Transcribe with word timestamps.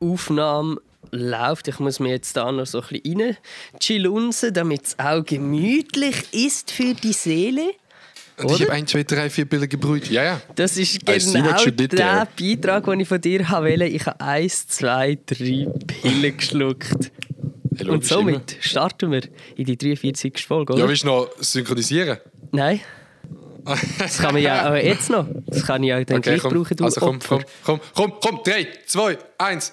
Aufnahme 0.00 0.76
läuft. 1.10 1.68
Ich 1.68 1.78
muss 1.78 2.00
mir 2.00 2.10
jetzt 2.10 2.36
da 2.36 2.50
noch 2.52 2.66
so 2.66 2.80
ein 2.80 2.88
bisschen 2.88 3.20
rein 3.22 3.36
chillunsen, 3.80 4.52
damit 4.54 4.86
es 4.86 4.98
auch 4.98 5.24
gemütlich 5.24 6.32
ist 6.32 6.70
für 6.70 6.94
die 6.94 7.12
Seele. 7.12 7.70
Und 8.36 8.52
ich 8.52 8.62
habe 8.62 8.72
1, 8.72 8.90
2, 8.92 9.02
3, 9.02 9.30
4 9.30 9.44
Bilder 9.46 9.66
gebrüht. 9.66 10.08
Ja, 10.10 10.22
ja. 10.22 10.40
Das 10.54 10.76
ist 10.76 11.04
genau 11.04 11.64
der. 11.66 12.28
Beitrag, 12.38 12.84
den 12.84 13.00
ich 13.00 13.08
von 13.08 13.20
dir 13.20 13.40
wollte. 13.48 13.84
Ich 13.86 14.06
habe 14.06 14.20
1, 14.20 14.68
2, 14.68 15.18
3 15.26 15.66
Pillen 15.86 16.36
geschluckt. 16.36 17.10
Hey, 17.76 17.88
Und 17.88 18.04
somit 18.04 18.56
starten 18.60 19.10
wir 19.10 19.22
in 19.56 19.64
die 19.64 19.76
43. 19.76 20.44
Folge, 20.46 20.72
immer. 20.72 20.78
Ja, 20.78 20.84
oder? 20.84 20.90
willst 20.90 21.02
du 21.02 21.08
noch 21.08 21.28
synchronisieren? 21.40 22.18
Nein. 22.52 22.80
Das 23.98 24.18
kann 24.18 24.34
man 24.34 24.42
ja 24.42 24.62
aber 24.66 24.82
jetzt 24.84 25.10
noch. 25.10 25.26
Das 25.46 25.64
kann 25.66 25.82
ich 25.82 25.88
ja 25.90 26.02
dann 26.04 26.18
Okay, 26.18 26.30
gleich 26.30 26.42
komm. 26.42 26.54
brauchen, 26.54 26.76
du 26.76 26.84
Also 26.84 27.00
komm, 27.00 27.16
Opfer. 27.16 27.40
komm, 27.62 27.80
komm, 27.94 28.10
komm, 28.20 28.20
komm. 28.36 28.40
3, 28.44 28.66
2, 28.86 29.18
1. 29.38 29.72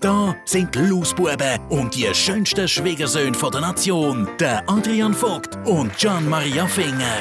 Da 0.00 0.36
sind 0.44 0.72
die 0.76 0.78
Lausbuben 0.78 1.58
und 1.70 1.96
die 1.96 2.14
schönsten 2.14 2.68
Schwiegersöhne 2.68 3.34
von 3.34 3.50
der 3.50 3.62
Nation, 3.62 4.28
der 4.38 4.62
Adrian 4.68 5.12
Vogt 5.12 5.56
und 5.66 5.96
Gian 5.98 6.28
Maria 6.28 6.68
Finger. 6.68 7.18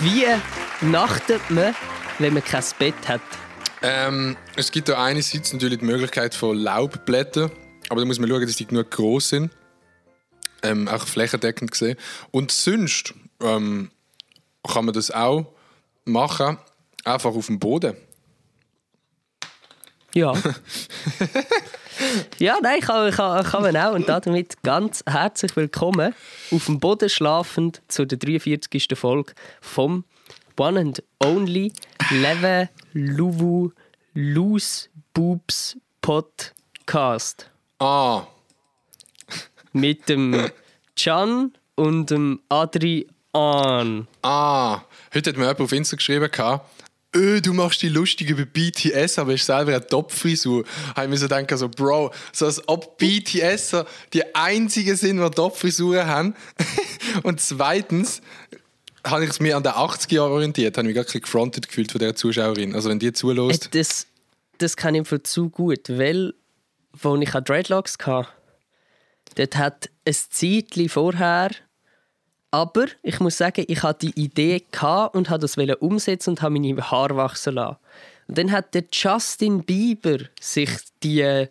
Wie 0.00 0.24
nachtet 0.84 1.48
man, 1.50 1.76
wenn 2.18 2.34
man 2.34 2.42
kein 2.42 2.64
Bett 2.80 2.96
hat? 3.06 3.20
Ähm, 3.82 4.36
es 4.56 4.72
gibt 4.72 4.88
da 4.88 5.00
einerseits 5.00 5.52
natürlich 5.52 5.78
die 5.78 5.84
Möglichkeit 5.84 6.34
von 6.34 6.56
Laubblättern, 6.56 7.52
aber 7.90 8.00
da 8.00 8.06
muss 8.06 8.18
man 8.18 8.28
schauen, 8.28 8.44
dass 8.44 8.56
die 8.56 8.66
genug 8.66 8.90
groß 8.90 9.28
sind. 9.28 9.52
Ähm, 10.64 10.88
auch 10.88 11.06
flächendeckend 11.06 11.70
gesehen. 11.70 11.96
Und 12.32 12.50
sonst 12.50 13.14
ähm, 13.40 13.92
kann 14.66 14.84
man 14.84 14.94
das 14.94 15.12
auch 15.12 15.46
machen, 16.04 16.58
einfach 17.04 17.30
auf 17.36 17.46
dem 17.46 17.60
Boden. 17.60 17.96
Ja. 20.14 20.32
ja, 22.38 22.56
nein, 22.62 22.80
kann, 22.80 23.10
kann, 23.12 23.44
kann 23.44 23.62
man 23.62 23.76
auch. 23.76 23.92
Und 23.94 24.08
damit 24.08 24.62
ganz 24.62 25.02
herzlich 25.06 25.54
willkommen 25.56 26.14
auf 26.50 26.64
dem 26.66 26.80
Boden 26.80 27.08
schlafend 27.08 27.82
zu 27.88 28.06
der 28.06 28.18
43. 28.18 28.88
Folge 28.94 29.34
vom 29.60 30.04
One 30.56 30.80
and 30.80 31.02
Only 31.22 31.72
Leve 32.10 32.68
Luvu 32.94 33.70
Loose 34.14 34.88
Boobs 35.12 35.76
Podcast. 36.00 37.50
Ah, 37.78 38.22
Mit 39.72 40.08
dem 40.08 40.50
Can 40.96 41.52
und 41.76 42.10
dem 42.10 42.40
Adrian. 42.48 44.08
ah. 44.22 44.80
Heute 45.14 45.30
hat 45.30 45.36
mir 45.36 45.44
jemand 45.44 45.60
auf 45.60 45.72
Insta 45.72 45.96
geschrieben, 45.96 46.30
gehabt, 46.30 46.68
«Ö, 47.14 47.40
du 47.40 47.54
machst 47.54 47.80
die 47.82 47.88
lustig 47.88 48.28
über 48.30 48.44
BTS, 48.44 49.18
aber 49.18 49.32
hast 49.32 49.46
selber 49.46 49.72
eine 49.74 49.86
Topfrisur. 49.86 50.64
Da 50.64 50.96
habe 50.96 51.04
ich 51.04 51.10
mir 51.10 51.16
so 51.16 51.28
gedacht, 51.28 51.58
so, 51.58 51.68
Bro, 51.68 52.12
so 52.32 52.46
als 52.46 52.68
ob 52.68 52.98
BTS 52.98 53.76
die 54.12 54.34
einzigen 54.34 54.94
sind, 54.94 55.18
die 55.18 55.30
Topfrisuren 55.30 56.06
haben. 56.06 56.34
Und 57.22 57.40
zweitens 57.40 58.20
habe 59.04 59.24
ich 59.24 59.30
es 59.30 59.40
mir 59.40 59.56
an 59.56 59.62
den 59.62 59.72
80er 59.72 60.14
Jahren 60.14 60.32
orientiert, 60.32 60.76
habe 60.76 60.88
ich 60.88 60.94
mich 60.94 61.06
gar 61.06 61.10
nicht 61.12 61.24
gefrontet 61.24 61.68
gefühlt 61.68 61.90
von 61.92 61.98
dieser 61.98 62.14
Zuschauerin. 62.14 62.74
Also 62.74 62.90
wenn 62.90 62.98
die 62.98 63.06
Äh, 63.06 63.12
zulässt, 63.14 63.74
Das, 63.74 64.06
das 64.58 64.76
kann 64.76 64.94
ich 64.94 65.08
für 65.08 65.22
zu 65.22 65.48
gut, 65.48 65.88
weil, 65.88 66.34
als 67.02 67.22
ich 67.22 67.30
Dreadlocks 67.30 67.96
hatte, 68.04 68.28
dort 69.36 69.56
hat 69.56 69.88
ein 70.04 70.14
Zeitchen 70.14 70.88
vorher, 70.88 71.50
aber 72.50 72.86
ich 73.02 73.20
muss 73.20 73.36
sagen, 73.36 73.64
ich 73.68 73.82
hatte 73.82 74.06
die 74.06 74.20
Idee 74.20 74.64
und 75.12 75.28
habe 75.30 75.40
das 75.40 75.56
umsetzen 75.56 76.30
und 76.30 76.42
habe 76.42 76.54
meine 76.54 76.90
Haare 76.90 77.16
wachsen 77.16 77.54
lassen. 77.54 77.76
Und 78.26 78.38
dann 78.38 78.52
hat 78.52 78.74
der 78.74 78.84
Justin 78.92 79.64
Bieber 79.64 80.18
sich 80.40 80.70
die, 81.02 81.46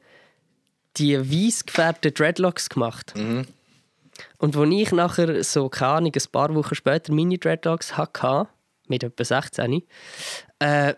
die 0.98 1.20
weiß 1.20 1.66
gefärbten 1.66 2.14
Dreadlocks 2.14 2.70
gemacht. 2.70 3.14
Und 4.38 4.56
als 4.56 4.70
ich 4.72 4.92
nachher, 4.92 5.44
so 5.44 5.70
keine 5.70 5.92
Ahnung, 5.94 6.12
ein 6.16 6.32
paar 6.32 6.54
Wochen 6.56 6.76
später 6.76 7.14
meine 7.14 7.38
Dreadlocks 7.38 7.98
hatte, 7.98 8.48
mit 8.88 9.04
etwa 9.04 9.24
16, 9.24 9.84
äh, 10.60 10.94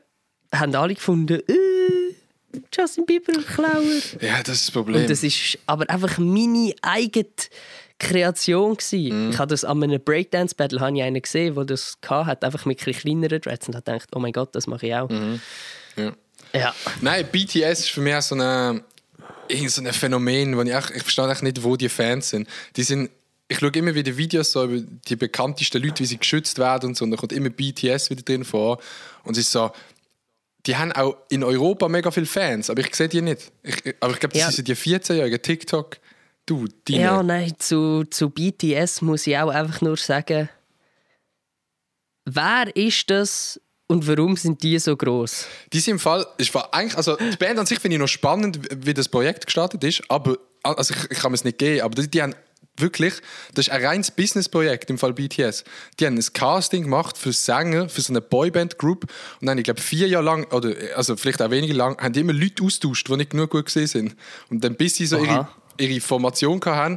haben 0.53 0.75
alle 0.75 0.95
gefunden, 0.95 1.41
äh, 1.47 2.15
Justin 2.73 3.05
Bieber 3.05 3.33
Klauer. 3.43 4.01
ja, 4.21 4.41
das 4.43 4.55
ist 4.55 4.67
das 4.67 4.71
Problem. 4.71 5.01
Und 5.01 5.09
das 5.09 5.23
ist 5.23 5.59
aber 5.65 5.89
einfach 5.89 6.17
meine 6.17 6.73
eigene 6.81 7.25
Kreation 7.99 8.75
gsi. 8.77 9.11
Mhm. 9.11 9.31
Ich 9.31 9.37
habe 9.37 9.49
das 9.49 9.63
an 9.65 9.83
einem 9.83 10.01
Breakdance 10.01 10.55
Battle 10.55 10.79
habe 10.79 10.95
ich 10.97 11.03
einen 11.03 11.21
gesehen, 11.21 11.55
der 11.55 11.65
das 11.65 11.97
hat, 12.07 12.43
einfach 12.43 12.65
mit 12.65 12.85
ein 12.85 12.93
kleineren 12.93 13.41
Dreads 13.41 13.67
und 13.67 13.75
habe 13.75 13.83
gedacht, 13.83 14.09
oh 14.15 14.19
mein 14.19 14.31
Gott, 14.33 14.55
das 14.55 14.67
mache 14.67 14.87
ich 14.87 14.95
auch. 14.95 15.09
Mhm. 15.09 15.39
Ja. 15.95 16.13
Ja. 16.53 16.75
Nein, 17.01 17.27
BTS 17.31 17.79
ist 17.81 17.89
für 17.91 18.01
mich 18.01 18.15
auch 18.15 18.21
so 18.21 18.35
ein, 18.35 18.81
so 19.67 19.81
ein 19.81 19.93
Phänomen, 19.93 20.57
wo 20.57 20.61
ich, 20.61 20.73
auch, 20.73 20.89
ich 20.89 21.03
verstehe 21.03 21.25
auch 21.29 21.41
nicht, 21.41 21.61
wo 21.63 21.75
die 21.75 21.89
Fans 21.89 22.29
sind. 22.29 22.47
Die 22.75 22.83
sind 22.83 23.09
ich 23.51 23.57
schaue 23.57 23.71
immer 23.71 23.95
wieder 23.95 24.15
Videos 24.15 24.51
so 24.51 24.63
über 24.63 24.79
die 25.07 25.15
bekanntesten 25.15 25.81
Leute, 25.81 26.03
wie 26.03 26.05
sie 26.05 26.19
geschützt 26.19 26.59
werden 26.59 26.89
und 26.89 26.95
so. 26.97 27.03
Und 27.03 27.09
da 27.11 27.17
kommt 27.17 27.33
immer 27.33 27.49
BTS 27.49 28.11
wieder 28.11 28.21
drin 28.21 28.45
vor. 28.45 28.79
Und 29.23 29.37
es 29.37 29.45
ist 29.45 29.51
so, 29.51 29.71
die 30.67 30.77
haben 30.77 30.91
auch 30.91 31.15
in 31.29 31.43
Europa 31.43 31.87
mega 31.89 32.11
viele 32.11 32.27
Fans, 32.27 32.69
aber 32.69 32.81
ich 32.81 32.93
sehe 32.93 33.09
die 33.09 33.23
nicht. 33.23 33.51
Ich, 33.63 33.95
aber 34.01 34.13
ich 34.13 34.19
glaube, 34.19 34.33
das 34.33 34.41
Ja. 34.43 34.51
sind 34.51 34.67
die 34.67 34.75
14-jährigen 34.75 35.41
TikTok. 35.41 35.97
Du, 36.49 36.65
die. 36.87 36.95
Ja, 36.95 37.21
nein, 37.21 37.53
zu, 37.59 38.05
zu 38.09 38.31
BTS 38.31 39.03
muss 39.03 39.27
ich 39.27 39.37
auch 39.37 39.49
einfach 39.49 39.81
nur 39.81 39.97
sagen, 39.97 40.49
wer 42.25 42.75
ist 42.75 43.07
das 43.11 43.61
und 43.85 44.07
warum 44.07 44.35
sind 44.35 44.63
die 44.63 44.79
so 44.79 44.97
groß? 44.97 45.45
Die 45.71 45.79
sind 45.79 45.93
im 45.93 45.99
Fall, 45.99 46.25
ich 46.39 46.51
war 46.55 46.73
eigentlich, 46.73 46.97
also 46.97 47.17
die 47.17 47.37
Band 47.37 47.59
an 47.59 47.67
sich 47.67 47.77
finde 47.77 47.97
ich 47.97 48.01
noch 48.01 48.07
spannend, 48.07 48.59
wie 48.83 48.95
das 48.95 49.07
Projekt 49.07 49.45
gestartet 49.45 49.83
ist, 49.83 50.01
aber 50.09 50.39
also 50.63 50.95
ich, 50.95 51.11
ich 51.11 51.19
kann 51.19 51.31
mir 51.31 51.35
es 51.35 51.43
nicht 51.43 51.59
geben, 51.59 51.81
aber 51.81 52.01
die, 52.01 52.09
die 52.09 52.19
haben 52.19 52.33
wirklich, 52.77 53.13
das 53.53 53.67
ist 53.67 53.73
ein 53.73 53.85
reines 53.85 54.09
Businessprojekt 54.09 54.89
im 54.89 54.97
Fall 54.97 55.13
BTS. 55.13 55.63
Die 55.99 56.07
haben 56.07 56.15
ein 56.15 56.33
Casting 56.33 56.83
gemacht 56.83 57.15
für 57.15 57.31
Sänger, 57.31 57.89
für 57.89 58.01
so 58.01 58.11
eine 58.11 58.21
Boyband-Group 58.21 59.05
und 59.39 59.45
dann, 59.45 59.59
ich 59.59 59.65
glaube, 59.65 59.81
vier 59.81 60.07
Jahre 60.07 60.25
lang, 60.25 60.51
oder 60.51 60.73
also 60.95 61.15
vielleicht 61.15 61.43
auch 61.43 61.51
weniger 61.51 61.75
lang, 61.75 62.01
haben 62.01 62.13
die 62.13 62.21
immer 62.21 62.33
Leute 62.33 62.63
austauscht, 62.63 63.07
die 63.07 63.17
nicht 63.17 63.29
genug 63.29 63.51
gut 63.51 63.65
gesehen 63.65 63.85
sind. 63.85 64.15
Und 64.49 64.63
dann 64.63 64.73
bis 64.73 64.95
sie 64.95 65.05
so 65.05 65.17
Aha. 65.17 65.23
ihre 65.23 65.47
Formation 65.99 66.59
hatten. 66.65 66.95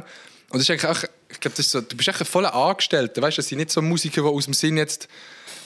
Und 0.49 0.59
das 0.59 0.61
ist 0.61 0.69
eigentlich 0.69 0.85
auch, 0.85 1.03
ich 1.29 1.39
glaube, 1.39 1.55
das 1.55 1.65
ist 1.65 1.71
so, 1.71 1.81
du 1.81 1.97
bist 1.97 2.07
echt 2.09 2.19
ein 2.19 2.25
voller 2.25 2.53
Angestellter, 2.53 3.21
weißt 3.21 3.37
du, 3.37 3.41
das 3.41 3.49
sind 3.49 3.57
nicht 3.57 3.71
so 3.71 3.81
Musiker, 3.81 4.21
die 4.21 4.27
aus 4.27 4.45
dem 4.45 4.53
Sinn 4.53 4.77
jetzt 4.77 5.07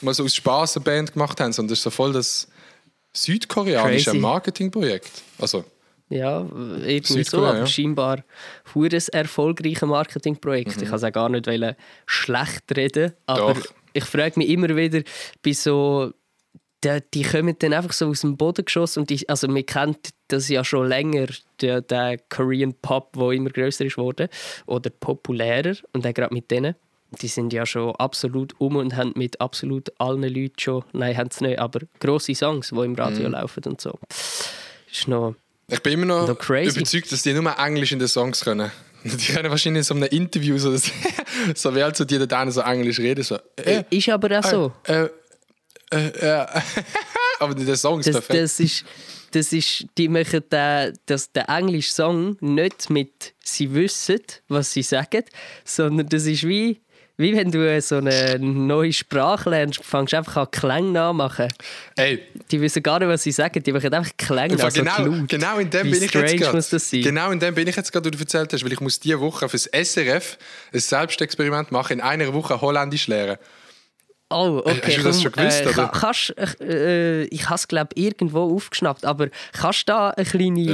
mal 0.00 0.14
so 0.14 0.24
aus 0.24 0.34
Spaß 0.34 0.76
eine 0.76 0.84
Band 0.84 1.12
gemacht 1.12 1.40
haben, 1.40 1.52
sondern 1.52 1.70
das 1.70 1.78
ist 1.80 1.84
so 1.84 1.90
voll 1.90 2.12
das 2.12 2.48
südkoreanische 3.12 4.10
Crazy. 4.10 4.18
Marketingprojekt. 4.18 5.22
Also, 5.38 5.64
Ja, 6.08 6.40
irgendwie 6.84 7.24
so, 7.24 7.44
aber 7.44 7.58
ja. 7.58 7.66
scheinbar 7.66 8.24
ein 8.74 8.90
erfolgreiches 9.12 9.82
Marketingprojekt. 9.82 10.80
Ich 10.80 10.88
kann 10.88 11.02
es 11.02 11.12
gar 11.12 11.28
nicht 11.28 11.76
schlecht 12.06 12.76
reden, 12.76 13.12
aber 13.26 13.54
Doch. 13.54 13.66
ich 13.92 14.04
frage 14.04 14.38
mich 14.38 14.48
immer 14.48 14.74
wieder 14.74 15.02
bei 15.42 15.52
so 15.52 16.12
die, 16.84 16.98
die 17.14 17.22
kommen 17.22 17.56
dann 17.58 17.72
einfach 17.72 17.92
so 17.92 18.08
aus 18.08 18.20
dem 18.20 18.36
Boden 18.36 18.64
geschossen 18.64 19.00
und 19.00 19.10
die, 19.10 19.28
also 19.28 19.48
man 19.48 19.66
kennt 19.66 20.10
das 20.28 20.48
ja 20.48 20.64
schon 20.64 20.88
länger, 20.88 21.26
der, 21.60 21.80
der 21.80 22.18
Korean 22.28 22.74
Pop, 22.74 23.14
der 23.16 23.30
immer 23.30 23.50
größer 23.50 23.84
ist 23.84 23.96
worden 23.96 24.28
oder 24.66 24.90
populärer 24.90 25.76
und 25.92 26.04
dann 26.04 26.14
gerade 26.14 26.34
mit 26.34 26.50
denen. 26.50 26.74
Die 27.22 27.28
sind 27.28 27.52
ja 27.54 27.64
schon 27.64 27.96
absolut 27.96 28.54
um 28.60 28.76
und 28.76 28.94
haben 28.94 29.12
mit 29.16 29.40
absolut 29.40 29.90
allen 29.98 30.22
Leuten 30.22 30.58
schon, 30.58 30.84
nein, 30.92 31.16
haben 31.16 31.30
es 31.30 31.40
nicht, 31.40 31.58
aber 31.58 31.80
grosse 32.00 32.34
Songs, 32.34 32.68
die 32.68 32.84
im 32.84 32.94
Radio 32.94 33.28
laufen 33.28 33.64
und 33.64 33.80
so. 33.80 33.98
Ist 34.90 35.08
noch 35.08 35.34
ich 35.70 35.82
bin 35.82 35.94
immer 35.94 36.06
noch 36.06 36.38
crazy. 36.38 36.76
überzeugt, 36.78 37.12
dass 37.12 37.22
die 37.22 37.34
nur 37.34 37.58
Englisch 37.58 37.92
in 37.92 37.98
den 37.98 38.08
Songs 38.08 38.42
können. 38.42 38.70
Die 39.04 39.32
können 39.32 39.48
wahrscheinlich 39.48 39.80
in 39.80 39.84
so 39.84 39.94
einem 39.94 40.08
Interview 40.08 40.58
so, 40.58 40.76
so 41.54 41.74
wie 41.76 41.82
halt 41.82 41.96
so 41.96 42.04
die 42.04 42.18
da 42.26 42.50
so 42.50 42.62
Englisch 42.62 42.98
reden. 42.98 43.22
So, 43.22 43.38
äh, 43.56 43.84
Ist 43.90 44.08
aber 44.08 44.40
auch 44.40 44.44
so. 44.44 44.72
äh, 44.88 45.04
äh, 45.04 45.10
äh, 45.90 46.46
aber 47.40 47.54
der 47.54 47.76
Song 47.76 48.00
ist 48.00 48.06
Das, 48.08 48.14
perfekt. 48.16 48.42
das 48.42 48.60
ist, 48.60 48.84
das 49.32 49.52
ist, 49.52 49.86
die 49.96 50.08
machen 50.08 50.42
den, 50.50 50.98
das, 51.06 51.32
den 51.32 51.44
englischen 51.44 51.92
Song 51.94 52.36
nicht 52.40 52.90
mit 52.90 53.34
«sie 53.42 53.72
wissen, 53.74 54.20
was 54.48 54.72
sie 54.72 54.82
sagen», 54.82 55.24
sondern 55.64 56.08
das 56.08 56.24
ist 56.24 56.46
wie 56.46 56.80
wie 57.20 57.34
wenn 57.36 57.50
du 57.50 57.80
so 57.82 57.96
eine 57.96 58.38
neue 58.38 58.92
Sprache 58.92 59.50
lernst, 59.50 59.84
fängst 59.84 60.14
einfach 60.14 60.36
an 60.36 60.50
Klänge 60.52 60.92
nachmachen. 60.92 61.48
Ey, 61.96 62.22
Die 62.48 62.60
wissen 62.60 62.80
gar 62.80 63.00
nicht, 63.00 63.08
was 63.08 63.24
sie 63.24 63.32
sagen, 63.32 63.60
die 63.60 63.72
machen 63.72 63.92
einfach 63.92 64.12
Klänge 64.16 64.56
Fall 64.56 64.66
also 64.66 64.80
genau, 64.84 65.16
laut. 65.16 65.28
genau 65.28 65.58
in 65.58 65.68
dem 65.68 65.86
Wie 65.88 65.90
bin 65.90 66.02
ich 66.04 66.14
jetzt 66.14 66.36
gerade. 66.36 66.64
das? 66.70 66.90
Genau 66.92 67.32
in 67.32 67.40
dem 67.40 67.56
bin 67.56 67.66
ich 67.66 67.74
jetzt 67.74 67.90
gerade, 67.92 68.06
wie 68.06 68.12
du 68.12 68.18
erzählt 68.20 68.52
hast, 68.52 68.64
weil 68.64 68.72
ich 68.72 68.80
muss 68.80 69.00
diese 69.00 69.18
Woche 69.18 69.48
fürs 69.48 69.64
SRF 69.64 70.38
ein 70.72 70.78
Selbstexperiment 70.78 71.72
machen, 71.72 71.94
in 71.94 72.00
einer 72.02 72.32
Woche 72.32 72.60
Holländisch 72.60 73.08
lernen. 73.08 73.38
Oh, 74.30 74.60
okay. 74.64 74.80
Hast 74.84 74.96
du 74.98 75.02
das 75.04 75.22
schon 75.22 75.32
gewusst, 75.32 75.60
äh, 75.62 75.68
oder? 75.68 75.72
ka- 75.88 75.98
Kannst, 76.00 76.34
äh, 76.60 77.22
ich 77.24 77.44
habe 77.46 77.54
es, 77.54 77.66
glaube 77.66 77.90
irgendwo 77.94 78.54
aufgeschnappt, 78.54 79.06
aber 79.06 79.28
kannst 79.52 79.88
du 79.88 79.92
da 79.92 80.10
eine 80.10 80.26
kleine 80.26 80.60
Ja, 80.60 80.72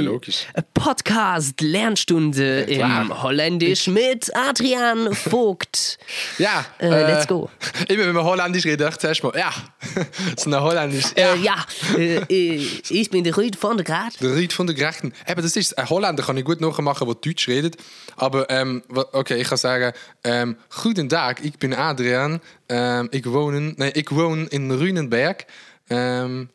eine 0.53 0.65
Podcast-Lernstunde 0.73 2.65
klar. 2.65 3.01
im 3.03 3.23
Holländisch 3.23 3.87
mit 3.87 4.35
Adrian 4.35 5.13
Vogt? 5.15 5.97
Ja, 6.37 6.65
Äh, 6.79 6.89
let's 7.13 7.27
go. 7.27 7.49
Immer 7.87 8.07
wenn 8.07 8.15
man 8.15 8.25
Holländisch 8.25 8.65
redet, 8.65 8.81
dachte 8.81 8.95
ich 8.95 8.99
zuerst 9.19 9.23
mal, 9.23 9.33
ja, 9.39 9.51
so 10.37 10.49
ein 10.49 10.61
Holländisch. 10.61 11.05
Ja. 11.17 11.33
Äh, 11.33 11.37
ja, 11.39 11.65
äh, 11.97 12.15
äh, 12.29 12.67
ich 12.89 13.09
bin 13.09 13.23
der 13.23 13.37
Rüd 13.37 13.55
von 13.55 13.77
der 13.77 13.85
Grad. 13.85 14.19
Der 14.21 14.35
Ried 14.35 14.51
von 14.53 14.67
der 14.67 14.75
Gerechten. 14.75 15.13
Eben, 15.27 15.41
das 15.41 15.55
ist 15.55 15.77
ein 15.77 15.89
Holländer 15.89 16.23
kann 16.23 16.35
ich 16.37 16.43
gut 16.45 16.59
nachmachen, 16.61 17.07
der 17.07 17.15
Deutsch 17.15 17.47
redet. 17.47 17.77
Aber 18.17 18.49
ähm, 18.49 18.83
okay, 19.13 19.35
ich 19.41 19.47
kann 19.47 19.57
sagen, 19.57 19.93
ähm, 20.23 20.57
guten 20.83 21.07
Tag, 21.09 21.43
ich 21.43 21.57
bin 21.57 21.73
Adrian. 21.73 22.41
Ähm, 22.69 23.09
ich 23.11 23.25
wohne, 23.25 23.75
nee, 23.77 23.91
ich 23.95 24.11
wohne 24.11 24.47
in 24.47 24.71
Rünenberg. 24.71 25.45
Ähm, 25.89 26.49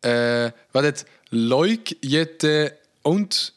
äh, 0.00 0.50
wat 0.72 0.84
het 0.84 1.06
leuk 1.30 1.96
jette 2.00 2.76
und 3.02 3.54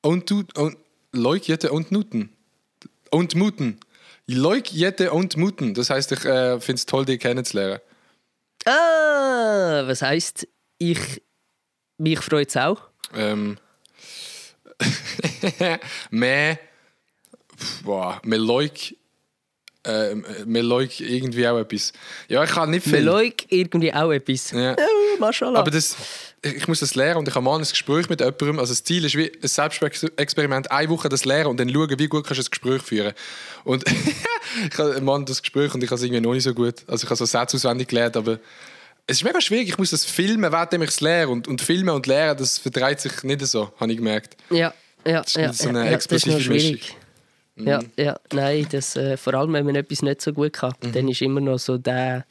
und 0.00 0.30
und 0.30 0.76
leuk 1.12 1.46
jette 1.46 1.70
und 1.70 1.90
nuten 1.90 2.30
und 3.10 3.34
muten. 3.34 3.78
Leuk 4.26 4.66
jette 4.72 5.12
und 5.12 5.36
muten. 5.36 5.74
Das 5.74 5.90
heißt, 5.90 6.12
ich 6.12 6.24
äh, 6.24 6.60
finde 6.60 6.78
es 6.78 6.86
toll, 6.86 7.04
dich 7.04 7.20
kennenzulernen. 7.20 7.80
Ah, 8.66 9.84
was 9.86 10.02
heisst, 10.02 10.46
ich, 10.76 11.22
mich 11.96 12.20
freut 12.20 12.48
es 12.48 12.56
auch. 12.56 12.82
Ähm, 13.14 13.56
mehr, 16.10 16.58
boah, 17.82 18.20
mir 18.22 18.36
leuk, 18.36 18.74
äh, 19.88 20.14
mir 20.44 20.62
leuk 20.62 21.00
irgendwie 21.00 21.48
auch 21.48 21.58
etwas. 21.58 21.92
Ja, 22.28 22.44
ich 22.44 22.50
kann 22.50 22.70
nicht 22.70 22.84
viel. 22.84 23.00
leuk 23.00 23.50
irgendwie 23.50 23.92
auch 23.92 24.12
etwas. 24.12 24.50
Ja. 24.50 24.76
Maschallah. 25.18 25.58
Aber 25.58 25.70
das, 25.70 25.96
ich 26.42 26.68
muss 26.68 26.80
das 26.80 26.94
lernen 26.94 27.20
und 27.20 27.28
ich 27.28 27.34
habe 27.34 27.44
mal 27.44 27.56
ein 27.56 27.62
Gespräch 27.62 28.08
mit 28.08 28.20
jemandem. 28.20 28.58
Also 28.58 28.72
das 28.72 28.84
Ziel 28.84 29.04
ist 29.04 29.16
wie 29.16 29.32
ein 29.32 29.48
Selbstexperiment, 29.48 30.70
eine 30.70 30.88
Woche 30.90 31.08
das 31.08 31.24
lernen 31.24 31.50
und 31.50 31.58
dann 31.58 31.70
schauen, 31.70 31.98
wie 31.98 32.08
gut 32.08 32.24
kannst 32.24 32.38
du 32.38 32.42
das 32.42 32.50
Gespräch 32.50 32.82
führen. 32.82 33.14
Und 33.64 33.84
ich 34.70 34.78
habe 34.78 35.00
mal 35.00 35.24
das 35.24 35.42
Gespräch 35.42 35.74
und 35.74 35.82
ich 35.82 35.90
habe 35.90 35.96
es 35.96 36.02
irgendwie 36.02 36.20
noch 36.20 36.34
nicht 36.34 36.44
so 36.44 36.54
gut. 36.54 36.84
Also 36.86 37.04
ich 37.04 37.10
habe 37.10 37.16
so 37.16 37.24
Sätze 37.24 37.56
auswendig 37.56 37.88
gelernt, 37.88 38.16
aber 38.16 38.38
es 39.06 39.16
ist 39.18 39.24
mega 39.24 39.40
schwierig. 39.40 39.68
Ich 39.68 39.78
muss 39.78 39.90
das 39.90 40.04
filmen, 40.04 40.52
während 40.52 40.72
ich 40.74 40.90
es 40.90 41.00
lehre. 41.00 41.28
Und, 41.28 41.48
und 41.48 41.62
filmen 41.62 41.94
und 41.94 42.06
lernen, 42.06 42.38
das 42.38 42.58
verdreht 42.58 43.00
sich 43.00 43.22
nicht 43.22 43.44
so, 43.46 43.72
habe 43.80 43.90
ich 43.90 43.98
gemerkt. 43.98 44.36
Ja, 44.50 44.74
ja, 45.06 45.20
ist 45.20 45.36
ja, 45.36 45.52
so 45.52 45.70
eine 45.70 45.78
ja, 45.78 45.84
ja, 45.86 45.90
das 45.92 46.06
ist 46.06 46.12
explosive 46.26 46.78
schwierig. 47.58 47.88
Ja, 47.96 48.04
ja, 48.04 48.20
nein, 48.32 48.66
das, 48.70 48.96
äh, 48.96 49.16
vor 49.16 49.34
allem 49.34 49.52
wenn 49.52 49.66
man 49.66 49.74
etwas 49.76 50.02
nicht 50.02 50.22
so 50.22 50.32
gut 50.32 50.52
kann, 50.54 50.72
Mhm. 50.82 50.92
dann 50.92 51.08
ist 51.08 51.22
immer 51.22 51.40
noch 51.40 51.58
so 51.58 51.78
der, 51.78 52.24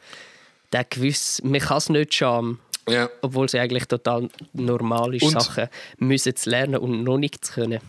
der 0.74 0.84
gewiss, 0.84 1.42
man 1.44 1.62
kann 1.62 1.78
es 1.78 1.90
nicht 1.90 2.14
schauen, 2.14 2.60
Ja. 2.90 3.10
obwohl 3.22 3.46
es 3.46 3.56
eigentlich 3.56 3.86
total 3.86 4.30
normal 4.54 5.16
ist, 5.16 5.24
Und- 5.24 5.42
Sachen 5.42 5.68
müssen 5.98 6.36
zu 6.36 6.50
lernen 6.50 6.78
und 6.78 7.04
noch 7.04 7.18
nicht 7.18 7.44
zu 7.46 7.54
können. 7.54 7.80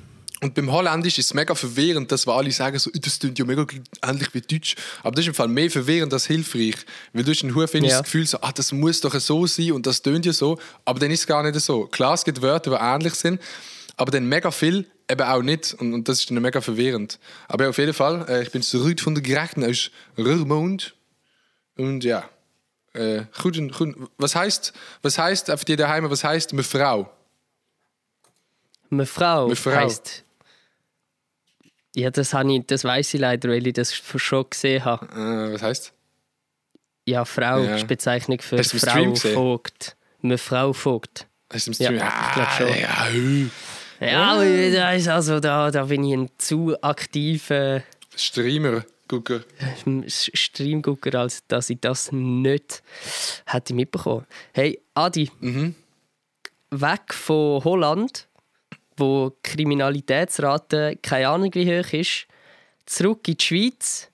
Und 0.40 0.54
beim 0.54 0.70
Holländisch 0.70 1.18
ist 1.18 1.24
es 1.26 1.34
mega 1.34 1.52
verwirrend, 1.52 2.12
dass 2.12 2.24
wir 2.24 2.32
alle 2.32 2.52
sagen, 2.52 2.78
so, 2.78 2.92
das 2.94 3.18
klingt 3.18 3.40
ja 3.40 3.44
mega 3.44 3.66
ähnlich 4.06 4.32
wie 4.34 4.40
Deutsch. 4.40 4.76
Aber 5.02 5.10
das 5.16 5.24
ist 5.24 5.28
im 5.28 5.34
Fall 5.34 5.48
mehr 5.48 5.68
verwirrend 5.68 6.12
als 6.12 6.26
hilfreich. 6.26 6.76
Weil 7.12 7.24
du 7.24 7.32
hast 7.32 7.42
ein 7.42 7.52
hohes 7.56 7.72
Ja. 7.72 7.80
das 7.80 8.04
Gefühl, 8.04 8.24
so, 8.24 8.38
ah, 8.40 8.52
das 8.52 8.70
muss 8.70 9.00
doch 9.00 9.12
so 9.18 9.48
sein 9.48 9.72
und 9.72 9.84
das 9.84 10.00
tönt 10.00 10.24
ja 10.26 10.32
so. 10.32 10.56
Aber 10.84 11.00
dann 11.00 11.10
ist 11.10 11.20
es 11.22 11.26
gar 11.26 11.42
nicht 11.42 11.58
so. 11.58 11.86
Klar, 11.86 12.14
es 12.14 12.24
gibt 12.24 12.40
Wörter, 12.40 12.70
die 12.70 12.76
ähnlich 12.80 13.14
sind, 13.14 13.40
aber 13.96 14.12
dann 14.12 14.26
mega 14.28 14.52
viel 14.52 14.86
eben 15.10 15.22
auch 15.22 15.42
nicht. 15.42 15.74
Und, 15.74 15.94
und 15.94 16.08
das 16.08 16.20
ist 16.20 16.30
dann 16.30 16.40
mega 16.42 16.60
verwirrend. 16.60 17.18
Aber 17.48 17.64
ja, 17.64 17.70
auf 17.70 17.78
jeden 17.78 17.94
Fall, 17.94 18.26
äh, 18.28 18.42
ich 18.42 18.50
bin 18.52 18.62
zurück 18.62 19.00
von 19.00 19.14
der 19.14 19.22
Gerechten 19.22 19.64
aus 19.64 19.90
Rurmond. 20.16 20.94
Und 21.76 22.04
ja, 22.04 22.28
äh, 22.94 23.22
gut, 23.42 23.56
gut. 23.76 23.94
Was 24.18 24.34
heißt, 24.34 24.72
was 25.02 25.18
heißt, 25.18 25.46
für 25.46 25.64
die 25.64 25.76
daheim, 25.76 26.10
was 26.10 26.24
heißt 26.24 26.52
eine 26.52 26.62
Frau? 26.62 27.10
Eine 28.90 29.06
Frau, 29.06 29.46
Eine 29.46 29.56
Frau. 29.56 29.70
heisst... 29.72 30.24
Ja, 31.94 32.10
das, 32.10 32.32
habe 32.32 32.52
ich, 32.54 32.64
das 32.66 32.84
weiss 32.84 33.12
ich 33.12 33.20
leider, 33.20 33.48
weil 33.48 33.66
ich 33.66 33.72
das 33.72 33.92
schon 33.94 34.46
gesehen 34.48 34.84
habe. 34.84 35.06
Äh, 35.06 35.52
was 35.54 35.62
heißt? 35.62 35.92
Ja, 37.06 37.24
Frau 37.24 37.62
Ja. 37.62 37.76
ist 37.76 37.86
Bezeichnung 37.88 38.40
für 38.40 38.62
Frau 38.62 38.78
Stream? 38.78 39.16
Vogt. 39.16 39.96
Eine 40.22 40.38
Frau 40.38 40.72
Vogt. 40.72 41.26
Hast 41.52 41.66
du 41.66 41.72
im 41.72 41.76
Ja, 41.78 41.86
Stream? 41.86 42.12
ich 42.28 42.34
glaub 42.34 42.50
schon. 42.50 42.80
Ja. 42.80 43.06
Ja, 44.00 44.34
aber 44.34 44.44
da, 44.70 44.92
ist 44.92 45.08
also, 45.08 45.40
da, 45.40 45.70
da 45.70 45.84
bin 45.84 46.04
ich 46.04 46.14
ein 46.14 46.30
zu 46.38 46.76
aktiver 46.82 47.82
Streamer, 48.14 48.84
Gucker. 49.08 49.40
Streamgucker, 50.06 51.18
als 51.20 51.42
dass 51.48 51.70
ich 51.70 51.78
das 51.80 52.12
nicht 52.12 52.82
hätte 53.46 53.74
mitbekommen. 53.74 54.26
Hey, 54.52 54.80
Adi, 54.94 55.30
Mhm. 55.40 55.74
weg 56.70 57.12
von 57.14 57.64
Holland, 57.64 58.28
wo 58.96 59.30
die 59.30 59.36
Kriminalitätsrate 59.50 60.98
keine 61.02 61.28
Ahnung 61.28 61.54
wie 61.54 61.66
hoch 61.80 61.92
ist, 61.92 62.26
zurück 62.86 63.26
in 63.28 63.36
die 63.36 63.44
Schweiz, 63.44 64.10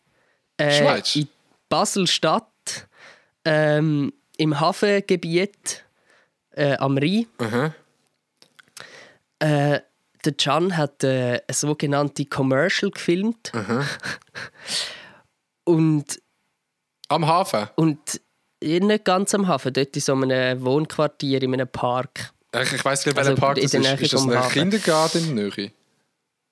äh, 0.56 0.70
Schweiz? 0.82 1.16
in 1.16 1.28
Basel-Stadt, 1.68 2.86
ähm, 3.44 4.12
im 4.36 4.58
Hafengebiet 4.60 5.84
äh, 6.52 6.76
am 6.76 6.96
Rhein. 6.98 7.26
Aha. 7.38 7.74
Äh, 9.44 9.80
der 10.24 10.32
Can 10.32 10.76
hat 10.76 11.04
äh, 11.04 11.42
eine 11.46 11.54
sogenannte 11.54 12.24
Commercial 12.24 12.90
gefilmt. 12.90 13.52
und, 15.64 16.20
Am 17.08 17.26
Hafen. 17.26 17.68
und 17.76 18.20
nicht 18.62 19.04
ganz 19.04 19.34
am 19.34 19.46
Hafen, 19.46 19.74
dort 19.74 19.94
in 19.94 20.00
so 20.00 20.14
einem 20.14 20.64
Wohnquartier, 20.64 21.42
in 21.42 21.52
einem 21.52 21.68
Park. 21.68 22.32
Ich, 22.62 22.72
ich 22.72 22.84
weiss 22.84 23.04
nicht, 23.04 23.18
Also 23.18 23.30
welcher 23.32 23.40
Park 23.40 23.58
in 23.58 23.64
das 23.64 23.74
ist. 23.74 23.80
Nähe 23.80 24.00
Ist 24.00 24.12
das 24.14 24.26
ein. 24.26 24.48
Kindergarten 24.50 25.18
in 25.28 25.34
Nöchi? 25.34 25.72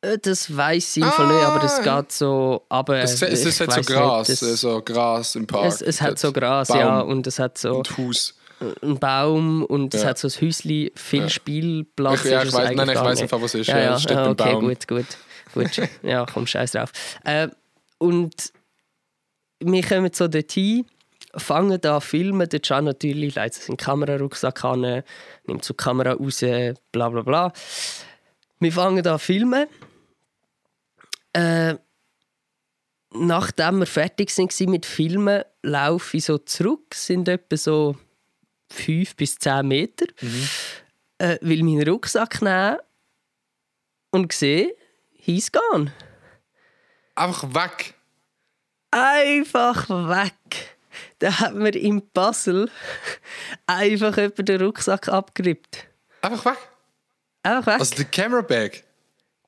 Äh, 0.03 0.19
Das 0.19 0.55
weiß 0.55 0.97
ich 0.99 1.05
ah, 1.05 1.27
nicht, 1.27 1.45
aber 1.47 1.61
das 1.61 1.81
geht 1.83 2.13
so. 2.13 2.67
Aber 2.69 2.99
Es, 2.99 3.23
es, 3.23 3.41
ich 3.41 3.47
es 3.47 3.61
hat 3.61 3.73
so 3.73 3.81
Gras, 3.95 4.29
nicht, 4.29 4.43
äh, 4.43 4.47
das- 4.51 4.61
so 4.61 4.83
Gras 4.83 5.35
im 5.37 5.47
Park. 5.47 5.67
es, 5.67 5.81
es 5.81 6.03
hat 6.03 6.19
so 6.19 6.31
Gras, 6.33 6.69
Baum 6.69 6.79
ja, 6.79 7.01
und 7.01 7.27
es 7.27 7.39
hat 7.39 7.57
so 7.57 7.77
Und 7.77 7.97
Haus. 7.97 8.35
Einen 8.83 8.99
Baum 8.99 9.65
und 9.65 9.95
es 9.95 10.03
Ja. 10.03 10.11
hat 10.11 10.19
so 10.19 10.29
ein 10.29 10.33
Häuschen, 10.41 10.91
viel 10.95 11.29
Spielplatz. 11.29 12.25
Ich- 12.25 12.31
ja, 12.31 12.43
ich 12.43 12.55
eigentlich 12.55 12.77
nein, 12.77 12.89
ich 12.91 13.01
nicht. 13.03 13.23
einfach, 13.23 13.41
was 13.41 13.55
es 13.55 13.61
ist. 13.63 13.67
Ja, 13.69 13.79
Ja, 13.79 13.85
ja, 13.85 13.95
es 13.97 14.03
steht 14.03 14.17
ah, 14.17 14.31
okay, 14.31 14.53
Baum. 14.53 14.69
gut, 14.69 14.89
gut. 14.89 15.07
gut. 15.55 15.71
ja, 16.03 16.27
komm, 16.33 16.47
scheiß 16.47 16.73
drauf. 16.73 16.93
Äh, 17.25 17.49
und 17.99 18.53
wir 19.61 19.83
kommen 19.83 20.11
so 20.13 20.27
dorthin, 20.29 20.87
fangen 21.37 21.81
da 21.81 21.97
an 21.97 22.01
filmen. 22.01 22.49
Der 22.49 22.61
Can 22.61 22.85
natürlich 22.85 23.35
leitet 23.35 23.63
seinen 23.63 23.77
Kamerarucksack 23.77 24.65
an, 24.65 25.03
nimmt 25.47 25.65
so 25.65 25.73
die 25.75 25.77
Kamera 25.77 26.13
raus, 26.13 26.41
bla 26.93 27.09
bla 27.09 27.23
bla. 27.23 27.53
Wir 28.59 28.73
fangen 28.73 29.07
an 29.07 29.19
filmen. 29.19 29.67
Äh, 31.33 31.77
nachdem 33.15 33.79
wir 33.81 33.87
fertig 33.87 34.31
sind 34.31 34.53
mit 34.69 34.85
Filmen, 34.87 35.43
laufe 35.63 36.17
ich 36.17 36.25
so 36.25 36.39
zurück, 36.39 36.95
sind 36.95 37.29
etwa 37.29 37.57
so 37.57 37.97
fünf 38.73 39.15
bis 39.17 39.39
zehn 39.39 39.69
Meter, 39.69 40.07
äh, 41.19 41.39
will 41.41 41.63
meinen 41.63 41.89
Rucksack 41.89 42.43
nehmen 42.43 42.79
und 44.11 44.33
sehe, 44.33 44.75
he's 45.13 45.51
gone. 45.53 45.93
Einfach 47.15 47.55
weg. 47.55 47.95
Einfach 48.91 49.89
weg. 49.89 50.77
Da 51.19 51.41
hat 51.41 51.55
mir 51.55 51.75
in 51.75 52.03
Basel 52.13 52.71
einfach 53.67 54.17
jemand 54.17 54.49
den 54.49 54.61
Rucksack 54.61 55.09
abgerippt. 55.09 55.87
Einfach 56.21 56.45
weg. 56.45 56.59
Einfach 57.43 57.67
weg. 57.73 57.81
Also 57.81 57.95
der 57.97 58.05
Camera 58.07 58.43
Bag. 58.43 58.83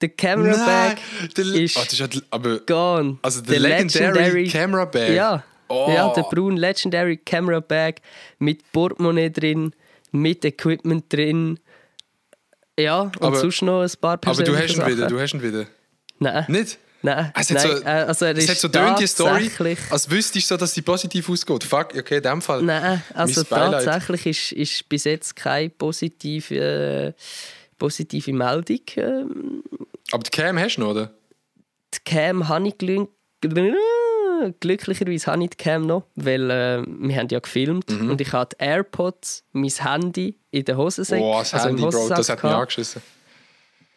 der 0.00 0.08
Camera 0.10 0.56
Bag 0.64 0.98
der, 1.36 1.44
ist 1.46 1.76
oh, 1.76 1.80
das 1.80 1.92
ist 1.92 1.98
ja, 1.98 2.22
aber, 2.30 2.60
gone. 2.60 3.18
also 3.22 3.40
der, 3.40 3.60
legendary, 3.60 4.48
Camera 4.48 4.84
Bag. 4.84 5.10
Ja. 5.10 5.44
Oh. 5.74 5.90
ja, 5.90 6.12
der 6.14 6.22
braun 6.22 6.56
Legendary 6.56 7.16
Camera 7.18 7.60
Bag 7.60 7.96
mit 8.38 8.70
Portemonnaie 8.72 9.30
drin, 9.30 9.72
mit 10.12 10.44
Equipment 10.44 11.12
drin. 11.12 11.58
Ja, 12.78 13.02
und 13.02 13.22
Aber- 13.22 13.36
sonst 13.36 13.62
noch 13.62 13.82
ein 13.82 13.90
paar 14.00 14.12
Aber 14.12 14.20
persönliche 14.20 14.52
du 14.52 14.62
hast 14.62 14.76
ihn 14.78 14.86
wieder, 14.96 15.06
du 15.06 15.20
hast 15.20 15.34
ihn 15.34 15.42
wieder. 15.42 15.66
Nein. 16.18 16.44
Nicht? 16.48 16.78
Nein, 17.02 17.32
Es 17.36 17.50
hat 17.50 17.56
nein, 17.62 17.76
so, 17.76 17.82
äh, 17.82 17.88
also 17.90 18.24
es 18.26 18.38
ist 18.38 18.48
hat 18.48 18.56
so 18.56 18.68
tönt 18.68 18.98
die 18.98 19.06
Story, 19.06 19.50
als 19.90 20.10
wüsstest 20.10 20.50
du 20.50 20.54
so, 20.54 20.56
dass 20.56 20.72
sie 20.72 20.80
positiv 20.80 21.28
ausgeht. 21.28 21.62
Fuck, 21.62 21.94
okay, 21.98 22.16
in 22.16 22.22
dem 22.22 22.40
Fall. 22.40 22.62
Nein, 22.62 23.02
also 23.12 23.42
tatsächlich 23.42 24.26
ist, 24.26 24.52
ist 24.52 24.88
bis 24.88 25.04
jetzt 25.04 25.36
keine 25.36 25.68
positive, 25.68 26.54
äh, 26.54 27.12
positive 27.76 28.32
Meldung. 28.32 28.80
Ähm, 28.96 29.62
Aber 30.12 30.22
die 30.22 30.30
Cam 30.30 30.58
hast 30.58 30.76
du 30.76 30.80
noch, 30.80 30.90
oder? 30.92 31.12
die 31.92 31.98
Cam 32.10 32.48
habe 32.48 32.68
ich 32.68 32.74
gelün- 32.78 33.08
ja, 34.44 34.52
glücklicherweise 34.60 35.30
habe 35.32 35.42
ich 35.44 35.50
die 35.50 35.56
Cam 35.56 35.82
noch, 35.86 36.04
weil 36.14 36.50
äh, 36.50 36.82
wir 36.86 37.16
haben 37.16 37.28
ja 37.30 37.38
gefilmt 37.40 37.90
Mhm. 37.90 38.10
und 38.10 38.20
ich 38.20 38.32
hatte 38.32 38.56
die 38.60 38.64
AirPods, 38.64 39.44
mein 39.52 39.68
Handy 39.70 40.38
in 40.50 40.64
der 40.64 40.76
Hosensäcke. 40.76 41.22
Boah, 41.22 41.40
das 41.40 41.54
also 41.54 41.68
Handy, 41.68 41.82
Bro, 41.82 42.08
das 42.08 42.28
hat 42.28 42.42
mich 42.42 42.52
angeschissen. 42.52 43.02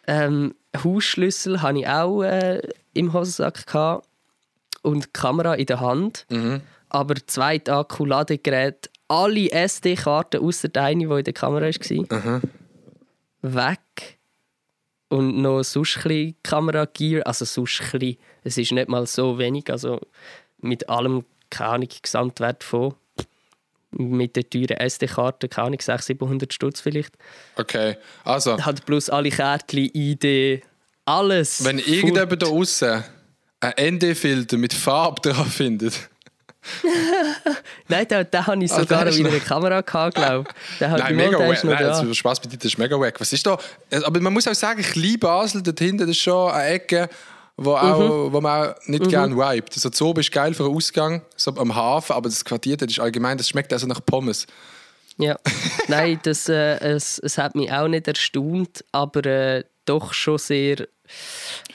Ähm, 0.07 0.55
Hausschlüssel 0.83 1.61
hatte 1.61 1.79
ich 1.79 1.87
auch 1.87 2.23
äh, 2.23 2.61
im 2.93 3.13
Hosensack 3.13 3.67
gehabt 3.67 4.07
und 4.81 5.05
die 5.05 5.09
Kamera 5.13 5.53
in 5.55 5.65
der 5.65 5.79
Hand. 5.81 6.25
Mhm. 6.29 6.61
Aber 6.89 7.15
zweite 7.25 7.73
Akku, 7.73 8.05
Ladegerät, 8.05 8.89
alle 9.09 9.51
SD-Karten 9.51 10.41
außer 10.41 10.69
deine, 10.69 11.07
die 11.07 11.13
in 11.13 11.23
der 11.23 11.33
Kamera 11.33 11.65
war, 11.65 12.17
Mhm. 12.19 12.41
weg. 13.41 14.16
Und 15.09 15.41
noch 15.41 15.63
sonst 15.63 16.05
ein 16.05 16.35
Kameragear, 16.43 17.25
also 17.25 17.45
sonst 17.45 17.81
ein. 17.93 18.17
Es 18.43 18.57
ist 18.57 18.71
nicht 18.71 18.89
mal 18.89 19.05
so 19.07 19.37
wenig, 19.37 19.69
also 19.69 19.99
mit 20.59 20.89
allem, 20.89 21.23
keine 21.49 21.69
Ahnung, 21.69 21.89
Gesamtwert 22.01 22.63
von 22.63 22.93
mit 23.91 24.35
der 24.35 24.49
teuren 24.49 24.77
SD-Karte, 24.77 25.47
keine 25.47 25.67
Ahnung, 25.67 25.79
600, 25.79 26.03
700 26.03 26.53
Stutz 26.53 26.81
vielleicht. 26.81 27.13
Okay, 27.55 27.95
also, 28.23 28.61
Hat 28.61 28.85
plus 28.85 29.09
alle 29.09 29.29
Kärtchen, 29.29 29.89
ID, 29.93 30.61
alles. 31.05 31.63
wenn 31.63 31.79
irgendjemand 31.79 32.41
da 32.41 32.47
außen 32.47 33.03
einen 33.59 33.95
ND-Filter 33.95 34.57
mit 34.57 34.73
Farbe 34.73 35.21
drauf 35.21 35.53
findet, 35.53 36.09
Nein, 37.88 38.07
den, 38.07 38.29
den 38.29 38.47
habe 38.47 38.63
ich 38.63 38.71
Ah, 38.71 38.79
sogar 38.79 39.01
einer 39.01 39.12
noch. 39.12 39.45
Kamera 39.45 39.81
gehabt, 39.81 40.15
glaube 40.15 40.50
ich. 40.79 40.88
Nein, 40.88 41.15
mega 41.15 41.39
wack. 41.39 41.63
Nein, 41.63 41.77
da. 41.79 41.89
also 41.89 42.13
Spaß 42.13 42.39
bei 42.39 42.50
dir, 42.50 42.57
das 42.57 42.65
ist 42.65 42.77
mega 42.77 43.00
wack. 43.00 43.19
Was 43.19 43.33
ist 43.33 43.45
da? 43.45 43.57
Aber 44.05 44.19
man 44.19 44.33
muss 44.33 44.47
auch 44.47 44.55
sagen, 44.55 44.79
ich 44.79 44.95
liebe 44.95 45.19
Basel 45.27 45.62
dort 45.62 45.79
hinten, 45.79 46.00
das 46.00 46.09
ist 46.09 46.19
schon 46.19 46.51
eine 46.51 46.69
Ecke, 46.69 47.09
wo, 47.57 47.75
auch, 47.75 48.31
wo 48.31 48.41
man 48.41 48.69
auch 48.69 48.75
nicht 48.86 49.09
gerne 49.09 49.36
vibet. 49.36 49.74
Also 49.74 49.89
Zob 49.89 50.17
ist 50.19 50.31
geil 50.31 50.53
für 50.53 50.65
einen 50.65 50.75
Ausgang, 50.75 51.21
so 51.36 51.55
am 51.55 51.75
Hafen, 51.75 52.13
aber 52.13 52.29
das 52.29 52.45
Quartier 52.45 52.77
dort 52.77 52.91
ist 52.91 53.00
allgemein, 53.00 53.38
das 53.38 53.50
schmeckt 53.50 53.74
also 53.74 53.88
nach 53.88 54.03
Pommes. 54.05 54.45
Ja. 55.17 55.38
Nein, 55.88 56.19
das, 56.24 56.47
äh, 56.50 56.77
es, 56.79 57.17
es 57.19 57.38
hat 57.38 57.55
mich 57.55 57.71
auch 57.71 57.88
nicht 57.88 58.07
erstaunt, 58.07 58.86
aber 58.91 59.25
äh, 59.25 59.63
doch 59.86 60.13
schon 60.13 60.38
sehr. 60.38 60.88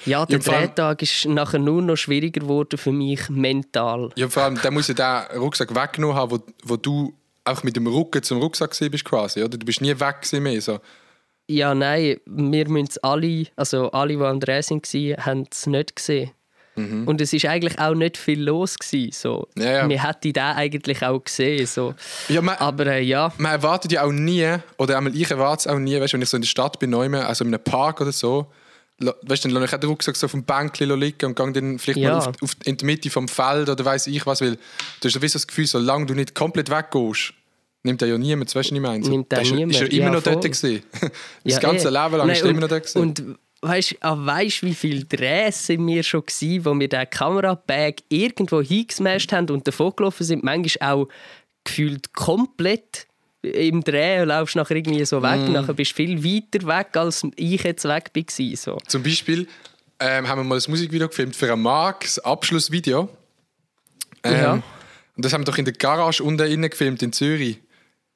Ja, 0.04 0.26
der 0.26 0.38
Ja, 0.38 0.52
Drehtag 0.52 1.02
ist 1.02 1.26
nachher 1.26 1.58
nur 1.58 1.82
noch 1.82 1.96
schwieriger 1.96 2.40
geworden 2.40 2.78
für 2.78 2.92
mich 2.92 3.28
mental. 3.28 4.10
Ja, 4.16 4.28
vor 4.28 4.44
allem, 4.44 4.60
der 4.60 4.70
muss 4.70 4.88
ja 4.88 4.94
den 4.94 5.38
Rucksack 5.38 5.74
weggenommen 5.74 6.16
haben, 6.16 6.32
wo, 6.32 6.38
wo 6.64 6.76
du 6.76 7.14
auch 7.44 7.62
mit 7.62 7.76
dem 7.76 7.86
Rücken 7.86 8.22
zum 8.22 8.38
Rucksack 8.38 8.76
bist 8.90 9.04
quasi, 9.04 9.42
oder? 9.42 9.58
Du 9.58 9.66
bist 9.66 9.80
nie 9.80 9.98
weg 9.98 10.16
mehr, 10.32 10.60
so. 10.60 10.78
Ja, 11.48 11.74
nein, 11.74 12.18
wir 12.26 12.68
müssen 12.68 12.98
alle, 13.02 13.46
also 13.56 13.90
alle, 13.90 14.16
die 14.16 14.22
am 14.22 14.40
Dreh 14.40 14.60
waren, 14.60 15.26
haben 15.26 15.44
es 15.50 15.66
nicht 15.66 15.96
gesehen. 15.96 16.30
Und 16.74 17.20
es 17.20 17.34
war 17.34 17.50
eigentlich 17.50 17.78
auch 17.78 17.94
nicht 17.94 18.16
viel 18.16 18.42
los. 18.42 18.78
Gewesen, 18.78 19.12
so. 19.12 19.46
Mhm. 19.54 19.62
Ja, 19.62 19.70
ja. 19.72 19.88
Wir 19.88 20.02
hätten 20.02 20.32
den 20.32 20.42
eigentlich 20.42 21.04
auch 21.04 21.22
gesehen. 21.22 21.66
So. 21.66 21.94
Ja, 22.28 22.40
man, 22.40 22.56
Aber 22.56 22.86
äh, 22.86 23.02
ja, 23.02 23.30
man 23.36 23.52
erwartet 23.52 23.92
ja 23.92 24.04
auch 24.04 24.12
nie, 24.12 24.56
oder 24.78 24.96
einmal 24.96 25.14
ich 25.14 25.30
erwarte 25.30 25.68
es 25.68 25.74
auch 25.74 25.78
nie, 25.78 26.00
weißt, 26.00 26.14
wenn 26.14 26.22
ich 26.22 26.30
so 26.30 26.38
in 26.38 26.42
der 26.42 26.48
Stadt 26.48 26.78
bin, 26.78 26.90
neu, 26.90 27.10
also 27.20 27.44
in 27.44 27.52
einem 27.54 27.62
Park 27.62 28.00
oder 28.00 28.12
so, 28.12 28.46
weißt, 29.00 29.44
dann 29.44 29.52
lasse 29.52 29.64
ich 29.66 29.72
auch 29.74 29.78
den 29.80 29.90
Rucksack 29.90 30.16
so 30.16 30.26
auf 30.26 30.30
dem 30.32 30.44
Bänkchen 30.44 30.88
liegen 30.98 31.26
und 31.26 31.34
gehe 31.36 31.52
dann 31.52 31.78
vielleicht 31.78 31.98
Ja. 32.00 32.10
mal 32.12 32.18
auf, 32.18 32.28
auf, 32.40 32.50
in 32.64 32.76
die 32.76 32.84
Mitte 32.84 33.10
vom 33.10 33.28
Feld 33.28 33.68
oder 33.68 33.84
weiß 33.84 34.06
ich 34.06 34.24
was, 34.26 34.40
weil 34.40 34.56
du 35.00 35.08
hast 35.08 35.34
das 35.34 35.46
Gefühl, 35.46 35.66
solange 35.66 36.06
du 36.06 36.14
nicht 36.14 36.34
komplett 36.34 36.70
weggehst, 36.70 37.32
nimmt 37.82 38.00
er 38.02 38.08
ja 38.08 38.18
niemand, 38.18 38.54
weißt 38.54 38.70
du, 38.70 38.80
meine? 38.80 39.02
So, 39.04 39.10
Nimmt 39.10 39.32
ja- 39.32 39.42
niemand, 39.42 39.72
ist 39.72 39.80
ja 39.80 39.86
immer 39.88 40.04
ja, 40.06 40.10
noch 40.12 40.22
dort 40.22 40.42
voll. 40.44 40.50
gewesen. 40.50 40.82
Das 41.44 41.54
Ja, 41.54 41.58
ganze 41.58 41.88
eh. 41.88 41.90
Leben 41.90 42.16
lang 42.16 42.26
Nein, 42.28 42.30
ist 42.36 42.42
er 42.42 42.50
immer 42.50 42.60
noch 42.60 42.68
dort 42.68 42.82
gewesen. 42.84 42.98
Und 43.00 43.24
weißt 43.62 43.92
du, 43.92 43.96
weißt, 44.26 44.62
wie 44.62 44.74
viele 44.74 45.04
Drehs 45.04 45.66
sind 45.66 45.84
wir 45.86 46.02
schon 46.04 46.24
gewesen, 46.24 46.64
wo 46.64 46.78
wir 46.78 46.88
den 46.88 47.10
Kamerabag 47.10 47.94
irgendwo 48.08 48.60
hingesmashed 48.62 49.32
haben 49.32 49.50
und 49.50 49.66
davon 49.66 49.92
gelaufen 49.96 50.22
sind? 50.24 50.44
Manchmal 50.44 50.92
auch 50.92 51.08
gefühlt 51.64 52.12
komplett 52.12 53.06
im 53.42 53.82
Dreh 53.82 54.22
und 54.22 54.28
laufst 54.28 54.56
nachher 54.56 54.76
irgendwie 54.76 55.04
so 55.04 55.22
weg. 55.22 55.48
Mm. 55.48 55.52
Nachher 55.52 55.74
bist 55.74 55.92
du 55.92 55.96
viel 55.96 56.22
weiter 56.24 56.66
weg, 56.66 56.96
als 56.96 57.26
ich 57.36 57.62
jetzt 57.62 57.84
weg 57.84 58.10
war. 58.14 58.56
So. 58.56 58.78
Zum 58.86 59.02
Beispiel 59.02 59.46
ähm, 59.98 60.28
haben 60.28 60.40
wir 60.40 60.44
mal 60.44 60.58
ein 60.58 60.70
Musikvideo 60.70 61.08
gefilmt 61.08 61.36
für 61.36 61.52
ein 61.52 61.60
das 61.60 62.18
Abschlussvideo. 62.20 63.08
Ähm, 64.22 64.32
Ja. 64.34 64.62
Und 65.14 65.24
das 65.24 65.32
haben 65.32 65.42
wir 65.42 65.44
doch 65.44 65.58
in 65.58 65.64
der 65.64 65.74
Garage 65.74 66.22
unten 66.22 66.46
innen 66.46 66.70
gefilmt 66.70 67.02
in 67.02 67.12
Zürich. 67.12 67.58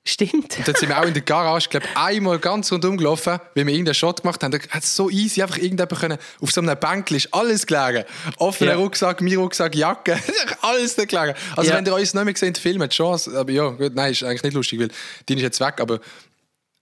Stimmt. 0.09 0.57
Dort 0.65 0.79
sind 0.79 0.89
wir 0.89 0.99
auch 1.01 1.05
in 1.05 1.15
der 1.15 1.23
Garage, 1.23 1.69
glaube 1.69 1.87
einmal 1.97 2.39
ganz 2.39 2.71
rundum 2.71 2.97
gelaufen, 2.97 3.41
weil 3.55 3.67
wir 3.67 3.73
irgendeinen 3.75 3.95
Shot 3.95 4.23
gemacht 4.23 4.43
haben. 4.43 4.53
Da 4.53 4.59
hat 4.71 4.85
es 4.85 4.95
so 4.95 5.11
easy 5.11 5.43
einfach 5.43 5.57
irgendjemand 5.59 5.99
können, 6.01 6.19
auf 6.41 6.53
so 6.53 6.61
einem 6.61 6.79
Bänkchen 6.79 7.17
ist 7.17 7.35
alles 7.35 7.67
gelegen. 7.67 8.05
Offener 8.39 8.73
Ja. 8.73 8.77
Rucksack, 8.77 9.21
mein 9.21 9.35
Rucksack, 9.37 9.75
Jacke, 9.75 10.17
alles 10.63 10.95
da 10.95 11.05
gelegen. 11.05 11.35
Also 11.57 11.71
Ja. 11.71 11.77
wenn 11.77 11.85
ihr 11.87 11.95
uns 11.95 12.15
nicht 12.15 12.25
mehr 12.25 12.33
gesehen 12.33 12.55
filmt, 12.55 12.83
hat 12.85 12.93
Chance. 12.93 13.37
Aber 13.37 13.51
ja, 13.51 13.69
gut, 13.71 13.95
nein, 13.97 14.13
ist 14.13 14.23
eigentlich 14.23 14.45
nicht 14.45 14.55
lustig, 14.55 14.79
weil 14.81 14.91
die 15.29 15.35
ist 15.35 15.43
jetzt 15.43 15.61
weg, 15.61 15.75
aber 15.81 15.99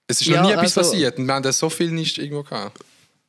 es 0.06 0.20
ist 0.20 0.26
Ja, 0.26 0.42
noch 0.42 0.48
nie 0.48 0.52
etwas 0.52 0.76
also- 0.76 0.90
passiert 0.90 1.16
und 1.18 1.26
wir 1.26 1.32
haben 1.34 1.42
da 1.42 1.52
so 1.52 1.70
viel 1.70 1.90
nicht 1.92 2.18
irgendwo 2.18 2.42
gehabt. 2.42 2.78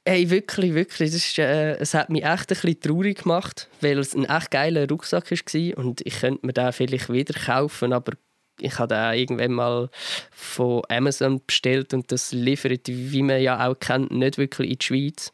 Hey, 0.07 0.29
wirklich, 0.29 0.73
wirklich. 0.75 1.09
Das 1.11 1.19
ist, 1.25 1.39
äh, 1.39 1.77
es 1.77 1.93
hat 1.95 2.11
mich 2.11 2.23
echt 2.23 2.41
ein 2.41 2.45
bisschen 2.47 2.79
traurig 2.79 3.23
gemacht, 3.23 3.69
weil 3.81 3.97
es 3.97 4.13
ein 4.13 4.25
echt 4.25 4.51
geiler 4.51 4.87
Rucksack 4.87 5.31
war 5.31 5.77
und 5.83 6.01
ich 6.05 6.19
könnte 6.19 6.45
mir 6.45 6.53
den 6.53 6.71
vielleicht 6.73 7.11
wieder 7.11 7.33
kaufen, 7.33 7.91
aber 7.91 8.11
ich 8.59 8.79
habe 8.79 8.95
den 8.95 9.13
irgendwann 9.13 9.51
mal 9.51 9.89
von 10.31 10.81
Amazon 10.89 11.41
bestellt 11.45 11.93
und 11.93 12.11
das 12.11 12.31
liefert, 12.31 12.87
wie 12.87 13.23
man 13.23 13.41
ja 13.41 13.67
auch 13.67 13.79
kennt, 13.79 14.11
nicht 14.11 14.37
wirklich 14.37 14.71
in 14.71 14.77
die 14.77 14.85
Schweiz. 14.85 15.33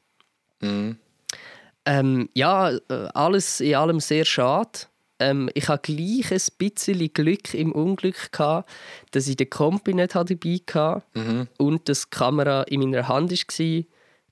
Ähm, 1.86 2.30
ja, 2.34 2.72
äh, 2.72 2.80
alles 3.14 3.60
in 3.60 3.76
allem 3.76 4.00
sehr 4.00 4.26
schade. 4.26 4.80
Ähm, 5.20 5.50
ich 5.54 5.68
hatte 5.68 5.94
gleich 5.94 6.32
ein 6.32 6.42
bisschen 6.58 7.14
Glück 7.14 7.54
im 7.54 7.72
Unglück, 7.72 8.32
gehabt, 8.32 8.70
dass 9.12 9.28
ich 9.28 9.38
den 9.38 9.50
Kompi 9.50 9.94
nicht 9.94 10.16
dabei 10.16 10.62
hatte 10.74 11.04
und 11.58 11.90
dass 11.90 12.10
die 12.10 12.10
Kamera 12.10 12.64
in 12.64 12.82
meiner 12.82 13.08
Hand 13.08 13.32
war, 13.32 13.84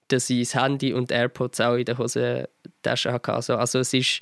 dass 0.07 0.29
ich 0.29 0.49
das 0.51 0.61
Handy 0.61 0.93
und 0.93 1.11
AirPods 1.11 1.61
auch 1.61 1.75
in 1.75 1.85
der 1.85 1.97
Hosentasche 1.97 3.11
hatte. 3.11 3.33
Also, 3.33 3.55
also 3.55 3.79
es 3.79 3.93
ist 3.93 4.21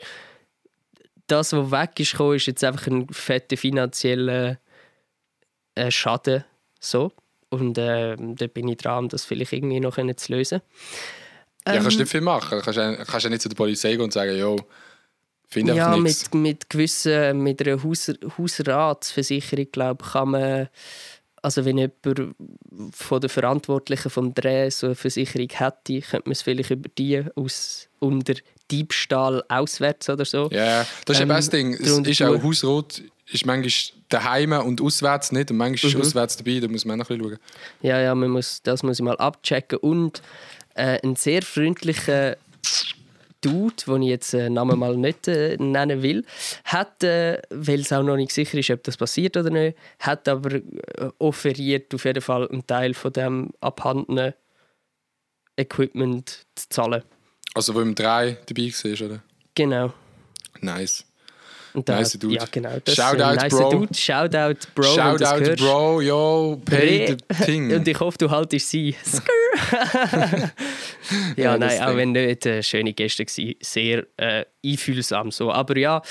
das, 1.27 1.53
was 1.53 1.71
weg 1.71 1.99
ist, 1.99 2.11
gekommen, 2.11 2.35
ist 2.35 2.47
jetzt 2.47 2.63
einfach 2.63 2.87
ein 2.87 3.07
fetter 3.09 3.57
finanzieller 3.57 4.57
äh, 5.75 5.91
Schaden. 5.91 6.43
So. 6.79 7.11
Und 7.49 7.77
äh, 7.77 8.15
da 8.17 8.47
bin 8.47 8.67
ich 8.67 8.77
dran, 8.77 9.07
das 9.09 9.25
vielleicht 9.25 9.53
irgendwie 9.53 9.79
noch 9.79 9.95
zu 9.95 10.33
lösen. 10.33 10.61
ja, 11.65 11.75
Ähm, 11.75 11.81
kannst 11.81 11.97
du 11.97 12.01
nicht 12.01 12.11
viel 12.11 12.21
machen. 12.21 12.61
Kannst 12.61 12.77
ja 12.77 12.95
kannst 13.05 13.23
ja 13.23 13.29
nicht 13.29 13.41
zu 13.41 13.49
der 13.49 13.55
Polizei 13.55 13.91
gehen 13.91 14.01
und 14.01 14.13
sagen, 14.13 14.37
yo, 14.37 14.57
finde 15.47 15.73
einfach 15.73 15.93
Ja, 15.93 15.97
nichts. 15.97 16.31
mit, 16.33 16.41
mit 16.41 16.69
gewissen, 16.69 17.41
mit 17.41 17.65
einer 17.65 17.81
Haus, 17.83 18.11
Hausratsversicherung, 18.37 19.71
glaube 19.71 20.03
ich, 20.05 20.11
kann 20.11 20.29
man, 20.31 20.69
also 21.41 21.63
wenn 21.63 21.77
jemand 21.77 22.35
von 22.91 23.21
den 23.21 23.29
Verantwortlichen 23.29 24.09
vom 24.09 24.33
Dreh 24.33 24.69
so 24.69 24.87
eine 24.87 24.95
Versicherung 24.95 25.47
hätte, 25.49 26.01
könnte 26.01 26.23
man 26.27 26.31
es 26.33 26.41
vielleicht 26.41 26.71
über 26.71 26.89
die 26.97 27.23
aus, 27.35 27.86
unter 27.99 28.33
Diebstahl 28.71 29.43
auswärts 29.49 30.09
oder 30.09 30.25
so. 30.25 30.49
Ja, 30.51 30.85
das 31.05 31.17
ist 31.17 31.21
Ähm, 31.21 31.29
das 31.29 31.49
Ding. 31.49 31.73
Es 31.73 31.97
ist 31.99 32.21
auch. 32.21 32.41
Hausrot, 32.43 33.01
ist 33.29 33.45
manchmal 33.45 33.71
daheim 34.09 34.51
und 34.53 34.79
auswärts 34.81 35.31
nicht 35.31 35.51
und 35.51 35.57
manchmal 35.57 35.91
Mhm. 35.93 35.99
ist 36.01 36.07
auswärts 36.07 36.37
dabei, 36.37 36.59
da 36.59 36.67
muss 36.67 36.85
man 36.85 37.01
auch 37.01 37.05
noch 37.05 37.09
ein 37.09 37.17
bisschen 37.17 37.37
schauen. 37.37 37.39
Ja, 37.81 37.99
ja, 37.99 38.15
man 38.15 38.29
muss, 38.29 38.61
das 38.63 38.83
muss 38.83 38.99
ich 38.99 39.03
mal 39.05 39.17
abchecken. 39.17 39.79
Und 39.79 40.21
äh, 40.75 40.99
ein 41.03 41.15
sehr 41.15 41.41
freundlicher 41.41 42.37
Dude, 43.41 43.75
den 43.85 44.01
ich 44.01 44.09
jetzt 44.09 44.33
den 44.33 44.53
Namen 44.53 44.79
mal 44.79 44.97
nicht 44.97 45.27
äh, 45.27 45.57
nennen 45.57 46.01
will, 46.01 46.25
hat, 46.63 47.03
äh, 47.03 47.39
weil 47.49 47.81
es 47.81 47.91
auch 47.93 48.01
noch 48.01 48.15
nicht 48.15 48.31
sicher 48.31 48.57
ist, 48.57 48.69
ob 48.71 48.83
das 48.83 48.97
passiert 48.97 49.37
oder 49.37 49.49
nicht, 49.51 49.77
hat 49.99 50.27
aber 50.27 50.55
äh, 50.55 50.61
offeriert, 51.19 51.93
auf 51.93 52.05
jeden 52.05 52.21
Fall 52.21 52.47
einen 52.49 52.65
Teil 52.65 52.93
von 52.93 53.13
dem 53.13 53.51
abhandenen 53.61 54.33
Equipment 55.57 56.45
zu 56.55 56.69
zahlen. 56.69 57.03
Also 57.57 57.73
wo 57.73 57.81
im 57.81 57.95
3 57.95 58.37
dabei 58.45 58.71
war, 58.71 59.07
oder? 59.07 59.23
Genau. 59.55 59.93
Nice. 60.61 61.03
Und 61.73 61.87
der 61.87 61.95
Nice 61.95 62.13
Dude. 62.13 62.35
Ja, 62.35 62.45
genau. 62.51 62.77
Das 62.85 62.93
Shoutout, 62.93 63.17
ist 63.17 63.23
ein 63.23 63.35
nice 63.35 63.49
Bro. 63.49 63.69
Dude. 63.71 63.93
Shoutout, 63.95 64.67
Bro. 64.75 64.83
Shoutout. 64.83 65.55
Bro, 65.55 66.01
yo, 66.01 66.61
pay 66.63 67.07
the 67.07 67.43
thing. 67.45 67.73
Und 67.73 67.87
ich 67.87 67.99
hoffe, 67.99 68.19
du 68.19 68.29
haltest 68.29 68.69
sie. 68.69 68.95
Ja, 71.35 71.51
Ja, 71.53 71.57
nein, 71.57 71.81
auch 71.81 71.95
wenn 71.95 72.11
nicht 72.11 72.45
äh, 72.45 72.61
schöne 72.61 72.93
Gäste 72.93 73.23
waren. 73.25 73.55
Sehr 73.61 74.05
äh, 74.17 74.45
einfühlsam 74.63 75.31
so. 75.31 75.51
Aber 75.51 75.75
ja, 75.77 76.03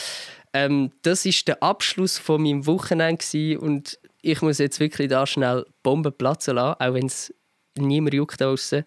ähm, 0.52 0.90
das 1.02 1.24
war 1.24 1.32
der 1.46 1.62
Abschluss 1.62 2.18
von 2.18 2.42
meinem 2.42 2.66
Wochenende 2.66 3.18
gewesen 3.24 3.58
und 3.58 4.00
ich 4.20 4.42
muss 4.42 4.58
jetzt 4.58 4.80
wirklich 4.80 5.10
da 5.10 5.24
schnell 5.28 5.64
Bomben 5.84 6.12
platzen 6.12 6.56
lassen, 6.56 6.80
auch 6.80 6.94
wenn 6.94 7.06
es 7.06 7.32
niemand 7.78 8.14
juckt 8.14 8.40
da 8.40 8.46
draussen. 8.46 8.84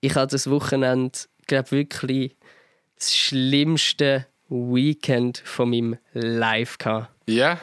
Ich 0.00 0.14
hatte 0.14 0.36
das 0.36 0.48
Wochenende, 0.48 1.18
glaube 1.46 1.70
wirklich 1.72 2.36
das 2.96 3.14
schlimmste 3.14 4.26
Weekend 4.48 5.38
von 5.44 5.70
meinem 5.70 5.98
Life 6.12 6.76
gehabt. 6.78 7.10
Ja? 7.26 7.58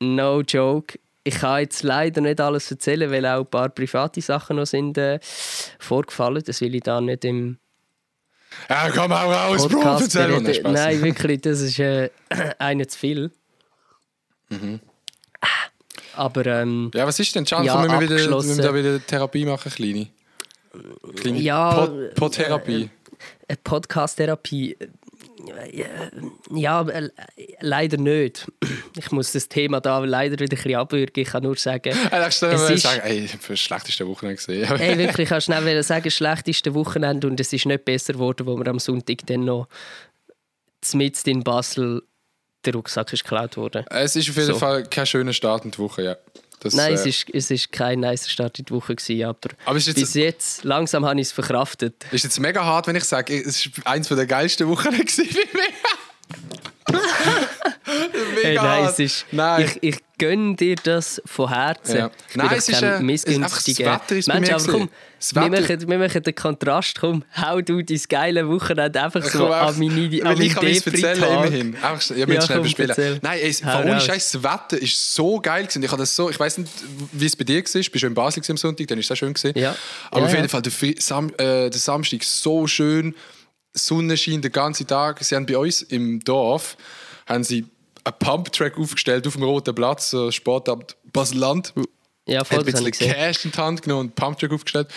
No 0.00 0.40
joke. 0.42 0.98
Ich 1.24 1.34
kann 1.36 1.60
jetzt 1.60 1.82
leider 1.82 2.20
nicht 2.20 2.40
alles 2.40 2.70
erzählen, 2.70 3.10
weil 3.10 3.26
auch 3.26 3.40
ein 3.40 3.46
paar 3.46 3.68
private 3.68 4.20
Sachen 4.20 4.56
noch 4.56 4.66
sind 4.66 4.96
äh, 4.98 5.18
vorgefallen. 5.78 6.42
Das 6.46 6.60
will 6.60 6.74
ich 6.74 6.82
da 6.82 7.00
nicht 7.00 7.24
im 7.24 7.58
Ja, 8.68 8.88
komm 8.90 9.12
auch 9.12 9.30
raus, 9.30 9.68
Bro, 9.68 9.82
erzähl 9.82 10.32
reden. 10.32 10.72
Nein, 10.72 11.02
wirklich, 11.02 11.40
das 11.42 11.60
ist 11.60 11.78
äh, 11.78 12.10
einer 12.58 12.86
zu 12.88 12.98
viel. 12.98 13.30
Mhm. 14.48 14.80
Aber 16.14 16.46
ähm, 16.46 16.90
Ja, 16.94 17.06
was 17.06 17.18
ist 17.20 17.34
denn? 17.34 17.44
Can, 17.44 17.64
Ja, 17.64 17.82
wir, 17.82 18.00
wieder, 18.00 18.16
wir 18.16 18.56
da 18.62 18.74
wieder 18.74 19.06
Therapie 19.06 19.44
machen, 19.44 19.70
kleine? 19.70 20.08
kleine 21.16 21.38
Ja, 21.38 21.74
Pod- 21.86 22.14
Podtherapie. 22.14 22.88
Eine 23.48 23.58
Podcast-Therapie. 23.64 24.76
äh, 24.80 25.84
Ja, 26.54 26.82
äh, 26.88 27.10
leider 27.60 27.96
nicht. 27.96 28.46
Ich 28.96 29.10
muss 29.12 29.32
das 29.32 29.48
Thema 29.48 29.80
da 29.80 29.98
leider 30.00 30.32
wieder 30.38 30.44
ein 30.44 30.48
bisschen 30.48 30.74
abwürgen. 30.76 31.22
Ich 31.22 31.28
kann 31.28 31.42
nur 31.42 31.56
sagen, 31.56 31.90
Äh, 32.10 32.28
ich 32.28 32.42
es 32.42 32.70
ist- 32.70 32.82
sagen, 32.82 33.00
ey, 33.04 33.24
ich 33.24 33.32
habe 33.32 33.42
das 33.48 33.60
schlechteste 33.60 34.06
Wochenende 34.06 34.36
gesehen. 34.36 34.66
Hey, 34.78 34.98
wirklich, 34.98 35.24
ich 35.24 35.28
kann 35.28 35.40
schnell 35.40 35.82
sagen, 35.82 36.10
schlechteste 36.10 36.74
Wochenende 36.74 37.26
und 37.26 37.38
es 37.40 37.52
ist 37.52 37.66
nicht 37.66 37.84
besser 37.84 38.14
geworden, 38.14 38.46
wo 38.46 38.56
wir 38.56 38.66
am 38.68 38.78
Sonntag 38.78 39.18
dann 39.26 39.44
noch 39.44 39.68
mitten 40.94 41.30
in 41.30 41.42
Basel 41.44 42.02
der 42.64 42.74
Rucksack 42.74 43.12
ist 43.12 43.22
geklaut 43.24 43.56
worden. 43.56 43.84
es 43.90 44.16
ist 44.16 44.28
auf 44.30 44.36
jeden 44.36 44.48
So. 44.48 44.58
Fall 44.58 44.82
kein 44.84 45.06
schöner 45.06 45.32
Start 45.32 45.64
in 45.64 45.70
die 45.70 45.78
Woche, 45.78 46.02
ja. 46.02 46.16
Das, 46.60 46.74
Nein, 46.74 46.90
äh, 46.92 46.94
es 46.94 47.06
ist, 47.06 47.26
es 47.32 47.50
ist 47.50 47.70
kein 47.72 48.00
nicer 48.00 48.28
Start 48.28 48.58
in 48.58 48.64
die 48.64 48.72
Woche 48.72 48.94
gewesen, 48.96 49.24
aber, 49.24 49.50
Aber 49.64 49.78
jetzt- 49.86 49.94
bis 50.00 50.14
jetzt 50.14 50.64
langsam 50.64 51.04
habe 51.06 51.20
ich 51.20 51.28
es 51.28 51.32
verkraftet. 51.32 51.94
ist 52.10 52.24
jetzt 52.24 52.40
mega 52.40 52.64
hart, 52.64 52.86
wenn 52.86 52.96
ich 52.96 53.04
sage, 53.04 53.34
es 53.40 53.64
ist 53.66 53.70
eins 53.86 54.08
der 54.16 54.26
geilsten 54.26 54.68
gewesen 54.98 55.24
für 55.26 55.38
mich. 55.56 55.74
Mega 56.88 58.42
Hey, 58.42 58.54
nein, 58.56 58.84
es 58.86 58.98
ist, 58.98 59.26
Nein. 59.32 59.64
Ich, 59.80 59.94
ich 59.94 59.98
gönne 60.18 60.56
dir 60.56 60.74
das 60.76 61.20
von 61.24 61.48
Herzen. 61.48 61.96
Ja. 61.96 62.10
Ich 62.30 62.36
Nein, 62.36 62.48
es 62.56 62.68
ist, 62.68 62.80
kein 62.80 62.90
äh, 62.90 62.94
es- 62.96 63.00
missgünstiger 63.02 63.92
einfach 63.92 64.00
das 64.06 64.10
Wetter 64.10 64.16
ist 64.18 64.28
Mensch, 64.28 64.48
mir 64.48 64.54
aber 64.56 64.64
komm. 64.72 64.90
Das 65.18 65.34
wir 65.34 65.48
machen, 65.48 65.88
wir 65.88 65.98
machen 65.98 66.22
den 66.22 66.34
Kontrast. 66.34 67.00
Komm, 67.00 67.24
hau 67.36 67.60
du 67.60 67.82
dein 67.82 68.00
geile 68.08 68.48
Wochenende 68.48 69.02
einfach 69.02 69.22
so 69.24 69.38
Komm, 69.38 69.52
an 69.52 69.78
meine, 69.78 70.22
an 70.22 70.36
weil 70.38 70.42
ich 70.42 70.54
kann 70.54 70.66
es 70.66 70.86
erzählen 70.86 71.14
Depri-Tag. 71.20 71.30
immerhin. 71.46 71.74
Einfach, 71.82 72.10
ja, 72.10 72.16
Ja, 72.26 72.34
ja, 72.34 72.42
schnell 72.42 72.60
bespielen. 72.60 73.18
Nein, 73.22 73.38
ey, 73.42 73.56
ohne. 73.64 74.00
Scheiß, 74.00 74.32
das 74.32 74.42
Wetter 74.42 74.80
ist 74.82 75.14
so 75.14 75.40
geil 75.40 75.62
gewesen. 75.64 75.82
Ich, 75.82 75.90
das 75.90 76.14
so, 76.16 76.30
ich 76.30 76.38
weiß 76.38 76.58
nicht, 76.58 76.72
wie 77.12 77.26
es 77.26 77.34
bei 77.36 77.44
dir 77.44 77.56
war. 77.56 77.62
Bist 77.72 77.94
du 77.94 78.06
in 78.06 78.14
Basel 78.14 78.42
am 78.48 78.56
Sonntag? 78.56 78.86
Dann 78.86 78.98
ist 78.98 79.06
es 79.06 79.10
auch 79.12 79.16
schön 79.16 79.34
gewesen. 79.34 79.58
Ja. 79.58 79.74
Aber 80.10 80.20
Ja, 80.20 80.26
auf 80.26 80.34
jeden. 80.34 80.48
Fall 80.48 80.62
der, 80.62 80.72
Sam, 80.98 81.30
äh, 81.38 81.68
der 81.70 81.72
Samstag 81.72 82.22
so 82.22 82.66
schön, 82.68 83.14
Sonne 83.72 84.16
scheint 84.16 84.44
den 84.44 84.52
ganzen 84.52 84.86
Tag. 84.86 85.22
Sie 85.22 85.34
haben 85.34 85.46
bei 85.46 85.58
uns 85.58 85.82
im 85.82 86.20
Dorf 86.20 86.76
haben 87.26 87.44
sie 87.44 87.66
einen 88.04 88.18
Pumptrack 88.18 88.78
aufgestellt 88.78 89.26
auf 89.26 89.34
dem 89.34 89.42
Roten 89.42 89.74
Platz, 89.74 90.10
so 90.10 90.30
Sportamt 90.30 90.96
Basel-Land. 91.12 91.74
Ja, 92.26 92.44
voll, 92.44 92.58
hat 92.58 92.66
ein 92.66 92.84
bisschen. 92.84 93.10
Cash 93.10 93.44
in 93.46 93.52
die 93.52 93.58
Hand 93.58 93.82
genommen 93.82 94.00
und 94.00 94.06
einen 94.06 94.14
Pumptrack 94.14 94.52
aufgestellt. 94.52 94.88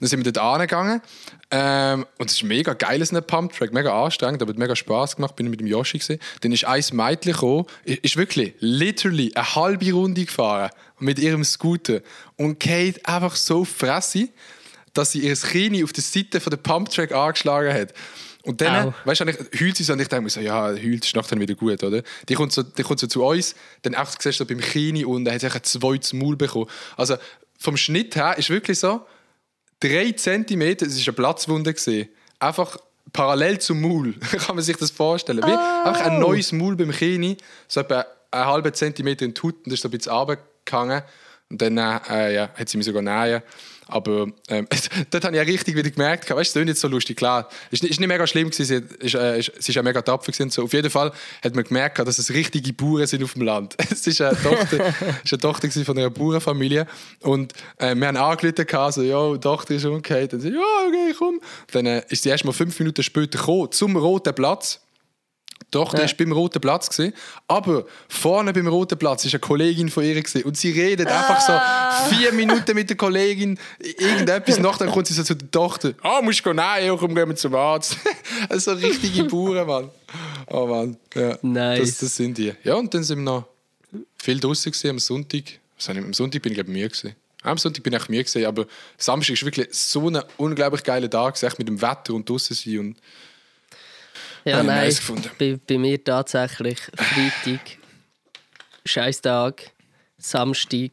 Dann 0.00 0.08
sind 0.08 0.24
wir 0.24 0.32
dort 0.32 0.44
angegangen. 0.44 1.02
Ähm, 1.50 2.06
und 2.18 2.30
es 2.30 2.36
ist 2.36 2.42
mega 2.44 2.72
geil, 2.72 3.04
so 3.04 3.14
ein 3.14 3.22
Pumptrack, 3.22 3.72
mega 3.72 4.04
anstrengend, 4.04 4.40
aber 4.40 4.52
hat 4.52 4.58
mega 4.58 4.74
Spaß 4.74 5.16
gemacht. 5.16 5.36
Bin 5.36 5.46
ich 5.46 5.50
mit 5.50 5.60
dem 5.60 5.66
Yoshi 5.66 5.98
gesehen. 5.98 6.18
Dann 6.40 6.52
ist 6.52 6.64
ein 6.64 6.82
Mädchen 6.92 7.32
gekommen, 7.32 7.66
ist 7.84 8.04
ist 8.04 8.16
wirklich, 8.16 8.54
literally, 8.60 9.32
eine 9.34 9.54
halbe 9.54 9.92
Runde 9.92 10.24
gefahren 10.24 10.70
mit 10.98 11.18
ihrem 11.18 11.44
Scooter 11.44 12.00
und 12.36 12.58
geht 12.58 13.06
einfach 13.06 13.36
so 13.36 13.64
fressig, 13.64 14.30
dass 14.98 15.12
sie 15.12 15.20
ihr 15.20 15.36
Knie 15.36 15.84
auf 15.84 15.92
der 15.92 16.02
Seite 16.02 16.40
von 16.40 16.50
der 16.50 16.56
Pumptrack 16.56 17.12
angeschlagen 17.12 17.72
hat. 17.72 17.94
Und 18.42 18.60
dann, 18.60 18.88
Au. 18.88 18.94
weißt 19.04 19.20
du, 19.20 19.26
heult 19.60 19.76
sie 19.76 19.84
so 19.84 19.92
und 19.92 20.00
ich 20.00 20.08
denke 20.08 20.24
mir 20.24 20.30
so, 20.30 20.40
ja, 20.40 20.68
heult 20.68 21.04
ist 21.04 21.14
nachher 21.14 21.38
wieder 21.38 21.54
gut, 21.54 21.82
oder? 21.84 22.02
Die 22.28 22.34
kommt 22.34 22.52
so, 22.52 22.62
die 22.62 22.82
kommt 22.82 22.98
so 22.98 23.06
zu 23.06 23.22
uns, 23.22 23.54
dann 23.82 23.94
auch 23.94 24.10
siehst 24.10 24.40
du 24.40 24.44
so 24.44 24.46
beim 24.46 24.60
Knie 24.60 25.04
und 25.04 25.24
dann 25.24 25.34
hat 25.34 25.40
sie 25.40 25.46
ein 25.46 25.62
zweites 25.62 26.12
Maul 26.12 26.36
bekommen. 26.36 26.66
Also 26.96 27.16
vom 27.58 27.76
Schnitt 27.76 28.16
her 28.16 28.36
ist 28.38 28.50
wirklich 28.50 28.78
so, 28.78 29.06
drei 29.80 30.12
Zentimeter, 30.12 30.86
es 30.86 30.98
war 30.98 31.08
eine 31.08 31.12
Platzwunde, 31.12 31.74
gewesen. 31.74 32.08
einfach 32.40 32.76
parallel 33.12 33.58
zum 33.58 33.80
Maul. 33.80 34.14
Kann 34.46 34.56
man 34.56 34.64
sich 34.64 34.76
das 34.76 34.90
vorstellen? 34.90 35.42
Wie 35.44 35.88
einfach 35.88 36.06
ein 36.06 36.18
neues 36.18 36.50
Maul 36.52 36.74
beim 36.74 36.90
Knie, 36.90 37.36
so 37.68 37.80
etwa 37.80 38.04
einen 38.30 38.46
halben 38.46 38.74
Zentimeter 38.74 39.24
in 39.24 39.34
die 39.34 39.40
Haut 39.40 39.54
und 39.58 39.66
das 39.66 39.74
ist 39.74 39.82
so 39.82 39.88
ein 39.88 39.92
bisschen 39.92 40.12
runtergegangen. 40.12 41.02
Und 41.50 41.62
dann 41.62 41.78
äh, 41.78 42.34
ja, 42.34 42.50
hat 42.54 42.68
sie 42.68 42.76
mich 42.76 42.86
sogar 42.86 43.02
nähen. 43.02 43.42
Aber 43.88 44.26
ähm, 44.48 44.68
dort 45.10 45.24
habe 45.24 45.34
ich 45.34 45.42
ja 45.42 45.50
richtig 45.50 45.74
wieder 45.74 45.90
gemerkt, 45.90 46.28
weißt 46.30 46.54
du, 46.54 46.60
es 46.60 46.62
ist 46.62 46.66
nicht 46.66 46.78
so 46.78 46.88
lustig, 46.88 47.16
klar. 47.16 47.48
Es 47.70 47.80
ist 47.80 47.98
nicht, 47.98 48.06
mega 48.06 48.26
schlimm, 48.26 48.50
gewesen, 48.50 48.66
sie, 48.66 49.04
ist, 49.04 49.14
äh, 49.14 49.38
ist, 49.38 49.68
ja 49.68 49.82
mega 49.82 50.02
tapfer. 50.02 50.30
Gewesen. 50.30 50.50
So. 50.50 50.64
Auf 50.64 50.72
jeden 50.74 50.90
Fall 50.90 51.10
hat 51.42 51.54
man 51.54 51.64
gemerkt, 51.64 51.98
dass 51.98 52.18
es 52.18 52.30
richtige 52.30 52.72
Bauern 52.74 53.06
sind 53.06 53.24
auf 53.24 53.32
dem 53.32 53.42
Land. 53.42 53.76
Es 53.90 54.06
ist 54.06 54.20
eine 54.20 54.36
Tochter, 54.40 54.88
ist 55.24 55.32
eine 55.32 55.40
Tochter 55.40 55.70
von 55.70 55.96
einer 55.98 56.10
Bauernfamilie. 56.10 56.86
Und 57.20 57.54
äh, 57.78 57.94
wir 57.94 58.08
haben 58.08 58.16
angerufen, 58.16 58.92
so, 58.92 59.02
ja, 59.02 59.32
die 59.32 59.40
Tochter 59.40 59.74
ist 59.74 59.86
umgekehrt. 59.86 60.34
Und 60.34 60.40
sie, 60.40 60.50
ja, 60.50 60.60
okay, 60.86 61.14
komm. 61.18 61.40
Dann 61.72 61.86
äh, 61.86 62.02
ist 62.10 62.22
sie 62.22 62.28
erst 62.28 62.44
mal 62.44 62.52
fünf 62.52 62.78
Minuten 62.78 63.02
später 63.02 63.38
gekommen, 63.38 63.72
zum 63.72 63.96
Roten 63.96 64.34
Platz. 64.34 64.80
Die 65.68 65.72
Tochter 65.72 66.02
Ja. 66.02 66.08
war 66.08 66.14
beim 66.16 66.32
Roten 66.32 66.60
Platz. 66.62 66.88
Gewesen, 66.88 67.12
aber 67.46 67.84
vorne 68.08 68.52
beim 68.54 68.66
Roten 68.68 68.98
Platz 68.98 69.24
war 69.26 69.32
eine 69.32 69.38
Kollegin 69.40 69.90
von 69.90 70.02
ihr. 70.02 70.14
Gewesen, 70.14 70.42
und 70.44 70.56
sie 70.56 70.70
redet 70.70 71.08
einfach 71.08 71.40
so 71.40 72.14
vier 72.14 72.32
Minuten 72.32 72.74
mit 72.74 72.88
der 72.88 72.96
Kollegin, 72.96 73.58
irgendetwas. 73.78 74.58
Nach 74.60 74.78
dann 74.78 74.90
kommt 74.90 75.06
sie 75.08 75.14
so 75.14 75.22
zu 75.22 75.34
der 75.34 75.50
Tochter. 75.50 75.92
Ah, 76.02 76.20
musst 76.22 76.40
du 76.40 76.44
gehen? 76.44 76.56
Nein, 76.56 76.86
ja, 76.86 76.96
komm, 76.96 77.14
gehen 77.14 77.28
wir 77.28 77.36
zum 77.36 77.54
Arzt. 77.54 77.96
also 78.48 78.72
richtige 78.72 79.24
Bauern, 79.24 79.66
Mann. 79.66 79.90
Oh 80.46 80.66
Mann. 80.66 80.96
Ja, 81.14 81.38
Nice. 81.42 81.80
Das, 81.80 81.98
das 81.98 82.16
sind 82.16 82.38
die. 82.38 82.54
Ja, 82.64 82.74
und 82.76 82.92
dann 82.94 83.04
sind 83.04 83.18
wir 83.18 83.24
noch 83.24 83.44
viel 84.16 84.40
draußen 84.40 84.72
gewesen, 84.72 84.90
am 84.90 84.98
Sonntag. 84.98 85.42
Ich- 85.78 85.88
Am 85.90 86.12
Sonntag 86.14 86.40
bin 86.42 86.52
ich 86.52 86.56
glaube 86.56 86.70
müde 86.70 86.88
gewesen. 86.88 87.14
Am 87.42 87.58
Sonntag 87.58 87.82
bin 87.82 87.92
ich 87.92 88.08
müde 88.08 88.24
gewesen, 88.24 88.46
aber 88.46 88.66
Samstag 88.96 89.34
ist 89.34 89.44
wirklich 89.44 89.68
so 89.70 90.08
ein 90.08 90.20
unglaublich 90.38 90.82
geiler 90.82 91.08
Tag, 91.10 91.40
echt 91.42 91.58
mit 91.58 91.68
dem 91.68 91.80
Wetter 91.80 92.14
und 92.14 92.28
draußen 92.28 92.56
sein 92.56 92.78
und 92.78 92.96
Ja, 94.48 94.62
nein, 94.62 94.94
bei, 95.38 95.58
bei 95.66 95.78
mir 95.78 96.02
tatsächlich 96.02 96.78
Freitag, 96.80 97.60
Scheißtag, 98.84 99.70
Samstag, 100.16 100.90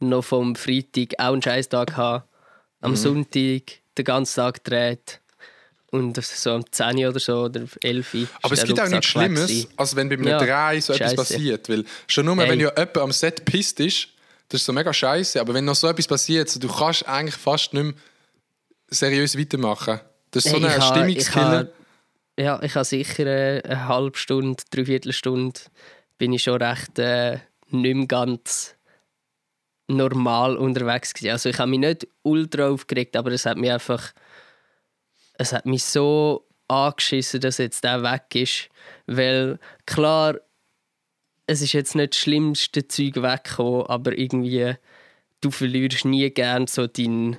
noch 0.00 0.22
vom 0.24 0.54
Freitag 0.56 1.14
auch 1.18 1.32
einen 1.32 1.42
Scheißtag 1.42 1.96
haben, 1.96 2.24
Mhm. 2.82 2.86
am 2.86 2.96
Sonntag 2.96 3.62
den 3.98 4.04
ganzen 4.04 4.36
Tag 4.36 4.64
gedreht 4.64 5.20
und 5.90 6.22
so 6.24 6.50
am 6.52 6.64
10 6.70 7.06
oder 7.06 7.20
so 7.20 7.42
oder 7.44 7.62
11 7.82 8.14
Uhr 8.14 8.26
Aber 8.42 8.54
es 8.54 8.64
gibt 8.64 8.80
auch 8.80 8.88
nichts 8.88 9.06
Schlimmes, 9.06 9.68
als 9.76 9.96
wenn 9.96 10.08
bei 10.08 10.14
einem 10.14 10.28
Ja, 10.28 10.38
Dreh 10.38 10.80
so 10.80 10.92
etwas 10.94 11.08
scheisse. 11.10 11.16
passiert. 11.16 11.68
Weil 11.68 11.84
schon 12.06 12.24
nur, 12.26 12.36
Hey. 12.36 12.50
wenn 12.50 12.60
ja 12.60 12.68
jemand 12.70 12.96
am 12.98 13.12
Set 13.12 13.44
pisst 13.44 13.80
ist, 13.80 14.08
das 14.48 14.60
ist 14.62 14.66
so 14.66 14.72
mega 14.72 14.92
scheiße. 14.92 15.40
Aber 15.40 15.52
wenn 15.54 15.64
noch 15.64 15.74
so 15.74 15.88
etwas 15.88 16.06
passiert, 16.06 16.48
so, 16.48 16.58
du 16.58 16.68
kannst 16.68 17.06
eigentlich 17.06 17.34
fast 17.36 17.74
nicht 17.74 17.82
mehr 17.84 17.94
seriös 18.88 19.36
weitermachen. 19.38 20.00
Das 20.30 20.44
ist 20.46 20.50
so 20.52 20.56
Hey, 20.58 20.66
ein 20.66 20.70
ich 20.72 20.78
ha- 20.80 20.94
Stimmungskiller. 20.94 21.68
Ja, 22.38 22.62
ich 22.62 22.74
habe 22.74 22.84
sicher 22.84 23.26
äh, 23.26 23.62
eine 23.62 23.88
halbe 23.88 24.16
Stunde, 24.16 24.62
dreiviertel 24.70 25.12
Stunde 25.12 25.60
bin 26.18 26.32
ich 26.32 26.42
schon 26.42 26.62
recht 26.62 26.98
äh, 26.98 27.38
nicht 27.70 27.96
mehr 27.96 28.06
ganz 28.06 28.76
normal 29.88 30.56
unterwegs 30.56 31.12
gewesen. 31.14 31.32
Also 31.32 31.48
ich 31.48 31.58
habe 31.58 31.70
mich 31.70 31.80
nicht 31.80 32.08
ultra 32.22 32.68
aufgeregt, 32.68 33.16
aber 33.16 33.32
es 33.32 33.46
hat 33.46 33.56
mich 33.56 33.70
einfach 33.70 34.12
es 35.38 35.52
hat 35.52 35.64
mich 35.64 35.84
so 35.84 36.46
angeschissen, 36.68 37.40
dass 37.40 37.58
jetzt 37.58 37.82
der 37.82 38.02
weg 38.02 38.34
ist, 38.34 38.68
weil 39.06 39.58
klar 39.86 40.36
es 41.46 41.62
ist 41.62 41.72
jetzt 41.72 41.96
nicht 41.96 42.12
das 42.12 42.20
schlimmste 42.20 42.86
Zeug 42.86 43.16
weggekommen, 43.16 43.86
aber 43.86 44.16
irgendwie 44.16 44.74
du 45.40 45.50
verlierst 45.50 46.04
nie 46.04 46.30
gern 46.30 46.66
so 46.66 46.86
deinen 46.86 47.38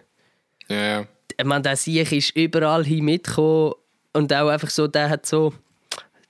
Ja, 0.67 1.05
ich 1.37 1.45
meine, 1.45 1.61
der 1.61 1.77
Sieg 1.77 2.11
ist 2.11 2.35
überall 2.35 2.83
hin 2.83 3.05
mitgekommen 3.05 3.73
und 4.13 4.33
auch 4.33 4.47
einfach 4.49 4.69
so, 4.69 4.87
der 4.87 5.09
hat 5.09 5.25
so 5.25 5.53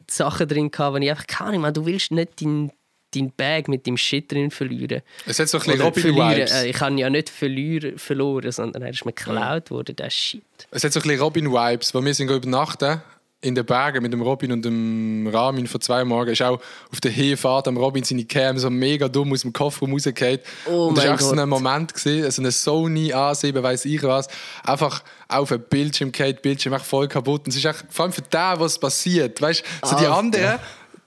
Sachen 0.09 0.47
drin 0.47 0.71
gehabt, 0.71 0.93
wo 0.93 0.97
ich 0.97 1.09
einfach 1.09 1.27
keine 1.27 1.49
Ahnung, 1.49 1.61
man, 1.61 1.73
du 1.73 1.85
willst 1.85 2.11
nicht 2.11 2.41
dein, 2.41 2.71
dein 3.13 3.31
Bag 3.31 3.67
mit 3.67 3.85
dem 3.85 3.97
Shit 3.97 4.31
drin 4.31 4.51
verlieren. 4.51 5.01
Es 5.25 5.39
hat 5.39 5.47
so 5.49 5.57
ein 5.57 5.63
bisschen 5.63 5.93
verlieren. 5.93 6.17
Robin-Vibes. 6.17 6.51
Äh, 6.51 6.69
Ich 6.69 6.79
habe 6.81 6.91
ihn 6.91 6.97
ja 6.97 7.09
nicht 7.09 7.29
verlieren, 7.29 7.97
verloren, 7.97 8.51
sondern 8.51 8.81
er 8.83 8.89
ist 8.89 9.05
mir 9.05 9.13
geklaut 9.13 9.71
worden, 9.71 9.95
der 9.95 10.09
Shit. 10.09 10.43
Es 10.71 10.83
hat 10.83 10.93
so 10.93 10.99
ein 10.99 11.03
bisschen 11.03 11.21
Robin-Vibes, 11.21 11.93
weil 11.93 12.05
wir 12.05 12.13
sind 12.13 12.29
übernachten 12.29 13.01
in 13.41 13.55
den 13.55 13.65
Bergen 13.65 14.03
mit 14.03 14.13
dem 14.13 14.21
Robin 14.21 14.51
und 14.51 14.63
dem 14.63 15.27
Ramin 15.27 15.65
vor 15.67 15.81
zwei 15.81 16.03
Morgen. 16.05 16.31
Ist 16.31 16.41
auch 16.43 16.61
auf 16.91 17.01
der 17.01 17.11
Hinfahrt 17.11 17.67
am 17.67 17.75
Robin 17.75 18.03
seine 18.03 18.23
Cam 18.25 18.57
so 18.59 18.69
mega 18.69 19.07
dumm 19.07 19.33
aus 19.33 19.41
dem 19.41 19.51
Kofferraum 19.51 19.93
rausgefallen. 19.93 20.39
Oh 20.67 20.87
und 20.87 20.97
das 20.97 21.05
war 21.07 21.15
auch 21.15 21.19
so 21.19 21.31
ein. 21.31 21.49
Moment, 21.49 21.93
gewesen, 21.93 22.29
so 22.29 22.41
eine 22.41 22.51
Sony 22.51 23.13
A7, 23.13 23.63
weiss 23.63 23.85
ich 23.85 24.03
was, 24.03 24.27
einfach 24.63 25.03
auf 25.27 25.51
ein 25.51 25.59
Bildschirm 25.61 26.11
geht, 26.11 26.41
Bildschirm 26.43 26.73
echt 26.73 26.85
voll 26.85 27.07
kaputt. 27.07 27.41
Und 27.45 27.49
es 27.49 27.55
ist 27.55 27.65
echt, 27.65 27.85
vor 27.89 28.05
allem 28.05 28.13
für 28.13 28.21
den, 28.21 28.59
was 28.59 28.77
passiert. 28.79 29.41
Weißt 29.41 29.63
so 29.83 29.95
die 29.95 30.05
Alter. 30.05 30.17
anderen, 30.17 30.59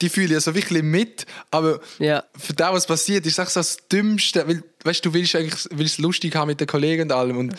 die 0.03 0.09
fühlen 0.09 0.33
ja 0.33 0.41
so 0.41 0.55
wirklich 0.55 0.83
mit, 0.83 1.25
aber 1.53 1.79
Ja. 2.01 2.25
für 2.37 2.53
den, 2.53 2.67
was 2.73 2.85
passiert, 2.87 3.25
ist 3.27 3.37
so 3.37 3.45
das 3.45 3.77
Dümmste. 3.91 4.47
Weil, 4.49 4.63
weißt 4.83 5.05
du, 5.05 5.15
willst 5.15 5.37
eigentlich 5.37 5.69
willst 5.71 5.95
es 5.95 5.99
lustig 5.99 6.35
haben 6.35 6.49
mit 6.49 6.59
den 6.59 6.67
Kollegen 6.67 7.03
und 7.03 7.13
allem. 7.13 7.37
Und 7.39 7.55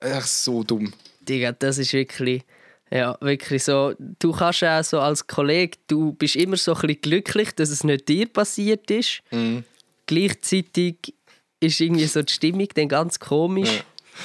echt 0.00 0.26
so 0.28 0.64
dumm. 0.64 0.92
Digga, 1.20 1.52
das 1.52 1.78
ist 1.78 1.92
wirklich, 1.92 2.42
ja, 2.90 3.16
wirklich 3.20 3.64
so. 3.64 3.94
Du 4.18 4.32
kannst 4.32 4.64
auch 4.64 4.82
so 4.82 5.00
als 5.00 5.26
Kollege, 5.26 5.76
du 5.88 6.12
bist 6.12 6.36
immer 6.36 6.56
so 6.56 6.74
ein 6.74 6.80
bisschen 6.82 7.00
glücklich, 7.02 7.52
dass 7.54 7.70
es 7.70 7.84
nicht 7.84 8.08
dir 8.08 8.26
passiert 8.26 8.90
ist. 8.90 9.20
Mhm. 9.30 9.64
Gleichzeitig 10.06 11.14
ist 11.60 11.80
irgendwie 11.80 12.06
so 12.06 12.22
die 12.22 12.32
Stimmung 12.32 12.68
dann 12.74 12.88
ganz 12.88 13.18
komisch. 13.20 13.82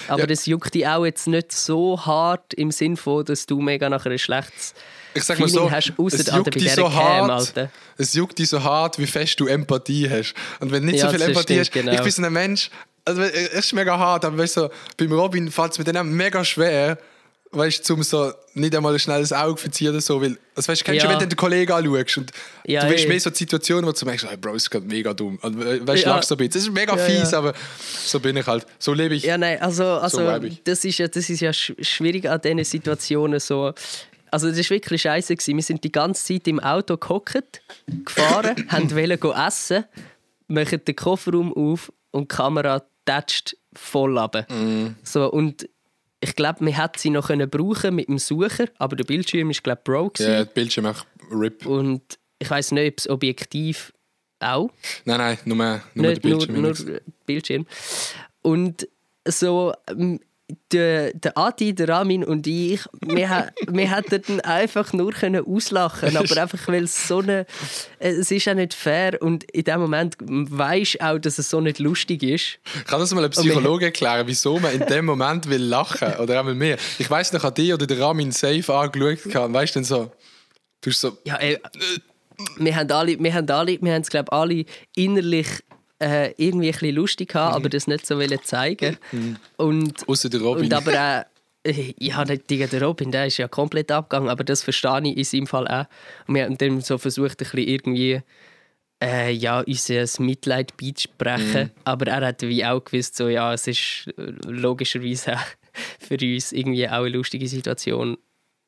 Aber 0.08 0.22
Ja. 0.22 0.26
das 0.28 0.46
juckt 0.48 0.74
dich 0.74 0.88
auch 0.88 1.06
jetzt 1.06 1.28
nicht 1.28 1.52
so 1.52 2.04
hart 2.04 2.54
im 2.56 2.72
Sinn 2.72 2.98
von, 2.98 3.24
dass 3.26 3.46
du 3.46 3.62
mega 3.62 3.90
nach 3.90 4.06
einer 4.08 4.18
schlechtes 4.18 4.74
Ich 5.14 5.24
sag 5.24 5.38
mal 5.40 5.48
so, 5.48 5.70
hast, 5.70 5.94
ausser 5.98 6.20
es 6.20 6.28
juckt 6.34 6.56
dich 6.56 6.74
so 6.74 6.84
Cam, 6.86 6.94
hart, 6.96 7.30
Alter. 7.32 7.72
es 7.98 8.14
juckt 8.14 8.40
dich 8.40 8.50
so 8.50 8.64
hart, 8.64 8.98
wie 8.98 9.06
fest 9.06 9.40
du 9.40 9.46
Empathie 9.46 10.10
hast. 10.10 10.34
Und 10.62 10.72
wenn 10.72 10.86
nicht 10.86 10.98
Ja, 11.00 11.12
so 11.12 11.12
viel 11.18 11.22
Empathie 11.22 11.44
stimmt, 11.54 11.60
hast, 11.60 11.72
genau. 11.74 11.92
ich 11.94 12.02
bin 12.02 12.12
so 12.12 12.24
ein 12.24 12.34
Mensch, 12.34 12.72
also 13.06 13.22
es 13.22 13.50
ist 13.66 13.74
mega 13.74 14.00
hart, 14.00 14.26
aber 14.26 14.38
weißt 14.40 14.58
du, 14.58 14.70
beim 14.98 15.12
Robin 15.12 15.52
fällt 15.52 15.74
es 15.74 15.78
mir 15.78 15.84
dann 15.84 15.98
auch 15.98 16.04
mega 16.04 16.44
schwer, 16.44 16.98
weißt 17.54 17.88
du, 17.90 17.94
um 17.96 18.04
so 18.04 18.32
nicht 18.56 18.76
einmal 18.76 18.94
ein 18.94 19.00
schnelles 19.00 19.32
Auge 19.34 19.58
verziehen 19.58 19.90
oder 19.90 20.02
so, 20.02 20.22
weil, 20.22 20.38
also 20.56 20.68
weißt 20.72 20.82
du, 20.82 20.86
kennst 20.86 21.02
du, 21.04 21.08
Ja. 21.08 21.12
wenn 21.14 21.20
du 21.20 21.28
den 21.28 21.36
Kollegen 21.36 21.72
anschaust 21.72 22.18
und 22.18 22.32
Ja, 22.66 22.82
du 22.82 22.90
willst 22.90 23.04
ey. 23.06 23.10
mehr 23.10 23.20
so 23.20 23.30
die 23.30 23.38
Situation, 23.38 23.86
wo 23.86 23.92
du 23.92 24.06
merkst, 24.06 24.28
hey, 24.30 24.38
Bro, 24.38 24.56
ist 24.56 24.70
gerade 24.70 24.86
mega 24.86 25.14
dumm. 25.14 25.40
Und, 25.42 25.60
we- 25.60 25.88
weißt 25.88 26.04
du, 26.04 26.08
Ja. 26.10 26.16
lachst 26.16 26.30
so 26.30 26.36
ein 26.36 26.38
bisschen. 26.38 26.52
Das 26.54 26.62
ist 26.64 26.72
mega 26.72 26.96
Ja, 26.96 27.04
fies, 27.04 27.34
aber 27.34 27.54
so 28.06 28.20
bin 28.20 28.38
ich 28.38 28.46
halt. 28.46 28.66
So 28.80 28.94
lebe 28.94 29.16
ich. 29.16 29.24
Ja, 29.24 29.38
nein, 29.38 29.62
also, 29.62 29.84
also 29.86 30.36
ich. 30.44 30.62
das, 30.64 30.84
ist 30.86 30.98
ja, 31.00 31.08
das 31.08 31.30
ist 31.30 31.40
ja 31.40 31.52
sch- 31.52 31.84
schwierig 31.84 32.30
an 32.30 32.40
diesen 32.42 32.64
Situationen 32.64 33.40
so. 33.40 33.74
Also 34.32 34.50
das 34.50 34.58
war 34.58 34.70
wirklich 34.72 35.02
scheiße. 35.04 35.36
gewesen. 35.36 35.56
Wir 35.56 35.64
sind 35.64 35.84
die 35.84 35.92
ganze 35.92 36.24
Zeit 36.34 36.48
im 36.48 36.60
Auto 36.60 36.98
gehockt, 36.98 37.62
gefahren, 38.06 38.56
haben 38.70 38.92
wollen 38.96 39.20
go 39.20 39.32
essen, 39.32 39.86
machen 40.48 40.82
den 40.86 40.96
Kofferraum 40.96 41.54
auf 41.54 41.92
und 42.12 42.24
die 42.32 42.36
Kamera 42.36 42.84
tätscht 43.06 43.56
voll 43.76 44.18
ab. 44.18 44.46
Mhm. 44.50 44.96
So, 45.04 45.30
und 45.32 45.68
ich 46.24 46.36
glaube, 46.36 46.66
wir 46.66 46.78
hätten 46.78 46.98
sie 46.98 47.10
noch 47.10 47.28
können 47.28 47.50
brauchen 47.50 47.96
mit 47.96 48.08
dem 48.08 48.18
Sucher, 48.18 48.66
aber 48.78 48.96
der 48.96 49.04
Bildschirm 49.04 49.50
ist 49.50 49.62
glaube 49.62 49.82
broke. 49.84 50.24
Ja, 50.24 50.44
der 50.44 50.46
Bildschirm 50.46 50.86
auch 50.86 51.06
RIP. 51.30 51.66
Und 51.66 52.02
ich 52.40 52.50
weiß 52.50 52.72
nicht, 52.72 52.88
ob 52.88 52.96
das 52.96 53.10
Objektiv 53.10 53.94
auch 54.40 54.70
Nein, 55.04 55.18
nein, 55.18 55.38
nur, 55.46 55.58
nur 55.58 55.82
der 55.96 56.12
nicht 56.12 56.24
nur, 56.24 56.38
Bildschirm. 56.48 56.62
nur 56.62 57.02
Bildschirm. 57.26 57.68
Und 58.42 58.88
so 59.28 59.74
ähm, 59.90 60.22
der, 60.72 61.14
der 61.14 61.38
Adi, 61.38 61.74
der 61.76 61.90
Ramin 61.90 62.24
und 62.24 62.48
ich, 62.48 62.82
wir, 63.02 63.30
ha- 63.30 63.50
wir 63.68 63.96
hätten 63.96 64.22
dann 64.28 64.40
einfach 64.42 64.94
nur 64.94 65.12
können 65.12 65.46
auslachen 65.46 66.16
aber 66.18 66.42
einfach 66.42 66.68
weil 66.68 66.84
es 66.84 67.08
so 67.08 67.20
eine, 67.20 67.46
es 68.00 68.32
ist 68.32 68.48
auch 68.48 68.54
nicht 68.54 68.74
fair 68.74 69.22
und 69.22 69.44
in 69.52 69.64
dem 69.64 69.80
Moment 69.82 70.16
weisst 70.20 71.02
auch, 71.02 71.20
dass 71.20 71.38
es 71.38 71.50
so 71.50 71.62
nicht 71.62 71.80
lustig 71.80 72.24
ist. 72.24 72.60
Kann 72.88 73.00
das 73.00 73.14
mal 73.14 73.24
ein 73.24 73.30
Psychologe 73.32 73.86
erklären, 73.86 74.28
wieso 74.28 74.60
man 74.60 74.74
in 74.74 74.86
dem 74.88 75.06
Moment 75.06 75.50
will 75.50 75.64
lachen? 75.64 76.14
Oder 76.20 76.40
einmal 76.40 76.56
mehr? 76.56 76.78
Ich 77.00 77.10
weiß 77.10 77.34
noch, 77.34 77.44
an 77.44 77.54
dich 77.54 77.74
oder 77.74 77.86
der 77.88 78.00
Ramin 78.00 78.32
safe 78.32 78.74
angeschaut 78.74 79.34
hat. 79.36 79.54
Weißt 79.54 79.76
du, 79.76 79.80
dann 79.80 79.84
so, 79.86 80.12
du 80.82 80.92
so, 80.92 81.18
Ja, 81.26 81.36
ey, 81.38 81.58
wir 82.58 82.76
haben 82.76 82.92
alle, 82.92 83.20
wir 83.20 83.34
haben 83.34 83.50
alle, 83.50 83.78
wir 83.82 83.94
haben 83.94 84.02
es 84.02 84.10
glaube 84.10 84.32
alle 84.32 84.66
innerlich 84.96 85.48
äh, 86.04 86.34
irgendwie 86.38 86.68
ein 86.68 86.72
bisschen 86.74 86.96
lustig 86.96 87.30
gehabt, 87.30 87.56
aber 87.56 87.70
das 87.70 87.88
nicht 87.88 88.06
so 88.06 88.18
wollen 88.18 88.40
zeigen. 88.44 88.98
Und 89.58 90.08
außer 90.08 90.30
der 90.30 90.42
Robin. 90.42 90.66
Und 90.66 90.74
aber 90.74 91.26
äh, 91.64 91.94
ja, 92.00 92.26
nicht 92.26 92.50
Digga, 92.50 92.68
der 92.68 92.84
Robin, 92.84 93.12
der 93.12 93.28
ist 93.28 93.38
ja 93.38 93.48
komplett 93.48 93.92
abgegangen, 93.92 94.30
aber 94.30 94.44
das 94.44 94.64
verstehe 94.64 95.02
ich 95.06 95.18
in 95.18 95.24
seinem 95.24 95.48
Fall 95.48 95.68
auch. 95.68 95.86
Und 96.28 96.36
wir 96.36 96.44
haben 96.44 96.58
dann 96.58 96.82
so 96.82 96.98
versucht, 96.98 97.32
ein 97.32 97.38
bisschen 97.38 97.60
irgendwie 97.60 98.22
äh, 99.02 99.32
ja, 99.32 99.62
unser 99.62 100.06
Mitleid 100.24 100.76
beizusprechen. 100.78 101.72
Aber 101.84 102.08
er 102.08 102.28
hat 102.28 102.42
wie 102.42 102.66
auch 102.66 102.84
gewusst, 102.84 103.16
so, 103.16 103.28
ja, 103.28 103.54
es 103.54 103.68
ist 103.68 104.08
äh, 104.18 104.32
logischerweise 104.46 105.38
für 106.00 106.18
uns 106.22 106.52
irgendwie 106.52 106.88
auch 106.88 107.04
eine 107.04 107.10
lustige 107.10 107.48
Situation, 107.48 108.18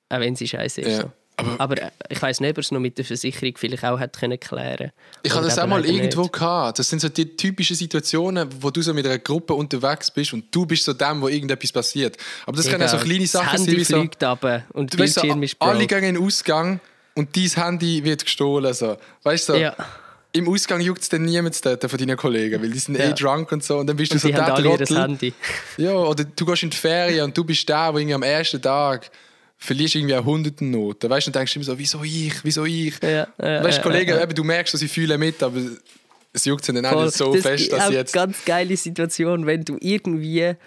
auch 0.10 0.20
wenn 0.20 0.36
sie 0.36 0.48
scheiße 0.48 0.82
ist. 0.82 0.88
Ja, 0.88 1.02
So. 1.02 1.12
Aber- 1.38 1.56
Aber, 1.60 1.82
äh, 1.82 1.90
ich 2.10 2.22
weiß 2.22 2.40
nicht, 2.40 2.52
ob 2.52 2.58
er 2.58 2.62
es 2.62 2.72
noch 2.72 2.80
mit 2.80 2.98
der 2.98 3.06
Versicherung 3.06 3.54
vielleicht 3.58 3.84
auch 3.84 4.00
können 4.12 4.40
klären 4.40 4.92
Ich 5.24 5.32
Oder 5.32 5.36
habe 5.42 5.46
das 5.48 5.60
auch 5.60 5.68
mal 5.68 5.86
irgendwo 5.86 6.22
nicht. 6.24 6.34
gehabt. 6.34 6.80
Das 6.80 6.90
sind 6.90 7.00
so 7.02 7.10
die 7.10 7.36
typischen 7.36 7.76
Situationen, 7.76 8.48
wo 8.62 8.70
du 8.72 8.82
so 8.82 8.94
mit 8.94 9.06
einer 9.06 9.20
Gruppe 9.20 9.54
unterwegs 9.54 10.10
bist 10.12 10.34
und 10.34 10.46
du 10.54 10.66
bist 10.66 10.84
so 10.84 10.94
dem, 10.94 11.22
wo 11.22 11.28
irgendetwas 11.28 11.72
passiert. 11.72 12.18
Aber 12.46 12.58
das 12.58 12.68
können 12.70 12.84
auch 12.84 12.90
so 12.90 12.98
kleine 12.98 13.28
Sachen 13.28 13.58
sein, 13.66 13.68
wie 13.76 13.84
so, 13.84 13.98
fliegt 14.00 14.24
runter 14.24 14.64
und 14.74 14.94
du 14.94 14.98
weißt 15.00 15.16
so, 15.16 15.22
alle 15.60 15.88
gehen 15.88 16.04
in 16.04 16.16
den 16.16 16.24
Ausgang 16.24 16.80
und 17.16 17.36
dein 17.36 17.44
Handy 17.50 18.04
wird 18.04 18.24
gestohlen. 18.26 18.74
So. 18.74 18.98
Weißt 19.24 19.50
du, 19.50 19.54
so, 19.54 19.60
Ja. 19.60 19.76
im 20.34 20.50
Ausgang 20.50 20.82
juckt 20.82 21.02
es 21.02 21.10
dann 21.10 21.24
niemand 21.24 21.56
von 21.56 21.78
deinen 21.98 22.18
Kollegen, 22.18 22.62
weil 22.62 22.70
die 22.70 22.80
sind 22.80 22.96
eh 23.00 23.04
Ja. 23.08 23.12
drunk 23.14 23.52
und 23.54 23.64
so. 23.64 23.78
Und 23.78 23.88
dann 23.88 23.96
bist 23.96 24.12
du 24.12 24.16
Und 24.16 24.20
so 24.22 24.28
die 24.28 24.36
haben 24.36 24.64
der 24.64 24.78
Trottel. 24.78 25.02
Handy. 25.02 25.34
Ja, 25.78 25.94
oder 25.94 26.24
du 26.26 26.46
gehst 26.46 26.64
in 26.64 26.70
die 26.70 26.78
Ferien 26.78 27.24
und 27.26 27.38
du 27.38 27.44
bist 27.44 27.68
der, 27.70 27.92
der 27.92 28.00
irgendwie 28.02 28.14
am 28.16 28.24
ersten 28.24 28.62
Tag 28.62 29.10
verlierst 29.66 29.96
irgendwie 29.96 30.16
eine 30.16 30.26
hunderten 30.26 30.72
Noten. 30.72 31.10
Weißt 31.10 31.28
du, 31.28 31.30
und 31.30 31.36
denkst 31.36 31.56
immer 31.56 31.66
so, 31.66 31.78
wieso 31.78 32.04
ich, 32.04 32.34
wieso 32.44 32.66
ich? 32.66 32.96
Ja, 33.02 33.28
ja, 33.38 33.64
weißt 33.64 33.80
du, 33.80 33.82
Kollegen, 33.82 34.12
ja. 34.12 34.24
Eben, 34.24 34.34
du 34.34 34.44
merkst, 34.44 34.74
dass 34.74 34.82
sie 34.82 34.88
fühlen 34.88 35.20
mit, 35.20 35.42
aber 35.44 35.60
es 36.34 36.46
juckt 36.46 36.66
sie 36.66 36.74
dann 36.74 36.86
auch 36.86 37.04
nicht 37.04 37.16
so 37.16 37.34
das 37.34 37.44
fest, 37.44 37.64
ist 37.64 37.72
dass 37.72 37.80
auch 37.80 37.84
sie 37.84 37.90
eine 37.90 37.98
jetzt... 37.98 38.14
ganz 38.14 38.46
geile 38.46 38.78
Situation, 38.78 39.46
wenn 39.46 39.64
du 39.64 39.78
irgendwie 39.80 40.44
ein 40.44 40.58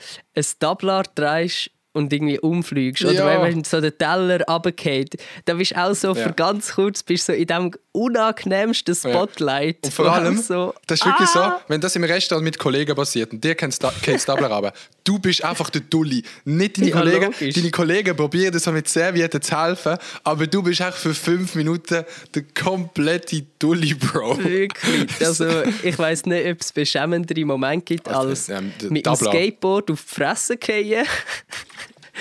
Tablar 0.59 1.05
drehst 1.15 1.71
und 1.93 2.13
irgendwie 2.13 2.39
umfliegst. 2.39 3.05
Oder 3.05 3.43
wenn 3.43 3.65
so 3.65 3.81
der 3.81 3.97
Teller 3.97 4.41
runtergeht, 4.49 5.17
dann 5.45 5.59
bist 5.59 5.73
du 5.73 5.77
auch 5.77 5.95
so 5.95 6.15
für 6.15 6.33
ganz 6.33 6.73
kurz 6.75 7.03
bist 7.03 7.27
so 7.27 7.33
in 7.33 7.47
dem 7.47 7.73
unangenehmsten 7.99 8.95
Spotlight. 8.95 9.79
Und 9.85 9.93
vor 9.93 10.13
allem, 10.13 10.39
so, 10.39 10.75
das 10.87 11.01
ist 11.01 11.07
wirklich 11.07 11.29
ah, 11.35 11.59
so, 11.59 11.65
wenn 11.69 11.81
das 11.81 11.97
im 11.97 12.05
Restaurant 12.05 12.45
mit 12.45 12.59
Kollegen 12.59 12.95
passiert 12.95 13.33
und 13.33 13.43
dir 13.43 13.55
kennt 13.55 13.77
das 13.83 14.25
Tabler 14.25 14.51
aber 14.51 14.73
du 15.05 15.19
bist 15.19 15.43
einfach 15.43 15.71
der 15.71 15.81
Dulli. 15.83 16.23
Nicht 16.45 16.79
deine 16.79 16.89
Ja, 16.89 16.99
Kollegen. 16.99 17.25
logisch. 17.27 17.55
Deine 17.55 17.71
Kollegen 17.71 18.17
probieren 18.17 18.53
das 18.53 18.67
mit 18.67 18.89
Servietten 18.89 19.41
zu 19.41 19.61
helfen, 19.61 19.97
aber 20.23 20.47
du 20.47 20.63
bist 20.63 20.81
echt 20.81 20.95
für 20.99 21.15
fünf 21.15 21.55
Minuten 21.55 22.05
der 22.35 22.45
komplette 22.55 23.43
Dulli, 23.59 23.95
Bro. 23.95 24.39
Wirklich. 24.39 25.09
Also, 25.21 25.47
ich 25.83 25.99
weiß 25.99 26.27
nicht, 26.27 26.47
ob 26.47 26.61
es 26.61 26.73
beschämendere 26.73 27.45
Momente 27.45 27.85
gibt, 27.85 28.09
Also, 28.09 28.29
als 28.29 28.47
ja, 28.47 28.61
der 28.61 28.91
mit 28.91 29.07
dem. 29.07 29.17
Skateboard 29.17 29.91
auf 29.91 30.03
die 30.03 30.15
Fresse 30.15 30.59
fallen. 30.61 31.07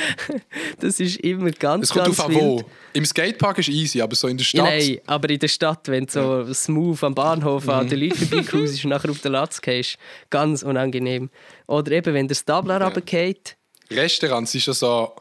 das 0.80 1.00
ist 1.00 1.18
immer 1.18 1.52
ganz, 1.52 1.86
Es 1.86 1.90
kommt 1.92 2.06
ganz 2.06 2.20
auf 2.20 2.30
wild. 2.30 2.40
wo. 2.42 2.64
Im 2.94 3.06
Skatepark 3.06 3.60
ist 3.60 3.70
easy, 3.70 4.02
aber 4.02 4.16
so 4.16 4.28
in 4.28 4.38
der 4.38 4.44
Ja, 4.46 4.50
Stadt... 4.50 4.64
nein, 4.66 4.98
aber 5.06 5.30
in 5.30 5.40
der 5.40 5.48
Stadt, 5.48 5.88
wenn 5.88 6.06
du 6.06 6.12
so 6.46 6.54
smooth 6.54 7.04
am 7.04 7.16
Bahnhof 7.16 7.68
an 7.70 7.88
den 7.90 8.00
Leuten 8.00 8.16
vorbeicruisest 8.28 8.84
und 8.86 8.90
nachher 8.92 9.10
auf 9.12 9.20
den 9.22 9.32
Latz 9.34 9.62
gehst, 9.62 9.98
ganz 10.30 10.64
unangenehm. 10.64 11.30
Oder 11.68 11.92
eben, 11.94 12.14
wenn 12.14 12.28
der 12.28 12.36
Stabler 12.36 12.82
runtergeht, 12.82 13.56
Restaurants 13.90 14.54
ist 14.54 14.66
ja 14.68 14.74
so, 14.74 15.14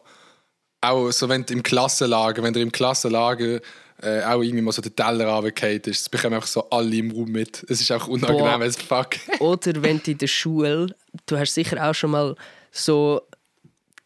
auch 0.80 1.10
so, 1.10 1.28
wenn 1.28 1.44
du 1.46 1.52
im 1.54 1.62
Klassenlager, 1.62 2.42
wenn 2.42 2.52
du 2.52 2.60
im 2.60 2.72
Klassenlager 2.72 3.60
äh, 4.02 4.22
auch 4.24 4.42
irgendwie 4.42 4.60
mal 4.62 4.72
so 4.72 4.82
den 4.82 4.94
Teller 4.94 5.26
runtergefallen 5.28 5.80
ist, 5.86 6.02
das 6.02 6.08
bekommen 6.08 6.34
einfach 6.34 6.48
so 6.48 6.68
alle 6.70 6.94
im 6.96 7.10
Raum 7.12 7.30
mit. 7.30 7.64
Es 7.68 7.80
ist 7.80 7.90
auch 7.92 8.08
unangenehm 8.08 8.58
Boah. 8.58 8.62
as 8.62 8.76
fuck. 8.76 9.10
Oder 9.40 9.82
wenn 9.82 10.00
du 10.02 10.10
in 10.10 10.18
der 10.18 10.26
Schule, 10.26 10.94
du 11.26 11.38
hast 11.38 11.54
sicher 11.54 11.82
auch 11.88 11.94
schon 11.94 12.10
mal 12.10 12.36
so 12.72 13.22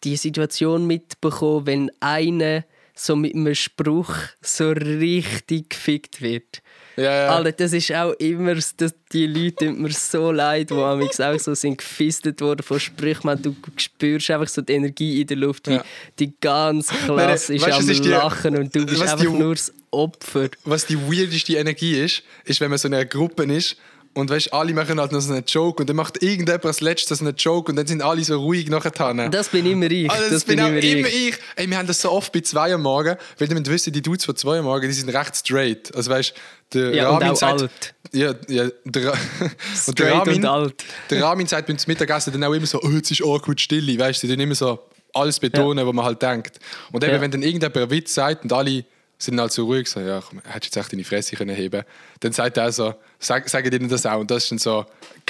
die 0.05 0.17
Situation 0.17 0.87
mitbekommen, 0.87 1.67
wenn 1.67 1.91
einer 2.01 2.65
so 2.95 3.17
mit 3.17 3.35
einem 3.35 3.55
Spruch 3.55 4.15
so 4.43 4.73
richtig 4.73 5.71
gefickt 5.71 6.21
wird. 6.21 6.61
ja, 6.97 7.05
ja. 7.05 7.29
Alter, 7.35 7.53
das 7.53 7.73
ist 7.73 7.91
auch 7.95 8.13
immer, 8.19 8.55
das, 8.55 8.75
die 9.13 9.27
Leute 9.27 9.67
tun 9.67 9.81
mir 9.81 9.91
so 9.93 10.31
leid, 10.33 10.69
die 10.69 10.75
amigs 10.75 11.19
auch 11.21 11.39
so 11.39 11.55
sind 11.55 11.79
gefistet 11.79 12.43
worden 12.43 12.63
von 12.63 12.79
Sprüchen. 12.79 13.23
Man, 13.25 13.41
du 13.41 13.57
spürst 13.77 14.31
einfach 14.31 14.49
so 14.49 14.61
die 14.61 14.75
Energie 14.75 15.21
in 15.23 15.27
der 15.27 15.39
Luft, 15.39 15.69
wie 15.69 15.75
Ja. 15.75 15.85
die 16.19 16.33
ganze 16.41 16.95
Klasse 16.95 17.55
ist 17.55 17.63
weißt 17.67 17.79
du, 17.79 17.83
am 17.85 17.91
ist 17.91 18.05
die- 18.05 18.09
Lachen 18.09 18.57
und 18.59 18.75
du 18.75 18.85
bist 18.85 19.01
einfach 19.01 19.19
die- 19.19 19.29
nur 19.29 19.55
das 19.55 19.73
Opfer. 19.91 20.51
Was 20.65 20.85
die 20.85 20.99
weirdeste 21.01 21.55
Energie 21.57 22.01
ist, 22.03 22.23
ist, 22.45 22.61
wenn 22.61 22.69
man 22.69 22.79
so 22.79 22.89
in 22.89 22.95
einer 22.95 23.07
Gruppe 23.07 23.45
ist 23.45 23.77
und 24.12 24.29
weißt, 24.29 24.53
alle 24.53 24.75
machen 24.75 24.99
halt 24.99 25.12
noch 25.12 25.20
so 25.20 25.33
einen 25.33 25.44
Joke 25.44 25.81
und 25.83 25.88
dann 25.88 25.96
macht 25.96 26.23
irgendjemand 26.23 26.66
als 26.66 26.81
letztes 26.81 27.20
einen 27.20 27.37
Joke 27.37 27.70
und 27.70 27.77
dann 27.77 27.87
sind 27.87 28.03
alle 28.03 28.25
so 28.25 28.38
ruhig 28.40 28.68
nachher. 28.68 28.90
Das 29.31 29.49
bin 29.49 29.64
immer 29.66 29.88
ich. 29.90 30.11
Also, 30.11 30.23
das, 30.25 30.33
das 30.33 30.44
bin 30.44 30.57
bin 30.57 30.64
auch 30.64 30.68
immer 30.70 30.83
immer 30.83 31.09
ich. 31.09 31.29
ich. 31.29 31.38
Ey, 31.57 31.70
wir 31.70 31.79
haben 31.79 31.87
das 31.87 32.01
so 32.01 32.11
oft 32.11 32.33
bei 32.33 32.40
zwei 32.40 32.75
am 32.75 32.83
Morgen, 32.83 33.16
weil 33.38 33.49
müsst 33.55 33.70
wissen, 33.70 33.92
die 33.92 34.03
Dudes 34.03 34.25
von 34.25 34.35
zwei 34.35 34.59
am 34.59 34.64
Morgen, 34.64 34.87
die 34.88 34.92
sind 34.92 35.09
recht 35.11 35.37
straight. 35.37 35.94
Also 35.94 36.11
weißt, 36.11 36.35
der 36.73 36.94
Ja, 36.94 37.11
Ramin 37.11 37.37
sagt, 37.37 37.62
alt. 37.62 37.94
Ja, 38.12 38.35
ja, 38.49 38.68
der, 38.85 39.12
und 39.87 39.99
der 39.99 40.12
Ramin, 40.12 40.35
und 40.37 40.44
alt. 40.44 40.85
Der 41.11 41.23
Ramin 41.23 41.46
sagt 41.46 41.68
beim 41.68 41.77
Mittagessen 41.87 42.33
dann 42.33 42.42
auch 42.44 42.53
immer 42.53 42.66
so, 42.66 42.81
oh, 42.83 42.90
jetzt 42.90 43.11
ist 43.12 43.23
awkward 43.23 43.61
Stille, 43.61 43.96
weißt 43.99 44.23
du, 44.23 44.27
die 44.27 44.35
tun 44.35 44.40
immer 44.42 44.55
so 44.57 44.81
alles 45.14 45.38
betonen, 45.38 45.87
was 45.87 45.94
man 45.94 46.05
halt 46.05 46.20
denkt. 46.20 46.59
Und 46.92 47.05
eben, 47.05 47.14
Ja. 47.14 47.20
wenn 47.20 47.31
dann 47.31 47.42
irgendjemand 47.42 47.77
einen 47.77 47.90
Witz 47.90 48.14
sagt 48.14 48.42
und 48.44 48.53
alle 48.53 48.85
sind 49.18 49.38
halt 49.38 49.53
so 49.53 49.66
ruhig, 49.66 49.88
so, 49.88 50.01
ja, 50.01 50.20
komm, 50.20 50.40
hättest 50.44 50.75
jetzt 50.75 50.85
echt 50.85 50.92
deine 50.92 51.05
Fresse 51.05 51.37
können 51.37 51.55
heben 51.55 51.85
dann 52.20 52.33
sagt 52.33 52.57
er 52.57 52.73
so, 52.73 52.94
sag, 53.21 53.49
sagen 53.49 53.73
ihnen 53.73 53.89
das 53.89 54.07
auch 54.07 54.19
und 54.19 54.31
das 54.31 54.45
ist 54.45 54.51
dann 54.51 54.59
so 54.59 54.87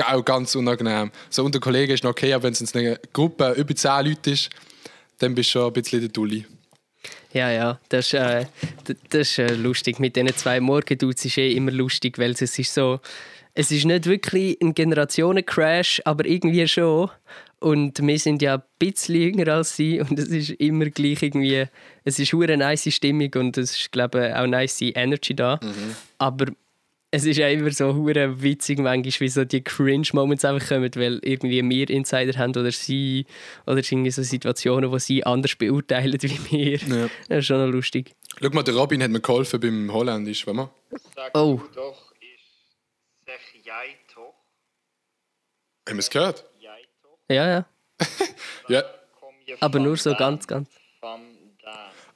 auch 0.07 0.24
ganz 0.24 0.55
unangenehm. 0.55 1.11
So 1.29 1.44
unter 1.44 1.61
Kollegen 1.61 1.92
ist 1.92 2.05
noch 2.05 2.12
okay, 2.12 2.33
aber 2.33 2.44
wenn 2.44 2.53
es 2.53 2.61
in 2.61 2.81
einer 2.81 2.98
Gruppe 3.12 3.53
über 3.53 3.74
10 3.74 4.07
Leute 4.07 4.31
ist, 4.31 4.48
dann 5.18 5.35
bist 5.35 5.50
du 5.50 5.53
schon 5.53 5.66
ein 5.66 5.72
bisschen 5.74 6.00
der 6.00 6.09
Dulli. 6.09 6.46
Ja, 7.33 7.50
ja, 7.50 7.79
das 7.88 8.07
ist, 8.07 8.14
äh, 8.14 8.46
das 9.11 9.20
ist 9.29 9.38
äh, 9.38 9.55
lustig. 9.55 10.00
Mit 10.00 10.16
diesen 10.16 10.35
zwei 10.35 10.61
Morgendudes 10.61 11.24
ist 11.24 11.38
eh 11.38 11.53
immer 11.53 11.70
lustig, 11.70 12.18
weil 12.18 12.33
es 12.33 12.40
ist 12.40 12.74
so, 12.74 13.00
es 13.55 13.70
ist 13.70 13.85
nicht 13.85 14.07
wirklich 14.07 14.59
ein 14.61 14.74
Generationencrash, 14.74 16.03
aber 16.05 16.24
irgendwie 16.24 16.66
schon. 16.66 17.11
Und 17.61 18.00
wir 18.05 18.18
sind 18.18 18.40
ja 18.42 18.55
ein 18.55 18.62
bisschen 18.79 19.16
jünger 19.16 19.53
als 19.53 19.76
sie 19.76 20.00
und 20.00 20.18
es 20.18 20.29
ist 20.29 20.50
immer 20.50 20.87
gleich 20.87 21.22
irgendwie, 21.22 21.66
es 22.05 22.18
ist 22.18 22.33
eine 22.33 22.57
nice 22.57 22.92
Stimmung 22.92 23.31
und 23.35 23.59
es 23.59 23.76
ist, 23.79 23.92
glaube 23.92 24.29
ich, 24.29 24.35
auch 24.35 24.46
nice 24.46 24.81
Energy 24.81 25.37
da. 25.37 25.61
Aber 26.18 26.46
es 27.12 27.24
ist 27.24 27.36
ja 27.38 27.48
immer 27.48 27.70
so 27.72 27.94
hure 27.94 28.40
witzig 28.42 28.78
manchmal, 28.78 29.20
wie 29.20 29.28
so 29.28 29.44
die 29.44 29.62
Cringe-Moments 29.64 30.44
einfach 30.44 30.68
kommen, 30.68 30.90
weil 30.94 31.18
irgendwie 31.22 31.68
wir 31.68 31.90
Insider 31.90 32.38
haben 32.38 32.50
oder 32.50 32.70
sie, 32.70 33.26
oder 33.66 33.78
irgendwie 33.78 34.10
so 34.12 34.22
Situationen, 34.22 34.90
wo 34.92 34.98
sie 34.98 35.24
anders 35.24 35.54
beurteilen 35.56 36.16
wie 36.22 36.40
wir. 36.50 36.78
Ja. 36.78 37.08
Das 37.28 37.38
ist 37.38 37.46
schon 37.46 37.58
noch 37.58 37.72
lustig. 37.72 38.14
Schau 38.40 38.48
mal, 38.50 38.62
der 38.62 38.74
Robin 38.74 39.02
hat 39.02 39.10
mir 39.10 39.20
geholfen 39.20 39.58
beim 39.60 39.92
Holländisch. 39.92 40.46
Mal. 40.46 40.70
Sag 41.14 41.36
Oh. 41.36 41.60
doch, 41.74 42.12
ist 42.20 43.26
zeg 43.26 43.40
jij 43.64 43.96
toch? 44.14 44.34
Haben 45.88 45.96
wir 45.96 45.98
es 46.00 46.10
gehört? 46.10 46.44
Ja, 47.28 47.48
ja. 47.48 47.66
Ja. 48.68 48.82
Aber 49.58 49.80
nur 49.80 49.96
so 49.96 50.14
ganz, 50.14 50.46
ganz. 50.46 50.68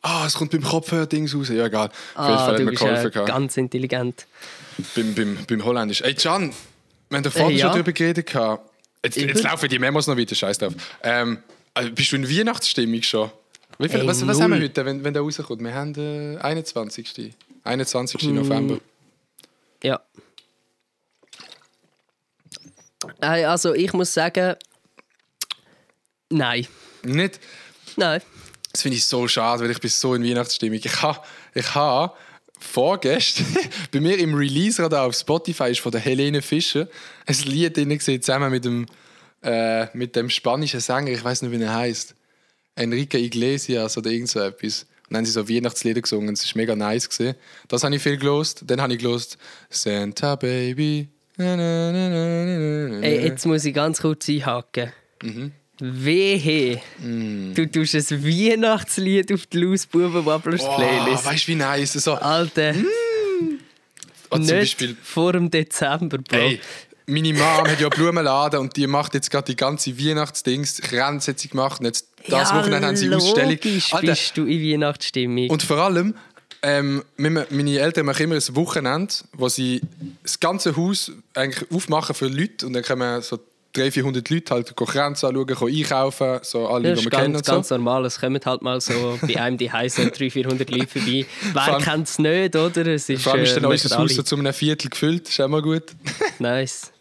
Ah, 0.02 0.24
es 0.26 0.34
kommt 0.34 0.52
beim 0.52 0.62
Kopfhörer-Dings 0.62 1.34
raus. 1.34 1.48
Ja, 1.48 1.66
egal. 1.66 1.88
Auf 1.88 1.92
jeden 1.92 2.02
Ah, 2.14 2.36
Fall 2.38 2.46
hat 2.52 2.58
du 2.60 2.64
mir 2.64 2.70
bist 2.72 2.82
geholfen. 2.82 3.24
ganz 3.24 3.56
intelligent. 3.56 4.26
Beim, 4.94 5.14
beim, 5.14 5.38
beim 5.46 5.64
Holländisch. 5.64 6.00
Ey, 6.02 6.14
Can, 6.14 6.52
wir 7.10 7.18
haben 7.18 7.30
vorhin 7.30 7.50
Äh, 7.56 7.60
ja. 7.60 7.66
schon 7.66 7.76
drüber 7.76 7.92
geredet. 7.92 8.26
gehabt. 8.26 8.70
Jetzt, 9.04 9.16
jetzt 9.16 9.42
laufen 9.42 9.68
die 9.68 9.78
Memos 9.78 10.06
noch 10.06 10.16
weiter, 10.16 10.34
scheiß 10.34 10.58
drauf. 10.58 10.72
Ähm, 11.02 11.38
also 11.74 11.90
bist 11.92 12.12
du 12.12 12.16
in 12.16 12.28
Weihnachtsstimmung 12.28 13.02
schon? 13.02 13.30
Wie 13.78 13.88
viel, 13.88 14.00
Ey, 14.00 14.06
was, 14.06 14.26
was 14.26 14.40
haben 14.40 14.52
wir 14.52 14.60
heute, 14.62 14.84
wenn, 14.86 15.02
wenn 15.04 15.12
der 15.12 15.22
rauskommt? 15.22 15.60
Wir 15.62 15.74
haben 15.74 15.92
den 15.92 16.38
21. 16.38 17.34
21. 17.64 18.20
Hm. 18.22 18.34
November. 18.36 18.78
Ja. 19.82 20.00
Äh, 23.20 23.44
Also 23.44 23.74
ich 23.74 23.92
muss 23.92 24.12
sagen, 24.14 24.54
nein. 26.30 26.66
Nicht? 27.02 27.40
Nein. 27.96 28.22
Das 28.72 28.82
finde 28.82 28.96
ich 28.96 29.04
so 29.04 29.28
schade, 29.28 29.62
weil 29.62 29.70
ich 29.70 29.80
bin 29.80 29.90
so 29.90 30.14
in 30.14 30.24
Weihnachtsstimmung. 30.24 30.80
Ich 30.82 31.02
habe 31.02 31.20
ich 31.54 31.74
ha 31.74 32.14
vorgestern 32.64 33.46
bei 33.92 34.00
mir 34.00 34.18
im 34.18 34.34
Release-Radar 34.34 35.06
auf 35.06 35.14
Spotify 35.14 35.70
ist 35.70 35.80
von 35.80 35.92
der 35.92 36.00
Helene 36.00 36.42
Fischer 36.42 36.88
ein 37.26 37.36
Lied 37.44 37.76
drin 37.76 37.90
gesehen, 37.90 38.22
zusammen 38.22 38.50
mit 38.50 38.64
dem, 38.64 38.86
äh, 39.42 39.86
mit 39.96 40.16
dem 40.16 40.30
spanischen 40.30 40.80
Sänger, 40.80 41.10
ich 41.12 41.22
weiß 41.22 41.42
nicht, 41.42 41.52
wie 41.52 41.62
er 41.62 41.74
heißt. 41.74 42.14
Enrique 42.76 43.18
Iglesias 43.18 43.96
oder 43.96 44.10
irgend 44.10 44.30
so 44.30 44.40
etwas. 44.40 44.82
Und 44.82 44.88
dann 45.10 45.18
haben 45.18 45.26
sie 45.26 45.32
so 45.32 45.48
Weihnachtslieder 45.48 46.00
gesungen. 46.00 46.34
Es 46.34 46.46
war 46.46 46.60
mega 46.60 46.74
nice. 46.74 47.08
Gewesen. 47.08 47.36
Das 47.68 47.84
habe 47.84 47.94
ich 47.94 48.02
viel 48.02 48.16
gelost. 48.16 48.64
Dann 48.66 48.80
habe 48.80 48.94
ich 48.94 48.98
gelost 48.98 49.38
Santa 49.70 50.34
Baby. 50.34 51.08
Na, 51.36 51.56
na, 51.56 51.92
na. 51.92 53.00
Ey, 53.00 53.26
jetzt 53.26 53.44
muss 53.44 53.64
ich 53.64 53.74
ganz 53.74 54.00
kurz 54.00 54.28
einhaken. 54.28 54.92
Mhm. 55.22 55.52
Wehe, 55.80 56.80
du 57.00 57.66
tust 57.70 57.94
ein 57.94 58.24
Weihnachtslied 58.24 59.32
auf 59.32 59.46
die 59.46 59.58
Loose 59.58 59.86
Buben 59.90 60.24
Wobblers 60.24 60.62
Oh, 60.62 60.76
Playlist. 60.76 61.24
weißt 61.26 61.44
du, 61.44 61.52
wie 61.52 61.54
nice? 61.56 61.92
So, 61.94 62.14
Alter, 62.14 62.74
oh, 64.30 64.36
zum 64.36 64.40
nicht 64.42 64.50
Beispiel 64.54 64.96
vor 65.02 65.32
dem 65.32 65.50
Dezember, 65.50 66.18
Bro. 66.18 66.36
Hey, 66.36 66.60
meine 67.06 67.32
Mom 67.32 67.66
hat 67.68 67.80
ja 67.80 67.88
Blumenladen 67.88 68.60
und 68.60 68.76
die 68.76 68.86
macht 68.86 69.14
jetzt 69.14 69.30
gerade 69.30 69.46
die 69.46 69.56
ganze 69.56 69.98
Weihnachtsdings. 69.98 70.80
Grenze 70.80 71.32
hat 71.32 71.40
sie 71.40 71.48
gemacht 71.48 71.80
und 71.80 71.86
jetzt 71.86 72.08
das 72.28 72.50
ja, 72.50 72.58
Wochenende 72.58 72.86
haben 72.86 72.96
sie 72.96 73.12
Ausstellung. 73.12 73.58
Alter, 73.90 74.06
bist 74.06 74.36
du 74.36 74.44
in 74.46 74.62
Weihnachtsstimmung. 74.72 75.50
und 75.50 75.62
vor 75.62 75.78
allem, 75.78 76.14
ähm, 76.62 77.02
meine 77.16 77.46
meine 77.50 77.78
Eltern 77.78 78.06
machen 78.06 78.22
immer 78.22 78.36
ein 78.36 78.56
Wochenende, 78.56 79.12
wo 79.32 79.48
sie 79.48 79.82
das 80.22 80.40
ganze 80.40 80.76
Haus 80.76 81.12
eigentlich 81.34 81.70
aufmachen 81.70 82.14
für 82.14 82.28
Leute 82.28 82.66
und 82.66 82.72
dann 82.72 82.82
kommen 82.84 83.20
so 83.20 83.38
300, 83.74 83.92
400 83.94 84.30
Leute 84.30 84.54
halt 84.54 84.76
Grenze 84.76 85.26
anschauen, 85.26 85.46
können 85.46 85.68
einkaufen, 85.68 86.38
so 86.42 86.68
alle, 86.68 86.90
das 86.90 87.00
die 87.00 87.06
ist 87.06 87.10
kennen 87.10 87.32
ganz, 87.32 87.36
und 87.38 87.46
so. 87.46 87.52
ganz 87.52 87.70
normal. 87.70 88.04
Es 88.04 88.20
kommen 88.20 88.40
halt 88.44 88.62
mal 88.62 88.80
so 88.80 89.18
bei 89.20 89.40
einem 89.40 89.58
die 89.58 89.70
heißen 89.70 90.04
300, 90.10 90.32
400 90.32 90.70
Leute 90.70 90.86
vorbei. 90.86 91.26
Wer 91.52 91.78
kennt 91.78 92.08
es 92.08 92.18
nicht, 92.18 92.56
oder? 92.56 92.86
Es 92.86 93.08
ist, 93.08 93.22
Vor 93.22 93.34
allem 93.34 93.42
ist 93.42 93.50
äh, 93.50 93.54
dann 93.54 93.64
wir 93.64 93.70
unser 93.70 93.98
Haus 93.98 94.14
so 94.14 94.22
zu 94.22 94.36
einem 94.36 94.52
Viertel 94.52 94.90
gefüllt, 94.90 95.28
ist 95.28 95.40
auch 95.40 95.48
mal 95.48 95.62
gut. 95.62 95.84
Nice. 96.38 96.92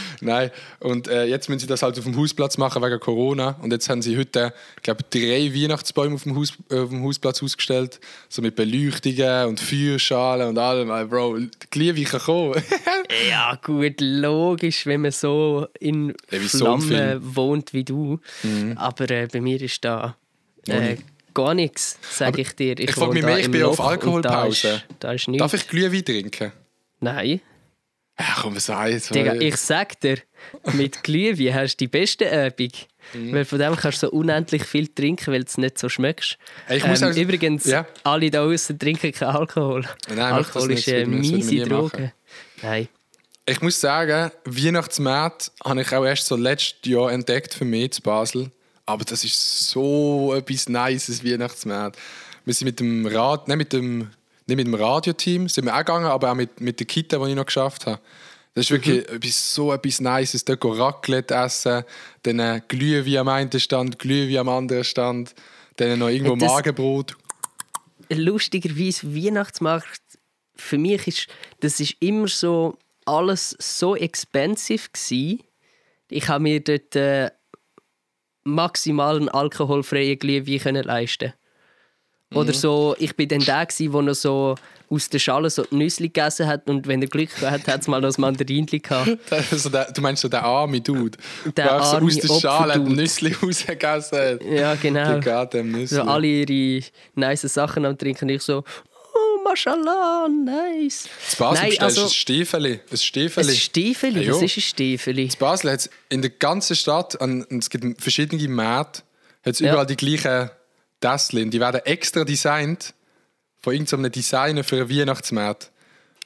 Nein, 0.20 0.50
und 0.80 1.08
äh, 1.08 1.24
jetzt 1.24 1.48
müssen 1.48 1.60
sie 1.60 1.66
das 1.66 1.82
halt 1.82 1.98
auf 1.98 2.04
dem 2.04 2.16
Hausplatz 2.16 2.58
machen 2.58 2.82
wegen 2.82 2.98
Corona. 3.00 3.56
Und 3.62 3.72
jetzt 3.72 3.88
haben 3.88 4.02
sie 4.02 4.16
heute, 4.16 4.52
ich 4.76 4.82
glaube, 4.82 5.04
drei 5.10 5.52
Weihnachtsbäume 5.54 6.14
auf 6.14 6.22
dem, 6.24 6.36
Haus, 6.36 6.52
äh, 6.70 6.78
auf 6.78 6.90
dem 6.90 7.02
Hausplatz 7.02 7.42
ausgestellt. 7.42 8.00
So 8.28 8.42
mit 8.42 8.56
Beleuchtungen 8.56 9.46
und 9.48 9.60
Feuerschalen 9.60 10.48
und 10.48 10.58
allem. 10.58 10.90
Äh, 10.90 11.04
Bro, 11.04 11.38
die 11.38 11.50
Glühwein 11.70 12.04
kann 12.04 12.20
kommen. 12.20 12.62
Ja, 13.28 13.58
gut, 13.62 14.00
logisch, 14.00 14.86
wenn 14.86 15.02
man 15.02 15.10
so 15.10 15.66
in 15.78 16.14
Ja, 16.30 16.38
so 16.40 16.78
Flammen. 16.78 17.18
Mhm. 17.18 17.36
wohnt 17.36 17.72
wie 17.74 17.84
du. 17.84 18.18
Aber 18.76 19.10
äh, 19.10 19.28
bei 19.30 19.40
mir 19.40 19.60
ist 19.60 19.84
da 19.84 20.16
äh, 20.66 20.96
gar 21.34 21.54
nichts, 21.54 21.98
sage 22.10 22.40
ich 22.42 22.52
dir. 22.54 22.78
ich 22.78 22.92
frag 22.92 23.08
wohne 23.08 23.14
mich 23.14 23.24
mehr, 23.24 23.38
ich 23.38 23.50
bin 23.50 23.62
auf 23.64 23.78
Loch 23.78 23.84
und 23.84 23.90
Alkoholpause. 23.90 24.82
Da 24.98 25.12
ist, 25.12 25.26
da 25.28 25.32
ist. 25.32 25.40
Darf 25.40 25.54
ich 25.54 25.68
Glühwein 25.68 26.04
trinken? 26.04 26.52
Nein. 27.00 27.40
Ja, 28.18 28.26
komm, 28.40 28.54
was 28.56 28.68
heißt 28.68 29.14
Digga, 29.14 29.34
ich 29.34 29.56
sag 29.56 29.98
dir, 30.00 30.18
mit 30.74 31.02
Glühwein 31.02 31.54
hast 31.54 31.76
du 31.76 31.84
die 31.84 31.88
beste 31.88 32.24
Übung. 32.26 32.70
Mhm. 33.14 33.32
Weil 33.32 33.44
von 33.44 33.58
dem 33.58 33.74
kannst 33.74 34.02
du 34.02 34.06
so 34.06 34.12
unendlich 34.12 34.64
viel 34.64 34.86
trinken, 34.88 35.32
weil 35.32 35.40
du 35.40 35.46
es 35.48 35.58
nicht 35.58 35.78
so 35.78 35.88
schmeckst. 35.88 36.38
Ich 36.70 36.86
muss 36.86 37.02
ähm, 37.02 37.10
auch- 37.10 37.16
übrigens, 37.16 37.64
Ja. 37.64 37.86
alle 38.04 38.30
da 38.30 38.42
außen 38.44 38.78
trinken 38.78 39.12
keinen 39.12 39.34
Alkohol. 39.34 39.84
Nein, 40.08 40.18
Alkohol 40.20 40.70
ist 40.72 40.88
eine 40.88 41.06
miese 41.06 41.64
Droge. 41.64 42.12
Nein. 42.62 42.88
Ich 43.44 43.60
muss 43.60 43.80
sagen, 43.80 44.30
Weihnachtsmärkte 44.44 45.50
habe 45.64 45.82
ich 45.82 45.92
auch 45.92 46.04
erst 46.04 46.26
so 46.26 46.36
letztes 46.36 46.88
Jahr 46.88 47.10
entdeckt 47.10 47.54
für 47.54 47.64
mich 47.64 47.92
zu 47.92 48.02
Basel. 48.02 48.50
Aber 48.86 49.04
das 49.04 49.24
ist 49.24 49.68
so 49.70 50.32
etwas 50.34 50.68
Nices, 50.68 51.24
Weihnachtsmärkte. 51.24 51.98
Wir 52.44 52.54
sind 52.54 52.66
mit 52.66 52.78
dem 52.80 53.06
Rad, 53.06 53.48
nicht 53.48 53.56
mit 53.56 53.72
dem, 53.72 54.10
nicht 54.56 54.66
mit 54.66 54.66
dem 54.66 54.74
Radioteam, 54.82 55.48
sind 55.48 55.64
wir 55.64 55.74
auch 55.74 55.78
gegangen, 55.78 56.06
aber 56.06 56.30
auch 56.30 56.34
mit, 56.34 56.60
mit 56.60 56.78
der 56.80 56.86
Kita, 56.86 57.18
die 57.18 57.30
ich 57.30 57.36
noch 57.36 57.46
geschafft 57.46 57.86
habe. 57.86 58.00
Das 58.54 58.66
ist 58.66 58.70
wirklich 58.70 59.08
etwas, 59.08 59.54
so 59.54 59.72
etwas 59.72 60.00
Nices. 60.00 60.44
Dort 60.44 60.62
Raclette 60.64 61.34
essen, 61.34 61.84
dann 62.22 62.38
äh, 62.38 62.60
Glühwein 62.68 63.16
am 63.18 63.28
einen 63.28 63.58
Stand, 63.58 63.98
Glühwein 63.98 64.38
am 64.38 64.48
anderen 64.50 64.84
Stand, 64.84 65.34
dann 65.76 65.98
noch 65.98 66.08
irgendwo 66.08 66.36
Das- 66.36 66.52
Magenbrot. 66.52 67.16
lustigerweise 68.10 69.14
Weihnachtsmarkt 69.14 70.00
für 70.54 70.76
mich 70.76 71.06
ist 71.08 71.26
das 71.60 71.80
ist 71.80 71.96
immer 72.00 72.28
so 72.28 72.76
alles 73.06 73.56
so 73.58 73.96
expensive 73.96 74.90
gsi. 74.92 75.40
Ich 76.10 76.28
habe 76.28 76.42
mir 76.42 76.60
dort 76.60 76.94
äh, 76.94 77.30
maximal 78.44 79.16
einen 79.16 79.28
alkoholfreien 79.28 80.18
Glühwein 80.18 80.58
können 80.58 80.84
leisten. 80.84 81.32
Oder 82.34 82.52
so, 82.52 82.94
ich 82.98 83.14
bin 83.16 83.28
dann 83.28 83.40
der 83.40 83.66
wo 83.92 84.00
noch 84.02 84.14
so 84.14 84.54
aus 84.90 85.08
der 85.08 85.18
Schale 85.18 85.48
so 85.48 85.64
die 85.64 85.74
Nüsse 85.76 86.02
gegessen 86.02 86.46
hat 86.46 86.68
und 86.68 86.86
wenn 86.86 87.00
er 87.00 87.08
Glück 87.08 87.30
hat, 87.40 87.66
hat 87.66 87.80
es 87.80 87.88
mal 87.88 88.00
noch 88.00 88.08
das 88.08 88.18
Mandarinli 88.18 88.78
gehabt. 88.80 89.16
Also 89.50 89.70
der, 89.70 89.90
du 89.90 90.02
meinst 90.02 90.20
so 90.20 90.28
der 90.28 90.42
arme 90.44 90.80
Dude, 90.82 91.16
Der 91.44 91.52
der 91.52 91.82
so 91.82 91.96
arme 91.96 92.06
aus 92.08 92.16
der 92.16 92.40
Schale 92.40 92.72
ein. 92.74 92.84
Nüssli 92.84 93.32
rausgegessen 93.42 94.18
hat. 94.18 94.42
Ja, 94.44 94.74
genau. 94.74 95.20
So 95.86 96.02
alle 96.02 96.26
ihre 96.26 96.84
nice 97.14 97.42
Sachen 97.42 97.86
am 97.86 97.96
Trinken. 97.96 98.28
Ich 98.28 98.42
so, 98.42 98.58
oh, 99.14 99.42
mashallah, 99.48 100.28
nice. 100.28 101.06
In 101.32 101.38
Basel 101.38 101.68
Nein, 101.68 101.78
also- 101.80 102.02
ein 102.02 102.08
Stiefeli. 102.10 102.80
Ein 102.90 102.96
Stiefeli. 102.98 103.48
Ein 103.48 103.54
Stiefeli, 103.56 104.22
Ja, 104.26 104.32
was 104.34 104.42
ist 104.42 104.56
ein 104.58 104.60
Stiefeli? 104.60 105.22
In 105.24 105.32
Basel 105.38 105.70
hat 105.72 105.78
es 105.80 105.90
in 106.10 106.20
der 106.20 106.30
ganzen 106.32 106.76
Stadt, 106.76 107.18
an, 107.20 107.44
und 107.44 107.62
es 107.62 107.70
gibt 107.70 108.02
verschiedene 108.02 108.46
Märkte, 108.46 109.02
hat 109.44 109.54
es 109.54 109.60
Ja. 109.60 109.70
überall 109.70 109.86
die 109.86 109.96
gleichen 109.96 110.50
Tässchen. 111.02 111.50
Die 111.50 111.60
werden 111.60 111.82
extra 111.84 112.24
designt 112.24 112.94
von 113.60 113.74
irgendeinem 113.74 114.10
Designer 114.10 114.64
für 114.64 114.76
einen 114.76 114.88
Weihnachtsmarkt. 114.90 115.70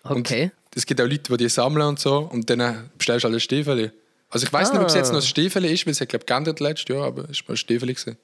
Okay. 0.05 0.45
Und 0.45 0.53
es 0.77 0.87
gibt 0.87 1.01
auch 1.01 1.07
Leute, 1.07 1.33
die 1.33 1.37
die 1.37 1.49
sammeln 1.49 1.87
und 1.89 1.99
so 1.99 2.19
und 2.19 2.49
dann 2.49 2.61
äh, 2.61 2.75
bestellst 2.97 3.25
du 3.25 3.29
ein 3.29 3.41
Stiefeli. 3.41 3.91
Also 4.31 4.47
ich 4.47 4.53
weiß 4.53 4.73
nicht, 4.73 4.81
ob 4.81 4.89
es 4.89 4.95
Ah. 4.95 4.99
jetzt 4.99 5.13
noch 5.13 5.21
ein 5.21 5.27
Stiefeli 5.27 5.73
ist, 5.73 5.87
weil 5.87 5.93
es 5.93 6.01
hat 6.01 6.09
glaube 6.09 6.23
ich 6.23 6.27
geändert 6.27 6.61
letztes 6.61 6.95
Jahr, 6.95 7.07
aber 7.07 7.23
es 7.31 7.41
war 7.41 7.49
mal 7.49 7.55
ein 7.55 7.57
Stiefeli. 7.57 7.95
Gewesen. 7.95 8.17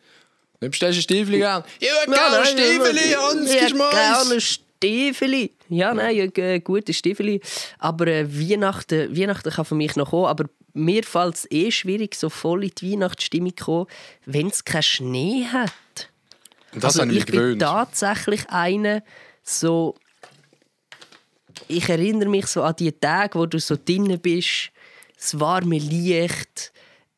Dann 0.60 0.70
bestellst 0.70 0.96
du 0.96 1.00
ein 1.00 1.02
Stiefeli 1.02 1.38
gern. 1.38 1.64
Ich 1.80 1.88
würde 1.88 2.12
gerne 2.12 2.38
ein 2.38 2.46
Stiefeli, 2.46 3.12
Hans, 3.18 3.50
eins? 4.30 4.30
ein 4.30 4.40
Stiefeli. 4.40 5.50
Ja, 5.68 5.94
nein, 5.94 6.20
ein 6.20 6.32
äh, 6.42 6.60
gutes 6.60 6.96
Stiefeli. 6.96 7.40
Aber 7.78 8.06
äh, 8.06 8.26
Weihnachten, 8.28 9.16
Weihnachten 9.16 9.50
kann 9.50 9.64
für 9.64 9.74
mich 9.74 9.96
noch 9.96 10.10
kommen. 10.10 10.26
Aber 10.26 10.44
mir 10.74 11.02
fällt 11.04 11.34
es 11.36 11.50
eh 11.50 11.70
schwierig, 11.70 12.14
so 12.14 12.28
voll 12.30 12.64
in 12.64 12.72
die 12.78 12.92
Weihnachtsstimmung 12.92 13.56
zu 13.56 13.64
kommen, 13.64 13.86
wenn 14.26 14.48
es 14.48 14.64
keinen 14.64 14.82
Schnee 14.82 15.46
hat. 15.52 15.72
Und 16.74 16.82
das 16.82 16.96
also 16.98 17.02
habe 17.02 17.12
ich 17.12 17.18
ich 17.18 17.26
bin 17.26 17.34
gewöhnt. 17.34 17.62
tatsächlich 17.62 18.48
einer, 18.48 19.02
so. 19.42 19.94
Ich 21.68 21.88
erinnere 21.88 22.28
mich 22.28 22.46
so 22.46 22.62
an 22.62 22.74
die 22.76 22.92
Tage, 22.92 23.38
wo 23.38 23.46
du 23.46 23.58
so 23.58 23.76
drinnen 23.76 24.20
bist, 24.20 24.70
das 25.16 25.38
warme 25.38 25.78
Licht, 25.78 26.72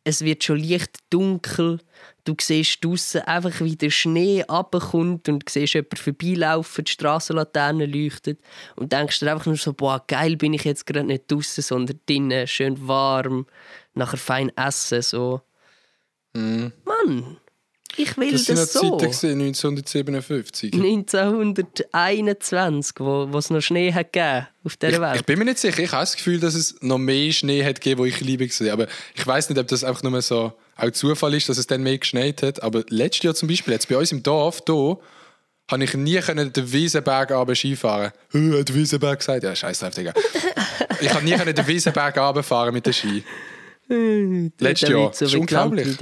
es 0.04 0.20
wird 0.22 0.44
schon 0.44 0.58
leicht 0.58 0.98
dunkel, 1.10 1.80
du 2.24 2.34
siehst 2.38 2.84
draussen 2.84 3.22
einfach, 3.22 3.60
wie 3.60 3.76
der 3.76 3.90
Schnee 3.90 4.44
runterkommt 4.48 5.28
und 5.28 5.48
siehst 5.48 5.74
jemanden 5.74 5.96
vorbeilaufen, 5.96 6.84
die 6.84 6.90
Strassenlaterne 6.90 7.86
leuchtet 7.86 8.40
und 8.76 8.92
denkst 8.92 9.20
dir 9.20 9.32
einfach 9.32 9.46
nur 9.46 9.56
so, 9.56 9.72
boah, 9.72 10.04
geil 10.06 10.36
bin 10.36 10.52
ich 10.52 10.64
jetzt 10.64 10.86
gerade 10.86 11.06
nicht 11.06 11.30
draussen, 11.30 11.62
sondern 11.62 11.98
drinnen, 12.06 12.46
schön 12.46 12.86
warm, 12.86 13.46
nachher 13.94 14.18
fein 14.18 14.52
essen, 14.56 15.00
so. 15.02 15.40
Mhm. 16.34 16.72
Mann, 16.84 17.38
ich 17.96 18.16
will 18.16 18.32
Das 18.32 18.44
das, 18.44 18.72
so. 18.72 18.80
Zeiten 18.98 19.10
gewesen, 19.10 19.40
1957. 19.40 20.72
1921, 20.74 22.96
wo 23.00 23.32
wo 23.32 23.38
es 23.38 23.50
noch 23.50 23.60
Schnee 23.60 23.92
hat 23.92 24.12
gegeben 24.12 24.46
auf 24.64 24.76
dieser 24.76 24.92
Ich, 24.94 25.00
Welt. 25.00 25.16
ich 25.16 25.24
bin 25.26 25.38
mir 25.38 25.44
nicht 25.46 25.58
sicher. 25.58 25.82
Ich 25.82 25.92
habe 25.92 26.02
das 26.02 26.16
Gefühl, 26.16 26.40
dass 26.40 26.54
es 26.54 26.76
noch 26.80 26.98
mehr 26.98 27.32
Schnee 27.32 27.64
hat 27.64 27.80
gegeben, 27.80 28.00
wo 28.00 28.04
ich 28.04 28.20
liebe 28.20 28.46
gesehen. 28.46 28.70
Aber 28.70 28.86
ich 29.14 29.26
weiß 29.26 29.48
nicht, 29.50 29.58
ob 29.58 29.68
das 29.68 29.84
einfach 29.84 30.02
nur 30.02 30.20
so 30.22 30.52
auch 30.76 30.90
Zufall 30.90 31.34
ist, 31.34 31.48
dass 31.48 31.58
es 31.58 31.66
dann 31.66 31.82
mehr 31.82 31.98
geschneit 31.98 32.42
hat. 32.42 32.62
Aber 32.62 32.84
letztes 32.88 33.22
Jahr 33.22 33.34
zum 33.34 33.48
Beispiel, 33.48 33.72
jetzt 33.74 33.88
bei 33.88 33.96
uns 33.96 34.12
im 34.12 34.22
Dorf, 34.22 34.62
hier, 34.66 34.98
habe 35.70 35.84
ich 35.84 35.94
nie 35.94 36.18
können 36.20 36.52
den 36.52 36.72
Wiesenberg 36.72 37.30
runter 37.32 37.54
Skifahren. 37.54 38.12
Äh, 38.34 38.58
hat 38.60 38.68
der 38.68 38.74
Wiesenberg 38.74 39.18
gesagt? 39.18 39.44
Ja, 39.44 39.54
scheiß 39.54 39.78
drauf, 39.78 39.94
Digga. 39.94 40.12
ich 41.00 41.10
habe 41.12 41.24
nie 41.24 41.32
können 41.32 41.54
den 41.54 41.66
Wiesenberg 41.66 42.16
runterfahren 42.18 42.74
mit 42.74 42.84
den 42.86 42.92
Ski. 42.92 43.22
Letztes 43.88 44.88
Der 44.88 44.98
Jahr. 44.98 45.10
Das 45.10 45.22
ist 45.22 45.34
unglaublich. 45.34 45.98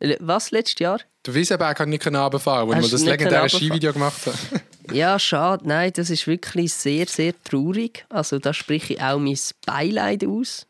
Le- 0.00 0.18
Was, 0.20 0.50
letztes 0.50 0.78
Jahr? 0.80 1.00
Den 1.26 1.34
Wiesenberg 1.34 1.80
ich 1.80 1.86
nicht 1.86 2.06
runterfahren, 2.06 2.68
Hast 2.74 2.76
du 2.76 2.82
mal 2.82 2.90
das 2.90 3.04
legendäre? 3.04 3.48
Skivideo 3.48 3.92
gemacht 3.92 4.26
habe. 4.26 4.36
Ja, 4.92 5.18
schade. 5.18 5.66
Nein, 5.66 5.92
das 5.94 6.10
ist 6.10 6.26
wirklich 6.26 6.70
sehr, 6.74 7.06
sehr 7.06 7.32
traurig. 7.42 8.04
Also 8.10 8.38
da 8.38 8.52
spreche 8.52 8.92
ich 8.94 9.00
auch 9.00 9.18
mein 9.18 9.38
Beileid 9.64 10.26
aus. 10.26 10.66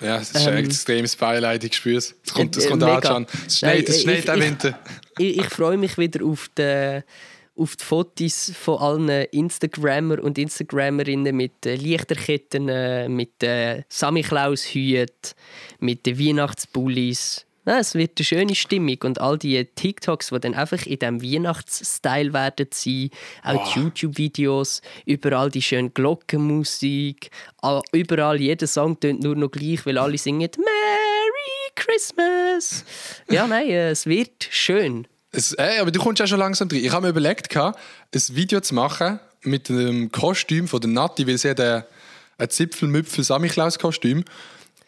Ja, 0.00 0.18
das 0.18 0.30
ist 0.30 0.46
Ähm, 0.46 0.52
ein 0.54 0.64
extremes 0.66 1.16
Beileid, 1.16 1.64
ich 1.64 1.74
spüre 1.74 1.96
es. 1.98 2.14
Es 2.24 2.32
kommt, 2.32 2.56
es 2.56 2.66
Äh, 2.66 2.68
kommt 2.68 2.82
mega. 2.82 3.16
an. 3.16 3.26
Es 3.46 3.58
schneit, 3.58 3.88
es 3.88 3.96
äh, 3.96 4.00
schneit 4.02 4.28
der 4.28 4.38
Winter. 4.38 4.78
Ich, 5.18 5.38
ich 5.38 5.46
freue 5.46 5.76
mich 5.78 5.96
wieder 5.98 6.24
auf 6.24 6.48
die, 6.56 7.00
auf 7.56 7.74
die 7.76 7.84
Fotos 7.84 8.52
von 8.62 8.78
allen 8.78 9.08
Instagrammer 9.32 10.22
und 10.22 10.38
Instagrammerinnen 10.38 11.34
mit 11.34 11.64
äh, 11.66 11.74
Lichterketten, 11.76 12.68
äh, 12.68 13.08
mit 13.08 13.42
äh, 13.42 13.82
Samichlaus-Hüten, 13.88 15.32
mit 15.80 16.04
den 16.06 16.18
Weihnachtsbullis. 16.18 17.45
Ja, 17.66 17.80
es 17.80 17.94
wird 17.96 18.12
eine 18.16 18.24
schöne 18.24 18.54
Stimmung 18.54 18.98
und 19.02 19.20
all 19.20 19.38
die 19.38 19.64
TikToks, 19.64 20.28
die 20.28 20.38
dann 20.38 20.54
einfach 20.54 20.86
in 20.86 21.00
diesem 21.00 21.20
Weihnachtsstyle 21.20 22.32
werden 22.32 22.68
sein, 22.72 23.10
auch 23.42 23.72
die 23.72 23.80
YouTube-Videos, 23.80 24.82
überall 25.04 25.50
die 25.50 25.62
schöne 25.62 25.90
Glockenmusik, 25.90 27.30
überall 27.90 28.40
jeder 28.40 28.68
Song 28.68 29.00
tönt 29.00 29.24
nur 29.24 29.34
noch 29.34 29.50
gleich, 29.50 29.84
weil 29.84 29.98
alle 29.98 30.16
singen 30.16 30.48
«Merry 30.56 31.72
Christmas!» 31.74 32.84
Ja, 33.28 33.48
nein, 33.48 33.68
äh, 33.68 33.90
es 33.90 34.06
wird 34.06 34.48
schön. 34.48 35.08
Es, 35.32 35.52
ey, 35.52 35.80
aber 35.80 35.90
du 35.90 35.98
kommst 35.98 36.20
ja 36.20 36.26
schon 36.28 36.38
langsam 36.38 36.68
drin. 36.68 36.84
Ich 36.84 36.92
habe 36.92 37.02
mir 37.02 37.10
überlegt, 37.10 37.54
ein 37.56 37.74
Video 38.12 38.60
zu 38.60 38.76
machen 38.76 39.18
mit 39.42 39.68
dem 39.68 40.12
Kostüm 40.12 40.68
von 40.68 40.80
der 40.80 40.90
Nati, 40.90 41.26
weil 41.26 41.36
sie 41.36 41.50
hat 41.50 41.60
ein, 41.60 41.82
Zipfel-Müpfel-Samichlaus-Kostüm. 42.48 44.24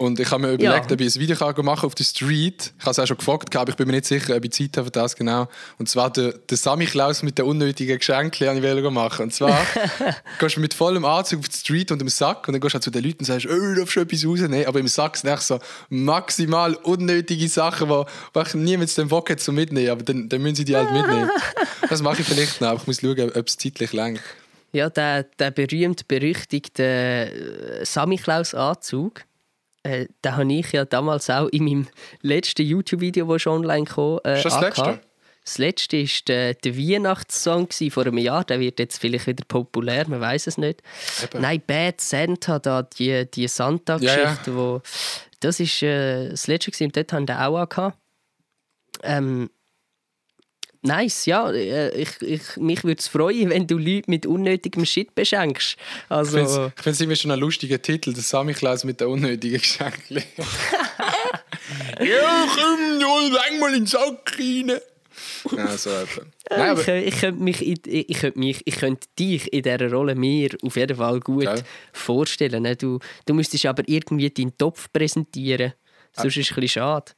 Und 0.00 0.20
ich 0.20 0.30
habe 0.30 0.42
mir 0.42 0.52
überlegt, 0.52 0.90
Ja. 0.90 0.94
ob 0.94 1.00
ich 1.00 1.12
ein 1.12 1.20
Video 1.20 1.34
kann 1.36 1.64
machen 1.64 1.86
auf 1.86 1.94
der 1.96 2.04
Street. 2.04 2.72
Ich 2.78 2.82
habe 2.84 2.92
es 2.92 2.98
auch 3.00 3.06
schon 3.08 3.16
gefragt, 3.16 3.56
aber 3.56 3.70
ich 3.70 3.76
bin 3.76 3.88
mir 3.88 3.94
nicht 3.94 4.04
sicher, 4.04 4.36
ob 4.36 4.44
ich 4.44 4.52
Zeit 4.52 4.76
habe 4.76 4.84
für 4.86 4.90
das 4.92 5.16
genau. 5.16 5.48
Und 5.76 5.88
zwar 5.88 6.12
der, 6.12 6.34
der 6.34 6.56
Samichlaus 6.56 7.24
mit 7.24 7.36
den 7.36 7.46
unnötigen 7.46 7.98
Geschenken 7.98 8.46
habe 8.46 8.80
ich 8.80 8.90
machen. 8.90 9.24
Und 9.24 9.34
zwar 9.34 9.60
gehst 10.38 10.54
du 10.56 10.60
mit 10.60 10.72
vollem 10.72 11.04
Anzug 11.04 11.40
auf 11.40 11.48
die 11.48 11.56
Street 11.56 11.90
und 11.90 12.00
im 12.00 12.08
Sack 12.08 12.46
und 12.46 12.52
dann 12.52 12.60
gehst 12.60 12.74
du 12.74 12.76
halt 12.76 12.84
zu 12.84 12.90
den 12.92 13.02
Leuten 13.02 13.18
und 13.18 13.24
sagst, 13.24 13.46
oh, 13.46 13.50
du 13.50 13.74
darfst 13.74 13.96
etwas 13.96 14.24
rausnehmen. 14.24 14.66
Aber 14.66 14.78
im 14.78 14.86
Sack 14.86 15.16
sind 15.16 15.40
so 15.40 15.58
maximal 15.88 16.74
unnötige 16.76 17.48
Sachen, 17.48 17.88
die 17.88 18.04
die 18.52 18.56
niemand 18.56 18.96
den 18.96 19.08
Bock 19.08 19.30
hat 19.30 19.40
zu 19.40 19.52
mitnehmen. 19.52 19.90
Aber 19.90 20.04
dann, 20.04 20.28
dann 20.28 20.40
müssen 20.40 20.54
sie 20.56 20.64
die 20.64 20.76
halt 20.76 20.92
mitnehmen. 20.92 21.28
Das 21.88 22.02
mache 22.02 22.20
ich 22.20 22.28
vielleicht 22.28 22.60
noch, 22.60 22.68
aber 22.68 22.80
ich 22.82 22.86
muss 22.86 23.00
schauen, 23.00 23.32
ob 23.34 23.48
es 23.48 23.56
zeitlich 23.56 23.94
längt. 23.94 24.20
Ja, 24.72 24.90
der, 24.90 25.22
der 25.22 25.50
berühmt-berüchtigte 25.50 26.82
äh, 27.80 27.84
Samichlaus-Anzug, 27.84 29.22
äh, 29.88 30.06
den 30.24 30.36
habe 30.36 30.52
ich 30.52 30.72
ja 30.72 30.84
damals 30.84 31.30
auch 31.30 31.48
in 31.48 31.64
meinem 31.64 31.88
letzten 32.22 32.62
YouTube-Video, 32.62 33.26
das 33.32 33.42
schon 33.42 33.60
online 33.60 33.84
kam, 33.86 34.20
äh, 34.24 34.36
Ist 34.36 34.44
das 34.44 34.54
angehabt. 34.54 34.78
letzte? 34.78 35.00
Das 35.44 35.56
letzte 35.56 35.96
war 35.96 36.08
der, 36.28 36.54
der 36.54 36.76
Weihnachtssong 36.76 37.68
vor 37.90 38.04
einem 38.04 38.18
Jahr. 38.18 38.44
Der 38.44 38.60
wird 38.60 38.78
jetzt 38.78 38.98
vielleicht 38.98 39.26
wieder 39.26 39.44
populär, 39.48 40.06
man 40.06 40.20
weiß 40.20 40.46
es 40.46 40.58
nicht. 40.58 40.82
Eben. 41.22 41.40
Nein, 41.40 41.62
Bad 41.66 42.02
Santa, 42.02 42.58
da, 42.58 42.82
die, 42.82 43.24
die 43.30 43.48
Santa-Geschichte, 43.48 44.54
wo 44.54 44.82
das 45.40 45.58
ist 45.60 45.82
äh, 45.82 46.28
das 46.30 46.48
letzte 46.48 46.70
gewesen, 46.70 46.84
und 46.88 46.96
dort 46.96 47.12
haben 47.14 47.28
wir 47.28 47.48
auch 47.48 47.56
angehabt. 47.56 47.98
Ähm, 49.02 49.48
Nice, 50.88 51.26
ja. 51.26 51.50
äh, 51.50 51.90
Ich, 52.02 52.20
ich, 52.22 52.56
mich 52.56 52.82
würde 52.84 52.98
es 52.98 53.08
freuen, 53.08 53.50
wenn 53.50 53.66
du 53.66 53.78
Leute 53.78 54.10
mit 54.10 54.26
unnötigem 54.26 54.84
Shit 54.84 55.14
beschenkst. 55.14 55.76
Ich 55.76 56.10
Also, 56.10 56.70
finde 56.76 56.90
es 56.90 57.00
immer 57.00 57.16
schon 57.16 57.30
ein 57.30 57.38
lustiger 57.38 57.80
Titel, 57.80 58.12
der 58.12 58.22
Samichlaus 58.22 58.84
mit 58.84 59.00
den 59.00 59.08
unnötigen 59.08 59.58
Geschenken. 59.58 60.16
ja, 62.00 62.46
komm, 62.54 63.00
du 63.00 63.34
lang 63.34 63.60
mal 63.60 63.74
in 63.74 63.80
den 63.80 63.86
Sack 63.86 64.36
rein. 64.38 64.72
Ja, 65.56 65.76
so. 65.76 65.90
Nein, 66.50 66.78
ich, 66.78 66.88
ich, 66.88 67.20
könnte 67.20 67.42
mich, 67.42 67.66
ich, 67.66 67.86
ich, 67.86 68.18
könnte 68.18 68.38
mich, 68.38 68.62
ich 68.64 68.76
könnte 68.76 69.06
dich 69.18 69.52
in 69.52 69.62
dieser 69.62 69.90
Rolle 69.90 70.14
mir 70.14 70.50
auf 70.62 70.76
jeden 70.76 70.96
Fall 70.96 71.20
gut 71.20 71.42
Gell? 71.42 71.62
vorstellen. 71.92 72.64
Du, 72.78 72.98
du 73.26 73.34
müsstest 73.34 73.66
aber 73.66 73.82
irgendwie 73.86 74.30
deinen 74.30 74.56
Topf 74.56 74.92
präsentieren. 74.92 75.72
Sonst 76.12 76.36
ist 76.36 76.50
es 76.50 76.56
ein 76.56 76.60
bisschen 76.60 76.68
schade. 76.68 77.12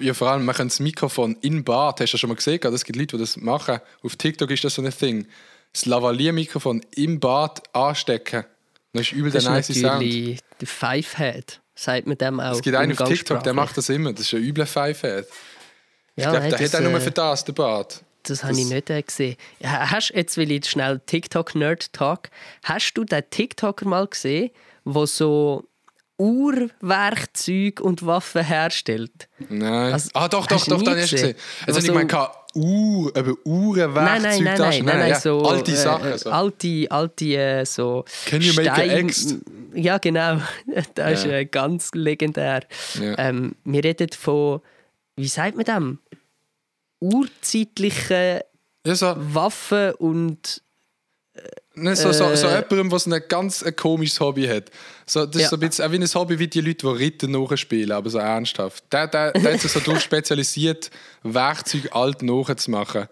Ja, 0.00 0.14
vor 0.14 0.30
allem, 0.30 0.44
man 0.44 0.54
kann 0.54 0.68
das 0.68 0.80
Mikrofon 0.80 1.36
in 1.40 1.64
Bad, 1.64 2.00
hast 2.00 2.10
du 2.10 2.14
das 2.14 2.20
schon 2.20 2.28
mal 2.28 2.34
gesehen? 2.36 2.60
Es 2.72 2.84
gibt 2.84 2.96
Leute, 2.98 3.16
die 3.16 3.22
das 3.22 3.36
machen. 3.36 3.80
Auf 4.02 4.16
TikTok 4.16 4.50
ist 4.50 4.64
das 4.64 4.74
so 4.74 4.82
ein 4.82 4.92
Ding. 5.00 5.26
Das 5.72 5.86
Lavalier-Mikrofon 5.86 6.82
im 6.96 7.18
Bad 7.20 7.62
anstecken. 7.74 8.44
Das 8.92 9.02
ist 9.02 9.12
übel 9.12 9.30
der 9.30 9.40
Das 9.40 9.50
nice 9.50 9.70
ist 9.70 9.80
Sound. 9.80 9.94
natürlich 9.94 10.40
der 10.60 10.68
Five-Head, 10.68 11.60
sagt 11.74 12.06
man 12.06 12.18
dem 12.18 12.40
auch. 12.40 12.52
Es 12.52 12.62
gibt 12.62 12.76
einen 12.76 12.96
auf 12.98 13.08
TikTok, 13.08 13.42
der 13.42 13.54
macht 13.54 13.76
das 13.78 13.88
immer. 13.88 14.12
Das 14.12 14.20
ist 14.26 14.34
ein 14.34 14.42
übler 14.42 14.66
Five-Head. 14.66 15.26
Ich 16.14 16.24
Ja, 16.24 16.30
glaube, 16.30 16.48
der 16.50 16.58
hat 16.58 16.74
auch 16.76 16.80
nur 16.80 16.92
äh, 16.94 17.00
für 17.00 17.10
das, 17.10 17.44
der 17.44 17.52
Bart. 17.54 18.02
Das 18.24 18.42
habe 18.44 18.52
Das- 18.52 18.60
ich 18.62 18.66
nicht 18.66 18.90
äh, 18.90 19.02
gesehen. 19.02 19.36
Hast, 19.64 20.10
jetzt 20.14 20.36
will 20.36 20.52
ich 20.52 20.66
schnell 20.68 21.00
TikTok-Nerd-Talk. 21.06 22.28
Hast 22.64 22.92
du 22.94 23.04
den 23.04 23.22
TikToker 23.30 23.86
mal 23.88 24.06
gesehen, 24.06 24.50
der 24.84 25.06
so 25.06 25.64
Uhrwerkzeug 26.22 27.80
und 27.80 28.04
Waffen 28.06 28.44
herstellt? 28.44 29.28
Nein. 29.48 29.92
Also, 29.92 30.10
ah, 30.14 30.28
doch, 30.28 30.46
doch, 30.46 30.64
doch, 30.66 30.82
dann 30.82 30.98
hast 30.98 31.12
du 31.12 31.16
gesehen. 31.16 31.36
Also, 31.66 31.78
Aber 31.78 32.02
ich 32.02 32.08
meine, 32.08 32.28
Uhr, 32.54 33.16
eben 33.16 33.36
Uhren, 33.44 33.94
Nein, 33.94 34.22
nein, 34.22 34.44
nein, 34.44 34.58
nein, 34.58 34.84
nein, 34.84 34.98
nein, 35.10 35.20
so 35.20 35.42
alte 35.48 35.72
äh, 35.72 35.76
Sachen. 35.76 36.12
äh, 36.12 36.18
So. 36.18 36.30
Alte, 36.30 36.86
alte 36.90 37.24
äh, 37.36 37.64
so 37.64 38.04
Can 38.26 38.42
you 38.42 38.52
make 38.54 38.70
a 38.70 38.74
Stein- 38.74 39.06
X? 39.08 39.34
Ja, 39.74 39.98
genau. 39.98 40.40
Das 40.94 41.24
ist 41.24 41.50
ganz 41.52 41.90
legendär. 41.94 42.60
Ähm, 43.00 43.54
wir 43.64 43.82
reden 43.82 44.08
von, 44.18 44.60
wie 45.16 45.28
sagt 45.28 45.56
man 45.56 45.64
dem? 45.64 45.98
Urzeitlichen 47.00 48.40
Waffen 48.84 49.92
und 49.94 50.61
ne, 51.74 51.96
so, 51.96 52.12
so, 52.12 52.34
so 52.34 52.46
Äh. 52.48 52.64
jemandem, 52.70 52.90
der 53.10 53.16
ein 53.18 53.22
ganz 53.28 53.62
ein 53.62 53.74
komisches 53.76 54.20
Hobby 54.20 54.46
hat. 54.46 54.64
So, 55.06 55.26
das 55.26 55.36
ist 55.36 55.42
Ja. 55.42 55.48
so 55.48 55.56
ein 55.56 55.60
bisschen 55.60 55.84
auch 55.86 55.92
wie 55.92 55.96
ein 55.98 56.14
Hobby 56.14 56.38
wie 56.38 56.48
die 56.48 56.60
Leute, 56.60 56.86
die 56.86 56.86
Ritter 57.04 57.26
nachspielen, 57.28 57.92
aber 57.92 58.10
so 58.10 58.18
ernsthaft. 58.18 58.84
Der, 58.92 59.06
der, 59.08 59.32
der 59.32 59.54
hat 59.54 59.60
sich 59.60 59.72
so 59.72 59.80
darauf 59.80 60.00
spezialisiert, 60.00 60.90
Werkzeuge 61.22 61.92
alt 61.92 62.22
nachzumachen. 62.22 63.08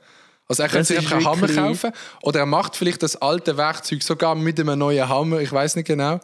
Also 0.49 0.62
er 0.64 0.68
könnte 0.68 0.85
sich 0.87 0.96
ist 0.99 1.12
einfach 1.12 1.16
einen 1.16 1.27
Hammer 1.57 1.68
kaufen 1.68 1.92
oder 2.23 2.40
er 2.40 2.46
macht 2.46 2.75
vielleicht 2.77 3.03
das 3.05 3.14
alte 3.16 3.57
Werkzeug 3.57 4.03
sogar 4.03 4.35
mit 4.35 4.59
einem 4.59 4.79
neuen 4.79 5.09
Hammer, 5.09 5.40
ich 5.40 5.53
weiß 5.53 5.77
nicht 5.77 5.87
genau. 5.87 6.18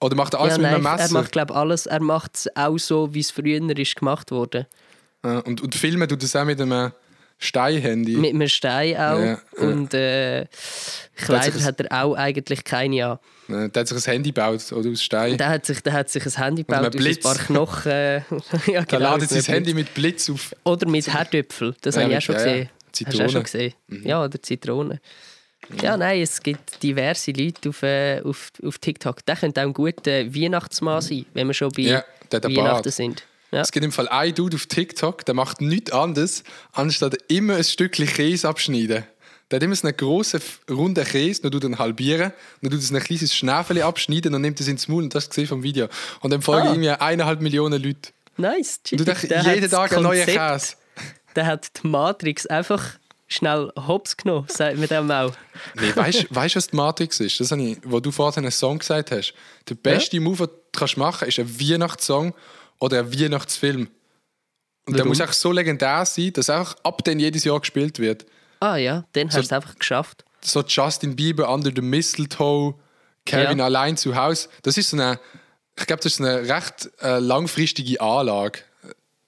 Oder 0.00 0.14
macht 0.16 0.34
er 0.34 0.40
alles 0.40 0.54
ja, 0.54 0.58
mit 0.58 0.64
nein, 0.64 0.74
einem 0.74 0.86
er 0.86 0.96
Messer. 0.96 1.12
macht 1.14 1.32
glaube 1.32 1.54
alles. 1.54 1.86
Er 1.86 2.02
macht 2.02 2.34
es 2.36 2.48
auch 2.56 2.76
so, 2.76 3.14
wie 3.14 3.20
es 3.20 3.30
früher 3.30 3.60
ist 3.78 3.94
gemacht 3.96 4.30
wurde. 4.30 4.66
Ja, 5.24 5.38
und, 5.38 5.62
und 5.62 5.74
filmen 5.74 6.06
tut 6.08 6.22
das 6.22 6.36
auch 6.36 6.44
mit 6.44 6.60
einem 6.60 6.92
Steinhandy. 7.38 8.16
Mit 8.16 8.34
einem 8.34 8.48
Stein 8.48 8.96
auch. 8.96 9.18
Ja. 9.20 9.38
Und 9.58 9.92
äh, 9.94 10.46
Kleider 11.16 11.62
hat 11.64 11.80
er 11.80 12.04
auch 12.04 12.14
eigentlich 12.14 12.64
keine 12.64 13.06
an. 13.06 13.18
Ja, 13.48 13.68
Der 13.68 13.80
hat 13.80 13.88
sich 13.88 13.96
ein 14.08 14.12
Handy 14.12 14.30
gebaut 14.30 14.72
oder 14.72 14.90
aus 14.90 15.02
Stein. 15.02 15.36
Der 15.38 15.48
hat 15.50 15.66
sich, 15.66 15.80
der 15.82 15.92
hat 15.92 16.08
sich 16.08 16.24
ein 16.26 16.32
Handy 16.42 16.62
gebaut, 16.64 16.96
aus 16.96 17.06
ein 17.06 17.20
paar 17.20 17.34
Knochen. 17.36 17.92
ja, 18.72 18.84
genau, 18.84 18.98
ladet 19.00 19.30
mit 19.30 19.42
sein 19.42 19.54
Handy 19.54 19.74
mit 19.74 19.92
Blitz 19.94 20.30
auf. 20.30 20.54
Oder 20.64 20.88
mit 20.88 21.12
Herdöpfel, 21.12 21.74
das 21.82 21.94
Ja, 21.96 22.02
habe 22.02 22.12
ich 22.12 22.18
auch 22.18 22.22
schon 22.22 22.34
ja, 22.36 22.42
gesehen. 22.44 22.68
Hast 22.68 23.00
du 23.00 23.04
auch 23.04 23.10
Zitrone. 23.10 23.30
schon 23.30 23.42
gesehen? 23.42 23.74
Mhm. 23.88 24.06
Ja, 24.06 24.24
oder 24.24 24.42
Zitrone. 24.42 25.00
Ja, 25.82 25.96
nein, 25.96 26.22
es 26.22 26.40
gibt 26.42 26.82
diverse 26.82 27.32
Leute 27.32 27.68
auf, 27.68 27.82
äh, 27.82 28.20
auf, 28.24 28.50
auf 28.64 28.78
TikTok. 28.78 29.24
Der 29.26 29.36
könnte 29.36 29.60
auch 29.62 29.66
ein 29.66 29.72
guter 29.74 30.34
Weihnachtsmann 30.34 31.00
sein, 31.02 31.26
wenn 31.34 31.46
wir 31.48 31.54
schon 31.54 31.70
bei 31.76 31.82
Ja, 31.82 32.04
der 32.32 32.42
Weihnachten 32.44 32.64
Bart. 32.82 32.92
sind. 32.92 33.24
Ja. 33.52 33.60
Es 33.60 33.70
gibt 33.72 33.84
im 33.84 33.92
Fall 33.92 34.08
einen 34.08 34.34
Dude 34.34 34.56
auf 34.56 34.66
TikTok, 34.66 35.24
der 35.24 35.34
macht 35.34 35.60
nichts 35.60 35.92
anderes, 35.92 36.42
anstatt 36.72 37.16
immer 37.28 37.56
ein 37.56 37.64
Stückchen 37.64 38.06
Käse 38.06 38.48
abschneiden. 38.48 39.04
Der 39.50 39.56
hat 39.56 39.62
immer 39.62 39.76
so 39.76 39.86
einen 39.86 39.96
grossen, 39.96 40.40
runden 40.68 41.04
Käse, 41.04 41.42
dann 41.42 41.52
tut 41.52 41.62
er 41.62 41.70
ihn 41.70 41.78
halbieren, 41.78 42.32
dann 42.62 42.70
tut 42.72 42.82
er 42.90 42.96
ein 42.96 43.02
kleines 43.02 43.32
Schnäfeli 43.34 43.82
abschneiden 43.82 44.34
und 44.34 44.40
nimmt 44.42 44.58
es 44.58 44.66
ins 44.66 44.88
Maul 44.88 45.04
und 45.04 45.14
das 45.14 45.28
gesehen 45.28 45.46
vom 45.46 45.62
Video. 45.62 45.86
Und 46.20 46.32
dann 46.32 46.42
folgen 46.42 46.66
Ah. 46.66 46.70
irgendwie 46.72 46.90
eineinhalb 46.90 47.40
Millionen 47.40 47.80
Leute. 47.80 48.10
Nice. 48.36 48.80
Und 48.90 49.00
du 49.00 49.04
denkst, 49.04 49.22
jeden 49.22 49.70
Tag 49.70 49.96
ein 49.96 50.02
neuer 50.02 50.26
Käse. 50.26 50.74
Der 51.36 51.46
hat 51.46 51.68
die 51.82 51.86
Matrix 51.86 52.46
einfach 52.46 52.82
schnell 53.28 53.72
hops 53.76 54.16
genommen, 54.16 54.46
sagt 54.48 54.78
man 54.78 54.88
dem 54.88 55.10
auch. 55.10 55.32
Nee, 55.80 55.94
weißt 55.94 56.24
du, 56.30 56.56
was 56.56 56.66
die 56.68 56.76
Matrix 56.76 57.20
ist? 57.20 57.38
Das 57.40 57.52
habe 57.52 57.62
ich, 57.62 57.78
wo 57.84 58.00
du 58.00 58.10
vorhin 58.10 58.44
einen 58.44 58.50
Song 58.52 58.78
gesagt 58.80 59.10
hast. 59.12 59.32
Der 59.68 59.74
beste 59.76 60.18
Move, 60.18 60.46
den 60.48 60.56
du 60.72 60.78
kannst 60.78 60.96
machen 60.96 61.18
kannst, 61.20 61.38
ist 61.38 61.44
ein 61.44 61.60
Weihnachtssong 61.60 62.34
oder 62.78 63.00
ein 63.00 63.12
Weihnachtsfilm. 63.12 63.88
Und 64.86 64.92
der 64.94 65.00
Warum? 65.00 65.08
muss 65.08 65.20
auch 65.20 65.32
so 65.32 65.50
legendär 65.52 66.04
sein, 66.06 66.32
dass 66.32 66.48
auch 66.50 66.74
ab 66.84 67.04
dann 67.04 67.18
jedes 67.18 67.44
Jahr 67.44 67.58
gespielt 67.60 67.98
wird. 67.98 68.24
Ah 68.60 68.76
ja, 68.76 69.04
dann 69.12 69.28
hast 69.28 69.36
du 69.36 69.40
es 69.40 69.52
einfach 69.52 69.76
geschafft. 69.78 70.24
So 70.40 70.62
Justin 70.62 71.16
Bieber, 71.16 71.52
Under 71.52 71.72
the 71.74 71.82
Mistletoe, 71.82 72.74
Kevin 73.24 73.58
Ja. 73.58 73.64
allein 73.64 73.96
zu 73.96 74.14
Hause. 74.14 74.48
Das 74.62 74.76
ist 74.78 74.90
so 74.90 74.96
eine, 74.96 75.18
ich 75.78 75.86
glaube, 75.86 76.02
das 76.02 76.12
ist 76.12 76.20
eine 76.20 76.48
recht 76.48 76.88
äh, 77.02 77.18
langfristige 77.18 78.00
Anlage. 78.00 78.60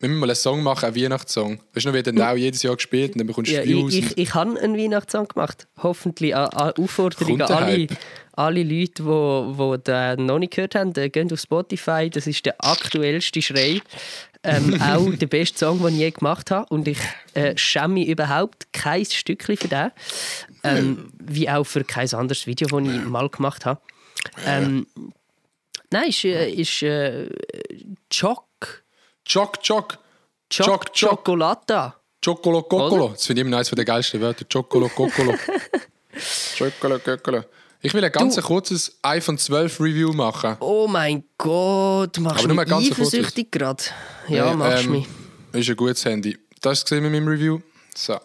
Wir 0.01 0.09
müssen 0.09 0.21
mal 0.21 0.27
einen 0.29 0.37
Song 0.37 0.63
machen, 0.63 0.85
einen 0.85 0.97
Weihnachtssong. 0.97 1.61
Weißt 1.73 1.87
du 1.87 1.89
noch, 1.89 1.95
wird 1.95 2.07
dann 2.07 2.23
auch 2.23 2.37
jedes 2.37 2.63
Jahr 2.63 2.77
gespielt 2.77 3.13
und 3.13 3.19
dann 3.19 3.27
bekommst 3.27 3.51
du 3.51 3.57
Ja, 3.57 3.65
Views. 3.65 3.95
ich, 3.95 4.07
ich, 4.13 4.19
ich 4.19 4.35
habe 4.35 4.59
einen 4.61 4.77
Weihnachtssong 4.77 5.27
gemacht. 5.27 5.67
Hoffentlich 5.83 6.37
an, 6.37 6.49
an 6.51 6.73
Aufforderung 6.79 7.41
an 7.41 7.53
alle, 7.53 7.87
alle 8.33 8.63
Leute, 8.63 9.03
die 9.03 9.05
wo, 9.05 9.77
den 9.77 10.27
noch 10.27 10.39
nicht 10.39 10.55
gehört 10.55 10.77
haben, 10.77 10.95
äh, 10.95 11.09
geht 11.09 11.33
auf 11.33 11.41
Spotify. 11.41 12.09
Das 12.11 12.29
ist 12.29 12.47
der 12.47 12.55
aktuellste 12.65 13.43
Schrei. 13.43 13.81
Ähm, 14.45 14.81
auch 14.81 15.11
der 15.17 15.27
beste 15.27 15.59
Song, 15.59 15.83
den 15.83 15.95
ich 15.95 15.99
je 15.99 16.11
gemacht 16.13 16.53
habe. 16.53 16.73
Und 16.73 16.87
ich 16.87 16.99
äh, 17.35 17.57
schäme 17.57 17.95
mich 17.95 18.09
überhaupt 18.09 18.73
kein 18.73 19.05
Stückchen 19.05 19.57
für 19.57 19.69
den. 19.69 19.91
Ähm, 20.63 21.13
wie 21.19 21.51
auch 21.51 21.65
für 21.65 21.83
kein 21.83 22.09
anderes 22.15 22.47
Video, 22.47 22.69
das 22.69 22.95
ich 22.95 23.05
mal 23.05 23.29
gemacht 23.29 23.67
habe. 23.67 23.81
Ähm, 24.47 24.87
nein, 25.91 26.09
ist, 26.09 26.25
äh, 26.25 26.51
ist 26.51 26.83
äh, 26.85 27.29
Choc. 28.11 28.45
Choc, 29.29 29.63
Choc. 29.63 29.99
Choc, 30.51 30.67
Choc, 30.67 30.93
Choc. 30.95 31.11
Chocolata. 31.25 31.95
Chocolo 32.25 32.63
Cocolo. 32.63 33.09
Das 33.11 33.27
finde 33.27 33.43
ich 33.43 33.47
immer 33.47 33.57
eines 33.59 33.71
der 33.71 33.85
geilsten 33.85 34.21
Wörter. 34.21 34.45
Chocolo 34.53 34.89
Cocolo. 34.89 35.35
Chocolo 36.59 36.99
Cocolo. 36.99 37.45
Ich 37.81 37.95
will 37.95 38.05
ein 38.05 38.11
ganz 38.11 38.35
Du- 38.35 38.43
kurzes 38.43 38.99
iPhone 39.03 39.39
12 39.39 39.79
Review 39.81 40.13
machen. 40.13 40.57
Oh 40.61 40.89
mein 40.89 41.23
Gott, 41.37 42.19
machst 42.19 42.45
du 42.45 42.49
mich 42.55 42.73
eifersüchtig 42.73 43.53
gerade? 43.53 43.85
Ja, 44.27 44.51
Äh, 44.51 44.55
machst 44.57 44.85
du 44.85 44.87
ähm, 44.89 44.93
mich. 44.93 45.07
Ist 45.53 45.69
ein 45.71 45.77
gutes 45.77 46.05
Handy. 46.05 46.37
Das 46.61 46.83
gesehen 46.85 47.05
mit 47.05 47.13
meinem 47.13 47.29
Review. 47.29 47.61
So. 47.95 48.15
Ah, 48.15 48.21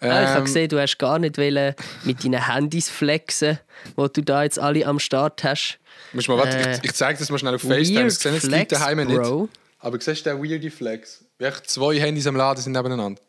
ich 0.00 0.10
habe 0.10 0.38
Ähm, 0.40 0.44
gesehen, 0.44 0.68
du 0.68 0.80
hast 0.80 0.98
gar 0.98 1.18
nicht 1.18 1.38
wollen 1.38 1.74
mit 2.04 2.22
deinen 2.22 2.46
Handys 2.46 2.90
flexen, 2.90 3.58
wo 3.96 4.08
du 4.08 4.20
da 4.22 4.42
jetzt 4.42 4.58
alle 4.58 4.84
am 4.86 4.98
Start 4.98 5.42
hast. 5.42 5.78
Musst 6.12 6.28
mal, 6.28 6.36
warte, 6.38 6.56
Äh, 6.58 6.76
ich, 6.76 6.84
ich 6.84 6.92
zeige 6.94 7.18
das 7.18 7.30
mal 7.30 7.38
schnell 7.38 7.54
auf 7.54 7.62
FaceTime. 7.62 8.04
Das 8.04 8.20
sehen 8.20 8.34
jetzt 8.34 8.44
Leute 8.46 8.66
daheim 8.66 8.98
nicht. 9.06 9.48
Aber 9.80 10.00
siehst 10.00 10.26
du 10.26 10.30
den 10.30 10.42
weirdy 10.42 10.70
Flex? 10.70 11.24
Echt 11.38 11.70
zwei 11.70 11.98
Handys 12.00 12.26
am 12.26 12.36
Laden 12.36 12.62
sind 12.62 12.72
nebeneinander. 12.72 13.20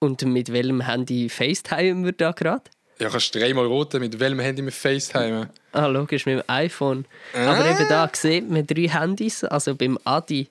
Und 0.00 0.22
mit 0.24 0.52
welchem 0.52 0.80
Handy 0.80 1.28
FaceTimen 1.28 2.04
wir 2.04 2.12
da 2.12 2.32
gerade? 2.32 2.64
Ja, 2.98 3.08
kannst 3.08 3.34
du 3.34 3.38
dreimal 3.38 3.66
roten. 3.66 4.00
Mit 4.00 4.18
welchem 4.18 4.40
Handy 4.40 4.62
mit 4.62 4.74
FaceTime? 4.74 5.48
Ah, 5.72 5.86
logisch, 5.86 6.26
mit 6.26 6.38
dem 6.38 6.44
iPhone. 6.48 7.04
Ah. 7.34 7.52
Aber 7.54 7.70
eben 7.70 7.88
da 7.88 8.10
sieht 8.12 8.48
man 8.50 8.66
drei 8.66 8.88
Handys, 8.88 9.44
also 9.44 9.74
beim 9.76 9.98
Adi 10.04 10.48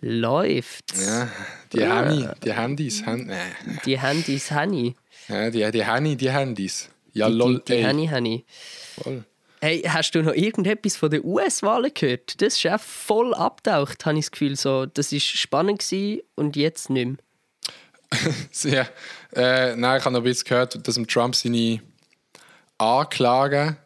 läuft 0.00 0.84
Ja, 0.98 1.28
die 1.72 1.84
Handy, 1.86 2.28
die 2.44 2.52
Handys. 2.52 3.04
Hand, 3.06 3.26
nee. 3.28 3.34
Die 3.84 3.98
Handys 3.98 4.50
Handy. 4.50 4.94
ja, 5.28 5.50
die, 5.50 5.70
die 5.70 5.84
Handy, 5.84 6.16
die 6.16 6.30
Handys. 6.30 6.88
Ja, 7.12 7.28
Die, 7.28 7.34
lol, 7.34 7.58
die, 7.58 7.64
die 7.66 7.72
ey. 7.74 7.82
Handy 7.82 8.06
Handy. 8.06 8.44
Voll. 9.02 9.24
Hey, 9.60 9.82
hast 9.82 10.14
du 10.14 10.22
noch 10.22 10.34
irgendetwas 10.34 10.96
von 10.96 11.10
den 11.10 11.24
US-Wahlen 11.24 11.92
gehört? 11.94 12.40
Das 12.42 12.56
ist 12.56 12.66
auch 12.66 12.80
voll 12.80 13.34
abtaucht, 13.34 14.04
habe 14.04 14.18
ich 14.18 14.26
das 14.26 14.30
Gefühl. 14.30 14.56
So, 14.56 14.86
das 14.86 15.12
war 15.12 15.20
spannend 15.20 15.82
und 16.34 16.56
jetzt 16.56 16.90
nicht 16.90 17.06
mehr. 17.06 17.16
Ja, 18.62 18.86
äh, 19.34 19.74
nein, 19.76 19.98
ich 19.98 20.04
habe 20.04 20.12
noch 20.12 20.20
ein 20.20 20.24
bisschen 20.24 20.48
gehört, 20.48 20.86
dass 20.86 20.96
Trump 21.08 21.34
seine 21.34 21.80
Anklagen 22.78 23.76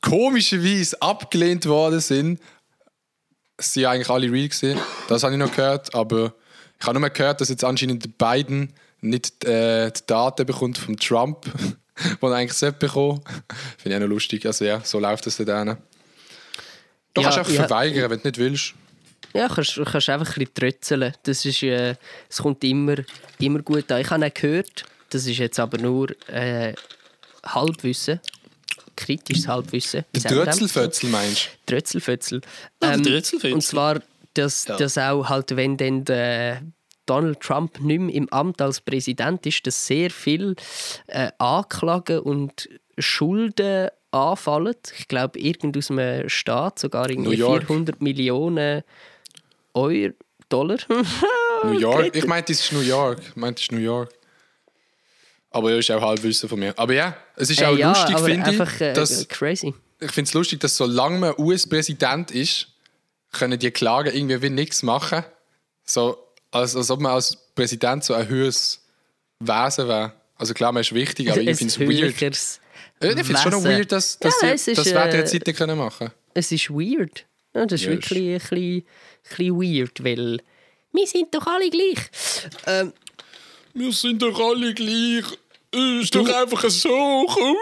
komischerweise 0.00 1.00
abgelehnt 1.00 1.66
worden 1.66 2.00
sind. 2.00 2.40
Es 3.56 3.74
ja 3.74 3.90
eigentlich 3.90 4.10
alle 4.10 4.30
real 4.30 4.48
gewesen. 4.48 4.78
Das 5.08 5.22
habe 5.22 5.32
ich 5.32 5.38
noch 5.38 5.54
gehört, 5.54 5.94
aber 5.94 6.34
ich 6.80 6.86
habe 6.86 6.98
nur 6.98 7.08
gehört, 7.10 7.40
dass 7.40 7.48
jetzt 7.48 7.64
anscheinend 7.64 8.18
Biden 8.18 8.72
nicht 9.00 9.44
äh, 9.44 9.90
die 9.90 10.06
Daten 10.06 10.46
bekommt 10.46 10.78
vom 10.78 10.96
Trump, 10.96 11.46
die 12.02 12.24
er 12.24 12.32
eigentlich 12.32 12.52
sollte 12.52 12.78
bekommen. 12.78 13.20
Finde 13.78 13.96
ich 13.96 14.02
auch 14.02 14.06
noch 14.06 14.14
lustig. 14.14 14.46
Also 14.46 14.64
ja, 14.64 14.80
so 14.84 14.98
läuft 14.98 15.26
das 15.26 15.36
dann. 15.36 15.76
Du 17.14 17.20
Ja, 17.20 17.30
kannst 17.30 17.38
auch 17.38 17.48
ja. 17.48 17.66
verweigern, 17.66 18.10
wenn 18.10 18.20
du 18.20 18.28
nicht 18.28 18.38
willst. 18.38 18.74
Ja, 19.34 19.48
kannst, 19.48 19.80
kannst 19.84 20.08
einfach 20.08 20.28
ein 20.36 20.44
bisschen 20.44 20.54
trötzeln. 20.54 21.14
Das 21.22 21.44
ist, 21.44 21.62
äh, 21.62 21.94
es 22.28 22.38
kommt 22.38 22.62
immer, 22.64 22.96
immer 23.38 23.60
gut 23.60 23.90
an. 23.90 24.00
Ich 24.00 24.10
habe 24.10 24.26
auch 24.26 24.34
gehört, 24.34 24.84
das 25.10 25.26
ist 25.26 25.38
jetzt 25.38 25.58
aber 25.58 25.78
nur 25.78 26.08
äh, 26.28 26.74
Halbwissen, 27.44 28.20
kritisches 28.96 29.48
Halbwissen. 29.48 30.04
Der? 30.14 30.30
Trötzelfötzel 30.30 31.10
meinst 31.10 31.48
Trötzelfötzel. 31.66 32.40
der 32.80 32.94
Ähm, 32.94 33.02
Trötzelfötzel. 33.02 33.54
Und 33.54 33.62
zwar, 33.62 34.02
dass, 34.34 34.64
dass 34.64 34.98
auch 34.98 35.28
halt, 35.28 35.56
wenn 35.56 35.76
dann 35.76 36.04
der 36.04 36.62
Donald 37.06 37.40
Trump 37.40 37.80
nicht 37.80 38.00
mehr 38.00 38.14
im 38.14 38.28
Amt 38.30 38.60
als 38.62 38.80
Präsident 38.80 39.44
ist, 39.46 39.66
dass 39.66 39.86
sehr 39.86 40.10
viel 40.10 40.54
äh, 41.08 41.30
Anklagen 41.38 42.20
und 42.20 42.68
Schulden 42.98 43.88
anfallen. 44.10 44.74
Ich 44.98 45.08
glaube, 45.08 45.38
irgend 45.38 45.76
aus 45.76 45.90
einem 45.90 46.28
Staat 46.28 46.78
sogar 46.78 47.08
irgendwie 47.10 47.30
New 47.30 47.36
York. 47.36 47.66
400 47.66 48.00
Millionen 48.02 48.82
Euro, 49.74 50.10
Dollar. 50.48 50.78
New 51.64 51.78
York? 51.78 52.14
Ich 52.14 52.26
meinte, 52.26 52.52
es 52.52 52.60
ist 52.60 52.72
New 52.72 52.80
York. 52.80 53.20
Ich 53.30 53.36
meinte, 53.36 53.58
es 53.60 53.64
ist 53.64 53.72
New 53.72 53.78
York. 53.78 54.12
Aber 55.50 55.70
ja, 55.70 55.78
ist 55.78 55.90
auch 55.90 56.00
Halbwissen 56.00 56.48
von 56.48 56.58
mir. 56.58 56.78
Aber 56.78 56.94
ja, 56.94 57.16
es 57.36 57.50
ist 57.50 57.62
auch 57.62 57.74
Äh, 57.74 57.80
ja, 57.80 57.88
lustig, 57.88 58.18
finde 58.20 58.64
ich. 58.64 58.80
äh, 58.80 58.92
dass, 58.94 59.28
crazy. 59.28 59.74
ich 60.00 60.10
finde 60.10 60.28
es 60.28 60.34
lustig, 60.34 60.60
dass 60.60 60.76
solange 60.76 61.18
man 61.18 61.34
US-Präsident 61.38 62.30
ist, 62.30 62.68
können 63.32 63.58
die 63.58 63.70
Klagen 63.70 64.14
irgendwie 64.14 64.40
wie 64.42 64.50
nichts 64.50 64.82
machen. 64.82 65.24
So, 65.84 66.16
als, 66.52 66.76
als 66.76 66.90
ob 66.90 67.00
man 67.00 67.12
als 67.12 67.36
Präsident 67.54 68.04
so 68.04 68.14
ein 68.14 68.28
höheres 68.28 68.80
Wesen 69.40 69.88
wäre. 69.88 70.12
Also 70.36 70.54
klar, 70.54 70.70
man 70.72 70.82
ist 70.82 70.94
wichtig, 70.94 71.30
aber 71.30 71.40
ich 71.40 71.56
finde 71.56 71.72
es 71.72 71.80
weird. 71.80 72.20
Ja, 72.20 73.10
Ich 73.10 73.26
finde 73.26 73.32
es 73.34 73.42
schon 73.42 73.52
noch 73.52 73.64
weird, 73.64 73.90
dass, 73.90 74.18
dass 74.18 74.40
Ja, 74.40 74.56
sie 74.56 74.74
das 74.74 74.86
während 74.86 75.12
der 75.12 75.48
äh, 75.48 75.52
können 75.52 75.78
machen 75.78 76.12
es 76.34 76.50
ist 76.52 76.70
weird. 76.70 77.26
Ja, 77.54 77.66
das 77.66 77.80
ist 77.80 77.86
Ja, 77.86 77.92
wirklich 77.92 78.18
ein 78.18 78.38
bisschen, 78.38 78.76
ein 78.78 78.84
bisschen 79.28 79.56
weird, 79.60 80.04
weil 80.04 80.38
wir 80.92 81.06
sind 81.06 81.34
doch 81.34 81.46
alle 81.46 81.68
gleich. 81.70 81.98
Ähm, 82.66 82.92
Wir 83.74 83.92
sind 83.92 84.22
doch 84.22 84.38
alle 84.38 84.72
gleich. 84.74 85.24
Ist 86.02 86.14
doch 86.14 86.28
einfach 86.28 86.68
so, 86.68 87.26
komm. 87.28 87.56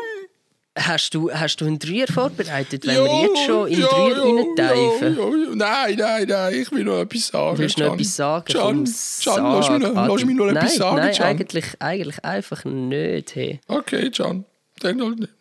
Hast, 0.79 1.15
du, 1.15 1.31
hast 1.33 1.57
du 1.61 1.67
einen 1.67 1.79
Dreier 1.79 2.07
vorbereitet, 2.07 2.87
wenn 2.87 3.05
wir 3.05 3.23
jetzt 3.23 3.45
schon 3.47 3.69
in 3.69 3.81
den 3.81 3.87
Dreier 3.87 4.25
reinteifen? 4.25 5.17
ja, 5.17 5.29
ja. 5.49 5.55
Nein, 5.55 5.97
nein, 5.99 6.27
nein, 6.29 6.55
ich 6.55 6.71
will 6.73 6.85
noch 6.85 7.01
etwas 7.01 7.27
sagen. 7.29 7.59
Willst 7.59 7.79
du 7.79 7.85
noch 7.85 7.95
etwas 7.95 8.17
sagen? 8.17 8.45
Can, 8.47 8.85
Can, 9.25 9.45
lass 9.45 9.71
mich 9.71 9.79
noch, 9.83 9.95
lass 10.09 10.25
mich 10.25 10.37
noch 10.37 10.47
Adi. 10.47 10.57
etwas 10.57 10.71
nein, 10.71 10.79
sagen, 10.79 10.97
Nein, 10.97 11.15
Can. 11.15 11.27
eigentlich, 11.27 11.65
eigentlich 11.81 12.25
einfach 12.25 12.65
nicht. 12.65 13.35
Hey. 13.35 13.61
Okay, 13.69 14.11
Can. 14.11 14.45
Dann. 14.81 14.97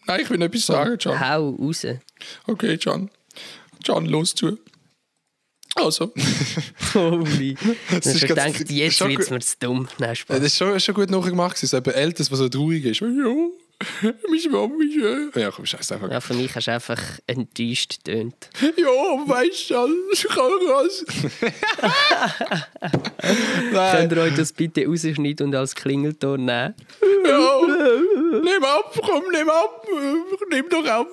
Nein, 0.07 0.19
ich 0.21 0.29
will 0.29 0.37
noch 0.37 0.47
etwas 0.47 0.65
sagen, 0.65 0.97
Can. 0.97 1.19
Hau 1.19 1.49
raus. 1.51 1.85
Okay, 2.47 2.77
Can. 2.77 3.09
Can, 3.85 4.05
los 4.07 4.35
zu. 4.35 4.57
Also, 5.75 6.11
Holy. 6.95 7.55
Das 7.91 8.07
Ich 8.07 8.23
ist 8.23 8.35
ganz- 8.35 8.57
gedacht, 8.57 8.71
jetzt 8.71 8.99
wird 9.07 9.19
es 9.19 9.29
mir 9.29 9.39
zu 9.39 9.55
dumm. 9.59 9.87
Nein, 9.99 10.09
das 10.09 10.17
Spaß. 10.19 10.39
ist 10.41 10.57
schon, 10.57 10.79
schon 10.79 10.95
gut 10.95 11.09
nachgemacht. 11.11 11.55
Es 11.57 11.63
ist 11.63 11.73
eben 11.73 11.93
ältes, 11.93 12.29
was 12.31 12.39
so 12.39 12.49
traurig 12.49 12.83
ist. 12.85 12.99
Ja, 13.01 13.07
meine 14.01 14.49
Mami. 14.49 15.29
äh. 15.35 15.39
Ja, 15.39 15.51
komm, 15.51 15.65
scheiß 15.65 15.91
einfach. 15.93 16.11
Ja, 16.11 16.19
für 16.19 16.33
mich 16.33 16.53
hast 16.53 16.67
du 16.67 16.71
einfach 16.71 17.01
enttäuscht 17.27 18.03
getönt. 18.03 18.49
Ja, 18.61 18.87
weißt 18.87 19.69
du, 19.69 19.87
ich 20.11 20.27
kann 20.27 20.51
was. 20.67 21.05
Könnt 23.95 24.11
ihr 24.11 24.17
euch 24.17 24.35
das 24.35 24.51
bitte 24.51 24.85
rausschneiden 24.85 25.47
und 25.47 25.55
als 25.55 25.75
Klingelton 25.75 26.45
nehmen? 26.45 26.75
Ja, 27.25 27.61
nimm 28.43 28.63
ab, 28.63 28.99
komm, 29.01 29.23
nimm 29.31 29.49
ab, 29.49 29.87
nimm 30.49 30.69
doch 30.69 30.85
ab. 30.85 31.07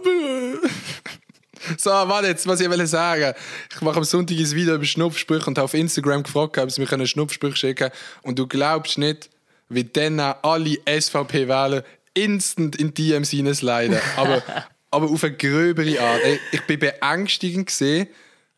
So, 1.78 1.90
warte 1.90 2.28
jetzt, 2.28 2.46
was 2.46 2.60
ich 2.60 2.70
will 2.70 2.86
sagen. 2.86 3.34
Ich 3.74 3.80
mache 3.80 3.96
am 3.96 4.04
Sonntag 4.04 4.36
ein 4.36 4.50
Video 4.50 4.74
über 4.74 4.84
Schnupfsprüche 4.84 5.46
und 5.46 5.58
habe 5.58 5.64
auf 5.64 5.74
Instagram 5.74 6.22
gefragt, 6.22 6.58
ob 6.58 6.70
sie 6.70 6.80
mir 6.80 6.92
einen 6.92 7.06
Schnupfspruch 7.06 7.56
schicken 7.56 7.90
können. 7.90 7.92
Und 8.22 8.38
du 8.38 8.46
glaubst 8.46 8.98
nicht, 8.98 9.30
wie 9.68 9.84
dann 9.84 10.20
alle 10.20 10.78
SVP-Wähler 10.86 11.82
instant 12.16 12.76
in 12.76 12.92
DMs 12.94 13.30
hineinsliden. 13.30 13.98
Aber, 14.16 14.42
aber 14.90 15.10
auf 15.10 15.22
eine 15.24 15.36
gröbere 15.36 16.00
Art. 16.00 16.20
Ich 16.52 16.62
bin 16.62 16.78
beängstigend 16.78 17.66
gesehen 17.66 18.08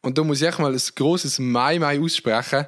und 0.03 0.17
da 0.17 0.25
muss 0.25 0.41
ich 0.41 0.49
echt 0.49 0.59
mal 0.59 0.73
ein 0.73 0.81
grosses 0.95 1.39
Mai-Mai 1.39 2.01
aussprechen 2.01 2.67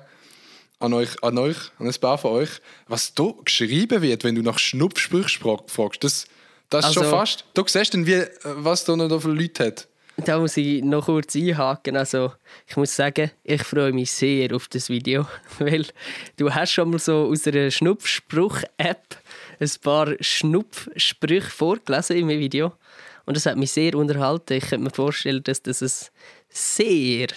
an 0.80 0.92
euch, 0.94 1.22
an 1.22 1.38
euch, 1.38 1.56
an 1.78 1.86
ein 1.88 1.94
paar 2.00 2.18
von 2.18 2.32
euch, 2.32 2.50
was 2.88 3.14
da 3.14 3.32
geschrieben 3.44 4.02
wird, 4.02 4.24
wenn 4.24 4.34
du 4.34 4.42
nach 4.42 4.58
Schnupfsprüchen 4.58 5.58
fragst. 5.66 6.02
Das, 6.02 6.26
das 6.70 6.86
ist 6.88 6.94
schon 6.94 7.04
Also- 7.04 7.16
fast. 7.16 7.44
Du 7.54 7.64
siehst 7.66 7.94
dann, 7.94 8.06
wie, 8.06 8.14
äh, 8.14 8.28
was 8.44 8.84
da 8.84 8.96
noch 8.96 9.20
für 9.20 9.30
Leute 9.30 9.66
hat. 9.66 9.86
Da 10.16 10.38
muss 10.38 10.56
ich 10.56 10.82
noch 10.82 11.06
kurz 11.06 11.34
einhaken. 11.34 11.96
Also, 11.96 12.32
ich 12.66 12.76
muss 12.76 12.94
sagen, 12.94 13.30
ich 13.42 13.62
freue 13.62 13.92
mich 13.92 14.10
sehr 14.10 14.54
auf 14.54 14.68
das 14.68 14.88
Video, 14.90 15.26
weil 15.58 15.86
du 16.36 16.52
hast 16.52 16.72
schon 16.72 16.90
mal 16.90 16.98
so 16.98 17.28
aus 17.30 17.46
einer 17.46 17.70
Schnupfspruch-App 17.70 19.16
ein 19.60 19.70
paar 19.82 20.14
Schnupfsprüche 20.20 21.50
vorgelesen 21.50 22.16
im 22.16 22.28
Video. 22.28 22.72
Und 23.26 23.36
das 23.36 23.46
hat 23.46 23.56
mich 23.56 23.70
sehr 23.70 23.94
unterhalten. 23.94 24.54
Ich 24.54 24.64
könnte 24.68 24.84
mir 24.84 24.90
vorstellen, 24.90 25.42
dass 25.44 25.62
das 25.62 25.82
ein 25.82 25.90
sehr 26.48 27.28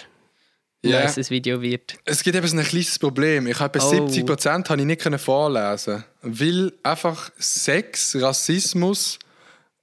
Ja. 0.82 1.00
nice 1.02 1.14
das 1.14 1.30
Video 1.30 1.60
wird. 1.62 1.94
Es 2.04 2.22
gibt 2.22 2.36
eben 2.36 2.46
so 2.46 2.56
ein 2.56 2.64
kleines 2.64 2.98
Problem. 2.98 3.46
Ich 3.46 3.58
habe 3.60 3.78
bei 3.78 3.84
Oh. 3.84 3.88
70 3.90 4.26
Prozent 4.26 4.68
habe 4.70 4.80
ich 4.80 4.86
nicht 4.86 5.00
können 5.00 5.18
vorlesen, 5.18 6.04
weil 6.22 6.72
einfach 6.82 7.30
Sex, 7.38 8.16
Rassismus. 8.20 9.18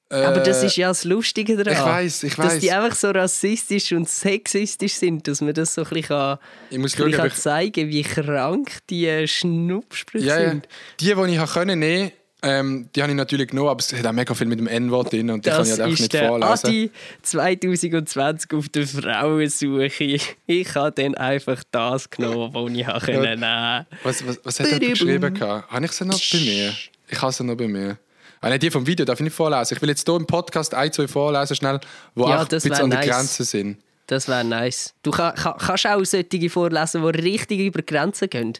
Äh, 0.09 0.25
Aber 0.25 0.41
das 0.41 0.61
ist 0.61 0.75
ja 0.75 0.89
das 0.89 1.05
Lustige 1.05 1.55
daran. 1.55 1.73
ich 1.73 1.79
weiss, 1.79 2.23
ich 2.23 2.35
Dass 2.35 2.45
weiss. 2.53 2.59
die 2.59 2.71
einfach 2.71 2.93
so 2.95 3.09
rassistisch 3.11 3.93
und 3.93 4.09
sexistisch 4.09 4.95
sind, 4.95 5.25
dass 5.25 5.39
man 5.39 5.53
das 5.53 5.73
so 5.73 5.83
ein 5.83 5.87
bisschen, 5.89 6.03
kann, 6.09 6.37
Ich 6.69 6.77
muss 6.77 6.93
ein 6.93 6.97
schauen, 6.97 7.11
bisschen 7.11 7.23
ob 7.25 7.31
kann 7.31 7.37
zeigen 7.41 7.87
wie 7.89 8.01
krank 8.03 8.71
die 8.89 9.07
äh, 9.07 9.25
Schnupfsprüche 9.25 10.25
ja. 10.25 10.49
sind. 10.49 10.67
Die, 10.99 11.05
die 11.05 11.11
ich 11.11 11.55
nehmen, 11.65 12.11
ähm, 12.43 12.89
die 12.95 13.01
habe 13.01 13.11
ich 13.11 13.17
natürlich 13.17 13.49
genommen, 13.49 13.69
aber 13.69 13.79
es 13.79 13.93
hat 13.93 14.05
auch 14.05 14.11
mega 14.11 14.33
viel 14.33 14.47
mit 14.47 14.59
dem 14.59 14.67
N-Wort 14.67 15.13
drin 15.13 15.29
und 15.29 15.45
die 15.45 15.49
kann 15.49 15.59
Das 15.59 15.67
ich 15.67 15.79
halt 15.79 15.81
einfach 15.81 15.99
nicht 15.99 16.17
vorlesen. 16.17 16.67
Adi 16.67 16.91
2020 17.21 18.53
auf 18.53 18.69
der 18.69 18.87
Frauensuche. 18.87 20.19
Ich 20.47 20.75
habe 20.75 20.91
dann 20.91 21.15
einfach 21.15 21.63
das 21.71 22.09
genommen, 22.09 22.53
was 22.53 22.71
ich 22.73 22.87
habe 22.87 23.05
können 23.05 23.39
nehmen 23.39 23.85
Was, 24.03 24.25
was, 24.25 24.39
was 24.43 24.59
hat 24.59 24.67
er 24.71 24.79
geschrieben? 24.79 25.39
Habe 25.39 25.85
ich 25.85 25.91
sie 25.91 26.05
noch 26.05 26.19
bei 26.31 26.39
mir? 26.39 26.73
Ich 27.09 27.21
habe 27.21 27.31
sie 27.31 27.43
noch 27.43 27.55
bei 27.55 27.67
mir. 27.67 27.97
Ah, 28.43 28.49
nein, 28.49 28.59
die 28.59 28.71
vom 28.71 28.87
Video 28.87 29.05
darf 29.05 29.19
ich 29.19 29.25
nicht 29.25 29.35
vorlesen. 29.35 29.75
Ich 29.75 29.81
will 29.83 29.89
jetzt 29.89 30.07
hier 30.07 30.15
im 30.15 30.25
Podcast 30.25 30.73
ein, 30.73 30.91
zwei 30.91 31.07
vorlesen, 31.07 31.55
schnell, 31.55 31.79
wo 32.15 32.27
Ja, 32.27 32.37
auch 32.37 32.41
ein 32.41 32.47
bisschen 32.47 32.73
an 32.73 32.89
der 32.89 32.99
nice. 32.99 33.09
Grenze 33.09 33.43
sind. 33.43 33.77
Das 34.07 34.27
wäre 34.27 34.43
nice. 34.43 34.95
Du 35.03 35.11
kann, 35.11 35.35
kann, 35.35 35.53
kannst 35.59 35.85
auch 35.85 36.03
solche 36.03 36.49
vorlesen, 36.49 37.03
die 37.03 37.19
richtig 37.21 37.59
über 37.59 37.83
Grenzen 37.83 38.29
gehen. 38.31 38.53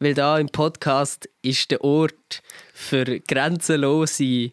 Weil 0.00 0.14
da 0.14 0.36
im 0.38 0.48
Podcast 0.48 1.28
ist 1.42 1.70
der 1.70 1.84
Ort 1.84 2.42
für 2.72 3.20
grenzenlose 3.20 4.24
äh, 4.24 4.50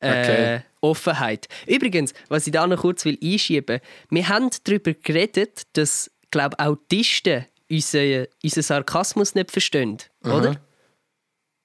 Okay. 0.00 0.60
Offenheit. 0.80 1.46
Übrigens, 1.68 2.12
was 2.28 2.46
ich 2.48 2.52
da 2.52 2.66
noch 2.66 2.80
kurz 2.80 3.04
will 3.04 3.16
einschieben 3.22 3.78
wir 4.10 4.28
haben 4.28 4.50
darüber 4.64 4.94
geredet, 4.94 5.62
dass 5.74 6.10
glaub, 6.32 6.58
Autisten 6.60 7.46
unseren, 7.70 8.26
unseren 8.42 8.62
Sarkasmus 8.64 9.36
nicht 9.36 9.52
verstehen. 9.52 9.98
Oder? 10.24 10.60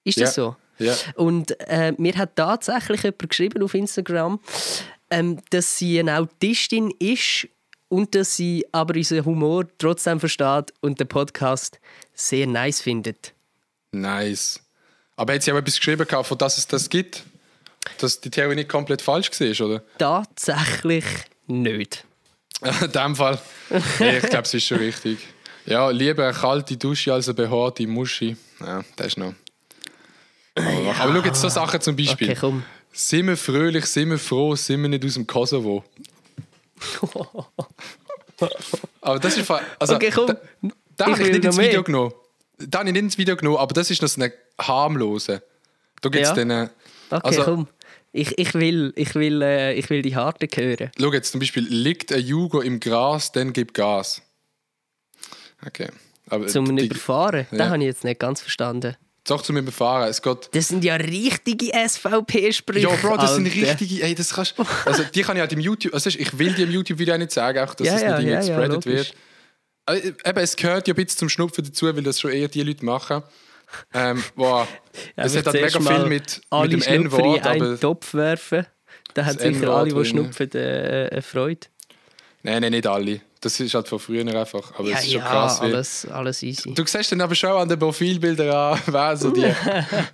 Ist 0.03 0.19
das 0.21 0.35
Ja. 0.35 0.43
so? 0.43 0.55
Ja. 0.77 0.95
Und 1.15 1.59
äh, 1.67 1.93
mir 1.97 2.13
hat 2.15 2.35
tatsächlich 2.35 3.01
jemand 3.01 3.27
geschrieben 3.29 3.63
auf 3.63 3.73
Instagram, 3.73 4.39
ähm, 5.09 5.41
dass 5.49 5.79
sie 5.79 5.99
eine 5.99 6.19
Autistin 6.19 6.93
ist 6.99 7.47
und 7.87 8.13
dass 8.13 8.35
sie 8.35 8.67
aber 8.71 8.93
unseren 8.95 9.25
Humor 9.25 9.65
trotzdem 9.79 10.19
versteht 10.19 10.71
und 10.81 10.99
den 10.99 11.07
Podcast 11.07 11.79
sehr 12.13 12.45
nice 12.45 12.81
findet. 12.81 13.33
Nice. 13.91 14.61
Aber 15.17 15.33
hat 15.33 15.43
sie 15.43 15.51
auch 15.51 15.57
etwas 15.57 15.75
geschrieben, 15.75 16.07
gehabt, 16.07 16.27
von 16.27 16.37
dass 16.37 16.57
es 16.57 16.67
das 16.67 16.89
gibt? 16.89 17.23
Dass 17.99 18.21
die 18.21 18.29
Theorie 18.29 18.55
nicht 18.55 18.69
komplett 18.69 19.01
falsch 19.01 19.29
war, 19.31 19.65
oder? 19.67 19.83
Tatsächlich 19.97 21.05
nicht. 21.47 22.05
In 22.61 22.91
dem 22.91 23.15
Fall. 23.15 23.39
Ich 23.69 24.29
glaube, 24.29 24.43
es 24.43 24.53
ist 24.53 24.65
schon 24.65 24.77
richtig. 24.77 25.19
Ja, 25.65 25.89
lieber 25.89 26.23
eine 26.23 26.33
kalte 26.33 26.77
Dusche 26.77 27.13
als 27.13 27.27
eine 27.27 27.33
behaarte 27.35 27.85
Muschi. 27.87 28.37
Ja, 28.59 28.83
das 28.95 29.07
ist 29.07 29.17
noch. 29.17 29.33
Aber, 30.55 30.95
aber 30.99 31.13
schau 31.13 31.25
jetzt 31.25 31.41
so 31.41 31.49
Sachen 31.49 31.81
zum 31.81 31.95
Beispiel. 31.95 32.29
Okay, 32.29 32.37
komm. 32.39 32.63
Sind 32.93 33.27
wir 33.27 33.37
fröhlich, 33.37 33.85
sind 33.85 34.09
wir 34.09 34.17
froh, 34.17 34.55
sind 34.55 34.81
wir 34.81 34.89
nicht 34.89 35.05
aus 35.05 35.15
dem 35.15 35.27
Kosovo? 35.27 35.83
aber 39.01 39.19
das 39.19 39.37
ist 39.37 39.51
also, 39.79 39.95
Okay, 39.95 40.11
komm. 40.13 40.27
Da, 40.27 40.35
da 40.95 41.05
Ich 41.05 41.11
habe 41.13 41.23
ich 41.23 41.29
nicht 41.31 41.45
ins 41.45 41.57
mehr. 41.57 41.67
Video 41.67 41.83
genommen. 41.83 42.13
Da 42.57 42.79
habe 42.79 42.89
ich 42.89 42.93
nicht 42.93 43.03
ins 43.03 43.17
Video 43.17 43.35
genommen, 43.35 43.57
aber 43.57 43.73
das 43.73 43.91
ist 43.91 44.01
noch 44.01 44.09
so 44.09 44.19
eine 44.21 44.33
harmlose. 44.59 45.43
Da 46.01 46.09
gibt 46.09 46.23
es 46.23 46.29
Ja. 46.29 46.35
dann. 46.35 46.49
äh, 46.51 46.69
Okay, 47.09 47.21
Also- 47.23 47.43
komm. 47.43 47.67
Ich, 48.13 48.37
ich, 48.39 48.53
will, 48.55 48.93
ich, 48.95 49.13
will, 49.15 49.41
äh, 49.43 49.73
ich 49.75 49.89
will 49.89 50.01
die 50.01 50.15
Harte 50.15 50.47
hören. 50.55 50.89
Schau 50.99 51.13
jetzt 51.13 51.31
zum 51.31 51.39
Beispiel, 51.39 51.63
liegt 51.67 52.11
ein 52.11 52.19
Jugo 52.25 52.61
im 52.61 52.79
Gras, 52.79 53.31
dann 53.31 53.53
gib 53.53 53.73
Gas. 53.73 54.21
Okay. 55.65 55.87
Aber 56.29 56.47
Zum 56.47 56.75
die- 56.75 56.85
Überfahren? 56.85 57.45
Ja. 57.51 57.57
Das 57.57 57.67
habe 57.69 57.77
ich 57.79 57.83
jetzt 57.85 58.03
nicht 58.03 58.19
ganz 58.19 58.41
verstanden. 58.41 58.95
Doch 59.25 59.41
zum 59.41 59.57
Überfahren. 59.57 60.09
Es 60.09 60.21
geht. 60.21 60.49
Das 60.53 60.67
sind 60.69 60.83
ja 60.83 60.95
richtige 60.95 61.71
SVP-Sprüche. 61.73 62.87
Ja, 62.87 62.95
Bro, 62.95 63.17
das 63.17 63.35
sind 63.35 63.45
Alter. 63.47 63.71
richtige. 63.81 64.03
Ey, 64.03 64.15
das 64.15 64.33
kannst 64.33 64.55
Also, 64.85 65.03
die 65.03 65.21
kann 65.21 65.35
ich 65.35 65.41
halt 65.41 65.51
im 65.53 65.59
YouTube. 65.59 65.93
Also, 65.93 66.09
ich 66.09 66.37
will 66.39 66.53
die 66.53 66.63
im 66.63 66.71
YouTube-Video 66.71 67.17
nicht 67.17 67.31
sagen, 67.31 67.59
auch, 67.59 67.73
dass 67.75 67.87
Ja, 67.87 67.95
es 67.95 68.01
ja, 68.01 68.07
nicht 68.19 68.27
irgendwie 68.27 68.29
ja, 68.29 68.33
ja, 68.35 68.39
gespreadet 68.39 68.85
logisch. 68.85 68.85
wird. 69.09 69.13
Äh, 69.87 70.13
Eben, 70.25 70.37
es 70.39 70.55
gehört 70.55 70.87
ja 70.87 70.93
ein 70.93 70.95
bisschen 71.03 71.17
zum 71.19 71.29
Schnupfen 71.29 71.63
dazu, 71.63 71.85
weil 71.87 72.03
das 72.03 72.19
schon 72.19 72.31
eher 72.31 72.47
die 72.47 72.63
Leute 72.63 72.85
machen. 72.85 73.23
Ähm, 73.93 74.23
wow. 74.35 74.67
es 75.15 75.35
Einfach 75.35 75.53
hat 75.53 75.61
halt 75.61 75.75
mega 75.75 75.95
viel 75.99 76.05
mit, 76.07 76.41
alle 76.49 76.77
mit 76.77 76.85
dem 76.85 76.93
N-Wort, 77.05 77.45
einen 77.47 77.61
aber. 77.61 77.79
Topf 77.79 78.13
werfen. 78.13 78.65
Da 79.13 79.25
haben 79.25 79.35
Das 79.37 79.43
sicher 79.43 79.69
alle, 79.73 79.93
die 79.93 80.05
schnupfen, 80.05 80.51
äh, 80.53 81.09
eine 81.11 81.21
Freude. 81.21 81.67
Nein, 82.43 82.61
nein, 82.61 82.71
nicht 82.71 82.87
alle. 82.87 83.21
Das 83.41 83.59
ist 83.59 83.73
halt 83.73 83.87
von 83.87 83.99
früher 83.99 84.25
einfach. 84.25 84.73
Aber 84.77 84.89
Ja, 84.89 84.97
es 84.97 85.03
ist 85.05 85.11
schon 85.11 85.21
ja, 85.21 85.27
krass. 85.27 85.61
Alles, 85.61 86.07
alles 86.07 86.43
easy. 86.43 86.73
du 86.73 86.85
siehst 86.85 87.11
dann 87.11 87.21
aber 87.21 87.35
schon 87.35 87.51
an 87.51 87.69
den 87.69 87.77
Profilbildern 87.79 88.49
an, 88.49 88.79
wer 88.87 89.17
so 89.17 89.31
die. 89.31 89.51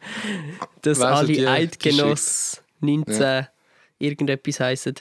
Dass 0.82 1.00
alle 1.02 1.28
die- 1.28 1.48
Eidgenoss 1.48 2.62
19 2.82 3.48
irgendetwas 4.00 4.60
heissen. 4.60 4.96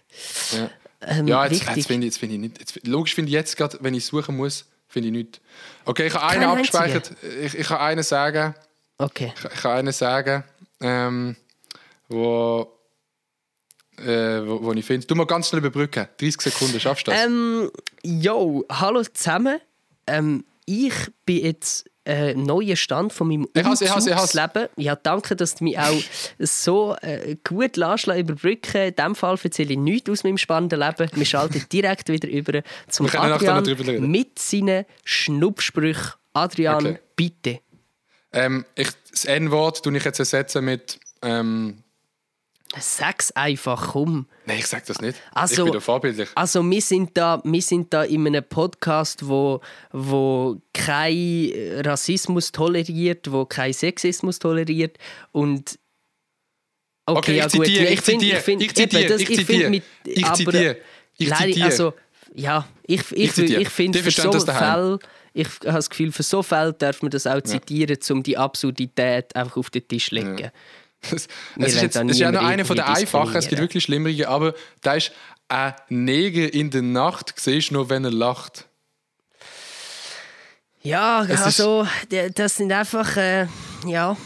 Ja. 0.53 0.70
Ähm, 1.07 1.26
Ja, 1.26 1.44
jetzt, 1.44 1.53
richtig. 1.62 1.76
jetzt 1.76 1.86
finde 1.86 2.07
ich, 2.07 2.12
jetzt 2.12 2.18
find 2.20 2.32
ich 2.32 2.38
nicht. 2.38 2.59
Jetzt, 2.59 2.86
logisch 2.86 3.14
finde 3.14 3.28
ich 3.28 3.34
jetzt 3.34 3.57
gerade, 3.57 3.78
wenn 3.80 3.94
ich 3.94 4.05
suchen 4.07 4.36
muss, 4.36 4.66
finde 4.88 5.09
ich 5.09 5.12
nicht. 5.12 5.40
Okay, 5.84 6.07
ich 6.07 6.14
habe 6.14 6.26
einen 6.26 6.44
abgespeichert. 6.44 7.12
Ich, 7.42 7.57
ich 7.59 7.66
kann 7.66 7.78
einen 7.78 8.03
sagen. 8.03 8.55
Okay. 8.98 9.32
Ich, 9.36 9.44
ich 9.44 9.61
kann 9.61 9.72
einen 9.78 9.92
sagen, 9.92 10.44
ähm, 10.80 11.36
wo, 12.09 12.68
äh, 13.98 14.07
wo, 14.46 14.62
wo 14.62 14.72
ich 14.72 14.84
finde. 14.84 15.07
Du 15.07 15.14
mal 15.14 15.26
ganz 15.26 15.48
schnell 15.48 15.59
überbrücken. 15.61 16.07
30 16.18 16.40
Sekunden, 16.40 16.78
schaffst 16.80 17.07
du 17.07 17.11
das? 17.11 17.24
Ähm, 17.24 17.70
yo, 18.03 18.64
hallo 18.70 19.03
zusammen. 19.03 19.59
Ähm, 20.07 20.44
ich 20.66 20.94
bin 21.26 21.44
jetzt 21.44 21.88
äh, 22.05 22.34
neuer 22.34 22.76
Stand 22.76 23.12
von 23.12 23.28
meinem 23.28 23.46
Ich 23.55 23.64
hasse, 23.64 23.84
ich 23.84 23.90
hasse, 23.94 24.11
ich 24.11 24.16
hasse. 24.16 24.38
Umzugsleben. 24.40 24.68
Ja, 24.76 24.96
danke, 24.96 25.36
dass 25.36 25.55
du 25.55 25.64
mich 25.64 25.78
auch 25.78 26.03
so 26.38 26.96
äh, 27.00 27.36
gut 27.46 27.76
lässt 27.76 28.07
überbrücken. 28.09 28.76
In 28.88 28.94
diesem 28.96 29.14
Fall 29.14 29.38
erzähle 29.42 29.72
ich 29.72 29.78
nichts 29.78 30.11
aus 30.11 30.24
meinem 30.24 30.38
spannenden 30.38 30.80
Leben. 30.80 31.11
Wir 31.14 31.24
schalten 31.26 31.64
direkt 31.72 32.09
wieder 32.09 32.28
über 32.28 32.62
zum 32.88 33.07
Adrian 33.07 34.11
mit 34.11 34.38
seinen 34.38 34.84
Schnupfsprüchen. 35.05 36.12
Adrian, 36.32 36.86
Okay. 36.86 36.98
bitte. 37.14 37.61
Ähm, 38.32 38.64
ich, 38.74 38.88
das 39.11 39.26
N-Wort 39.26 39.82
tue 39.82 39.96
ich 39.96 40.05
jetzt 40.05 40.18
ersetzen 40.18 40.64
mit. 40.64 40.98
Ähm, 41.20 41.82
Sag's 42.81 43.31
einfach, 43.33 43.93
komm. 43.93 44.27
Nein, 44.47 44.59
ich 44.59 44.66
sage 44.66 44.85
das 44.87 45.01
nicht. 45.01 45.20
Also- 45.33 45.62
ich 45.62 45.64
bin 45.64 45.73
da 45.75 45.81
vorbildlich. 45.81 46.29
Also 46.35 46.62
wir 46.68 46.81
sind 46.81 47.11
da, 47.16 47.41
wir 47.45 47.62
sind 47.62 47.93
da 47.93 48.03
in 48.05 48.27
einem 48.27 48.43
Podcast, 48.45 49.29
wo, 49.29 49.61
wo 49.93 50.57
kein 50.73 51.53
Rassismus 51.85 52.51
toleriert, 52.51 53.31
wo 53.31 53.45
kein 53.45 53.73
Sexismus 53.75 54.39
toleriert 54.39 54.97
und 55.33 55.79
okay, 57.07 57.18
Okay, 57.18 57.31
ich 57.33 57.37
ja 57.39 57.45
gut, 57.49 57.66
zitiere, 57.66 57.85
ja, 57.85 57.91
ich 57.91 58.01
find- 58.01 58.20
zitiere, 58.23 58.41
find- 58.41 58.62
ich 58.62 58.75
zitiere, 58.75 59.14
ich 59.16 59.27
zitiere, 59.37 59.70
mit- 59.70 59.83
ich 60.07 60.33
zitiere, 60.33 60.77
ich 61.18 61.35
zitiere. 61.35 61.64
Also, 61.66 61.95
ja, 62.35 62.66
ich, 62.87 63.01
ich, 63.12 63.37
Ich 63.37 63.39
ich, 63.39 63.57
ich 63.59 63.68
finde, 63.68 63.99
für 63.99 64.11
so. 64.11 64.31
Fälle, 64.33 64.99
ich 65.35 65.47
habe 65.47 65.73
das 65.75 65.91
Gefühl, 65.91 66.12
für 66.12 66.23
so 66.23 66.43
Fälle 66.43 66.73
darf 66.73 67.03
man 67.03 67.11
das 67.11 67.27
auch 67.27 67.41
zitieren, 67.43 67.99
um 68.11 68.23
die 68.23 68.37
Absurdität 68.39 69.35
einfach 69.37 69.57
auf 69.59 69.70
den 69.70 69.87
Tisch 69.87 70.09
zu 70.09 70.14
legen. 70.14 70.37
Es, 70.39 70.51
Es 71.03 71.12
ist, 71.12 71.30
wollen 71.57 71.68
jetzt, 71.82 71.96
da 71.96 72.03
es 72.03 72.11
ist 72.12 72.18
ja 72.20 72.30
noch 72.30 72.40
niemanden 72.40 72.53
einer 72.53 72.64
von 72.64 72.76
den 72.76 72.84
einfachen, 72.84 73.36
es 73.36 73.48
gibt 73.48 73.61
wirklich 73.61 73.82
schlimmere, 73.84 74.28
aber 74.28 74.55
da 74.82 74.94
ist 74.94 75.12
ein 75.48 75.74
Neger 75.88 76.53
in 76.55 76.70
der 76.70 76.82
Nacht, 76.82 77.34
siehst 77.36 77.70
du 77.70 77.74
nur, 77.74 77.90
wenn 77.90 78.05
er 78.05 78.11
lacht. 78.12 78.66
Ja, 80.82 81.22
Es 81.24 81.40
ist- 81.40 81.44
also 81.61 81.86
das 82.34 82.57
sind 82.57 82.72
einfach 82.72 83.16
äh, 83.16 83.46
ja, 83.86 84.16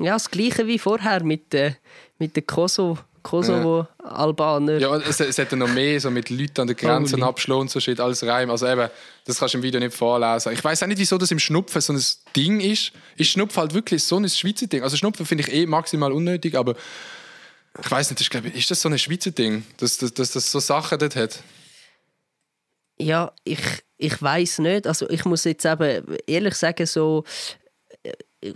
ja, 0.00 0.12
das 0.14 0.30
Gleiche 0.30 0.66
wie 0.66 0.78
vorher 0.78 1.22
mit, 1.22 1.54
äh, 1.54 1.74
mit 2.18 2.36
den 2.36 2.46
Kosovo, 2.46 2.98
Kosovo-Albaner. 3.22 4.78
Ja, 4.78 4.96
es, 4.96 5.20
es 5.20 5.38
hat 5.38 5.50
ja 5.50 5.56
noch 5.56 5.68
mehr 5.68 6.00
so 6.00 6.10
mit 6.10 6.30
Leuten 6.30 6.62
an 6.62 6.66
der 6.66 6.76
Grenze 6.76 7.14
Holy. 7.14 7.22
abschlagen 7.24 7.62
und 7.62 7.70
so 7.70 7.80
steht 7.80 8.00
alles 8.00 8.24
rein. 8.24 8.50
Also 8.50 8.66
eben, 8.66 8.88
das 9.24 9.38
kannst 9.38 9.54
du 9.54 9.58
im 9.58 9.62
Video 9.62 9.80
nicht 9.80 9.94
vorlesen. 9.94 10.52
Ich 10.52 10.62
weiß 10.62 10.82
auch 10.82 10.86
nicht, 10.86 10.98
wieso 10.98 11.18
das 11.18 11.30
im 11.30 11.38
Schnupfen 11.38 11.80
so 11.80 11.92
ein 11.92 12.02
Ding 12.34 12.60
ist. 12.60 12.92
Ist 13.16 13.30
Schnupfen 13.30 13.60
halt 13.60 13.74
wirklich 13.74 14.04
so 14.04 14.16
ein 14.16 14.28
Schweizer 14.28 14.66
Ding? 14.66 14.82
Also 14.82 14.96
Schnupfen 14.96 15.26
finde 15.26 15.44
ich 15.44 15.52
eh 15.52 15.66
maximal 15.66 16.12
unnötig, 16.12 16.56
aber 16.56 16.74
ich 17.80 17.90
weiß 17.90 18.10
nicht, 18.10 18.20
ich 18.20 18.30
glaube, 18.30 18.48
ist 18.48 18.70
das 18.70 18.80
so 18.80 18.88
ein 18.88 18.98
Schweizer 18.98 19.30
Ding, 19.30 19.64
dass 19.78 19.98
das 19.98 20.12
dass, 20.12 20.32
das 20.32 20.50
so 20.50 20.60
Sachen 20.60 20.98
dort 20.98 21.16
hat? 21.16 21.42
Ja, 22.98 23.32
ich, 23.44 23.60
ich 23.96 24.20
weiß 24.20 24.58
nicht. 24.58 24.86
Also 24.86 25.08
ich 25.08 25.24
muss 25.24 25.44
jetzt 25.44 25.64
eben 25.64 26.04
ehrlich 26.26 26.54
sagen, 26.54 26.86
so 26.86 27.24
äh, 28.02 28.52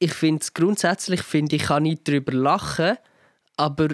ich 0.00 0.14
finde 0.14 0.40
es 0.42 0.54
grundsätzlich 0.54 1.22
finde 1.22 1.56
ich 1.56 1.62
kann 1.62 1.84
nicht 1.84 2.08
darüber 2.08 2.32
lachen, 2.32 2.96
aber 3.60 3.88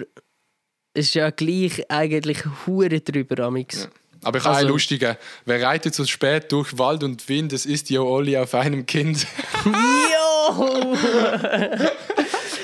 es 0.93 1.07
ist 1.07 1.15
ja 1.15 1.29
gleich 1.29 1.83
eigentlich 1.91 2.39
hure 2.65 3.01
drüber 3.01 3.43
amix. 3.43 3.87
Aber 4.23 4.37
ich 4.39 4.43
habe 4.45 4.55
Also- 4.55 4.65
einen 4.65 4.73
lustigen. 4.73 5.15
Wer 5.45 5.61
reitet 5.61 5.93
so 5.93 6.05
spät 6.05 6.51
durch 6.51 6.77
Wald 6.77 7.03
und 7.03 7.27
Wind, 7.29 7.53
es 7.53 7.65
ist 7.65 7.89
ja 7.89 7.99
Olli 8.01 8.37
auf 8.37 8.53
einem 8.55 8.85
Kind. 8.85 9.27
Jo! 9.65 10.95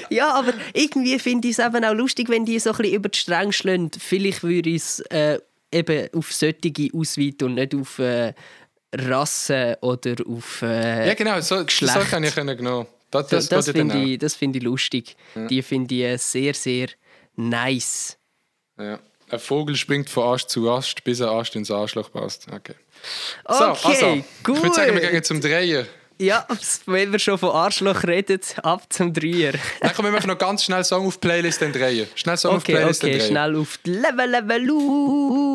ja, 0.10 0.34
aber 0.34 0.54
irgendwie 0.74 1.20
finde 1.20 1.50
ich 1.50 1.58
es 1.60 1.66
eben 1.66 1.84
auch 1.84 1.94
lustig, 1.94 2.30
wenn 2.30 2.46
die 2.46 2.58
so 2.60 2.72
ein 2.72 2.78
bisschen 2.78 2.96
über 2.96 3.10
die 3.10 3.20
Stränge 3.20 3.54
schlagen. 3.54 3.92
Vielleicht 4.00 4.42
würde 4.44 4.70
ich 4.70 4.78
es 4.78 5.00
äh, 5.12 5.40
eben 5.72 6.08
auf 6.14 6.32
solche 6.32 6.90
ausweiten 6.94 7.48
und 7.50 7.56
nicht 7.56 7.76
auf 7.76 8.00
äh, 8.00 8.34
Rasse 8.96 9.78
oder 9.82 10.16
auf. 10.28 10.62
Äh, 10.62 11.08
Ja, 11.10 11.14
genau, 11.14 11.40
so, 11.42 11.66
so 11.68 12.00
kann 12.10 12.24
ich 12.24 12.34
genommen. 12.36 12.88
Das, 13.14 13.28
das 13.28 13.50
das, 13.50 13.68
ja 13.68 13.74
finde 13.74 14.04
ich, 14.04 14.18
das 14.18 14.36
find 14.36 14.56
ich 14.56 14.64
lustig. 14.64 15.16
Die 15.50 15.62
finde 15.62 16.14
ich 16.14 16.22
sehr, 16.22 16.54
sehr 16.54 16.88
nice. 17.36 18.18
Ja. 18.78 19.00
Ein 19.30 19.40
Vogel 19.40 19.76
springt 19.76 20.10
von 20.10 20.34
Ast 20.34 20.50
zu 20.50 20.70
Ast, 20.70 21.04
bis 21.04 21.20
er 21.20 21.32
Ast 21.32 21.56
ins 21.56 21.72
Arschloch 21.72 22.12
passt. 22.12 22.48
Okay. 22.52 22.76
So, 23.48 23.70
Okay, 23.70 23.88
also, 23.88 24.24
gut. 24.44 24.58
Ich 24.58 24.64
würde 24.64 24.76
sagen, 24.76 24.94
wir 24.96 25.10
gehen 25.10 25.24
zum 25.24 25.42
Drehen. 25.42 25.88
Ja, 26.24 26.48
wenn 26.86 27.12
wir 27.12 27.20
schon 27.20 27.38
von 27.38 27.50
Arschloch 27.52 28.04
reden, 28.04 28.40
ab 28.62 28.84
zum 28.90 29.12
Dreier. 29.14 29.54
Dann 29.82 29.94
kommen 29.94 30.14
wir 30.14 30.26
noch 30.26 30.38
ganz 30.38 30.64
schnell 30.64 30.84
Song 30.84 31.06
auf 31.08 31.20
Playlist 31.20 31.62
drehen. 31.62 32.08
Schnell 32.16 32.38
Song 32.38 32.56
auf 32.56 32.62
Okay, 32.64 32.74
Playlist 32.74 33.04
okay, 33.04 33.18
drehen. 33.18 33.28
schnell 33.28 33.56
auf 33.58 33.78
die 33.86 33.90
Level, 33.92 34.30
Level, 34.30 34.70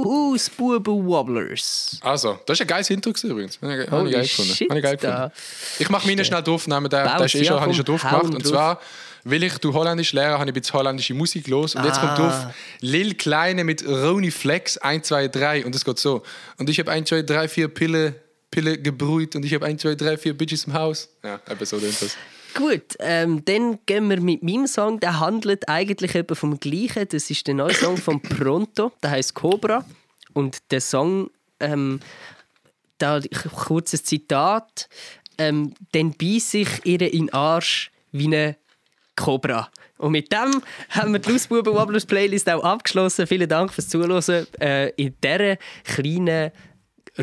aus, 0.05 0.51
Buben 0.51 1.07
Wobblers. 1.07 1.99
Also, 2.03 2.39
das 2.47 2.57
ist 2.59 2.61
ein 2.63 2.67
geiles 2.67 2.91
Intro 2.91 3.13
übrigens. 3.23 3.59
Habe 3.63 3.85
ich, 3.85 3.91
Holy 3.91 4.11
geil 4.13 4.23
gefunden. 4.23 4.53
shit, 4.55 4.69
Habe 4.71 4.79
ich 4.81 4.85
geil 4.85 4.97
gefunden. 4.97 5.33
Ich 5.79 5.89
mache 5.89 6.07
meine 6.07 6.25
schnell 6.25 6.43
draufnehmen, 6.43 6.91
der, 6.91 7.05
der 7.05 7.19
Baus, 7.19 7.35
ist 7.35 7.35
eh 7.37 7.45
schon, 7.45 7.61
habe 7.61 7.71
ich 7.71 7.77
schon 7.77 7.87
drauf 7.87 8.03
gemacht. 8.03 8.25
Und 8.25 8.45
drauf. 8.45 8.51
zwar, 8.53 8.81
weil 9.25 9.43
ich 9.43 9.59
du 9.59 9.73
Holländisch 9.73 10.13
lehre, 10.13 10.33
habe 10.39 10.45
ich 10.45 10.49
ein 10.49 10.55
bisschen 10.61 10.75
holländische 10.79 11.15
Musik 11.15 11.49
los. 11.49 11.75
Und 11.75 11.85
jetzt 11.85 11.99
Ah. 11.99 12.07
kommt 12.15 12.19
drauf 12.19 12.55
Lil 12.81 13.15
Kleine 13.15 13.65
mit 13.65 13.87
Roni 13.87 14.31
Flex 14.31 14.79
1, 14.79 15.07
2, 15.09 15.29
3. 15.29 15.65
Und 15.67 15.75
es 15.75 15.85
geht 15.85 15.99
so. 15.99 16.23
Und 16.59 16.69
ich 16.71 16.79
habe 16.79 16.91
1, 16.91 17.09
2, 17.09 17.23
3, 17.23 17.49
4 17.49 17.69
Pille, 17.69 18.15
Pille 18.51 18.79
gebrüht 18.79 19.37
und 19.37 19.45
ich 19.45 19.55
habe 19.55 19.67
1, 19.67 19.83
2, 19.83 19.95
3, 19.95 20.17
4 20.17 20.37
Bitches 20.37 20.65
im 20.65 20.73
Haus. 20.75 21.09
Ja, 21.23 21.41
eben 21.51 21.65
so 21.65 21.79
das. 21.79 22.17
Gut, 22.55 22.97
ähm, 22.99 23.45
dann 23.45 23.79
gehen 23.87 24.09
wir 24.09 24.21
mit 24.21 24.43
meinem 24.43 24.67
Song. 24.67 25.01
Der 25.01 25.21
handelt 25.21 25.69
eigentlich 25.69 26.15
eben 26.15 26.35
vom 26.35 26.59
Gleichen. 26.59 27.07
Das 27.09 27.31
ist 27.31 27.47
der 27.47 27.55
neue 27.55 27.75
Song 27.75 27.97
von 27.97 28.21
Pronto. 28.21 28.93
Der 29.03 29.11
heißt 29.11 29.35
Cobra. 29.35 29.85
Und 30.33 30.59
der 30.71 30.81
Song, 30.81 31.31
ähm, 31.61 32.01
da 32.97 33.21
kurzes 33.55 34.03
Zitat: 34.05 34.89
ähm, 35.37 35.75
Dann 35.93 36.13
beiß 36.13 36.55
ich 36.55 36.69
ihr 36.85 37.01
in 37.03 37.27
den 37.27 37.33
Arsch 37.33 37.91
wie 38.13 38.27
eine 38.27 38.57
Cobra. 39.15 39.71
Und 39.99 40.13
mit 40.13 40.33
dem 40.33 40.63
haben 40.91 41.13
wir 41.13 41.19
die 41.19 41.33
Lausbuben 41.33 41.75
Wobblers 41.75 42.07
Playlist 42.07 42.49
auch 42.49 42.63
abgeschlossen. 42.63 43.27
Vielen 43.27 43.49
Dank 43.49 43.73
fürs 43.73 43.89
Zuhören 43.89 44.47
äh, 44.61 44.91
in 44.91 45.15
dieser 45.23 45.57
kleinen 45.85 46.53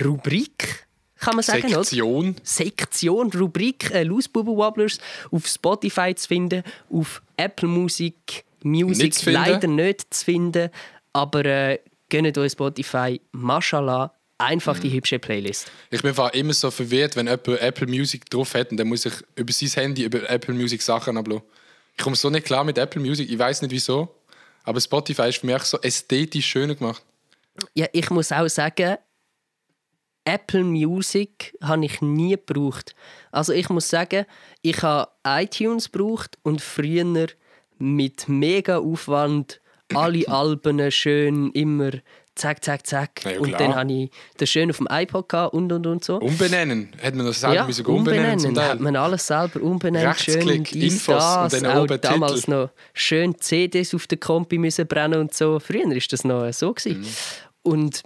Rubrik, 0.03 0.84
kann 1.19 1.35
man 1.35 1.43
sagen, 1.43 1.65
oder? 1.65 1.83
Sektion. 1.83 2.35
Sektion, 2.43 3.31
Rubrik 3.31 3.91
äh, 3.91 4.03
Lausbuben 4.03 4.55
Wobblers 4.55 4.97
auf 5.31 5.47
Spotify 5.47 6.13
zu 6.15 6.27
finden, 6.27 6.63
auf 6.89 7.21
Apple 7.37 7.67
Music, 7.69 8.43
Music 8.63 9.03
Nicht 9.03 9.25
leider 9.25 9.67
nicht 9.67 10.13
zu 10.13 10.25
finden, 10.25 10.69
aber 11.13 11.45
äh, 11.45 11.79
gönnt 12.09 12.37
euch 12.37 12.51
Spotify, 12.51 13.21
mashallah, 13.31 14.13
einfach 14.37 14.77
Mhm. 14.77 14.81
die 14.81 14.91
hübsche 14.93 15.19
Playlist. 15.19 15.71
Ich 15.89 16.01
bin 16.01 16.13
immer 16.33 16.53
so 16.53 16.71
verwirrt, 16.71 17.15
wenn 17.15 17.27
jemand 17.27 17.47
Apple 17.47 17.87
Music 17.87 18.29
drauf 18.29 18.53
hat 18.53 18.71
und 18.71 18.77
dann 18.77 18.87
muss 18.87 19.05
ich 19.05 19.13
über 19.35 19.53
sein 19.53 19.69
Handy 19.69 20.03
über 20.03 20.29
Apple 20.29 20.53
Music 20.53 20.81
Sachen 20.81 21.17
abladen. 21.17 21.43
Ich 21.97 22.03
komme 22.03 22.15
so 22.15 22.29
nicht 22.29 22.45
klar 22.45 22.63
mit 22.63 22.77
Apple 22.77 23.01
Music, 23.01 23.29
ich 23.29 23.39
weiß 23.39 23.61
nicht 23.61 23.71
wieso, 23.71 24.13
aber 24.63 24.81
Spotify 24.81 25.29
ist 25.29 25.37
für 25.37 25.45
mich 25.45 25.63
so 25.63 25.79
ästhetisch 25.79 26.45
schöner 26.45 26.75
gemacht. 26.75 27.03
Ja, 27.73 27.87
ich 27.93 28.09
muss 28.09 28.31
auch 28.33 28.49
sagen, 28.49 28.97
Apple 30.25 30.63
Music 30.63 31.55
habe 31.61 31.85
ich 31.85 32.01
nie 32.01 32.31
gebraucht. 32.31 32.95
Also 33.31 33.53
ich 33.53 33.69
muss 33.69 33.89
sagen, 33.89 34.25
ich 34.61 34.81
habe 34.81 35.11
iTunes 35.25 35.91
gebraucht 35.91 36.37
und 36.43 36.61
früher 36.61 37.27
mit 37.77 38.27
mega 38.27 38.79
Aufwand 38.79 39.61
alle 39.93 40.27
Alben 40.27 40.91
schön 40.91 41.51
immer 41.51 41.91
zack, 42.35 42.63
zack, 42.63 42.85
zack. 42.85 43.23
Ja, 43.23 43.39
und 43.39 43.53
dann 43.53 43.75
habe 43.75 43.91
ich 43.91 44.11
das 44.37 44.49
schön 44.49 44.69
auf 44.69 44.77
dem 44.77 44.87
iPod 44.89 45.29
gehabt 45.29 45.53
und 45.53 45.71
und 45.71 45.87
und 45.87 46.03
so. 46.03 46.17
Umbenennen. 46.17 46.89
Hätte 46.97 47.17
man 47.17 47.25
das 47.27 47.39
selber 47.39 47.55
ja, 47.55 47.65
müssen 47.65 47.85
umbenennen 47.85 48.31
umbenennen. 48.33 48.55
Teil. 48.55 48.69
Hat 48.69 48.79
man 48.79 48.95
alles 48.95 49.27
selber 49.27 49.61
umbenannt. 49.61 50.19
Schön 50.19 50.33
Rechtsklick, 50.33 50.71
dies, 50.71 50.93
Infos 50.93 51.15
und 51.15 51.53
das. 51.53 51.61
dann 51.61 51.65
auch 51.77 51.83
oben 51.83 52.01
damals 52.01 52.41
Titel. 52.41 52.51
noch 52.51 52.69
schön 52.93 53.39
CDs 53.39 53.93
auf 53.93 54.07
der 54.07 54.17
Kompi 54.17 54.57
müssen 54.57 54.87
brennen 54.87 55.19
und 55.19 55.33
so. 55.33 55.59
Früher 55.59 55.85
war 55.85 55.97
das 56.09 56.23
noch 56.23 56.51
so. 56.51 56.73
Gewesen. 56.73 57.01
Mhm. 57.01 57.07
Und 57.63 58.03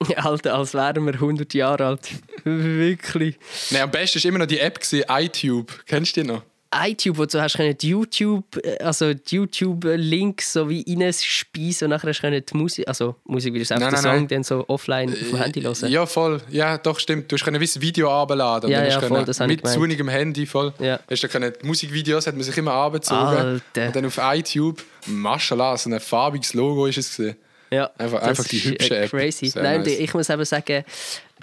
Alter, 0.16 0.54
als 0.54 0.74
wären 0.74 1.04
wir 1.06 1.14
100 1.14 1.52
Jahre 1.54 1.86
alt. 1.86 2.08
Wirklich. 2.44 3.36
Nein, 3.70 3.82
am 3.82 3.90
besten 3.90 4.22
war 4.22 4.28
immer 4.28 4.38
noch 4.38 4.46
die 4.46 4.58
App, 4.58 4.80
gewesen, 4.80 5.04
iTube. 5.08 5.72
Kennst 5.86 6.16
du 6.16 6.22
die 6.22 6.28
noch? 6.28 6.42
iTube, 6.72 7.18
wo 7.18 7.26
du 7.26 7.40
hast 7.42 7.56
können 7.56 7.76
YouTube, 7.80 8.44
äh, 8.64 8.78
also 8.78 9.12
die 9.12 9.36
YouTube-Links 9.36 10.52
so 10.52 10.68
wie 10.68 10.84
reinspeisen 10.88 11.86
und 11.86 11.90
nachher 11.90 12.10
hast 12.10 12.22
du 12.22 12.40
die 12.40 12.56
Musik, 12.56 12.86
also 12.86 13.16
Musik, 13.24 13.54
wie 13.54 13.58
du 13.58 13.64
sagst, 13.64 13.84
den 13.84 13.96
Song 13.96 14.12
nein. 14.12 14.28
dann 14.28 14.44
so 14.44 14.64
offline 14.68 15.10
auf 15.10 15.18
dem 15.18 15.36
Handy 15.36 15.62
hören. 15.62 15.90
Ja, 15.90 16.06
voll. 16.06 16.40
Ja, 16.48 16.78
doch, 16.78 17.00
stimmt. 17.00 17.30
Du 17.30 17.36
hast 17.36 17.46
ein 17.46 17.60
Video 17.60 18.12
abladen. 18.12 18.68
und 18.68 18.72
Ja, 18.72 18.84
ja, 18.84 19.00
voll, 19.00 19.08
können 19.08 19.26
das 19.26 19.40
Mit 19.40 19.66
zunigem 19.66 20.08
Handy 20.08 20.46
voll. 20.46 20.72
Ja. 20.78 21.00
Hast 21.10 21.24
du 21.24 21.28
können, 21.28 21.52
Musikvideos 21.62 22.28
hat 22.28 22.34
man 22.34 22.44
sich 22.44 22.56
immer 22.56 22.72
abgezogen. 22.72 23.20
Alter. 23.20 23.86
Und 23.86 23.96
dann 23.96 24.06
auf 24.06 24.20
iTube, 24.22 24.80
Mashallah, 25.06 25.76
so 25.76 25.90
ein 25.90 25.98
farbiges 25.98 26.54
Logo 26.54 26.86
ist 26.86 26.98
es 26.98 27.16
gesehen. 27.16 27.36
Ja, 27.72 27.90
Einfach- 27.98 28.22
einfach 28.22 28.44
die 28.44 28.56
ist, 28.56 28.64
hübsche 28.66 28.96
äh, 28.96 29.04
App. 29.04 29.10
Crazy. 29.10 29.46
Sehr 29.46 29.62
Nein, 29.62 29.82
nice. 29.82 29.98
ich 29.98 30.12
muss 30.14 30.28
eben 30.28 30.44
sagen, 30.44 30.84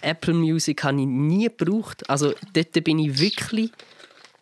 Apple 0.01 0.33
Music 0.33 0.83
habe 0.83 0.99
ich 0.99 1.07
nie 1.07 1.49
gebraucht. 1.55 2.09
Also 2.09 2.33
dort 2.53 2.83
bin 2.83 2.99
ich 2.99 3.17
wirklich 3.19 3.71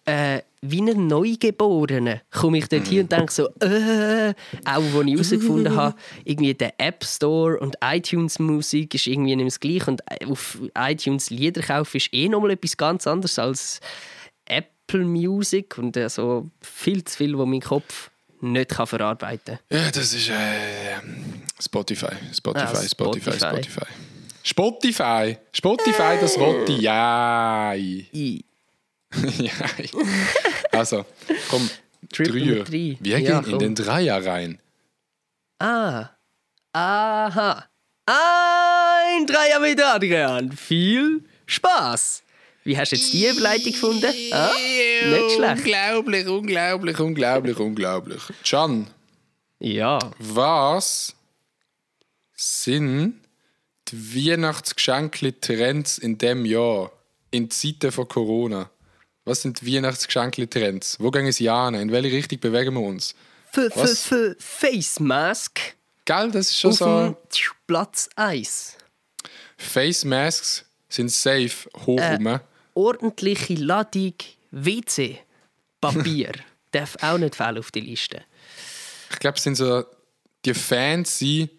äh, 0.05 0.41
wie 0.61 0.81
ein 0.81 1.07
Neugeborener. 1.07 2.21
Komme 2.31 2.57
ich 2.59 2.67
dort 2.67 2.87
hin 2.87 3.01
und 3.01 3.11
denke 3.11 3.31
so, 3.31 3.47
äh, 3.59 4.33
auch 4.65 4.81
wo 4.93 5.01
ich 5.01 5.13
herausgefunden 5.13 5.75
habe, 5.75 5.95
irgendwie 6.23 6.53
der 6.53 6.73
App 6.79 7.03
Store 7.03 7.59
und 7.59 7.75
iTunes 7.83 8.39
Musik 8.39 8.95
ist 8.95 9.05
irgendwie 9.07 9.35
nicht 9.35 9.47
das 9.47 9.59
Gleiche 9.59 9.91
und 9.91 10.01
auf 10.27 10.57
iTunes 10.77 11.29
Lieder 11.29 11.61
kaufen 11.61 11.97
ist 11.97 12.13
eh 12.13 12.29
nochmal 12.29 12.51
etwas 12.51 12.77
ganz 12.77 13.05
anderes 13.07 13.37
als 13.39 13.79
Apple 14.45 15.05
Music 15.05 15.77
und 15.77 15.95
äh, 15.97 16.09
so 16.09 16.49
viel 16.61 17.03
zu 17.03 17.17
viel, 17.17 17.37
wo 17.37 17.45
mein 17.45 17.61
Kopf 17.61 18.09
nicht 18.51 18.69
kann 18.71 18.87
verarbeiten 18.87 19.59
kann. 19.69 19.79
Ja, 19.83 19.91
das 19.91 20.13
ist 20.13 20.29
äh, 20.29 20.33
Spotify. 21.61 22.07
Spotify, 22.33 22.65
Ah, 22.65 22.83
Spotify, 22.87 23.31
Spotify. 23.33 23.37
Spotify. 23.37 23.85
Spotify. 24.43 25.37
Spotify, 25.51 26.17
das 26.21 26.37
Rote. 26.37 26.71
Ja. 26.73 27.73
Also, 30.71 31.05
komm. 31.49 31.69
Triple 32.11 32.63
drei. 32.63 32.97
Wir 32.99 33.19
Ja, 33.19 33.39
gehen 33.39 33.45
in 33.45 33.51
komm. 33.51 33.59
den 33.59 33.75
Dreier 33.75 34.25
rein. 34.25 34.59
Ah. 35.59 36.09
Aha. 36.73 37.65
Ein 38.05 39.25
Dreier 39.25 39.59
mit 39.61 39.81
Adrian. 39.81 40.51
Viel 40.51 41.23
Spaß. 41.45 42.23
Wie 42.65 42.77
hast 42.77 42.91
du 42.91 42.95
jetzt 42.97 43.13
die 43.13 43.27
Überleitung 43.27 43.71
gefunden? 43.71 44.11
Ah? 44.31 44.51
Nicht 44.53 45.31
schlecht. 45.35 45.57
Unglaublich, 45.59 46.27
unglaublich, 46.27 46.99
unglaublich, 46.99 47.57
unglaublich. 47.59 48.21
Can, 48.43 48.87
Ja. 49.59 49.99
was 50.19 51.13
sind 52.33 53.21
die 53.89 54.31
Weihnachtsgeschenkli-Trends 54.31 55.99
in 55.99 56.17
dem 56.17 56.43
Jahr, 56.45 56.91
in 57.31 57.49
Zeiten 57.51 57.91
von 57.91 58.07
Corona? 58.07 58.69
Was 59.25 59.43
sind 59.43 59.61
die 59.61 59.75
Weihnachtsgeschenkli-Trends? 59.75 60.97
Wo 60.99 61.11
gehen 61.11 61.31
sie 61.31 61.49
an? 61.49 61.75
In 61.75 61.91
welche 61.91 62.11
Richtung 62.15 62.39
bewegen 62.39 62.73
wir 62.73 62.81
uns? 62.81 63.13
F 63.51 63.59
-f 63.59 63.71
Was? 63.75 64.11
-f 64.11 64.35
Face 64.39 64.99
Mask 64.99 65.59
Gell, 66.05 66.29
das 66.31 66.47
ist 66.51 66.59
schon 66.59 66.71
auf 66.71 66.77
so. 66.77 67.17
Platz 67.65 68.09
1. 68.15 68.77
Face 69.57 70.03
Masks 70.05 70.65
sind 70.89 71.09
safe 71.11 71.67
hoch 71.85 71.99
Äh. 71.99 72.15
rum. 72.15 72.39
Ordentliche 72.75 73.55
Ladung 73.55 74.13
WC. 74.51 75.17
Papier. 75.81 76.31
Darf 76.71 76.95
auch 77.01 77.17
nicht 77.17 77.35
fehlen 77.35 77.57
auf 77.57 77.71
die 77.71 77.79
Liste. 77.79 78.23
Ich 79.11 79.19
glaube, 79.19 79.37
es 79.37 79.43
sind 79.43 79.55
so 79.55 79.83
die 80.43 80.53
fancy, 80.53 81.49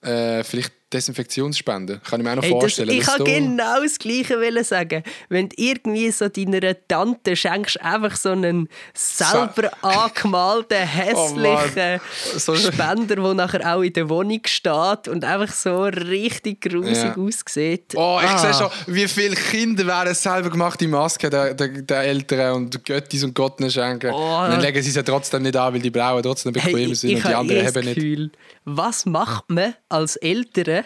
äh, 0.00 0.42
vielleicht 0.42 0.72
Desinfektionsspenden. 0.92 2.00
Kann 2.02 2.20
ich 2.20 2.24
mir 2.24 2.32
auch 2.32 2.36
noch 2.36 2.42
Hey, 2.42 2.50
das, 2.52 2.60
vorstellen. 2.60 2.90
ich 2.90 3.04
dass 3.04 3.16
kann 3.16 3.24
genau 3.24 3.82
das 3.82 3.98
Gleiche 3.98 4.38
wollen 4.38 4.64
sagen. 4.64 5.02
Wenn 5.28 5.48
du 5.48 5.54
irgendwie 5.58 6.10
so 6.10 6.28
deiner 6.28 6.74
Tante 6.88 7.36
schenkst, 7.36 7.80
einfach 7.80 8.16
so 8.16 8.30
einen 8.30 8.68
selber 8.94 9.70
angemalten, 9.82 10.78
hässlichen 10.86 12.00
Oh 12.34 12.38
So- 12.38 12.56
Spender, 12.56 13.16
der 13.16 13.34
nachher 13.34 13.74
auch 13.76 13.82
in 13.82 13.92
der 13.92 14.08
Wohnung 14.08 14.40
steht 14.46 15.08
und 15.08 15.24
einfach 15.24 15.52
so 15.54 15.84
richtig 15.84 16.60
grusig 16.62 17.04
Ja. 17.04 17.16
aussieht. 17.16 17.94
Oh, 17.96 18.20
ich 18.22 18.28
Ah. 18.30 18.38
sehe 18.38 18.54
schon, 18.54 18.70
wie 18.94 19.08
viele 19.08 19.34
Kinder 19.34 19.86
werden 19.86 20.14
selber 20.14 20.50
gemachte 20.50 20.86
Masken 20.88 21.30
der, 21.30 21.54
der, 21.54 21.68
der 21.68 22.00
Eltern 22.02 22.54
und 22.56 22.84
Göttis 22.84 23.24
und 23.24 23.34
Gotten 23.34 23.70
schenken. 23.70 24.10
Oh. 24.12 24.16
Und 24.44 24.50
dann 24.50 24.60
legen 24.60 24.82
sie 24.82 24.90
sie 24.90 25.02
trotzdem 25.04 25.42
nicht 25.42 25.56
an, 25.56 25.72
weil 25.74 25.80
die 25.80 25.90
blauen 25.90 26.22
trotzdem 26.22 26.52
bequem 26.52 26.76
Hey, 26.76 26.94
sind 26.94 27.10
ich 27.10 27.16
und 27.24 27.28
die 27.30 27.34
anderen 27.34 27.60
eh 27.60 27.64
das 27.64 27.76
haben 27.76 27.84
nicht. 27.86 28.30
Was 28.64 29.06
macht 29.06 29.50
man 29.50 29.74
als 29.88 30.16
Eltern, 30.16 30.84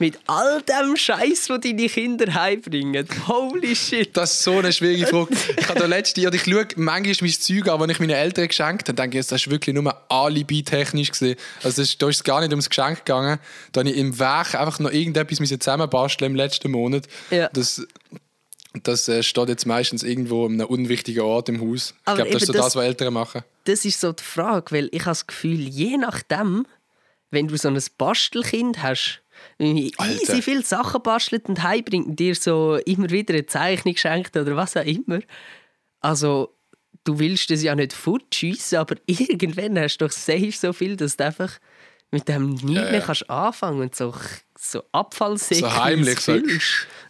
mit 0.00 0.18
all 0.26 0.62
dem 0.62 0.96
Scheiß, 0.96 1.46
den 1.46 1.60
deine 1.60 1.88
Kinder 1.88 2.32
heimbringen. 2.32 3.06
Holy 3.26 3.74
shit. 3.74 4.16
Das 4.16 4.34
ist 4.34 4.42
so 4.42 4.58
eine 4.58 4.72
schwierige 4.72 5.06
Frage. 5.06 5.34
Ich 5.56 5.68
habe 5.68 5.86
letzte 5.86 6.20
Jahr, 6.20 6.32
ich 6.32 6.44
schaue 6.44 6.66
manchmal 6.76 7.14
mein 7.20 7.32
Zeug 7.32 7.68
an, 7.68 7.80
das 7.80 7.90
ich 7.90 8.00
meinen 8.00 8.10
Eltern 8.10 8.48
geschenkt 8.48 8.88
habe, 8.88 8.96
denke 8.96 9.18
ich, 9.18 9.26
das 9.26 9.40
ist 9.40 9.50
wirklich 9.50 9.74
nur 9.74 9.94
alibi-technisch 10.10 11.10
gesehen. 11.10 11.36
Also 11.62 11.82
das 11.82 11.98
da 11.98 12.08
ist 12.08 12.16
es 12.16 12.24
gar 12.24 12.40
nicht 12.40 12.50
ums 12.50 12.68
Geschenk 12.68 12.98
gegangen. 13.04 13.38
Da 13.72 13.80
habe 13.80 13.90
ich 13.90 13.96
im 13.96 14.18
Weg 14.18 14.54
einfach 14.54 14.78
noch 14.78 14.92
irgendetwas 14.92 15.38
zusammenbasteln 15.48 16.32
im 16.32 16.36
letzten 16.36 16.70
Monat. 16.70 17.06
Ja. 17.30 17.48
Das, 17.52 17.86
das 18.82 19.08
äh, 19.08 19.22
steht 19.22 19.48
jetzt 19.48 19.66
meistens 19.66 20.02
irgendwo 20.02 20.46
an 20.46 20.52
einem 20.52 20.66
unwichtigen 20.66 21.22
Ort 21.22 21.48
im 21.48 21.60
Haus. 21.60 21.94
Ich 21.96 22.06
Aber 22.06 22.16
glaube, 22.16 22.30
das 22.32 22.42
ist 22.42 22.46
so 22.46 22.52
eben 22.52 22.62
das, 22.62 22.76
was 22.76 22.84
Eltern 22.84 23.14
machen. 23.14 23.42
Das 23.64 23.84
ist 23.84 24.00
so 24.00 24.12
die 24.12 24.22
Frage, 24.22 24.74
weil 24.74 24.88
ich 24.92 25.00
habe 25.00 25.10
das 25.10 25.26
Gefühl, 25.26 25.60
je 25.60 25.96
nachdem, 25.96 26.66
wenn 27.30 27.48
du 27.48 27.56
so 27.56 27.68
ein 27.68 27.78
Bastelkind 27.96 28.82
hast, 28.82 29.22
wie 29.58 29.92
Alter. 29.98 30.22
easy 30.22 30.42
viele 30.42 30.62
Sachen 30.62 31.02
bastelt 31.02 31.48
und 31.48 31.62
heimbringt 31.62 32.06
und 32.06 32.18
dir 32.18 32.34
so 32.34 32.76
immer 32.86 33.10
wieder 33.10 33.34
eine 33.34 33.46
Zeichnung 33.46 33.96
schenkt 33.96 34.36
oder 34.36 34.56
was 34.56 34.76
auch 34.76 34.84
immer. 34.84 35.20
Also, 36.00 36.54
du 37.04 37.18
willst 37.18 37.50
das 37.50 37.62
ja 37.62 37.74
nicht 37.74 37.92
fortschiessen, 37.92 38.78
aber 38.78 38.96
irgendwann 39.06 39.78
hast 39.78 39.98
du 39.98 40.06
doch 40.06 40.12
safe 40.12 40.52
so 40.52 40.72
viel, 40.72 40.96
dass 40.96 41.16
du 41.16 41.24
einfach 41.24 41.58
mit 42.10 42.26
dem 42.28 42.50
nicht 42.50 42.68
Ja, 42.70 42.84
ja. 42.86 42.90
mehr 42.90 43.00
kannst 43.02 43.28
anfangen 43.28 43.80
und 43.82 43.94
so, 43.94 44.14
so 44.58 44.82
Abfallsäcke 44.92 45.60
So 45.60 45.74
heimlich 45.76 46.20
so. 46.20 46.38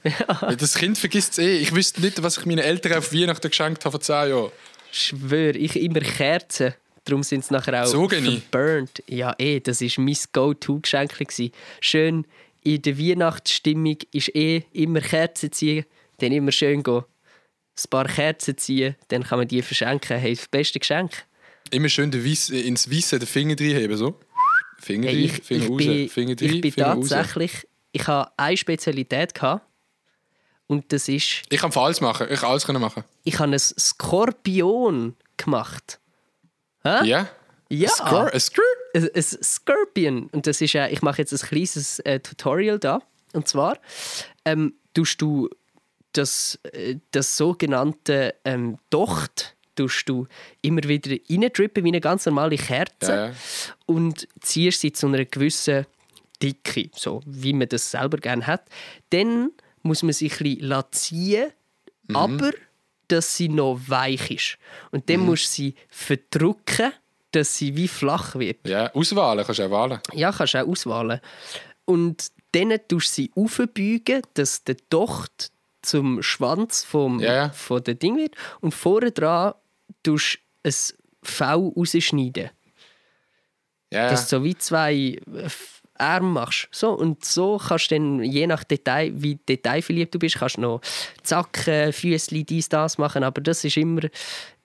Ja, 0.04 0.54
Das 0.54 0.74
Kind 0.76 0.96
vergisst 0.96 1.32
es 1.32 1.38
eh. 1.38 1.58
Ich 1.58 1.74
wüsste 1.74 2.00
nicht, 2.00 2.22
was 2.22 2.38
ich 2.38 2.46
meinen 2.46 2.60
Eltern 2.60 2.94
auf 2.98 3.12
Weihnachten 3.12 3.48
geschenkt 3.48 3.84
habe 3.84 3.92
vor 3.92 4.00
10 4.00 4.30
Jahren. 4.30 4.52
schwör, 4.92 5.54
ich 5.56 5.74
immer 5.76 6.00
Kerzen. 6.00 6.74
Darum 7.08 7.22
sind 7.22 7.42
sie 7.44 7.54
nachher 7.54 7.82
auch 7.82 7.86
So 7.86 8.06
geni. 8.06 8.42
verburnt. 8.50 9.02
Ja, 9.08 9.34
eh, 9.38 9.60
das 9.60 9.80
war 9.80 10.04
mein 10.04 10.16
Go-To-Geschenk. 10.32 11.12
Schön 11.80 12.26
in 12.62 12.82
der 12.82 12.98
Weihnachtsstimmung 12.98 13.96
ist 14.12 14.34
eh 14.34 14.64
immer 14.72 15.00
Kerzen 15.00 15.50
ziehen, 15.52 15.84
dann 16.18 16.32
immer 16.32 16.52
schön 16.52 16.82
gehen. 16.82 17.02
Ein 17.04 17.90
paar 17.90 18.06
Kerzen 18.06 18.58
ziehen, 18.58 18.96
dann 19.08 19.22
kann 19.22 19.38
man 19.38 19.48
die 19.48 19.62
verschenken. 19.62 20.18
Hey, 20.18 20.34
das 20.34 20.48
beste 20.48 20.78
Geschenk. 20.78 21.12
Immer 21.70 21.88
schön 21.88 22.12
Weiss, 22.12 22.50
ins 22.50 22.90
Weisse 22.90 23.18
den 23.18 23.26
Finger 23.28 23.54
reinheben, 23.58 23.96
so. 23.96 24.18
Finger 24.80 25.08
Hey, 25.08 25.26
rein, 25.28 25.40
Finger 25.42 25.64
ich, 25.64 25.70
raus, 25.70 25.76
bin, 25.78 26.08
Finger 26.08 26.36
rein, 26.40 26.54
ich 26.54 26.60
bin 26.60 26.72
Finger 26.72 26.86
raus. 26.94 27.08
tatsächlich, 27.08 27.66
ich 27.92 28.06
habe 28.06 28.30
eine 28.36 28.56
Spezialität 28.56 29.34
gehabt. 29.34 29.64
Und 30.66 30.92
das 30.92 31.08
ist, 31.08 31.42
Ich 31.48 31.60
kann 31.60 31.72
alles 31.74 32.00
machen. 32.02 32.26
Ich 32.30 32.40
kann 32.40 32.50
alles 32.50 32.68
machen. 32.68 33.04
ich 33.24 33.38
habe 33.38 33.52
ein 33.52 33.58
Skorpion 33.58 35.16
gemacht. 35.38 35.98
Hä? 36.88 37.06
Ja? 37.06 37.28
Ja. 37.70 37.90
Ein 38.32 38.40
Skr 38.40 38.62
ein, 38.94 39.08
ein 39.14 39.22
Scorpion. 39.22 40.28
Und 40.32 40.46
das 40.46 40.60
ist, 40.60 40.74
äh, 40.74 40.88
ich 40.88 41.02
mache 41.02 41.18
jetzt 41.22 41.32
ein 41.32 41.38
kleines 41.48 41.98
äh, 42.00 42.18
Tutorial 42.20 42.78
da. 42.78 43.00
Und 43.34 43.46
zwar 43.46 43.78
ähm, 44.44 44.74
tust 44.94 45.20
du 45.20 45.50
das, 46.12 46.58
äh, 46.72 46.96
das 47.10 47.36
sogenannte 47.36 48.34
ähm, 48.44 48.78
Docht 48.90 49.54
tust 49.76 50.08
du 50.08 50.26
immer 50.62 50.82
wieder 50.84 51.16
reindrippen 51.30 51.84
wie 51.84 51.88
eine 51.88 52.00
ganz 52.00 52.26
normale 52.26 52.56
Kerze 52.56 53.12
Ja, 53.12 53.26
ja. 53.28 53.32
und 53.86 54.26
ziehst 54.40 54.80
sie 54.80 54.90
zu 54.92 55.06
einer 55.06 55.24
gewissen 55.24 55.86
Dicke, 56.42 56.90
so 56.96 57.20
wie 57.26 57.52
man 57.52 57.68
das 57.68 57.90
selber 57.90 58.16
gerne 58.18 58.46
hat. 58.46 58.64
Dann 59.10 59.50
muss 59.82 60.02
man 60.02 60.12
sie 60.12 60.30
ein 60.30 60.58
bisschen 60.58 60.84
ziehen, 60.92 61.52
Mhm. 62.08 62.16
aber 62.16 62.50
dass 63.08 63.36
sie 63.36 63.48
noch 63.48 63.80
weich 63.86 64.30
ist. 64.30 64.58
Und 64.90 65.00
Mhm. 65.08 65.12
dann 65.12 65.20
musst 65.26 65.44
du 65.46 65.48
sie 65.62 65.74
verdrücken, 65.88 66.92
dass 67.32 67.56
sie 67.56 67.76
wie 67.76 67.88
flach 67.88 68.34
wird. 68.36 68.66
Ja, 68.66 68.92
auswählen 68.94 69.44
kannst 69.44 69.58
du 69.60 69.64
auch 69.64 69.88
wählen. 69.88 70.00
Ja, 70.12 70.32
kannst 70.32 70.54
du 70.54 70.62
auch 70.64 70.68
auswählen. 70.68 71.20
Und 71.84 72.28
dann 72.52 72.70
tust 72.88 72.90
du 72.90 73.22
sie 73.22 73.30
aufbeugen, 73.34 74.22
dass 74.34 74.64
der 74.64 74.76
Docht 74.90 75.50
zum 75.82 76.22
Schwanz 76.22 76.84
vom, 76.84 77.20
Ja, 77.20 77.34
ja. 77.34 77.48
von 77.50 77.82
der 77.84 77.94
Ding 77.94 78.16
wird. 78.16 78.34
Und 78.60 78.74
vorne 78.74 79.12
dran 79.12 79.54
tust 80.02 80.38
du 80.62 80.68
ein 80.68 80.74
V 81.22 81.68
rausschneiden. 81.76 82.50
Ja, 83.90 84.10
Dass 84.10 84.28
du 84.28 84.36
so 84.38 84.44
wie 84.44 84.56
zwei 84.56 85.18
Arme 85.98 86.28
machst. 86.28 86.68
So, 86.70 86.90
und 86.92 87.24
so 87.24 87.58
kannst 87.58 87.90
du 87.90 87.94
dann, 87.96 88.22
je 88.22 88.46
nach 88.46 88.64
Detail, 88.64 89.12
wie 89.14 89.36
detailverliebt 89.36 90.14
du 90.14 90.18
bist, 90.18 90.36
kannst 90.38 90.56
du 90.56 90.60
noch 90.62 90.80
Zacken, 91.22 91.92
Füßli, 91.92 92.44
dies, 92.44 92.68
das 92.68 92.98
machen. 92.98 93.22
Aber 93.24 93.40
das 93.40 93.64
ist 93.64 93.76
immer, 93.76 94.02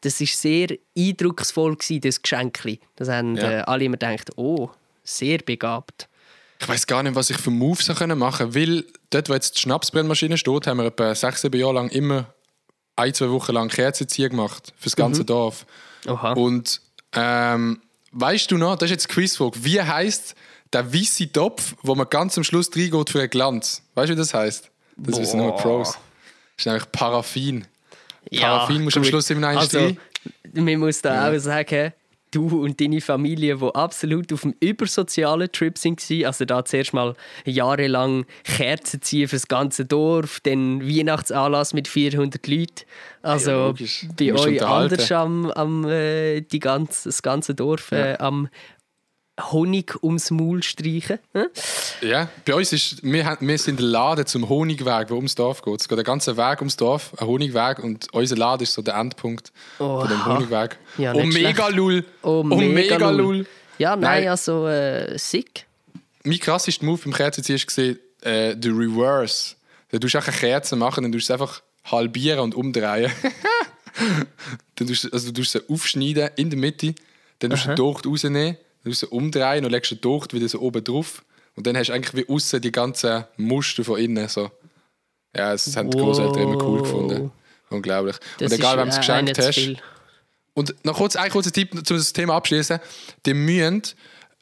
das 0.01 0.21
ist 0.21 0.39
sehr 0.41 0.69
eindrucksvoll 0.97 1.75
gewesen, 1.75 2.01
das 2.01 2.21
Geschenkli. 2.21 2.79
Das 2.95 3.09
haben 3.09 3.35
Ja. 3.37 3.51
äh, 3.51 3.61
alle 3.61 3.85
immer 3.85 3.97
gedacht, 3.97 4.31
oh, 4.37 4.69
sehr 5.03 5.39
begabt. 5.39 6.07
ich 6.61 6.67
weiß 6.69 6.87
gar 6.87 7.03
nicht, 7.03 7.15
was 7.15 7.29
ich 7.29 7.37
für 7.37 7.51
Moves 7.51 7.87
machen 7.89 8.17
machen 8.17 8.55
weil 8.55 8.85
dort, 9.09 9.27
wo 9.29 9.33
jetzt 9.33 9.55
die 9.57 9.61
Schnapsbrennmaschine 9.61 10.37
steht, 10.37 10.65
haben 10.67 10.77
wir 10.77 10.85
etwa 10.85 11.13
sechs, 11.13 11.41
sieben 11.41 11.59
Jahre 11.59 11.73
lang 11.73 11.89
immer 11.89 12.33
ein, 12.95 13.13
zwei 13.13 13.29
Wochen 13.31 13.51
lang 13.53 13.67
Kerzenziehen 13.69 14.29
gemacht 14.29 14.71
für 14.77 14.85
das 14.85 14.95
ganze 14.95 15.25
Dorf. 15.25 15.65
Oha. 16.07 16.33
Und 16.33 16.79
ähm, 17.13 17.81
weißt 18.11 18.49
du 18.51 18.57
noch, 18.57 18.75
das 18.77 18.85
ist 18.87 18.91
jetzt 18.91 19.09
die 19.09 19.13
Quizfrage, 19.13 19.63
wie 19.63 19.81
heißt 19.81 20.35
der 20.73 20.93
weiße 20.93 21.31
Topf, 21.31 21.75
wo 21.83 21.95
man 21.95 22.07
ganz 22.09 22.37
am 22.37 22.43
Schluss 22.43 22.69
reingeht 22.75 23.09
für 23.09 23.19
einen 23.19 23.29
Glanz? 23.29 23.81
Weißt 23.95 24.09
du, 24.09 24.13
wie 24.13 24.17
das 24.17 24.33
heißt? 24.33 24.69
Das 24.97 25.19
wissen 25.19 25.37
nur 25.39 25.51
Boah. 25.51 25.61
Pros. 25.61 25.87
Das 25.93 25.97
ist 26.57 26.65
nämlich 26.65 26.91
Paraffin. 26.91 27.65
Ja, 28.29 28.57
Paraffin 28.57 28.83
musst 28.83 28.95
du 28.95 28.99
am. 29.01 29.05
Schluss 29.05 29.29
immer 29.29 29.47
Also, 29.47 29.79
rein. 29.79 29.97
man 30.53 30.79
muss 30.79 31.01
da 31.01 31.31
auch 31.31 31.37
sagen, 31.39 31.93
du 32.31 32.63
und 32.63 32.79
deine 32.81 33.01
Familie, 33.01 33.57
die 33.57 33.75
absolut 33.75 34.31
auf 34.33 34.41
dem 34.41 34.55
übersozialen 34.59 35.51
Trip 35.51 35.75
waren, 35.77 36.25
also 36.25 36.45
da 36.45 36.65
zuerst 36.65 36.93
mal 36.93 37.15
jahrelang 37.45 38.25
Kerzen 38.43 39.01
ziehen 39.01 39.27
für 39.27 39.35
das 39.35 39.47
ganze 39.47 39.85
Dorf, 39.85 40.39
dann 40.41 40.81
Weihnachtsanlass 40.87 41.73
mit 41.73 41.87
400 41.87 42.45
Leuten. 42.47 42.85
Also 43.21 43.73
Ja, 43.77 44.33
bei 44.33 44.33
euch 44.33 44.63
anders 44.65 45.11
am, 45.11 45.51
am 45.51 45.85
äh, 45.87 46.41
die 46.41 46.59
ganze, 46.59 47.09
das 47.09 47.21
ganze 47.21 47.55
Dorf 47.55 47.91
äh, 47.91 48.15
am 48.17 48.49
Honig 49.41 49.95
ums 50.03 50.29
Maul 50.31 50.61
streichen. 50.61 51.17
Hm? 51.33 51.47
Ja, 52.01 52.29
bei 52.45 52.53
uns 52.53 52.71
ist, 52.71 53.03
wir, 53.03 53.37
wir 53.39 53.57
sind 53.57 53.79
der 53.79 53.87
Laden 53.87 54.25
zum 54.27 54.47
Honigweg, 54.47 55.07
der 55.07 55.15
ums 55.15 55.33
Dorf 55.35 55.61
geht. 55.63 55.81
Es 55.81 55.87
geht 55.87 55.97
der 55.97 56.03
ganze 56.05 56.37
Weg 56.37 56.59
ums 56.59 56.77
Dorf, 56.77 57.13
ein 57.17 57.27
Honigweg, 57.27 57.79
und 57.79 58.13
unser 58.13 58.35
Laden 58.35 58.63
ist 58.63 58.73
so 58.73 58.81
der 58.83 58.95
Endpunkt 58.95 59.51
von 59.77 60.07
dem 60.07 60.19
Oha. 60.21 60.35
Honigweg. 60.35 60.77
Ja, 60.97 61.13
oh, 61.13 61.23
mega 61.23 61.67
lul! 61.69 62.05
Oh, 62.21 62.43
Oh, 62.47 62.55
mega 62.55 63.09
lul. 63.09 63.47
Ja, 63.79 63.95
nein, 63.95 64.21
Nein. 64.21 64.27
also 64.29 64.67
äh, 64.67 65.17
sick. 65.17 65.65
Mein 66.23 66.39
krassester 66.39 66.85
Move 66.85 67.01
beim 67.03 67.13
Kerzenziehen 67.13 67.59
war 67.59 68.31
äh, 68.31 68.55
der 68.55 68.71
Reverse. 68.71 69.55
Du 69.89 69.99
tust 69.99 70.15
auch 70.15 70.27
eine 70.27 70.37
Kerze 70.37 70.75
machen, 70.75 71.03
dann 71.03 71.11
tust 71.11 71.29
du 71.29 71.33
es 71.33 71.41
einfach 71.41 71.61
halbieren 71.85 72.39
und 72.39 72.53
umdrehen. 72.55 73.11
dann 74.75 74.87
tust 74.87 75.05
du, 75.05 75.09
also 75.11 75.27
du 75.31 75.41
tust 75.41 75.51
sie 75.51 75.61
aufschneiden 75.69 76.29
in 76.35 76.49
der 76.49 76.59
Mitte, 76.59 76.93
dann 77.39 77.51
tust 77.51 77.65
du 77.65 77.69
den 77.69 77.75
Docht 77.77 78.05
rausnehmen, 78.05 78.57
dann 78.83 78.93
sie 78.93 79.07
umdrehen 79.07 79.65
und 79.65 79.71
legst 79.71 79.91
den 79.91 80.01
Docht 80.01 80.33
wieder 80.33 80.47
so 80.49 80.59
oben 80.59 80.83
drauf. 80.83 81.23
Und 81.55 81.67
dann 81.67 81.77
hast 81.77 81.87
du 81.87 81.93
eigentlich 81.93 82.15
wie 82.15 82.33
außen 82.33 82.61
die 82.61 82.71
ganzen 82.71 83.25
Muster 83.37 83.83
von 83.83 83.99
innen. 83.99 84.27
So. 84.27 84.51
Ja, 85.35 85.51
das 85.51 85.75
haben 85.75 85.89
die 85.89 85.97
Großeltern 85.97 86.41
immer 86.41 86.63
cool 86.63 86.81
gefunden. 86.81 87.31
Unglaublich. 87.69 88.17
Das 88.37 88.51
und 88.51 88.59
egal, 88.59 88.77
wem 88.77 88.85
du 88.85 88.89
es 88.89 88.97
äh, 88.97 88.99
geschenkt 88.99 89.39
hast. 89.39 89.83
Und 90.53 90.75
noch 90.85 90.97
kurz, 90.97 91.15
ein 91.15 91.31
kurzer 91.31 91.51
Tipp, 91.51 91.73
um 91.73 91.81
das 91.83 92.13
Thema 92.13 92.35
abschließen. 92.35 92.79
Die 93.25 93.33
müssen 93.33 93.81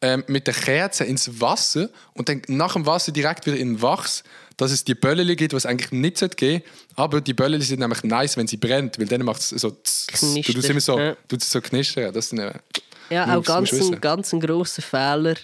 ähm, 0.01 0.23
mit 0.27 0.47
der 0.47 0.53
Kerze 0.53 1.05
ins 1.05 1.39
Wasser 1.39 1.89
und 2.13 2.27
dann 2.27 2.41
nach 2.47 2.73
dem 2.73 2.85
Wasser 2.85 3.11
direkt 3.11 3.45
wieder 3.45 3.57
in 3.57 3.75
den 3.75 3.81
Wachs, 3.81 4.23
dass 4.57 4.71
es 4.71 4.83
die 4.83 4.95
Böllchen 4.95 5.35
gibt, 5.35 5.53
was 5.53 5.65
eigentlich 5.65 5.91
nicht 5.91 6.17
sollte 6.17 6.35
geben 6.35 6.63
Aber 6.95 7.21
die 7.21 7.33
Böllchen 7.33 7.61
sind 7.61 7.79
nämlich 7.79 8.03
nice, 8.03 8.35
wenn 8.35 8.47
sie 8.47 8.57
brennt, 8.57 8.99
weil 8.99 9.05
dann 9.07 9.23
macht 9.23 9.41
es 9.41 9.49
so... 9.49 9.71
tss, 9.71 10.07
tss. 10.07 10.33
Du 10.45 10.53
tust 10.53 10.69
immer 10.69 10.81
so, 10.81 10.99
Ja. 10.99 11.15
so 11.39 11.61
knistern. 11.61 12.13
Das 12.13 12.29
sind, 12.29 12.39
äh, 12.39 12.53
Ja, 13.11 13.37
auch 13.37 13.43
ganz, 13.43 13.73
ein, 13.73 14.01
ganz 14.01 14.33
ein 14.33 14.39
grosser 14.39 14.81
Fehler, 14.81 15.35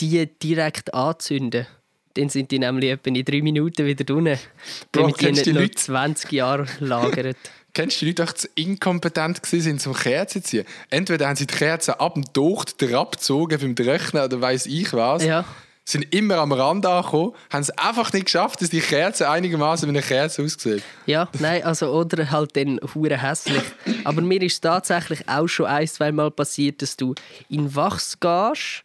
die 0.00 0.26
direkt 0.26 0.92
anzünden. 0.94 1.66
Dann 2.14 2.28
sind 2.28 2.50
die 2.50 2.58
nämlich 2.58 2.90
etwa 2.90 3.10
in 3.10 3.24
drei 3.24 3.42
Minuten 3.42 3.86
wieder 3.86 4.14
unten. 4.14 4.38
Bro, 4.92 5.02
damit 5.02 5.20
die 5.20 5.32
nicht 5.32 5.46
die 5.46 5.52
noch 5.52 5.60
Leute? 5.62 5.74
20 5.74 6.32
Jahre 6.32 6.66
lagern. 6.80 7.34
Kennst 7.74 8.00
du 8.00 8.06
die 8.06 8.12
Leute, 8.12 8.32
die 8.32 8.38
zu 8.38 8.48
inkompetent 8.54 9.40
waren, 9.42 9.78
zum 9.80 9.94
Kerzen 9.94 10.42
zu 10.42 10.48
ziehen? 10.48 10.64
Entweder 10.90 11.26
haben 11.26 11.34
sie 11.34 11.46
die 11.46 11.54
Kerze 11.54 11.98
ab 11.98 12.14
dem 12.14 12.24
Docht 12.32 12.80
abgezogen 12.82 13.74
beim 13.74 13.86
Rechnen 13.86 14.22
oder 14.22 14.40
weiss 14.40 14.66
ich 14.66 14.92
was. 14.92 15.24
Ja. 15.24 15.44
Sind 15.86 16.14
immer 16.14 16.38
am 16.38 16.50
Rand 16.52 16.86
angekommen, 16.86 17.32
haben 17.52 17.60
es 17.60 17.70
einfach 17.70 18.10
nicht 18.14 18.24
geschafft, 18.24 18.62
dass 18.62 18.70
die 18.70 18.80
Kerze 18.80 19.28
einigermaßen 19.28 19.86
wie 19.86 19.90
eine 19.96 20.00
Kerze 20.06 20.42
aussieht. 20.42 20.82
ja, 21.04 21.28
nein, 21.40 21.62
also 21.62 21.92
oder 21.92 22.30
halt 22.30 22.56
dann 22.56 22.80
hure 22.94 23.20
hässlich. 23.20 23.62
Aber 24.04 24.22
mir 24.22 24.40
ist 24.40 24.60
tatsächlich 24.62 25.28
auch 25.28 25.46
schon 25.46 25.66
ein, 25.66 25.86
zwei 25.86 26.10
Mal 26.10 26.30
passiert, 26.30 26.80
dass 26.80 26.96
du 26.96 27.14
in 27.50 27.74
Wachs 27.76 28.18
gehst 28.18 28.82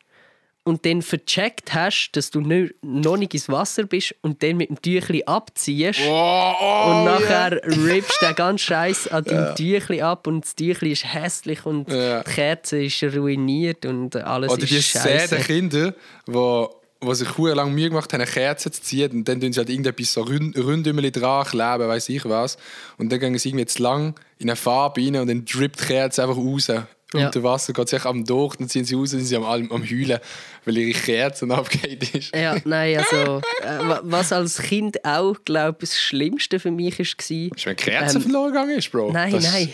und 0.65 0.85
dann 0.85 1.01
vercheckt 1.01 1.73
hast, 1.73 2.11
dass 2.11 2.31
du 2.31 2.41
nicht, 2.41 2.75
noch 2.83 3.15
nicht 3.15 3.33
ins 3.33 3.47
Wasser 3.47 3.85
bist 3.85 4.13
und 4.21 4.43
dann 4.43 4.57
mit 4.57 4.67
dem 4.69 4.81
Tüchli 4.81 5.23
abziehst. 5.25 6.01
Oh, 6.05 6.53
oh, 6.61 6.83
Und 6.91 7.05
yeah. 7.05 7.19
nachher 7.19 7.51
rippst 7.63 8.21
du 8.21 8.25
den 8.25 8.35
ganzen 8.35 8.59
Scheiß 8.59 9.07
an 9.07 9.23
deinem 9.23 9.55
Tüchli 9.55 10.01
ab 10.01 10.27
und 10.27 10.43
das 10.43 10.53
Tüchli 10.53 10.91
ist 10.91 11.05
hässlich 11.11 11.65
und 11.65 11.89
Ja. 11.89 12.23
die 12.23 12.29
Kerze 12.31 12.83
ist 12.83 13.01
ruiniert 13.03 13.85
und 13.85 14.17
alles 14.17 14.51
Oder 14.51 14.65
die 14.65 14.75
ist 14.75 14.89
scheiße. 14.89 15.37
Kinder, 15.37 15.93
die 16.27 16.65
die 17.01 17.15
sich 17.15 17.37
hure 17.37 17.53
lang 17.53 17.73
Mühe 17.73 17.89
gemacht 17.89 18.11
haben, 18.11 18.21
eine 18.21 18.29
Kerze 18.29 18.71
zu 18.71 18.81
ziehen 18.81 19.11
und 19.11 19.27
dann 19.27 19.39
tun 19.39 19.53
sie 19.53 19.59
halt 19.59 19.69
irgendetwas 19.69 20.11
so 20.13 20.21
rund, 20.21 20.57
Ründümeli 20.57 21.11
dran 21.11 21.45
kleben, 21.45 21.87
weiß 21.87 22.09
ich 22.09 22.25
was. 22.25 22.57
Und 22.97 23.09
dann 23.11 23.19
gehen 23.19 23.37
sie 23.37 23.49
irgendwie 23.49 23.65
zu 23.67 23.81
lang 23.81 24.15
in 24.37 24.49
eine 24.49 24.55
Farbe 24.57 25.01
rein 25.01 25.15
und 25.15 25.27
dann 25.27 25.45
drippt 25.45 25.79
die 25.81 25.85
Kerze 25.85 26.23
einfach 26.23 26.35
raus. 26.37 26.67
Ja. 26.67 26.85
Unter 27.25 27.41
Wasser 27.41 27.73
geht 27.73 27.89
sich 27.89 28.05
am 28.05 28.23
durch, 28.23 28.57
dann 28.57 28.69
ziehen 28.69 28.85
sie 28.85 28.93
raus 28.95 29.13
und 29.13 29.19
sind 29.19 29.25
sie 29.25 29.35
am, 29.35 29.43
am, 29.43 29.71
am 29.71 29.81
Heulen, 29.83 30.19
weil 30.65 30.77
ihre 30.77 30.99
Kerze 30.99 31.49
abgeht 31.49 32.13
ist. 32.13 32.35
Ja, 32.35 32.57
nein, 32.65 32.97
also 32.99 33.41
äh, 33.63 33.79
wa- 33.87 34.01
was 34.03 34.31
als 34.31 34.61
Kind 34.61 35.03
auch, 35.05 35.35
glaube 35.43 35.77
ich, 35.81 35.89
das 35.89 35.99
Schlimmste 35.99 36.59
für 36.59 36.69
mich 36.69 36.99
war, 36.99 37.05
Ist, 37.05 37.29
wenn 37.65 37.75
die 37.75 37.83
Kerze 37.83 38.17
Ähm, 38.17 38.21
verloren 38.23 38.51
gegangen 38.51 38.77
ist, 38.77 38.91
Bro. 38.91 39.11
nein, 39.11 39.31
Das 39.31 39.43
nein, 39.51 39.73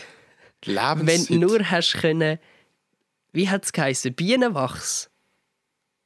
wenn 0.65 0.75
Lebenszeit. 0.75 1.29
du 1.29 1.33
nur 1.39 1.59
hast 1.71 1.93
können, 1.93 2.39
wie 3.33 3.49
hat 3.49 3.65
es 3.65 3.73
geheißen, 3.73 4.13
Bienenwachs. 4.13 5.09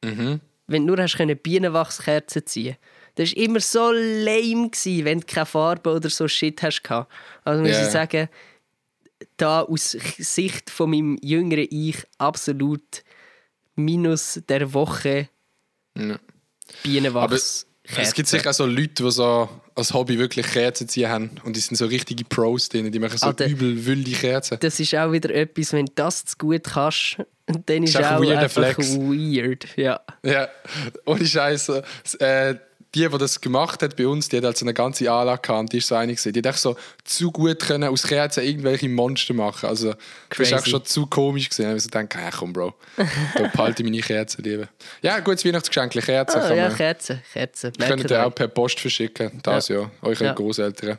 Mhm. 0.04 0.40
Wenn 0.70 0.86
du 0.88 0.94
nur 0.96 1.04
hast 1.04 1.18
können 1.18 1.38
Bienenwachskerzen 1.38 2.46
ziehen. 2.46 2.78
Das 3.16 3.32
war 3.36 3.38
immer 3.44 3.60
so 3.60 3.92
lame, 3.92 4.70
gewesen, 4.70 5.04
wenn 5.06 5.20
du 5.20 5.26
keine 5.26 5.46
Farbe 5.46 5.92
oder 5.94 6.10
so 6.10 6.28
Shit 6.28 6.62
hast. 6.64 6.84
gehabt. 6.84 7.12
Also 7.44 7.62
muss 7.62 7.72
Ja. 7.72 7.86
ich 7.86 7.92
sagen, 7.92 8.30
da 9.36 9.62
aus 9.64 9.92
Sicht 9.92 10.70
von 10.70 10.92
meinem 10.92 11.18
jüngeren 11.22 11.68
Ich 11.70 11.98
absolut 12.18 13.04
minus 13.76 14.42
der 14.48 14.74
Woche 14.74 15.30
Ja. 15.98 16.18
Bienenwachs. 16.84 17.66
Es 17.98 18.14
gibt 18.14 18.28
sicher 18.28 18.52
auch 18.52 18.54
so 18.54 18.66
Leute, 18.68 19.04
die 19.04 19.12
so 19.12 19.50
als 19.74 19.94
Hobby 19.94 20.20
wirklich 20.20 20.46
Kerzen 20.46 20.88
ziehen 20.88 21.10
haben 21.10 21.32
und 21.44 21.56
die 21.56 21.60
sind 21.60 21.76
so 21.76 21.88
richtige 21.88 22.24
Pros 22.24 22.70
drin, 22.70 22.92
die 22.92 23.00
machen 23.00 23.18
so 23.18 23.26
Alter. 23.28 23.48
übel 23.48 23.84
wilde 23.86 24.12
Kerzen. 24.12 24.58
Das 24.62 24.80
ist 24.80 24.94
auch 24.96 25.12
wieder 25.12 25.34
etwas, 25.34 25.74
wenn 25.74 25.88
du 25.88 25.92
das 25.96 26.24
zu 26.26 26.38
gut 26.38 26.66
kannst, 26.66 27.18
dann 27.66 27.84
ist 27.84 27.96
Ist 27.96 28.04
auch 28.06 28.12
auch 28.12 28.30
einfach 28.30 28.50
Flex. 28.52 28.96
weird. 28.96 29.66
Ja. 29.76 30.00
Ja, 30.24 30.48
ohne 31.06 31.26
Scheiße. 31.26 31.84
Äh, 32.20 32.56
die, 32.96 33.08
die 33.08 33.18
das 33.20 33.40
gemacht 33.40 33.84
hat 33.84 33.96
bei 33.98 34.08
uns, 34.08 34.30
die 34.30 34.38
hat 34.38 34.46
halt 34.46 34.58
so 34.58 34.66
eine 34.66 34.74
ganze 34.74 35.12
Anlage 35.12 35.42
gehabt 35.44 35.60
und 35.60 35.74
die 35.74 35.78
ist 35.78 35.88
so 35.88 35.96
einig 35.96 36.18
gewesen. 36.18 36.34
Die 36.34 36.40
hat 36.40 36.48
echt 36.48 36.58
so 36.58 36.76
zu 37.04 37.32
gut 37.32 37.60
können 37.60 37.88
aus 37.88 38.02
Kerzen 38.04 38.44
irgendwelche 38.44 38.90
Monster 38.90 39.36
machen. 39.36 39.70
Also, 39.70 39.90
das 39.90 39.98
Crazy. 40.30 40.56
ist 40.56 40.60
auch 40.62 40.66
schon 40.66 40.86
zu 40.86 41.06
komisch 41.06 41.50
gesehen. 41.50 41.76
Ich 41.76 41.84
so 41.84 41.90
denke, 41.90 42.18
ja, 42.18 42.32
komm, 42.32 42.52
Bro, 42.52 42.74
da 42.98 43.48
behalte 43.48 43.84
ich 43.84 43.90
meine 43.90 44.02
Kerzen 44.02 44.44
lieber. 44.44 44.70
Ja, 45.04 45.20
gutes 45.20 45.46
Weihnachtsgeschenk, 45.46 45.92
Kerzen 45.94 46.40
Ah, 46.42 46.54
ja, 46.54 46.70
Kerzen. 46.72 47.22
Kerzen. 47.32 47.74
könnt 47.74 48.10
ihr 48.10 48.26
auch 48.26 48.34
per 48.34 48.48
Post 48.48 48.80
verschicken, 48.80 49.40
das 49.44 49.68
ja, 49.68 49.92
euren 50.02 50.26
Ja. 50.26 50.34
Großeltern. 50.34 50.98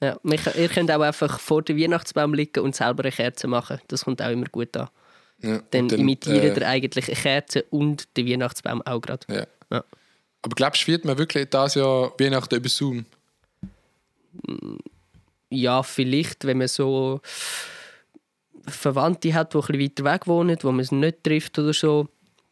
Ja, 0.00 0.18
ihr 0.22 0.68
könnt 0.68 0.90
auch 0.92 1.00
einfach 1.00 1.40
vor 1.40 1.62
dem 1.62 1.76
Weihnachtsbaum 1.78 2.34
liegen 2.34 2.60
und 2.62 2.76
selber 2.76 3.02
eine 3.02 3.10
Kerze 3.10 3.48
machen. 3.48 3.80
Das 3.88 4.04
kommt 4.04 4.22
auch 4.22 4.30
immer 4.30 4.46
gut 4.46 4.76
an. 4.76 4.88
Ja. 5.42 5.60
Dann, 5.70 5.82
und 5.82 5.92
imitiert 5.92 6.56
äh, 6.56 6.60
ihr 6.60 6.68
eigentlich 6.68 7.08
eine 7.08 7.16
Kerze 7.16 7.64
und 7.70 8.16
den 8.16 8.28
Weihnachtsbaum 8.28 8.82
auch 8.82 9.00
gerade. 9.00 9.26
Ja. 9.28 9.46
Ja. 9.70 9.84
Aber 10.42 10.54
glaubst 10.54 10.82
du, 10.82 10.92
wird 10.92 11.04
man 11.04 11.18
wirklich 11.18 11.48
das 11.50 11.74
Jahr 11.74 12.12
Weihnachten 12.18 12.54
über 12.54 12.68
Zoom? 12.68 13.04
Ja, 15.50 15.82
vielleicht, 15.82 16.44
wenn 16.44 16.58
man 16.58 16.68
so 16.68 17.20
Verwandte 18.66 19.34
hat, 19.34 19.54
die 19.54 19.58
ein 19.58 19.60
bisschen 19.60 19.80
weiter 19.80 20.04
weg 20.04 20.26
wohnen, 20.26 20.56
wo 20.62 20.72
man 20.72 20.80
es 20.80 20.92
nicht 20.92 21.22
trifft 21.22 21.58
oder 21.58 21.72
so, 21.72 22.08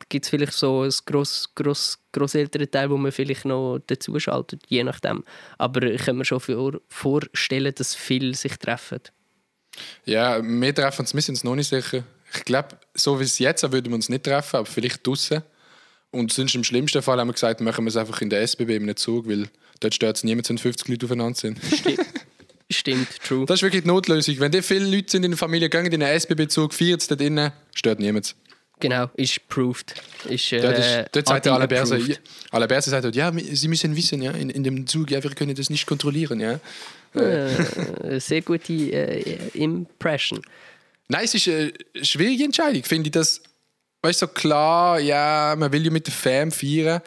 gibt 0.09 0.25
es 0.25 0.31
vielleicht 0.31 0.53
so 0.53 0.83
ein 0.83 0.93
gross, 1.07 1.55
gross, 1.55 1.99
Grosselternteil, 2.13 2.91
wo 2.91 2.97
man 2.97 3.13
vielleicht 3.13 3.45
noch 3.45 3.81
dazu 3.87 4.19
schaltet, 4.19 4.63
je 4.69 4.85
nachdem. 4.85 5.25
Aber 5.59 5.83
ich 5.83 6.03
kann 6.03 6.17
mir 6.17 6.25
schon 6.25 6.41
vor, 6.41 6.81
vorstellen, 6.89 7.75
dass 7.75 7.95
viele 7.95 8.35
sich 8.35 8.57
treffen. 8.57 9.01
Ja, 10.05 10.41
wir 10.43 10.75
treffen 10.75 11.03
uns, 11.03 11.15
wir 11.15 11.23
sind 11.23 11.35
uns 11.35 11.45
noch 11.45 11.57
nicht 11.57 11.69
sicher. 11.69 12.05
Ich 12.37 12.45
glaube, 12.45 12.69
so 12.95 13.21
wie 13.21 13.25
es 13.25 13.39
jetzt 13.39 13.63
würden 13.63 13.87
wir 13.91 13.95
uns 13.95 14.09
nicht 14.09 14.25
treffen, 14.25 14.57
aber 14.57 14.67
vielleicht 14.67 15.07
draußen. 15.07 15.43
Und 16.11 16.33
sonst 16.33 16.55
im 16.55 16.65
schlimmsten 16.65 17.03
Fall 17.03 17.19
haben 17.19 17.29
wir 17.29 17.33
gesagt, 17.33 17.61
machen 17.61 17.85
wir 17.85 17.89
es 17.89 17.97
einfach 17.97 18.21
in 18.21 18.31
der 18.31 18.43
SBB 18.43 18.77
in 18.77 18.83
einem 18.85 18.97
Zug, 18.97 19.29
weil 19.29 19.49
dort 19.81 19.95
stört 19.95 20.17
es 20.17 20.25
niemand, 20.25 20.49
wenn 20.49 20.59
50 20.59 20.89
Leute 20.89 21.07
aufeinander 21.07 21.39
sind. 21.39 21.59
Stimmt, 22.71 23.09
true. 23.23 23.45
Das 23.47 23.57
ist 23.57 23.63
wirklich 23.63 23.83
die 23.83 23.89
Notlösung. 23.89 24.39
Wenn 24.39 24.53
die 24.53 24.63
viele 24.63 24.87
Leute 24.87 25.11
sind 25.11 25.25
in 25.25 25.33
der 25.33 25.39
Familie, 25.39 25.69
gehen 25.69 25.87
in 25.87 26.03
einen 26.03 26.21
SBB-Zug, 26.21 26.73
feiern 26.73 26.99
es 26.99 27.09
dort 27.09 27.21
innen, 27.21 27.53
stört 27.75 27.99
niemand. 27.99 28.35
Genau, 28.81 29.09
ist 29.15 29.49
proved. 29.49 29.95
Ist, 30.29 30.53
äh, 30.53 30.61
Dort, 30.61 30.79
ist, 30.79 31.09
dort 31.13 31.29
sagt 31.29 31.47
Adi 31.47 31.49
Alaberse, 31.49 31.95
approved. 31.95 32.21
Alaberse 32.51 32.91
sagt 32.91 33.05
dort, 33.05 33.17
ja, 33.17 33.33
Sie 33.33 33.69
müssen 33.69 33.95
wissen, 33.95 34.21
ja, 34.21 34.33
in, 34.33 34.51
in 34.51 34.65
dem 34.65 34.87
Zug, 34.87 35.11
ja, 35.11 35.23
wir 35.23 35.31
können 35.31 35.55
das 35.55 35.71
nicht 35.71 35.87
kontrollieren. 35.87 36.41
Ja. 36.41 36.59
Äh, 37.15 38.19
sehr 38.19 38.43
gute 38.43 38.73
äh, 38.73 39.49
Impression. 39.55 40.43
Nein, 41.09 41.25
es 41.25 41.35
ist 41.35 41.49
eine 41.49 41.73
schwierige 42.03 42.45
Entscheidung, 42.45 42.83
finde 42.85 43.09
ich. 43.09 43.13
Das, 43.13 43.43
weißt 44.03 44.23
du, 44.23 44.27
so 44.27 44.33
klar, 44.33 44.99
ja, 45.01 45.55
man 45.59 45.73
will 45.73 45.85
ja 45.85 45.91
mit 45.91 46.07
der 46.07 46.15
Fam 46.15 46.51
feiern. 46.51 47.01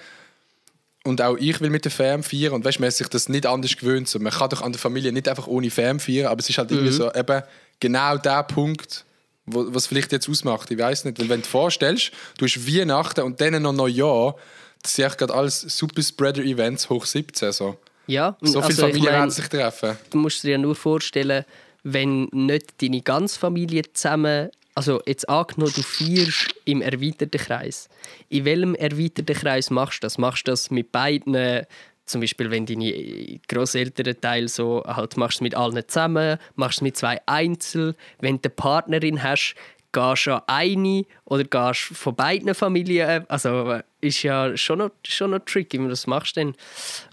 Und 1.04 1.22
auch 1.22 1.38
ich 1.38 1.60
will 1.62 1.70
mit 1.70 1.86
der 1.86 1.92
Fam 1.92 2.22
feiern. 2.22 2.54
Und 2.54 2.66
weißt 2.66 2.78
du, 2.78 2.82
man 2.82 2.90
ist 2.90 2.98
sich 2.98 3.08
das 3.08 3.30
nicht 3.30 3.46
anders 3.46 3.76
gewöhnt. 3.78 4.08
So, 4.10 4.20
man 4.20 4.34
kann 4.34 4.50
doch 4.50 4.62
an 4.62 4.72
der 4.74 4.80
Familie 4.80 5.12
nicht 5.12 5.28
einfach 5.28 5.48
ohne 5.48 5.70
Fam 5.72 6.00
feiern, 6.00 6.28
aber 6.28 6.40
es 6.40 6.50
ist 6.50 6.58
halt 6.58 6.72
irgendwie 6.72 6.92
so 6.92 7.12
eben 7.14 7.42
genau 7.80 8.18
der 8.18 8.44
Punkt, 8.44 9.06
wo, 9.46 9.74
was 9.74 9.88
vielleicht 9.88 10.12
jetzt 10.12 10.30
ausmacht. 10.30 10.70
Ich 10.70 10.78
weiß 10.78 11.06
nicht. 11.06 11.20
Weil 11.20 11.30
wenn 11.30 11.40
du 11.42 11.46
dir 11.46 11.50
vorstellst, 11.50 12.12
du 12.38 12.46
hast 12.46 12.68
Weihnachten 12.68 13.22
und 13.22 13.40
dann 13.40 13.62
noch 13.62 13.74
Neujahr, 13.74 14.36
das 14.84 14.96
sind 14.96 15.06
echt 15.06 15.18
gerade 15.18 15.34
alles 15.34 15.62
Super 15.62 16.04
Spreader-Events 16.04 16.90
hoch 16.90 17.06
17. 17.06 17.52
So, 17.52 17.78
Ja, 18.08 18.38
so 18.42 18.62
viele 18.62 18.64
also, 18.64 18.70
ich 18.70 18.76
Familien 18.78 19.06
mein, 19.06 19.14
werden 19.14 19.32
sich 19.32 19.48
treffen. 19.48 19.98
du 20.10 20.18
musst 20.18 20.44
dir 20.44 20.52
ja 20.52 20.58
nur 20.58 20.76
vorstellen, 20.76 21.46
wenn 21.94 22.26
nicht 22.32 22.82
deine 22.82 23.02
ganze 23.02 23.40
Familie 23.40 23.84
zusammen, 23.94 24.50
also 24.76 25.02
jetzt 25.06 25.28
angenommen, 25.28 25.74
du 25.76 25.82
feierst 25.82 26.54
im 26.66 26.82
erweiterten 26.82 27.40
Kreis. 27.40 27.90
In 28.30 28.46
welchem 28.46 28.76
erweiterten 28.76 29.36
Kreis 29.36 29.70
machst 29.70 30.04
du 30.04 30.06
das? 30.06 30.18
Machst 30.18 30.48
du 30.48 30.52
das 30.52 30.70
mit 30.70 30.92
beiden, 30.92 31.66
zum 32.06 32.22
Beispiel 32.22 32.52
wenn 32.52 32.66
deine 32.66 33.40
Großeltern 33.48 34.20
Teil 34.22 34.48
so, 34.48 34.84
halt 34.86 35.18
machst 35.18 35.36
du 35.36 35.40
es 35.40 35.42
mit 35.42 35.56
allen 35.56 35.82
zusammen, 35.88 36.38
machst 36.56 36.78
du 36.78 36.80
es 36.80 36.84
mit 36.84 36.98
zwei 36.98 37.22
Einzel. 37.26 37.96
Wenn 38.20 38.36
du 38.36 38.50
eine 38.50 38.56
Partnerin 38.56 39.24
hast, 39.24 39.56
gehst 39.92 40.28
du 40.28 40.34
an 40.36 40.44
eine 40.48 41.06
oder 41.26 41.44
gehst 41.44 41.90
du 41.90 41.94
von 41.96 42.16
beiden 42.16 42.54
Familien. 42.54 43.26
Also 43.30 43.72
äh, 43.72 43.84
ist 44.02 44.22
ja 44.24 44.56
schon 44.58 44.80
noch, 44.80 44.92
schon 45.06 45.32
noch 45.32 45.40
tricky, 45.40 45.80
wie 45.80 45.84
du 45.84 45.90
das 45.90 46.06
machst 46.06 46.36
denn. 46.36 46.54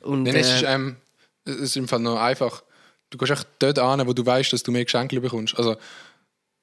Und, 0.02 0.24
Nein, 0.24 0.36
es, 0.36 0.52
ist, 0.52 0.62
äh, 0.64 0.74
ähm, 0.74 0.96
es 1.44 1.56
ist 1.56 1.76
im 1.76 1.88
Fall 1.88 2.00
noch 2.00 2.20
einfach. 2.20 2.62
Du 3.14 3.18
gehst 3.18 3.30
echt 3.30 3.46
dort 3.60 3.78
an, 3.78 4.04
wo 4.08 4.12
du 4.12 4.26
weißt, 4.26 4.52
dass 4.52 4.64
du 4.64 4.72
mehr 4.72 4.84
Geschenke 4.84 5.20
bekommst. 5.20 5.56
Also, 5.56 5.76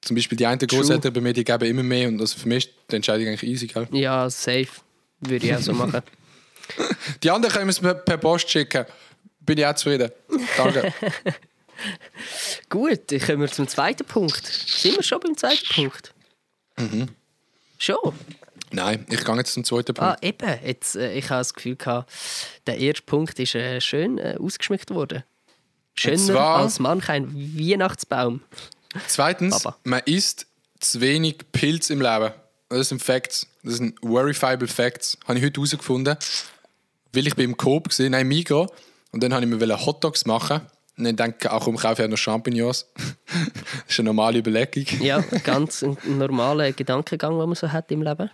zum 0.02 0.16
Beispiel 0.16 0.36
die 0.36 0.44
einen 0.44 0.58
Großeltern 0.58 1.10
bei 1.10 1.20
mir, 1.22 1.32
die 1.32 1.44
geben 1.44 1.64
immer 1.64 1.82
mehr. 1.82 2.08
Und 2.08 2.20
also 2.20 2.36
für 2.38 2.46
mich 2.46 2.66
ist 2.66 2.74
die 2.90 2.96
Entscheidung 2.96 3.26
eigentlich 3.28 3.42
easy. 3.50 3.66
Gell? 3.68 3.88
Ja, 3.92 4.28
safe. 4.28 4.68
Würde 5.20 5.46
ich 5.46 5.54
auch 5.54 5.60
so 5.60 5.72
machen. 5.72 6.02
Die 7.22 7.30
anderen 7.30 7.54
können 7.54 7.70
es 7.70 7.80
mir 7.80 7.94
per 7.94 8.18
Post 8.18 8.50
schicken. 8.50 8.84
Bin 9.40 9.56
ich 9.58 9.64
auch 9.66 9.74
zufrieden. 9.74 10.10
Danke. 10.56 10.92
Gut, 12.68 13.10
dann 13.10 13.20
kommen 13.20 13.40
wir 13.40 13.48
zum 13.48 13.66
zweiten 13.68 14.04
Punkt. 14.04 14.46
Sind 14.46 14.96
wir 14.96 15.02
schon 15.02 15.20
beim 15.20 15.36
zweiten 15.36 15.66
Punkt? 15.74 16.12
Schon? 17.78 17.96
Nein, 18.70 19.06
ich 19.10 19.24
gehe 19.24 19.36
jetzt 19.36 19.54
zum 19.54 19.64
zweiten 19.64 19.96
Ah, 19.98 20.14
Punkt. 20.16 20.24
eben. 20.24 20.58
Jetzt, 20.64 20.96
äh, 20.96 21.14
ich 21.14 21.28
habe 21.30 21.40
das 21.40 21.54
Gefühl, 21.54 21.76
gehabt, 21.76 22.10
der 22.66 22.78
erste 22.78 23.02
Punkt 23.02 23.38
ist 23.38 23.54
äh, 23.54 23.80
schön 23.80 24.18
äh, 24.18 24.36
ausgeschmückt 24.40 24.90
worden. 24.90 25.24
Schöner 25.94 26.16
zwar- 26.18 26.56
als 26.60 26.78
manch 26.78 27.08
ein 27.08 27.32
Weihnachtsbaum. 27.58 28.40
Zweitens, 29.08 29.62
Papa. 29.62 29.76
man 29.84 30.00
isst 30.04 30.46
zu 30.80 31.00
wenig 31.00 31.38
Pilz 31.52 31.90
im 31.90 32.00
Leben. 32.00 32.32
Das 32.68 32.88
sind 32.88 33.02
Facts. 33.02 33.46
Das 33.62 33.76
sind 33.76 33.98
verifiable 34.02 34.66
Facts. 34.68 35.18
Habe 35.26 35.38
ich 35.38 35.44
heute 35.44 35.60
herausgefunden. 35.60 36.16
Weil 37.12 37.26
ich 37.26 37.36
beim 37.36 37.56
Coop 37.56 37.88
war, 37.98 38.08
nein, 38.08 38.26
Migros. 38.28 38.70
Und 39.12 39.22
dann 39.22 39.32
wollte 39.32 39.46
ich 39.46 39.68
mir 39.68 39.86
Hotdogs 39.86 40.24
machen. 40.24 40.62
Und 40.96 41.04
dann 41.04 41.16
denke 41.16 41.36
ich, 41.42 41.50
auch 41.50 41.64
komm, 41.64 41.76
kaufe 41.76 42.02
ich 42.02 42.06
auch 42.06 42.10
noch 42.10 42.16
Champignons. 42.18 42.86
das 42.96 43.06
ist 43.88 43.98
eine 44.00 44.08
normale 44.08 44.38
Überlegung. 44.38 44.84
Ja, 45.00 45.20
ganz 45.44 45.82
ein 45.82 45.96
normaler 46.06 46.72
Gedankengang, 46.72 47.38
den 47.38 47.46
man 47.48 47.54
so 47.54 47.70
hat 47.70 47.90
im 47.90 48.02
Leben. 48.02 48.30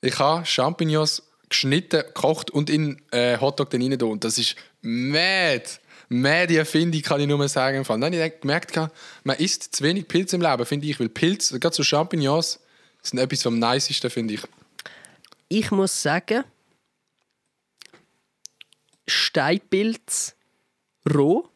Ich 0.00 0.18
habe 0.18 0.44
Champignons 0.44 1.22
geschnitten, 1.48 2.00
gekocht 2.00 2.50
und 2.50 2.68
in 2.70 3.00
äh, 3.10 3.38
Hotdog 3.38 3.70
dann 3.70 3.82
rein. 3.82 4.00
Und 4.02 4.24
das 4.24 4.38
ist 4.38 4.56
mad. 4.82 5.62
Mad 6.08 6.46
die 6.48 6.56
Erfindung, 6.56 7.02
kann 7.02 7.20
ich 7.20 7.26
nur 7.26 7.38
mal 7.38 7.48
sagen. 7.48 7.78
im 7.78 7.84
Fall. 7.84 7.98
Dann 8.00 8.14
habe 8.14 8.26
ich 8.26 8.40
gemerkt, 8.40 8.78
man 9.24 9.36
isst 9.38 9.74
zu 9.74 9.82
wenig 9.84 10.06
Pilz 10.08 10.32
im 10.32 10.40
Leben, 10.40 10.66
finde 10.66 10.86
ich. 10.86 11.00
Weil 11.00 11.08
Pilz, 11.08 11.50
gerade 11.58 11.74
so 11.74 11.82
Champignons, 11.82 12.60
sind 13.02 13.18
etwas 13.18 13.42
vom 13.42 13.58
Nicesten, 13.58 14.10
finde 14.10 14.34
ich. 14.34 14.42
Ich 15.48 15.70
muss 15.70 16.02
sagen, 16.02 16.44
Steinpilz 19.06 20.34
roh. 21.12 21.48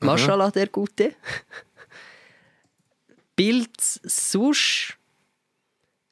Maschallah, 0.00 0.50
der 0.50 0.68
Gute. 0.68 1.14
Pilz 3.36 4.00
sonst 4.02 4.96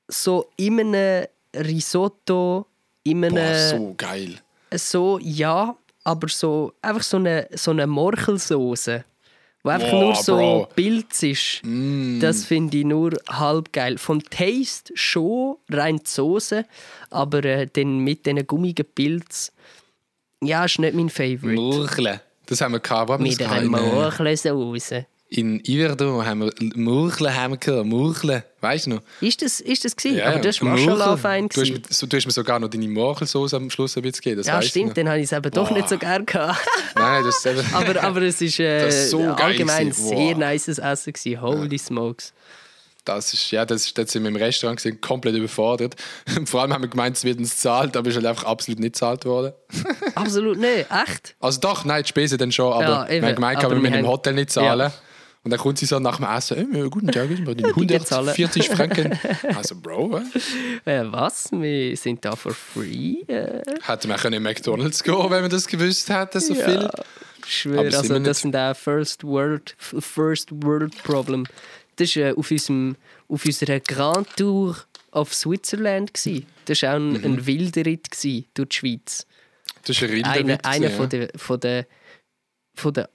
so 0.09 0.51
in 0.57 0.81
einem 0.81 1.27
Risotto, 1.57 2.67
in 3.05 3.25
einem 3.25 3.35
Boah, 3.35 3.69
so 3.71 3.95
geil. 3.97 4.41
so, 4.75 5.19
ja, 5.21 5.77
aber 6.05 6.29
so 6.29 6.73
einfach 6.83 7.03
so 7.03 7.17
eine, 7.17 7.49
so 7.53 7.71
eine 7.71 7.87
Morchelsauce, 7.87 9.01
wo 9.63 9.71
einfach 9.71 9.91
Boah, 9.91 10.05
nur 10.05 10.15
so 10.15 10.37
Bro. 10.37 10.63
Mm. 10.63 10.75
Pilz 10.75 11.23
ist, 11.23 11.63
das 12.21 12.45
finde 12.45 12.77
ich 12.79 12.85
nur 12.85 13.13
halb 13.29 13.73
geil. 13.73 13.97
Vom 13.99 14.23
Taste 14.23 14.93
schon, 14.95 15.57
rein 15.71 15.97
die 15.97 16.11
Soße, 16.11 16.67
aber 17.11 17.45
äh, 17.45 17.67
dann 17.73 17.99
mit 17.99 18.27
diesen 18.27 18.47
gummigen 18.47 18.87
Pilz, 18.95 19.51
ja, 20.43 20.67
ist 20.67 20.79
nicht 20.79 20.95
mein 20.95 21.09
Favorite. 21.09 21.55
Murchle. 21.55 22.21
Das 22.47 22.61
haben 22.61 22.73
wir 22.73 22.81
gehabt. 22.81 23.09
Wir 23.09 23.19
Mit 23.19 23.41
einer 23.41 23.63
gehabt? 23.63 24.21
In, 24.21 24.91
äh, 24.91 25.05
in 25.31 25.61
Iverdon 25.65 26.27
haben 26.27 26.41
wir 26.41 26.53
Murchle 26.77 27.35
haben 27.35 27.55
wir 27.55 27.59
gehabt. 27.59 27.87
Murchle. 27.87 28.45
Weißt 28.65 28.87
du 28.87 28.91
noch? 28.91 29.01
Ist 29.21 29.43
das, 29.43 29.61
ist 29.61 29.85
das 29.85 29.95
gewesen? 29.95 30.23
aber 30.23 30.39
das 30.39 30.63
war. 30.63 30.71
Marshall 30.71 31.19
fein. 31.19 31.49
Du 31.51 31.63
so, 31.91 32.07
du 32.07 32.17
hast 32.17 32.25
mir 32.25 32.33
sogar 32.33 32.59
noch 32.59 32.69
deine 32.69 32.89
Morchelsauce 32.89 33.53
am 33.53 33.69
Schluss 33.69 33.95
ein 33.97 34.03
bisschen 34.03 34.23
gegeben. 34.23 34.39
Das 34.39 34.47
Ja, 34.47 34.63
stimmt, 34.63 34.87
noch. 34.89 34.95
dann 34.95 35.09
habe 35.11 35.19
ich 35.19 35.25
es 35.25 35.33
eben 35.33 35.51
doch 35.51 35.71
nicht 35.71 35.87
so 35.87 35.99
gern 35.99 36.25
gehabt. 36.25 36.59
Nein, 36.95 37.25
das 37.25 37.37
ist 37.37 37.47
eben... 37.47 37.63
aber, 37.75 38.03
aber 38.03 38.23
es 38.23 38.41
ist, 38.41 38.59
äh, 38.59 38.89
ist 38.89 39.11
so 39.11 39.21
allgemein 39.21 39.93
sehr 39.93 40.35
nices 40.35 40.79
Essen. 40.79 41.13
Gewesen. 41.13 41.43
Holy 41.43 41.77
smokes. 41.77 42.33
Das 43.05 43.35
ist, 43.35 43.51
ja, 43.51 43.67
das 43.67 43.93
das 43.93 44.13
sind 44.13 44.23
wir 44.23 44.31
im 44.31 44.37
Restaurant 44.37 44.79
gewesen, 44.79 44.99
komplett 44.99 45.35
überfordert. 45.35 45.95
Vor 46.47 46.63
allem 46.63 46.73
haben 46.73 46.81
wir 46.83 46.89
gemeint, 46.89 47.19
es 47.19 47.25
wird 47.25 47.39
uns 47.39 47.51
gezahlt, 47.51 47.99
aber 47.99 48.09
es 48.09 48.17
ist 48.17 48.23
halt 48.23 48.27
einfach 48.27 48.45
absolut 48.47 48.81
nicht 48.81 48.95
gezahlt 48.95 49.27
worden. 49.27 49.53
Absolut 50.15 50.59
nicht, 50.59 50.87
echt? 50.91 51.37
Also 51.39 51.61
doch, 51.61 51.85
nein, 51.85 52.03
die 52.03 52.09
Spesen 52.09 52.39
dann 52.39 52.51
schon, 52.51 52.73
aber 52.73 52.83
Ja, 52.83 53.07
wir 53.11 53.23
haben 53.29 53.35
gemeint, 53.35 53.63
Aber 53.63 53.75
wir 53.75 53.83
müssen 53.83 53.95
im 53.97 54.07
Hotel 54.07 54.33
nicht 54.33 54.51
zahlen. 54.51 54.91
Ja. 54.91 54.93
Und 55.45 55.51
dann 55.51 55.61
kommt 55.61 55.79
sie 55.79 55.85
so 55.87 55.99
nach 55.99 56.17
dem 56.17 56.27
Essen, 56.27 56.75
äh, 56.75 56.89
guten 56.89 57.09
Tag, 57.09 57.31
ich 57.31 57.45
bin 57.45 57.57
Die 57.57 57.63
zahlen. 58.05 58.29
140 58.31 58.69
Franken. 58.71 59.19
Also 59.55 59.77
Bro, 59.77 60.19
äh? 60.87 61.03
Was? 61.13 61.53
Wir 61.53 61.95
sind 61.99 62.25
da 62.25 62.35
for 62.35 62.53
free? 62.53 63.21
Äh, 63.27 63.61
hätten 63.83 64.09
wir 64.09 64.17
können 64.17 64.35
in 64.37 64.43
McDonalds 64.43 65.03
gehen, 65.03 65.31
wenn 65.31 65.43
wir 65.43 65.49
das 65.51 65.67
gewusst 65.67 66.09
hätten, 66.09 66.41
so 66.41 66.55
Ja. 66.55 66.65
viel. 66.65 66.91
ich 67.47 67.55
schwöre, 67.59 67.95
also 67.97 68.19
das 68.19 68.41
sind 68.41 68.57
auch 68.57 68.75
First 68.75 69.23
World, 69.23 69.75
First 69.79 70.49
World 70.51 70.95
Problem. 71.03 71.45
Das 71.97 72.17
war 72.17 72.23
äh, 72.25 72.33
auf, 72.35 72.51
unserem, 72.51 72.97
auf 73.29 73.45
unserer 73.45 73.81
Grand 73.81 74.27
Tour 74.37 74.77
of 75.13 75.35
Switzerland. 75.35 76.15
Gewesen. 76.15 76.47
Das 76.65 76.81
war 76.83 76.93
auch 76.93 76.97
ein, 76.97 77.13
Mhm. 77.13 77.25
ein 77.25 77.47
wilder 77.47 77.85
Ritt 77.85 78.11
gewesen 78.11 78.47
durch 78.55 78.69
die 78.71 78.77
Schweiz. 78.77 79.27
Das 79.87 79.97
ist 79.97 80.03
ein 80.03 80.09
Rinder 80.11 80.31
Einer, 80.31 80.65
einer 80.65 80.91
von 80.91 81.09
der, 81.11 81.29
von 81.37 81.61
der, 81.61 81.87
von 82.75 82.95
der 82.95 83.11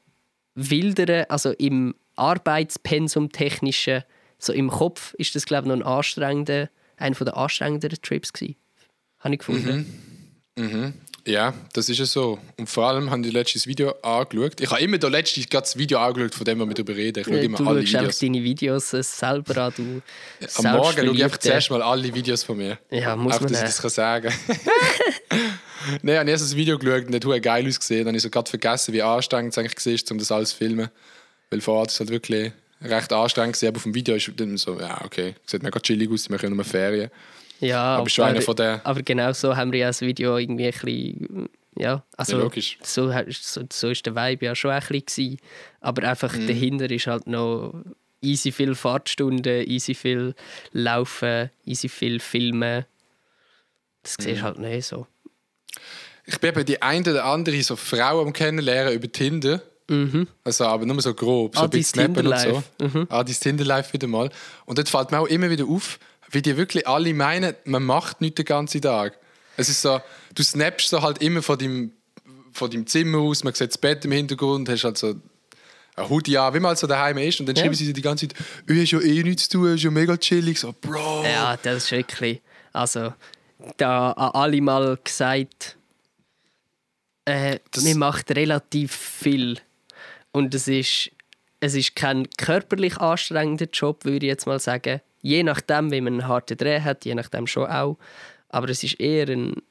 wilderen, 0.56 1.26
also 1.30 1.52
im 1.54 1.96
Arbeitspensum 2.20 3.32
technischen, 3.32 4.04
so 4.38 4.54
im 4.54 4.70
Kopf 4.70 5.14
ist 5.16 5.36
das 5.36 5.46
glaube 5.46 5.68
ich 5.68 5.76
noch 5.76 5.86
ein 5.86 5.98
anstrengender, 5.98 6.70
einer 6.98 7.16
von 7.16 7.26
der 7.26 7.38
anstrengenderen 7.38 8.02
Trips 8.02 8.34
gewesen. 8.34 8.56
Habe 9.20 9.34
ich 9.34 9.40
gefunden. 9.40 9.86
Ja, 11.26 11.54
das 11.74 11.90
ist 11.90 12.00
ja 12.00 12.06
so. 12.06 12.40
Und 12.58 12.70
vor 12.70 12.88
allem 12.88 13.12
habe 13.12 13.26
ich 13.26 13.32
letztes 13.32 13.68
Video 13.68 13.94
angeschaut. 14.02 14.60
Ich 14.60 14.72
habe 14.72 14.82
immer 14.82 14.98
das 14.98 15.12
letzte 15.12 15.46
das 15.46 15.78
Video 15.78 16.00
angeschaut, 16.00 16.34
von 16.34 16.46
dem 16.46 16.58
wir 16.60 16.74
darüber 16.74 16.96
reden. 16.96 17.20
Ich 17.20 17.28
schaue 17.28 17.40
immer 17.40 17.58
du 17.58 17.68
alle 17.68 17.86
schaust 17.86 17.96
einfach 17.96 18.08
Videos. 18.08 18.20
deine 18.20 18.44
Videos 18.44 18.94
äh, 18.94 19.04
selber 19.04 19.58
an. 19.62 19.74
Du 19.76 20.02
Am 20.56 20.76
Morgen 20.76 20.98
schaue 20.98 21.16
ich 21.16 21.24
einfach 21.24 21.38
zuerst 21.38 21.70
mal 21.70 21.82
alle 21.82 22.14
Videos 22.14 22.44
von 22.44 22.58
mir. 22.58 22.80
Ja, 22.90 23.16
muss 23.16 23.34
einfach, 23.34 23.50
man 23.50 23.54
dass 23.54 23.62
ich 23.62 23.66
auch. 23.66 23.70
das 23.70 23.82
kann 23.82 23.90
sagen 23.92 24.34
Nein, 26.02 26.14
ich 26.14 26.20
habe 26.20 26.32
erst 26.32 26.44
das 26.44 26.56
Video 26.56 26.78
geschaut 26.78 27.06
und 27.06 27.24
das 27.24 27.32
hat 27.32 27.44
geil 27.44 27.68
ausgesehen. 27.68 28.02
Dann 28.02 28.08
habe 28.10 28.18
ich 28.18 28.24
so 28.24 28.30
gerade 28.30 28.50
vergessen, 28.50 28.94
wie 28.94 29.02
anstrengend 29.02 29.54
es 29.54 29.58
eigentlich 29.58 29.86
war, 29.86 30.12
um 30.12 30.18
das 30.18 30.32
alles 30.32 30.50
zu 30.50 30.58
filmen. 30.58 30.90
Weil 31.50 31.62
vor 31.62 31.76
Ort 31.80 31.88
ist 31.90 31.96
es 31.96 32.00
halt 32.02 32.10
wirklich 32.12 32.52
recht 32.82 33.12
anstrengend 33.12 33.54
gewesen, 33.54 33.68
aber 33.70 33.78
auf 33.78 33.84
dem 33.84 33.94
Video 33.96 34.16
ist 34.16 34.32
dann 34.38 34.56
so, 34.58 34.80
ja, 34.80 35.04
okay, 35.04 35.36
sieht 35.46 35.64
mega 35.64 35.80
chillig 35.80 36.10
aus, 36.12 36.30
wir 36.30 36.38
können 36.38 36.56
nur 36.56 36.66
Ferien. 36.66 37.10
Ja, 37.60 37.98
Aber 37.98 38.10
schon 38.10 38.26
einer 38.26 38.42
von 38.42 38.56
den- 38.56 38.80
aber 38.86 39.02
genau 39.02 39.34
so 39.34 39.56
haben 39.58 39.72
wir 39.74 39.80
ja 39.80 39.88
das 39.88 40.00
Video 40.02 40.38
irgendwie 40.38 40.66
ein 40.68 40.72
bisschen, 40.72 41.50
ja, 41.78 42.04
also 42.16 42.38
Ja, 42.38 42.44
logisch. 42.44 42.78
So, 42.84 43.12
so, 43.32 43.62
so 43.72 43.90
ist 43.90 44.06
der 44.06 44.16
Vibe 44.16 44.46
ja 44.46 44.56
schon 44.56 44.72
ein 44.72 44.80
bisschen 44.80 45.06
gewesen. 45.06 45.38
aber 45.82 46.08
einfach 46.08 46.34
Mhm. 46.34 46.48
dahinter 46.48 46.90
ist 46.90 47.08
halt 47.08 47.28
noch 47.28 47.74
easy 48.22 48.52
viel 48.54 48.76
Fahrtstunden, 48.76 49.68
easy 49.70 49.94
viel 49.94 50.36
Laufen, 50.72 51.50
easy 51.66 51.90
viel 51.90 52.20
Filmen. 52.22 52.86
Das 54.04 54.18
Mhm. 54.20 54.24
siehst 54.24 54.40
du 54.40 54.44
halt 54.44 54.60
nicht 54.60 54.86
so. 54.86 55.08
Ich 56.26 56.40
bin 56.40 56.52
eben 56.52 56.66
die 56.66 56.82
eine 56.82 57.10
oder 57.12 57.26
andere 57.26 57.62
so 57.64 57.76
Frau 57.76 58.22
am 58.22 58.32
Kennenlernen 58.34 58.94
über 58.94 59.12
Tinder. 59.12 59.62
Also, 60.44 60.66
aber 60.66 60.86
nur 60.86 61.02
so 61.02 61.14
grob, 61.14 61.56
so 61.56 61.62
Ah, 61.62 61.64
ein 61.66 61.70
bisschen 61.72 62.06
snappen 62.06 62.28
und 62.28 62.38
so. 62.40 62.64
Tinder-Life. 62.78 63.08
Ah, 63.10 63.24
dein 63.24 63.36
Tinder-Life 63.36 63.94
wieder 63.94 64.08
mal. 64.08 64.30
Und 64.66 64.78
dort 64.78 64.90
fällt 64.90 65.12
mir 65.12 65.20
auch 65.20 65.28
immer 65.28 65.50
wieder 65.50 65.66
auf, 65.66 66.00
wie 66.32 66.42
die 66.42 66.56
wirklich 66.58 66.88
alle 66.88 67.14
meinen, 67.14 67.56
man 67.66 67.84
macht 67.84 68.22
nichts 68.22 68.36
den 68.36 68.46
ganzen 68.46 68.82
Tag. 68.82 69.18
Es 69.58 69.68
ist 69.70 69.82
so, 69.82 70.00
du 70.36 70.44
snappst 70.44 70.90
so 70.90 71.02
halt 71.02 71.22
immer 71.22 71.42
von 71.42 71.58
deinem, 71.58 71.92
von 72.54 72.70
deinem 72.70 72.86
Zimmer 72.88 73.18
aus, 73.20 73.44
man 73.44 73.54
sieht 73.54 73.70
das 73.72 73.78
Bett 73.78 74.06
im 74.06 74.12
Hintergrund, 74.12 74.70
hast 74.70 74.84
halt 74.84 74.98
so 74.98 75.16
ein 75.96 76.10
Hoodie 76.10 76.38
an, 76.38 76.54
wie 76.54 76.60
man 76.60 76.70
halt 76.70 76.78
so 76.80 76.88
daheim 76.88 77.18
ist. 77.18 77.40
Und 77.40 77.48
dann 77.48 77.56
Ja. 77.56 77.64
schreiben 77.64 77.76
sie 77.76 77.86
dir 77.88 77.94
die 77.94 78.02
ganze 78.02 78.28
Zeit, 78.28 78.38
«Oh, 78.70 78.74
hast 78.74 78.92
ja 78.92 79.02
eh 79.02 79.24
nichts 79.24 79.50
zu 79.50 79.58
tun, 79.58 79.74
ist 79.74 79.84
ja 79.84 79.92
mega 79.92 80.16
chillig. 80.18 80.60
So, 80.60 80.74
Bro. 80.80 81.24
Ja, 81.26 81.58
das 81.62 81.84
ist 81.86 81.92
wirklich. 81.92 82.42
Also, 82.72 83.14
da 83.78 84.12
an 84.12 84.32
alle 84.34 84.62
mal 84.62 84.98
gesagt, 85.04 85.76
äh, 87.26 87.60
Das- 87.72 87.84
man 87.84 87.98
macht 87.98 88.32
relativ 88.32 88.96
viel. 88.96 89.60
Und 90.32 90.54
es 90.54 90.68
ist, 90.68 91.12
es 91.60 91.76
ist 91.76 91.96
kein 91.96 92.30
körperlich 92.38 92.98
anstrengender 92.98 93.68
Job, 93.72 94.06
würde 94.06 94.26
ich 94.26 94.30
jetzt 94.30 94.48
mal 94.48 94.60
sagen. 94.60 95.02
Je 95.22 95.44
nachdem, 95.44 95.92
wie 95.92 96.02
man 96.02 96.14
einen 96.14 96.28
harten 96.28 96.58
Dreh 96.58 96.82
hat, 96.82 97.06
je 97.06 97.16
nachdem 97.16 97.48
schon 97.48 97.68
auch. 97.68 97.98
Aber 98.50 98.70
es 98.70 98.84
ist 98.84 99.00
eher 99.00 99.28
ein, 99.30 99.62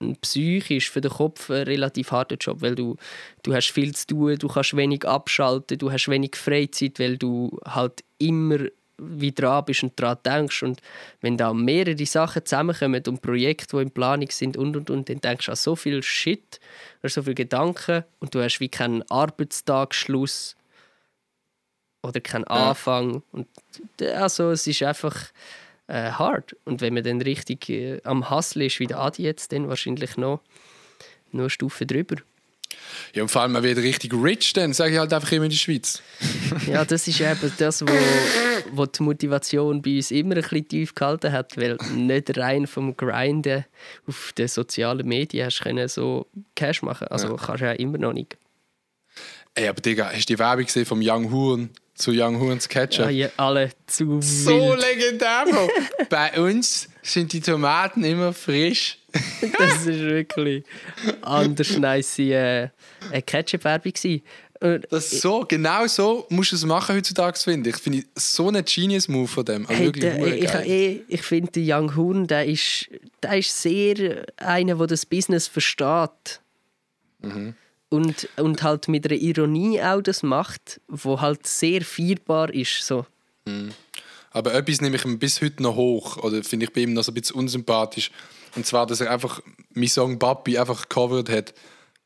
ein 0.00 0.16
psychisch 0.16 0.90
für 0.90 1.00
den 1.00 1.12
Kopf 1.12 1.50
ein 1.50 1.62
relativ 1.62 2.10
harter 2.10 2.36
Job, 2.36 2.60
weil 2.60 2.74
du, 2.74 2.96
du 3.42 3.54
hast 3.54 3.70
viel 3.70 3.94
zu 3.94 4.06
tun, 4.08 4.36
du 4.36 4.48
kannst 4.48 4.76
wenig 4.76 5.06
abschalten, 5.06 5.78
du 5.78 5.92
hast 5.92 6.08
wenig 6.08 6.36
Freizeit, 6.36 6.98
weil 6.98 7.16
du 7.16 7.58
halt 7.64 8.02
immer 8.18 8.58
wie 8.98 9.32
dran 9.32 9.64
bist 9.64 9.82
und 9.82 10.00
dran 10.00 10.18
denkst. 10.24 10.62
Und 10.62 10.80
wenn 11.20 11.36
da 11.36 11.52
mehrere 11.52 12.06
Sachen 12.06 12.44
zusammenkommen 12.44 13.02
und 13.06 13.22
Projekte, 13.22 13.76
die 13.76 13.82
in 13.82 13.90
Planung 13.90 14.30
sind 14.30 14.56
und 14.56 14.76
und 14.76 14.90
und, 14.90 15.08
dann 15.08 15.20
denkst 15.20 15.46
du 15.46 15.52
an 15.52 15.56
so 15.56 15.76
viel 15.76 16.02
Shit, 16.02 16.60
hast 17.02 17.14
so 17.14 17.22
viele 17.22 17.34
Gedanken 17.34 18.04
und 18.20 18.34
du 18.34 18.42
hast 18.42 18.60
wie 18.60 18.68
keinen 18.68 19.02
Arbeitstagsschluss 19.10 20.56
oder 22.02 22.20
keinen 22.20 22.44
Anfang. 22.44 23.22
Und 23.32 23.48
also 24.14 24.50
es 24.50 24.66
ist 24.66 24.82
einfach 24.82 25.16
äh, 25.88 26.10
hart. 26.10 26.56
Und 26.64 26.80
wenn 26.80 26.94
man 26.94 27.04
dann 27.04 27.20
richtig 27.20 27.68
äh, 27.68 28.00
am 28.04 28.30
Hustle 28.30 28.66
ist, 28.66 28.80
wie 28.80 28.86
der 28.86 28.98
Adi 28.98 29.22
jetzt, 29.22 29.52
dann 29.52 29.68
wahrscheinlich 29.68 30.16
noch, 30.16 30.40
noch 31.32 31.40
eine 31.40 31.50
Stufe 31.50 31.86
drüber. 31.86 32.16
Ja, 33.14 33.22
und 33.22 33.28
vor 33.28 33.42
allem, 33.42 33.52
man 33.52 33.62
wird 33.62 33.78
richtig 33.78 34.12
rich 34.14 34.52
dann, 34.52 34.72
sage 34.72 34.94
ich 34.94 34.98
halt 34.98 35.12
einfach 35.12 35.30
immer 35.32 35.44
in 35.44 35.50
der 35.50 35.56
Schweiz. 35.56 36.02
Ja, 36.66 36.84
das 36.84 37.06
ist 37.06 37.20
eben 37.20 37.52
das, 37.58 37.82
wo, 37.82 37.86
wo 38.72 38.86
die 38.86 39.02
Motivation 39.02 39.82
bei 39.82 39.96
uns 39.96 40.10
immer 40.10 40.34
ein 40.36 40.42
bisschen 40.42 40.68
tief 40.68 40.94
gehalten 40.94 41.32
hat, 41.32 41.56
weil 41.56 41.76
nicht 41.94 42.36
rein 42.38 42.66
vom 42.66 42.96
Grinden 42.96 43.64
auf 44.06 44.32
den 44.36 44.48
sozialen 44.48 45.06
Medien 45.06 45.46
hast 45.46 45.58
du 45.60 45.64
können 45.64 45.88
so 45.88 46.26
Cash 46.54 46.82
machen. 46.82 47.08
Also 47.08 47.36
kannst 47.36 47.60
du 47.62 47.66
ja 47.66 47.72
immer 47.72 47.98
noch 47.98 48.12
nicht. 48.12 48.36
Ey, 49.54 49.68
aber 49.68 49.80
Digga, 49.80 50.10
hast 50.12 50.28
du 50.28 50.34
die 50.34 50.38
Werbung 50.38 50.66
gesehen 50.66 50.84
vom 50.84 51.00
Young 51.02 51.30
Huren 51.30 51.70
zu 51.94 52.10
Young 52.12 52.38
Hurens 52.38 52.68
Ketchup? 52.68 53.06
Ja, 53.06 53.10
ihr 53.10 53.32
alle 53.38 53.70
zu 53.86 54.20
So 54.20 54.50
wild. 54.50 54.80
legendär. 54.82 55.44
Bei 56.10 56.38
uns 56.40 56.88
sind 57.02 57.32
die 57.32 57.40
Tomaten 57.40 58.04
immer 58.04 58.32
frisch. 58.34 58.98
Das 59.58 59.86
ist 59.86 60.00
wirklich 60.00 60.64
anders 61.22 61.76
nice 61.76 62.18
äh, 62.18 62.68
eine 63.10 63.22
Ketchup-Werbung 63.22 63.92
Das 64.90 65.10
so, 65.10 65.44
genau 65.46 65.86
so 65.86 66.26
musst 66.30 66.52
du 66.52 66.56
es 66.56 66.64
machen 66.64 66.96
heutzutage, 66.96 67.38
finde 67.38 67.70
ich. 67.70 67.76
Finde 67.76 67.98
ich 67.98 68.04
so 68.14 68.48
ein 68.48 68.64
Genius-Move 68.64 69.28
von 69.28 69.44
dem. 69.44 69.66
Also 69.66 69.82
Hey, 69.82 69.92
der, 69.92 70.26
ich, 70.26 70.54
ich, 70.54 71.02
ich 71.08 71.22
finde, 71.22 71.60
Young 71.62 71.94
Horn, 71.94 72.26
der 72.26 72.46
ist, 72.46 72.88
der 73.22 73.38
ist 73.38 73.62
sehr 73.62 74.26
einer, 74.36 74.76
der 74.76 74.86
das 74.86 75.06
Business 75.06 75.46
versteht. 75.46 76.40
Mhm. 77.22 77.54
Und, 77.88 78.28
und 78.36 78.62
halt 78.62 78.88
mit 78.88 79.06
einer 79.06 79.20
Ironie 79.20 79.80
auch 79.80 80.02
das 80.02 80.22
macht, 80.22 80.80
wo 80.88 81.20
halt 81.20 81.46
sehr 81.46 81.82
feierbar 81.82 82.52
ist. 82.52 82.84
So. 82.84 83.06
Aber 84.30 84.52
etwas 84.52 84.80
nehme 84.80 84.96
ich 84.96 85.04
ihm 85.04 85.18
bis 85.18 85.40
heute 85.40 85.62
noch 85.62 85.76
hoch. 85.76 86.18
Oder 86.18 86.42
finde 86.42 86.66
ich 86.66 86.72
bei 86.72 86.82
ihm 86.82 86.92
noch 86.92 87.04
so 87.04 87.10
ein 87.10 87.14
bisschen 87.14 87.36
unsympathisch. 87.36 88.10
Und 88.56 88.66
zwar, 88.66 88.86
dass 88.86 89.00
er 89.00 89.10
einfach 89.10 89.40
meinen 89.74 89.88
Song 89.88 90.18
Papi 90.18 90.58
einfach 90.58 90.82
gecovert 90.82 91.28
hat. 91.28 91.54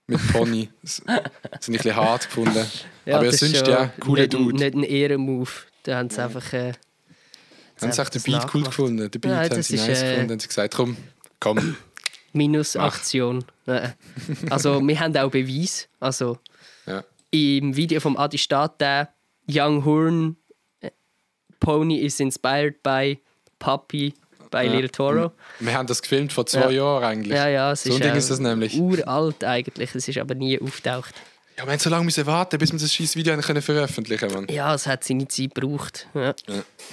Mit 0.07 0.21
Pony. 0.33 0.69
Das, 0.83 1.03
habe 1.07 1.23
ich 1.61 1.69
ein 1.69 1.73
bisschen 1.73 1.97
hart 1.97 2.27
gefunden. 2.27 2.59
Aber 2.59 2.67
ja, 3.07 3.23
das 3.23 3.43
ist 3.43 3.55
sonst, 3.55 3.69
ja, 3.69 3.87
cooler 4.01 4.23
nicht, 4.23 4.35
Dude. 4.35 4.57
Nicht 4.57 4.75
ein 4.75 4.83
Ehrenmove. 4.83 5.67
Da 5.85 5.99
haben 5.99 6.11
sie 6.11 6.23
einfach. 6.23 6.53
Äh, 6.53 6.73
Haben 7.81 7.93
sie 7.93 8.03
echt 8.03 8.15
den 8.15 8.23
Beat 8.23 8.55
cool 8.55 8.65
gefunden? 8.65 9.11
Den 9.11 9.21
Beat 9.21 9.25
Ja, 9.33 9.37
haben 9.39 9.63
sie 9.63 9.77
nice 9.77 10.03
äh, 10.03 10.11
gefunden. 10.11 10.33
Haben 10.33 10.41
sie 10.41 10.49
gesagt, 10.49 10.75
komm, 10.75 10.97
komm. 11.39 11.77
Minusaktion. 12.33 13.45
Äh. 13.67 13.91
Also, 14.51 14.81
wir 14.87 15.01
haben 15.01 15.17
auch 15.17 15.31
Beweis. 15.31 15.89
Also, 16.01 16.39
Ja. 16.87 17.05
im 17.31 17.77
Video 17.77 18.01
vom 18.01 18.17
Adi 18.17 18.41
der 18.79 19.13
Young 19.49 19.85
Horn 19.85 20.37
äh, 20.81 20.91
Pony 21.61 21.99
is 22.01 22.21
inspired 22.21 22.83
by 22.83 23.19
Puppy 23.59 24.15
by 24.51 24.59
Ja. 24.65 24.73
Little 24.73 24.91
Toro. 24.91 25.33
Wir 25.61 25.75
haben 25.75 25.87
das 25.87 26.03
gefilmt 26.03 26.33
vor 26.33 26.47
zwei 26.47 26.71
Ja. 26.71 26.71
Jahren 26.71 27.05
eigentlich. 27.05 27.37
Ja, 27.37 27.49
ja, 27.49 27.73
es 27.73 27.85
so 27.85 27.91
ist, 27.91 27.97
ein 27.97 28.03
Ding 28.03 28.15
ist 28.15 28.31
das 28.31 28.39
nämlich. 28.41 28.79
uralt 28.79 29.45
eigentlich. 29.45 29.95
Es 29.95 30.09
ist 30.09 30.19
aber 30.19 30.35
nie 30.35 30.61
auftaucht. 30.61 31.15
Ja, 31.59 31.67
wir 31.67 31.73
haben 31.73 31.79
so 31.79 31.91
lange 31.91 32.05
müssen 32.07 32.25
warten, 32.25 32.59
bis 32.59 32.73
wir 32.73 32.79
das 32.79 32.91
scheiß 32.95 33.17
Video 33.17 33.37
können 33.39 33.61
veröffentlichen 33.61 34.31
konnten. 34.31 34.51
Ja, 34.51 34.75
es 34.75 34.87
hat 34.87 35.05
seine 35.05 35.29
Zeit 35.29 35.55
gebraucht. 35.55 36.07
Ja, 36.15 36.23
Ja. 36.23 36.35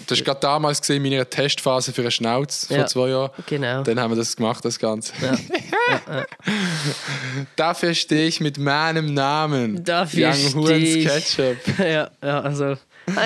Das 0.08 0.18
war 0.20 0.26
gerade 0.26 0.40
damals 0.42 0.82
gesehen 0.82 0.98
in 1.06 1.10
meiner 1.12 1.30
Testphase 1.30 1.94
für 1.94 2.02
eine 2.02 2.12
Schnauz 2.12 2.68
Ja. 2.70 2.80
vor 2.80 2.88
zwei 2.88 3.08
Jahren. 3.10 3.32
genau. 3.46 3.84
Dann 3.84 3.98
haben 3.98 4.12
wir 4.12 4.18
das 4.18 4.36
gemacht, 4.36 4.66
das 4.66 4.78
Ganze. 4.78 5.14
Ja. 5.22 5.38
Dafür 7.56 7.94
stehe 7.94 8.28
ich 8.28 8.40
mit 8.42 8.58
meinem 8.58 9.14
Namen. 9.14 9.84
Dafür 9.84 10.34
Young 10.34 10.70
ich. 10.72 11.08
Ketchup. 11.08 11.58
ja, 11.80 12.10
ja, 12.22 12.40
also 12.42 12.76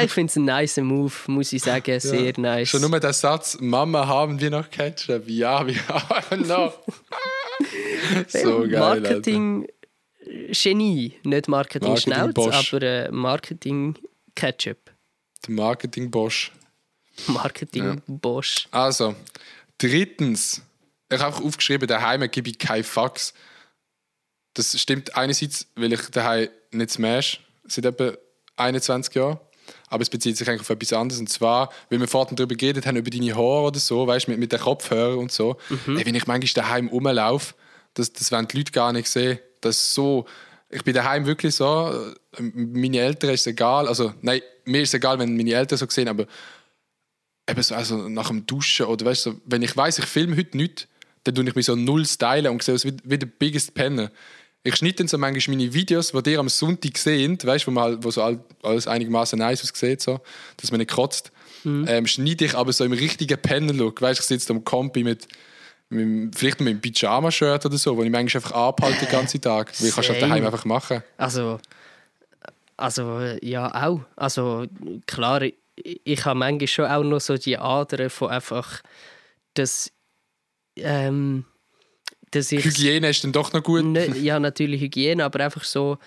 ich 0.04 0.12
finde 0.12 0.30
es 0.30 0.36
ein 0.36 0.46
nice 0.46 0.78
Move, 0.78 1.14
muss 1.28 1.52
ich 1.54 1.64
sagen. 1.64 2.00
Sehr 2.00 2.34
nice. 2.38 2.70
Schon 2.70 2.82
nur 2.82 3.00
der 3.00 3.14
Satz, 3.14 3.58
Mama, 3.60 4.08
haben 4.08 4.40
wir 4.40 4.50
noch 4.50 4.70
Ketchup? 4.70 5.28
Ja, 5.28 5.66
wir 5.66 5.88
haben 5.88 6.48
noch. 6.48 6.80
so 8.28 8.62
geil, 8.62 8.76
Alter. 8.76 9.02
Marketing 9.02 9.68
Genie, 10.52 11.16
nicht 11.24 11.48
Marketing, 11.48 11.90
Marketing 11.90 12.14
Schnauz, 12.14 12.34
Bosch. 12.34 12.74
aber 12.74 12.84
äh, 12.84 13.12
Marketing 13.12 13.96
Ketchup. 14.36 14.78
Der 15.46 15.56
Marketing-Bosch. 15.56 16.52
Marketing 17.28 18.02
Bosch. 18.08 18.68
Also, 18.72 19.16
drittens, 19.78 20.62
ich 21.12 21.20
habe 21.20 21.44
aufgeschrieben, 21.44 21.88
daheim 21.88 22.30
gebe 22.30 22.50
ich 22.50 22.60
keinen 22.60 22.84
Fax. 22.84 23.34
Das 24.54 24.80
stimmt 24.80 25.16
einerseits, 25.16 25.68
weil 25.76 25.94
ich 25.94 26.02
daheim 26.10 26.50
nicht 26.72 26.92
smash, 26.92 27.42
seit 27.68 27.86
etwa 27.86 28.14
21 28.56 29.16
Jahren. 29.16 29.40
Aber 29.90 30.02
es 30.02 30.10
bezieht 30.10 30.38
sich 30.38 30.48
eigentlich 30.50 30.62
auf 30.62 30.70
etwas 30.70 30.94
anderes. 30.94 31.20
Und 31.20 31.28
zwar, 31.28 31.70
weil 31.90 32.00
wir 32.00 32.08
vorhin 32.08 32.36
darüber 32.36 32.56
geredet 32.56 32.86
haben, 32.86 32.98
über 32.98 33.10
deine 33.10 33.36
Haare 33.36 33.68
oder 33.68 33.80
so, 33.80 34.08
weißt 34.08 34.28
du, 34.28 34.32
mit, 34.32 34.40
mit 34.40 34.52
den 34.52 34.60
Kopfhörern 34.60 35.18
und 35.18 35.32
so. 35.32 35.58
Ey, 35.98 36.06
wenn 36.06 36.16
ich 36.16 36.28
manchmal 36.28 36.64
daheim 36.66 36.88
rumlaufe, 36.88 37.54
das, 37.94 38.14
das 38.14 38.32
wollen 38.32 38.48
die 38.48 38.58
Leute 38.58 38.72
gar 38.72 38.94
nicht 38.94 39.08
sehen. 39.08 39.40
Das 39.62 39.94
so. 39.94 40.26
Ich 40.70 40.84
bin 40.84 40.94
daheim 40.94 41.26
wirklich 41.26 41.56
so, 41.56 42.14
meine 42.40 43.00
Eltern 43.00 43.32
ist 43.32 43.42
es 43.42 43.48
egal. 43.48 43.90
Also, 43.90 44.14
nein, 44.22 44.42
mir 44.64 44.82
ist 44.82 44.90
es 44.90 44.94
egal, 44.94 45.20
wenn 45.20 45.36
meine 45.36 45.54
Eltern 45.54 45.78
so 45.78 45.86
sehen, 45.90 46.08
aber 46.08 46.26
eben 47.50 47.62
so, 47.62 47.76
also 47.76 48.08
nach 48.08 48.30
dem 48.30 48.46
Duschen 48.46 48.86
oder 48.86 49.06
weißt 49.06 49.26
du, 49.26 49.32
so, 49.32 49.42
wenn 49.46 49.62
ich 49.62 49.76
weiß, 49.76 50.00
ich 50.00 50.06
filme 50.06 50.38
heute 50.38 50.56
nicht, 50.56 50.88
dann 51.24 51.36
tue 51.36 51.48
ich 51.48 51.56
mich 51.56 51.66
so 51.66 51.76
null 51.76 52.06
stylen 52.06 52.48
und 52.48 52.64
sehe 52.64 52.76
aus 52.76 52.86
wie, 52.86 52.96
wie 53.04 53.18
der 53.18 53.28
biggest 53.28 53.74
Penner. 53.74 54.12
Ich 54.64 54.76
schneide 54.76 54.96
dann 54.96 55.08
so 55.08 55.18
manchmal 55.18 55.58
meine 55.58 55.74
Videos, 55.74 56.12
die 56.12 56.32
ihr 56.32 56.40
am 56.40 56.50
Sonntag 56.50 56.98
seht, 56.98 57.46
weißt 57.46 57.64
du, 57.66 57.68
wo, 57.68 57.72
man 57.72 57.84
halt, 57.84 58.04
wo 58.04 58.12
so 58.12 58.22
all- 58.22 58.40
alles 58.62 58.88
einigermaßen 58.88 59.40
nice 59.40 59.64
aussieht, 59.64 60.02
so, 60.02 60.20
dass 60.58 60.70
man 60.72 60.78
nicht 60.80 60.92
kotzt, 60.92 61.32
ähm, 61.66 62.06
schneide 62.08 62.46
ich 62.46 62.56
aber 62.56 62.72
so 62.74 62.84
im 62.84 62.92
richtigen 62.94 63.40
Penner-Look. 63.40 64.02
Weißt 64.02 64.20
du, 64.20 64.22
ich 64.22 64.28
sitze 64.28 64.48
da 64.48 64.54
am 64.56 64.64
Kompi 64.64 65.04
mit, 65.04 65.28
mit 65.90 66.36
vielleicht 66.36 66.60
mit 66.60 66.70
einem 66.70 66.82
Pyjama-Shirt 66.82 67.66
oder 67.66 67.78
so, 67.78 67.98
wo 67.98 68.04
ich 68.04 68.10
manchmal 68.10 68.44
einfach 68.44 68.56
abhalte 68.56 69.06
den 69.06 69.10
ganzen 69.10 69.42
Tag. 69.42 69.72
Weil 69.80 69.88
ich 69.88 69.94
kann 69.96 70.04
es 70.04 70.10
halt 70.10 70.22
daheim 70.22 70.46
einfach 70.46 70.66
machen. 70.66 71.04
Also, 71.18 71.60
also 72.78 73.20
ja, 73.42 73.88
auch. 73.90 74.02
Also 74.16 74.66
klar, 75.06 75.42
ich, 75.44 75.56
ich 76.04 76.26
habe 76.26 76.38
manchmal 76.40 76.68
schon 76.68 76.86
auch 76.86 77.04
noch 77.04 77.20
so 77.22 77.38
die 77.38 77.58
Adern 77.58 78.10
von 78.10 78.30
einfach, 78.30 78.82
dass, 79.54 79.92
ähm, 80.76 81.46
dass 82.32 82.52
ich... 82.52 82.66
Hygiene 82.66 83.10
ist 83.10 83.24
dann 83.24 83.32
doch 83.32 83.54
noch 83.54 83.64
gut. 83.64 83.84
Nicht, 83.86 84.18
ja, 84.18 84.40
natürlich 84.40 84.82
Hygiene, 84.82 85.24
aber 85.24 85.44
einfach 85.44 85.64
so 85.64 85.98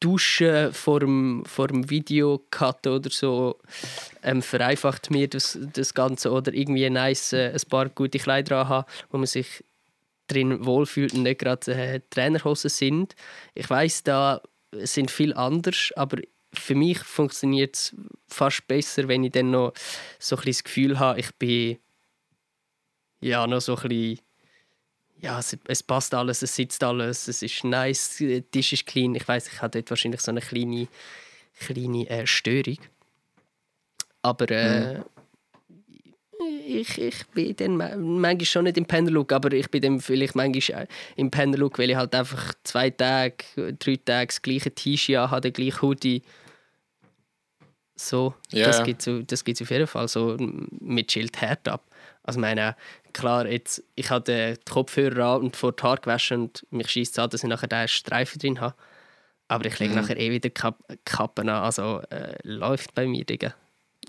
Duschen 0.00 0.72
vor 0.72 1.00
dem, 1.00 1.44
vor 1.46 1.68
dem 1.68 1.88
Videocut 1.88 2.86
oder 2.86 3.10
so 3.10 3.58
ähm, 4.22 4.42
vereinfacht 4.42 5.10
mir 5.10 5.28
das, 5.28 5.58
das 5.72 5.94
Ganze. 5.94 6.30
Oder 6.30 6.52
irgendwie 6.52 6.88
nice, 6.90 7.32
äh, 7.32 7.52
ein 7.52 7.68
paar 7.68 7.88
gute 7.88 8.18
Kleider 8.18 8.68
haben, 8.68 8.86
wo 9.10 9.18
man 9.18 9.26
sich 9.26 9.64
drin 10.28 10.66
wohlfühlt 10.66 11.14
und 11.14 11.22
nicht 11.22 11.40
gerade 11.40 11.72
äh, 11.72 12.00
Trainerhosen 12.10 12.70
sind. 12.70 13.14
Ich 13.54 13.70
weiß 13.70 14.02
da 14.02 14.42
sind 14.72 15.10
viel 15.10 15.32
anders, 15.32 15.92
aber 15.96 16.18
für 16.52 16.74
mich 16.74 16.98
funktioniert 16.98 17.76
es 17.76 17.94
fast 18.28 18.66
besser, 18.66 19.08
wenn 19.08 19.24
ich 19.24 19.32
dann 19.32 19.50
noch 19.50 19.72
so 20.18 20.36
ein 20.36 20.42
das 20.44 20.64
Gefühl 20.64 20.98
habe, 20.98 21.20
ich 21.20 21.34
bin 21.36 21.78
ja 23.20 23.46
noch 23.46 23.60
so 23.60 23.76
ein 23.76 23.88
bisschen 23.88 24.18
ja, 25.20 25.38
es, 25.38 25.56
es 25.66 25.82
passt 25.82 26.14
alles, 26.14 26.42
es 26.42 26.54
sitzt 26.54 26.82
alles, 26.84 27.28
es 27.28 27.42
ist 27.42 27.64
nice, 27.64 28.16
der 28.18 28.48
Tisch 28.50 28.72
ist 28.72 28.86
clean. 28.86 29.14
Ich 29.14 29.26
weiß, 29.26 29.48
ich 29.52 29.62
habe 29.62 29.70
dort 29.70 29.90
wahrscheinlich 29.90 30.20
so 30.20 30.30
eine 30.30 30.40
kleine, 30.40 30.88
kleine 31.58 32.08
äh, 32.08 32.26
Störung. 32.26 32.78
Aber 34.22 34.50
äh, 34.50 35.00
ich, 36.66 36.98
ich 36.98 37.26
bin 37.28 37.56
dann 37.56 37.76
ma- 37.76 37.96
manchmal 37.96 38.44
schon 38.44 38.64
nicht 38.64 38.76
im 38.76 38.84
Penderlook, 38.84 39.32
aber 39.32 39.52
ich 39.52 39.70
bin 39.70 39.82
dann 39.82 40.00
vielleicht 40.00 40.34
manchmal 40.34 40.84
auch 40.84 40.88
im 41.16 41.30
Penderlook, 41.30 41.78
weil 41.78 41.90
ich 41.90 41.96
halt 41.96 42.14
einfach 42.14 42.52
zwei 42.62 42.90
Tage, 42.90 43.44
drei 43.78 43.96
Tage 43.96 44.26
das 44.26 44.42
gleiche 44.42 44.70
T-Shirt 44.70 45.30
habe, 45.30 45.40
den 45.40 45.52
gleichen 45.52 45.82
Hoodie. 45.82 46.22
So, 47.98 48.34
Ja, 48.50 48.66
das 48.66 48.84
gibt 48.84 49.06
es 49.06 49.26
das 49.26 49.42
gibt's 49.44 49.62
auf 49.62 49.70
jeden 49.70 49.86
Fall. 49.86 50.06
So 50.08 50.36
mit 50.38 51.10
Schild 51.10 51.40
hart 51.40 51.66
ab. 51.68 51.82
Also 52.26 52.38
ich 52.38 52.42
meine, 52.42 52.76
klar, 53.12 53.46
jetzt, 53.46 53.82
ich 53.94 54.10
habe 54.10 54.24
die 54.24 54.70
Kopfhörer 54.70 55.36
an 55.36 55.42
und 55.42 55.56
vor 55.56 55.72
die 55.72 55.82
Haare 55.82 56.00
gewaschen 56.00 56.42
und 56.42 56.66
mich 56.70 56.90
schießt 56.90 57.14
es 57.14 57.18
an, 57.18 57.30
dass 57.30 57.42
ich 57.42 57.48
nachher 57.48 57.68
den 57.68 57.88
Streifen 57.88 58.38
drin 58.38 58.60
habe. 58.60 58.74
Aber 59.48 59.64
ich 59.64 59.78
lege 59.78 59.94
nachher 59.94 60.18
eh 60.18 60.30
wieder 60.30 60.50
Kap 60.50 60.82
Kappen 61.04 61.48
an. 61.48 61.62
Also 61.62 62.02
äh, 62.10 62.36
läuft 62.42 62.94
bei 62.94 63.06
mir, 63.06 63.24
Digga. 63.24 63.54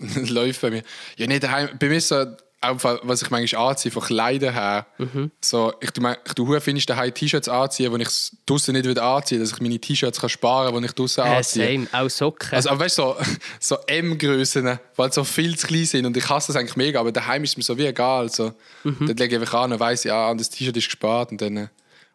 läuft 0.00 0.60
bei 0.60 0.70
mir. 0.70 0.82
Ja, 1.16 1.26
nicht 1.26 1.44
daheim. 1.44 1.70
Bei 1.78 1.88
mir 1.88 1.96
ist 1.96 2.08
so, 2.08 2.26
auch 2.60 2.76
was 3.02 3.22
ich 3.22 3.30
manchmal 3.30 3.68
anziehe, 3.70 3.92
von 3.92 4.02
Kleidern 4.02 4.52
her. 4.52 4.86
Mhm. 4.98 5.30
So, 5.40 5.72
ich 5.80 5.90
tu, 5.92 6.02
ich 6.26 6.34
tu 6.34 6.46
hure 6.46 6.60
findest 6.60 6.90
daheim 6.90 7.14
T-Shirts 7.14 7.48
anziehen, 7.48 7.92
wo 7.92 7.96
ich 7.96 8.08
draußen 8.46 8.74
nicht 8.74 8.88
wieder 8.88 9.02
anziehe, 9.04 9.38
dass 9.38 9.52
ich 9.52 9.60
meine 9.60 9.78
T-Shirts 9.78 10.20
kann 10.20 10.28
sparen 10.28 10.72
kann, 10.72 10.82
die 10.82 10.86
ich 10.88 10.92
draußen 10.94 11.24
Äh, 11.24 11.36
anziehe. 11.36 11.66
same, 11.66 11.86
auch 11.92 12.08
Socken. 12.10 12.48
Also, 12.54 12.70
aber 12.70 12.80
weißt 12.80 12.98
du, 12.98 13.02
so, 13.02 13.16
so 13.60 13.76
M-Größen, 13.86 14.64
die 14.64 15.00
halt 15.02 15.14
so 15.14 15.24
viel 15.24 15.56
zu 15.56 15.66
klein 15.68 15.84
sind 15.84 16.06
und 16.06 16.16
ich 16.16 16.28
hasse 16.28 16.48
das 16.52 16.56
eigentlich 16.60 16.76
mega, 16.76 16.98
aber 17.00 17.12
daheim 17.12 17.44
ist 17.44 17.50
es 17.50 17.56
mir 17.56 17.62
so 17.62 17.78
wie 17.78 17.86
egal. 17.86 18.28
So. 18.30 18.52
Mhm. 18.84 19.06
Dann 19.06 19.16
lege 19.16 19.36
ich 19.36 19.40
einfach 19.40 19.60
an 19.62 19.72
und 19.72 19.80
weiss, 19.80 20.04
ja, 20.04 20.34
das 20.34 20.50
T-Shirt 20.50 20.76
ist 20.76 20.86
gespart 20.86 21.30
und 21.30 21.40
dann. 21.40 21.56
äh, 21.56 21.68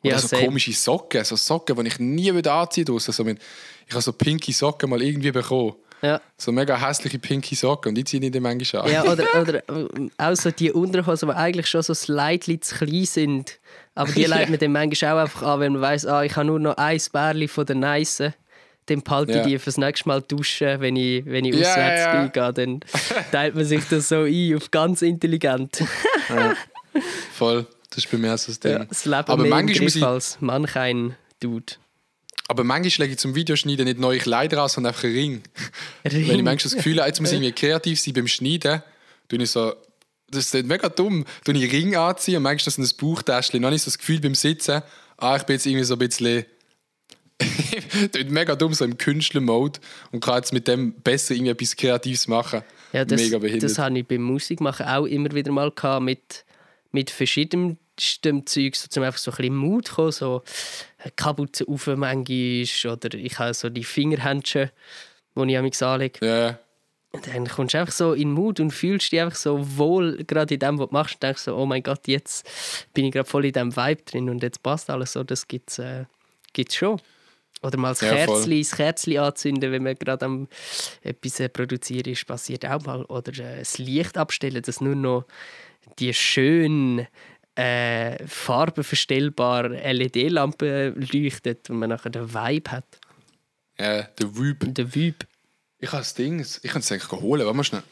Oder 0.04 0.16
Ja, 0.16 0.20
so 0.20 0.28
same. 0.28 0.46
komische 0.46 0.74
Socken, 0.74 1.24
so 1.24 1.38
Socken, 1.38 1.78
die 1.82 1.88
ich 1.88 2.00
nie 2.00 2.34
wieder 2.36 2.54
anziehe 2.54 2.84
draußen. 2.84 3.14
So, 3.14 3.26
wenn- 3.26 3.40
ich 3.88 3.94
habe 3.94 4.02
so 4.02 4.12
pinke 4.14 4.52
Socken 4.54 4.90
mal 4.90 5.02
irgendwie 5.02 5.32
bekommen. 5.32 5.76
Ja. 6.04 6.22
So 6.38 6.52
mega 6.52 6.76
hässliche 6.80 7.18
pinke 7.20 7.56
Socken 7.56 7.90
und 7.90 7.96
die 7.96 8.04
ziehe 8.04 8.22
ich 8.24 8.32
dann 8.32 8.44
manchmal 8.44 8.84
an. 8.84 8.92
Ja, 8.92 9.04
oder, 9.12 9.24
oder 9.42 9.56
äh, 9.70 10.10
auch 10.18 10.36
so 10.36 10.52
die 10.52 10.72
Unterhosen, 10.72 11.30
die 11.30 11.36
eigentlich 11.36 11.68
schon 11.68 11.82
so 11.82 11.94
slightly 11.94 12.60
zu 12.60 12.76
klein 12.76 13.06
sind. 13.06 13.60
Aber 13.96 14.12
die 14.12 14.26
legt 14.26 14.50
man 14.50 14.60
dann 14.60 14.72
manchmal 14.72 15.14
auch 15.14 15.22
einfach 15.22 15.42
an, 15.44 15.60
wenn 15.62 15.74
man 15.74 15.82
weiss, 15.82 16.06
ah, 16.06 16.24
ich 16.24 16.36
habe 16.36 16.46
nur 16.46 16.60
noch 16.60 16.78
ein 16.78 17.00
Bärli 17.12 17.48
von 17.48 17.66
der 17.66 17.76
Nice. 17.78 18.24
Dann 18.88 19.02
behalte 19.02 19.32
Ja. 19.32 19.40
ich 19.42 19.48
die 19.48 19.60
fürs 19.60 19.78
nächste 19.78 20.10
Mal 20.10 20.22
duschen, 20.22 20.82
wenn 20.82 20.98
ich, 20.98 21.26
wenn 21.26 21.46
ich 21.46 21.56
Ja, 21.56 21.70
auswärts 21.72 22.02
ja. 22.04 22.28
gehe. 22.28 22.54
Dann 22.54 22.80
teilt 23.32 23.56
man 23.56 23.64
sich 23.64 23.82
das 23.90 24.10
so 24.10 24.24
ein, 24.24 24.56
auf 24.58 24.70
ganz 24.72 25.02
intelligent. 25.02 25.82
Voll. 27.34 27.66
Das 27.90 28.00
ist 28.04 28.12
bei 28.12 28.18
mir 28.18 28.38
so 28.38 28.48
das 28.52 28.60
Ding. 28.60 28.72
Ja, 28.72 28.86
das 28.86 29.06
Leben 29.06 29.24
aber, 29.28 29.46
manchmal 29.46 29.84
muss 29.84 29.96
ich, 29.96 30.04
als 30.04 30.38
manch 30.42 30.76
ein 30.76 31.16
Dude. 31.40 31.74
Aber 32.48 32.64
manchmal 32.64 33.06
lege 33.06 33.14
ich 33.14 33.20
zum 33.20 33.36
Videoschneiden 33.36 33.86
nicht 33.86 34.00
neue 34.00 34.20
Kleider 34.20 34.62
an, 34.62 34.70
sondern 34.70 34.94
einfach 34.94 35.06
einen 35.06 35.14
Ring. 35.14 35.44
Ring. 36.06 36.28
Wenn 36.28 36.38
ich 36.40 36.44
manchmal 36.44 36.72
das 36.72 36.76
Gefühl 36.76 37.00
habe, 37.00 37.08
jetzt 37.08 37.22
muss 37.22 37.32
ich 37.32 37.38
irgendwie 37.38 37.54
kreativ 37.54 38.00
sein 38.00 38.14
beim 38.14 38.28
Schneiden, 38.28 38.84
tue 39.30 39.42
ich 39.42 39.52
so. 39.52 39.74
Das 40.30 40.54
ist 40.54 40.66
mega 40.66 40.90
dumm. 40.90 41.26
Tue 41.46 41.56
ich 41.56 41.64
einen 41.64 41.72
Ring 41.72 41.96
anziehen 41.96 42.38
und 42.38 42.44
manchmal 42.44 42.74
so 42.74 42.82
ein 42.82 42.98
Bauchtäschchen. 43.00 43.62
Dann 43.62 43.68
habe 43.68 43.76
ich 43.76 43.84
so 43.84 43.92
das 43.92 43.98
Gefühl 43.98 44.20
beim 44.20 44.36
Sitzen, 44.36 44.82
ah, 45.18 45.36
ich 45.36 45.44
bin 45.44 45.56
jetzt 45.56 45.66
irgendwie 45.66 45.86
so 45.86 45.96
ein 45.96 46.00
bisschen. 46.00 46.46
Tut 48.12 48.30
mega 48.30 48.56
dumm, 48.56 48.74
so 48.74 48.86
im 48.86 48.98
Künstler-Mode 48.98 49.80
und 50.12 50.24
kann 50.24 50.36
jetzt 50.36 50.54
mit 50.54 50.68
dem 50.68 50.94
besser 50.94 51.34
irgendwie 51.34 51.52
etwas 51.52 51.76
Kreatives 51.76 52.28
machen. 52.28 52.62
Ja, 52.94 53.06
das, 53.06 53.22
mega 53.22 53.40
behindert. 53.40 53.70
das 53.70 53.80
habe 53.80 53.98
ich 53.98 54.08
beim 54.08 54.22
Musikmachen 54.22 54.86
auch 54.86 55.06
immer 55.06 55.32
wieder 55.32 55.52
mal 55.52 55.72
gehabt, 55.72 56.06
mit, 56.06 56.46
mit 56.92 57.10
verschiedenem 57.10 57.78
Zeug, 57.98 58.76
so 58.76 58.88
zum 58.88 59.04
einfach 59.04 59.20
so 59.20 59.32
ein 59.32 59.38
bisschen 59.38 59.56
Mut 59.56 59.90
kommen, 59.92 60.12
so 60.12 60.44
Kapuze 61.16 61.66
auf 61.68 61.88
manchmal 61.88 62.66
oder 62.94 63.14
ich 63.14 63.40
habe 63.40 63.54
so 63.54 63.70
die 63.70 63.84
Fingerhändchen, 63.84 64.72
die 65.36 65.54
ich 65.56 65.62
mich 65.62 65.84
anlege. 65.84 66.26
ja, 66.26 66.60
Und 67.12 67.28
dann 67.28 67.48
kommst 67.48 67.74
du 67.74 67.80
einfach 67.80 67.94
so 67.94 68.14
in 68.14 68.30
den 68.30 68.32
Mut 68.32 68.60
und 68.60 68.72
fühlst 68.72 69.12
dich 69.12 69.22
einfach 69.22 69.38
so 69.38 69.78
wohl, 69.78 70.24
gerade 70.26 70.54
in 70.54 70.60
dem, 70.60 70.80
was 70.80 70.90
du 70.90 70.94
machst 70.94 71.16
und 71.16 71.24
denkst 71.24 71.42
so, 71.44 71.56
oh 71.56 71.66
mein 71.66 71.84
Gott, 71.84 72.08
jetzt 72.08 72.48
bin 72.94 73.06
ich 73.06 73.12
gerade 73.12 73.30
voll 73.30 73.46
in 73.46 73.54
diesem 73.54 73.76
Vibe 73.76 74.02
drin 74.04 74.30
und 74.30 74.42
jetzt 74.44 74.64
passt 74.64 74.90
alles 74.90 75.14
so, 75.14 75.24
das 75.24 75.48
gibt 75.48 75.72
es 75.72 75.80
äh, 75.80 76.06
gibt's 76.54 76.76
schon. 76.76 77.00
Oder 77.62 77.78
mal 77.78 77.90
das 77.90 78.02
Ja. 78.02 78.14
Kerzli, 78.14 78.62
das 78.62 78.72
Kerzli 78.76 79.18
anzünden, 79.18 79.72
wenn 79.72 79.84
man 79.84 79.96
gerade 79.96 80.26
am 80.26 80.48
etwas 81.02 81.40
äh, 81.40 81.48
produzieren 81.50 82.12
ist, 82.12 82.26
passiert 82.28 82.66
auch 82.66 82.84
mal. 82.84 83.04
Oder 83.06 83.32
äh, 83.42 83.60
das 83.60 83.78
Licht 83.78 84.18
abstellen, 84.18 84.62
dass 84.62 84.82
nur 84.82 84.96
noch 84.96 85.26
die 86.00 86.14
schön 86.14 87.08
äh, 87.56 88.26
farbenverstellbare 88.28 89.70
LED-Lampe 89.94 90.94
leuchtet 90.96 91.70
und 91.70 91.80
man 91.80 91.90
nachher 91.90 92.10
den 92.10 92.34
Vibe 92.34 92.72
hat. 92.72 92.86
ja, 93.80 94.04
der 94.04 94.36
Wüb. 94.36 94.64
Und 94.64 94.78
der 94.78 94.94
Vibe. 94.94 95.26
Ich 95.80 95.92
habe 95.92 96.02
das 96.02 96.14
Ding, 96.14 96.40
ich 96.40 96.72
kann 96.72 96.80
es 96.80 96.92
eigentlich 96.92 97.12
holen. 97.12 97.46
Warte 97.46 97.58
mal 97.58 97.64
schnell. 97.66 97.84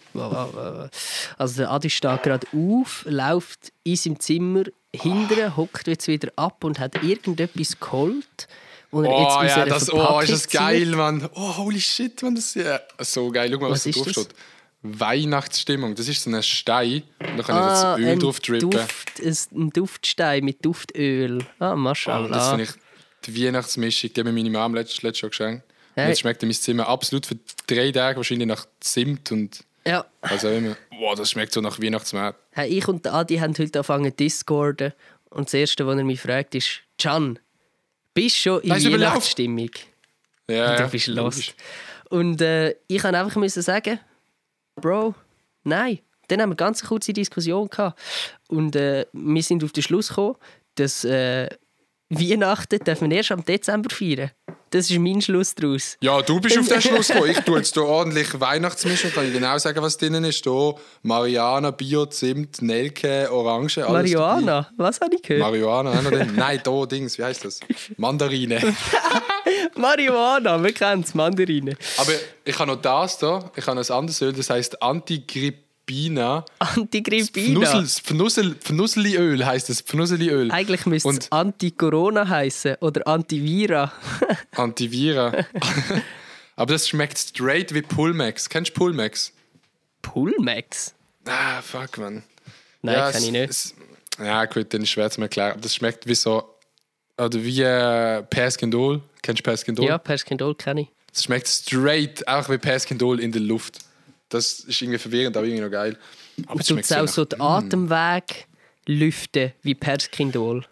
Also 1.37 1.57
der 1.57 1.71
Adi 1.71 1.89
steht 1.89 2.23
gerade 2.23 2.47
auf, 2.53 3.03
läuft 3.05 3.73
in 3.83 3.97
seinem 3.97 4.19
Zimmer 4.19 4.63
hinterher, 4.95 5.57
hockt 5.57 5.87
jetzt 5.87 6.07
wieder 6.07 6.31
ab 6.37 6.63
und 6.63 6.79
hat 6.79 7.03
irgendetwas 7.03 7.77
geholt, 7.79 8.25
jetzt 8.37 8.47
Oh 8.93 9.05
aus 9.05 9.47
ja, 9.47 9.65
das, 9.65 9.91
oh, 9.93 10.19
ist 10.21 10.31
das 10.31 10.47
geil, 10.49 10.87
Mann. 10.87 11.29
Oh, 11.33 11.57
holy 11.57 11.79
shit, 11.81 12.21
Mann, 12.23 12.35
das 12.35 12.55
ist 12.55 12.65
ja 12.65 12.79
so 12.99 13.29
geil. 13.29 13.49
Schau 13.53 13.59
mal, 13.59 13.71
was, 13.71 13.79
Was 13.79 13.83
da 13.83 13.89
ist 13.89 13.97
drauf 13.97 14.05
das? 14.05 14.23
steht. 14.23 14.35
Weihnachtsstimmung. 14.83 15.95
Das 15.95 16.07
ist 16.07 16.23
so 16.23 16.29
ein 16.29 16.41
Stein. 16.43 17.03
Und 17.19 17.37
da 17.37 17.43
kann 17.43 17.55
Ah, 17.57 17.95
ich 17.97 17.99
jetzt 17.99 18.07
Öl 18.07 18.13
ein 18.13 18.19
drauf 18.19 18.39
drippen. 18.39 18.69
Duft, 18.71 19.19
ein 19.53 19.69
Duftstein 19.71 20.43
mit 20.43 20.63
Duftöl. 20.65 21.45
Ah, 21.59 21.73
Oh, 21.73 21.75
Mashallah. 21.75 22.27
das 22.29 22.49
finde 22.49 22.63
ich 22.63 22.69
die 23.25 23.45
Weihnachtsmischung. 23.45 24.13
Die 24.13 24.23
mir 24.23 24.31
meine 24.31 24.49
Mom 24.49 24.73
letztes, 24.73 25.01
letztes 25.03 25.21
Jahr 25.21 25.29
geschenkt. 25.29 25.63
Und 25.65 25.71
Hey. 26.03 26.09
jetzt 26.09 26.21
schmeckt 26.21 26.41
mein 26.41 26.53
Zimmer 26.53 26.87
absolut 26.87 27.25
für 27.25 27.37
drei 27.67 27.91
Tage 27.91 28.17
wahrscheinlich 28.17 28.47
nach 28.47 28.65
Zimt 28.79 29.31
und 29.31 29.63
ja. 29.85 30.05
auch 30.21 30.43
immer. 30.43 30.77
Boah, 30.97 31.15
das 31.15 31.31
schmeckt 31.31 31.53
so 31.53 31.59
nach 31.61 31.79
Weihnachtsmarkt. 31.81 32.39
Hey, 32.51 32.69
ich 32.77 32.87
und 32.87 33.05
Adi 33.07 33.37
haben 33.37 33.51
heute 33.53 33.63
angefangen 33.79 34.15
discorden. 34.15 34.93
Und 35.29 35.47
das 35.47 35.53
Erste, 35.53 35.85
was 35.85 35.97
er 35.97 36.03
mich 36.05 36.19
fragt, 36.21 36.55
ist: 36.55 36.79
Can, 36.97 37.39
bist 38.13 38.37
du 38.37 38.41
schon 38.41 38.61
in 38.61 38.69
Nein. 38.69 38.83
Weihnachtsstimmung? 38.93 39.69
Ja, 40.49 40.75
Du 40.75 40.81
ja, 40.83 40.87
bist 40.87 41.07
logisch. 41.07 41.35
lost. 41.47 41.55
Und 42.09 42.41
äh, 42.41 42.75
ich 42.87 43.01
kann 43.01 43.15
einfach 43.15 43.35
müssen 43.35 43.61
sagen: 43.61 43.99
Bro, 44.81 45.15
nein. 45.63 45.99
Dann 46.27 46.41
haben 46.41 46.49
wir 46.49 46.53
eine 46.53 46.55
ganz 46.55 46.83
kurze 46.83 47.13
Diskussion 47.13 47.69
gehabt. 47.69 47.99
Und 48.47 48.75
äh, 48.75 49.05
wir 49.11 49.43
sind 49.43 49.63
auf 49.63 49.73
den 49.73 49.83
Schluss 49.83 50.09
gekommen, 50.09 50.37
dass 50.75 51.03
äh, 51.03 51.49
Weihnachten 52.09 52.79
dürfen 52.79 53.09
wir 53.09 53.17
erst 53.17 53.31
am 53.31 53.43
Dezember 53.43 53.93
feiern. 53.93 54.31
Das 54.71 54.89
ist 54.89 54.97
mein 54.99 55.21
Schluss 55.21 55.53
daraus. 55.53 55.97
Ja, 55.99 56.21
du 56.21 56.39
bist 56.39 56.57
auf 56.57 56.67
den 56.67 56.81
Schluss 56.81 57.09
gekommen. 57.09 57.29
Ich 57.29 57.39
tue 57.45 57.57
jetzt 57.57 57.73
hier 57.73 57.83
ordentlich 57.83 58.39
Weihnachtsmischung. 58.39 59.11
Kann 59.11 59.27
ich 59.27 59.33
genau 59.33 59.57
sagen, 59.57 59.81
was 59.81 59.97
drinnen 59.97 60.23
ist. 60.23 60.43
Hier 60.45 60.75
Mariana, 61.03 61.71
Bio, 61.71 62.05
Zimt, 62.05 62.61
Nelke, 62.61 63.29
Orange. 63.29 63.79
Alles 63.79 63.91
Marihuana, 63.91 64.69
was 64.77 65.01
habe 65.01 65.15
ich 65.15 65.21
gehört? 65.21 65.41
Marihuana, 65.43 66.01
drin. 66.01 66.31
Nein, 66.35 66.61
da 66.63 66.85
Dings, 66.85 67.17
wie 67.17 67.23
heißt 67.23 67.43
das? 67.43 67.59
Mandarine. 67.97 68.61
Marihuana, 69.75 70.63
wir 70.63 70.71
kennen 70.71 71.03
es, 71.03 71.13
Mandarine. 71.13 71.75
Aber 71.97 72.13
ich 72.45 72.57
habe 72.57 72.71
noch 72.71 72.81
das 72.81 73.17
da. 73.17 73.51
Ich 73.55 73.67
habe 73.67 73.77
ein 73.77 73.91
anderes 73.91 74.21
Öl, 74.21 74.31
das 74.31 74.49
heißt 74.49 74.81
Antigrippina. 74.81 75.70
Antigrippina. 76.59 77.59
Fnussel, 77.65 77.85
Fnussel, 78.03 78.55
Fnusseliöl 78.59 79.45
heißt 79.45 79.69
es. 79.69 79.81
Fnusseliöl. 79.81 80.51
Eigentlich 80.51 80.85
müsste 80.85 81.09
es 81.09 81.31
Anti-Corona 81.31 82.27
heißen 82.27 82.75
oder 82.81 83.07
Antivira. 83.07 83.91
Antivira. 84.55 85.45
Aber 86.55 86.73
das 86.73 86.87
schmeckt 86.87 87.17
straight 87.17 87.73
wie 87.73 87.81
Pulmex. 87.81 88.47
Kennst 88.49 88.71
du 88.71 88.75
Pulmex? 88.75 89.33
Pulmex? 90.01 90.93
Ah, 91.25 91.61
fuck, 91.61 91.97
man. 91.97 92.23
Nein, 92.81 92.95
Ja, 92.95 93.11
kann 93.11 93.19
es- 93.19 93.25
ich 93.25 93.31
nicht. 93.31 93.49
Es, 93.49 93.75
ja, 94.19 94.45
gut, 94.45 94.73
dann 94.73 94.81
ist 94.83 94.89
schwer 94.89 95.09
zu 95.09 95.21
erklären. 95.21 95.51
Aber 95.53 95.61
das 95.61 95.75
schmeckt 95.75 96.07
wie 96.07 96.15
so. 96.15 96.43
Oder 97.17 97.43
wie 97.43 97.61
äh, 97.61 98.23
Perskindol. 98.23 99.01
Kennst 99.21 99.39
du 99.39 99.43
Perskindol? 99.43 99.85
Ja, 99.85 99.97
Perskindol 99.97 100.55
kenne 100.55 100.81
ich. 100.81 100.87
Es 101.13 101.23
schmeckt 101.23 101.47
straight 101.47 102.27
auch 102.27 102.49
wie 102.49 102.57
Perskindol 102.57 103.19
in 103.19 103.31
der 103.31 103.41
Luft. 103.41 103.79
Das 104.31 104.61
ist 104.61 104.81
irgendwie 104.81 104.97
verwirrend, 104.99 105.37
aber 105.37 105.45
irgendwie 105.45 105.63
noch 105.63 105.71
geil. 105.71 105.97
Aber 106.47 106.63
schmeckt 106.63 106.85
es 106.85 106.91
auch 106.93 107.01
nach- 107.01 107.07
so 107.07 107.25
den 107.25 107.41
Atemweg 107.41 108.47
lüften 108.87 109.51
wie 109.61 109.75
Perskindol? 109.75 110.65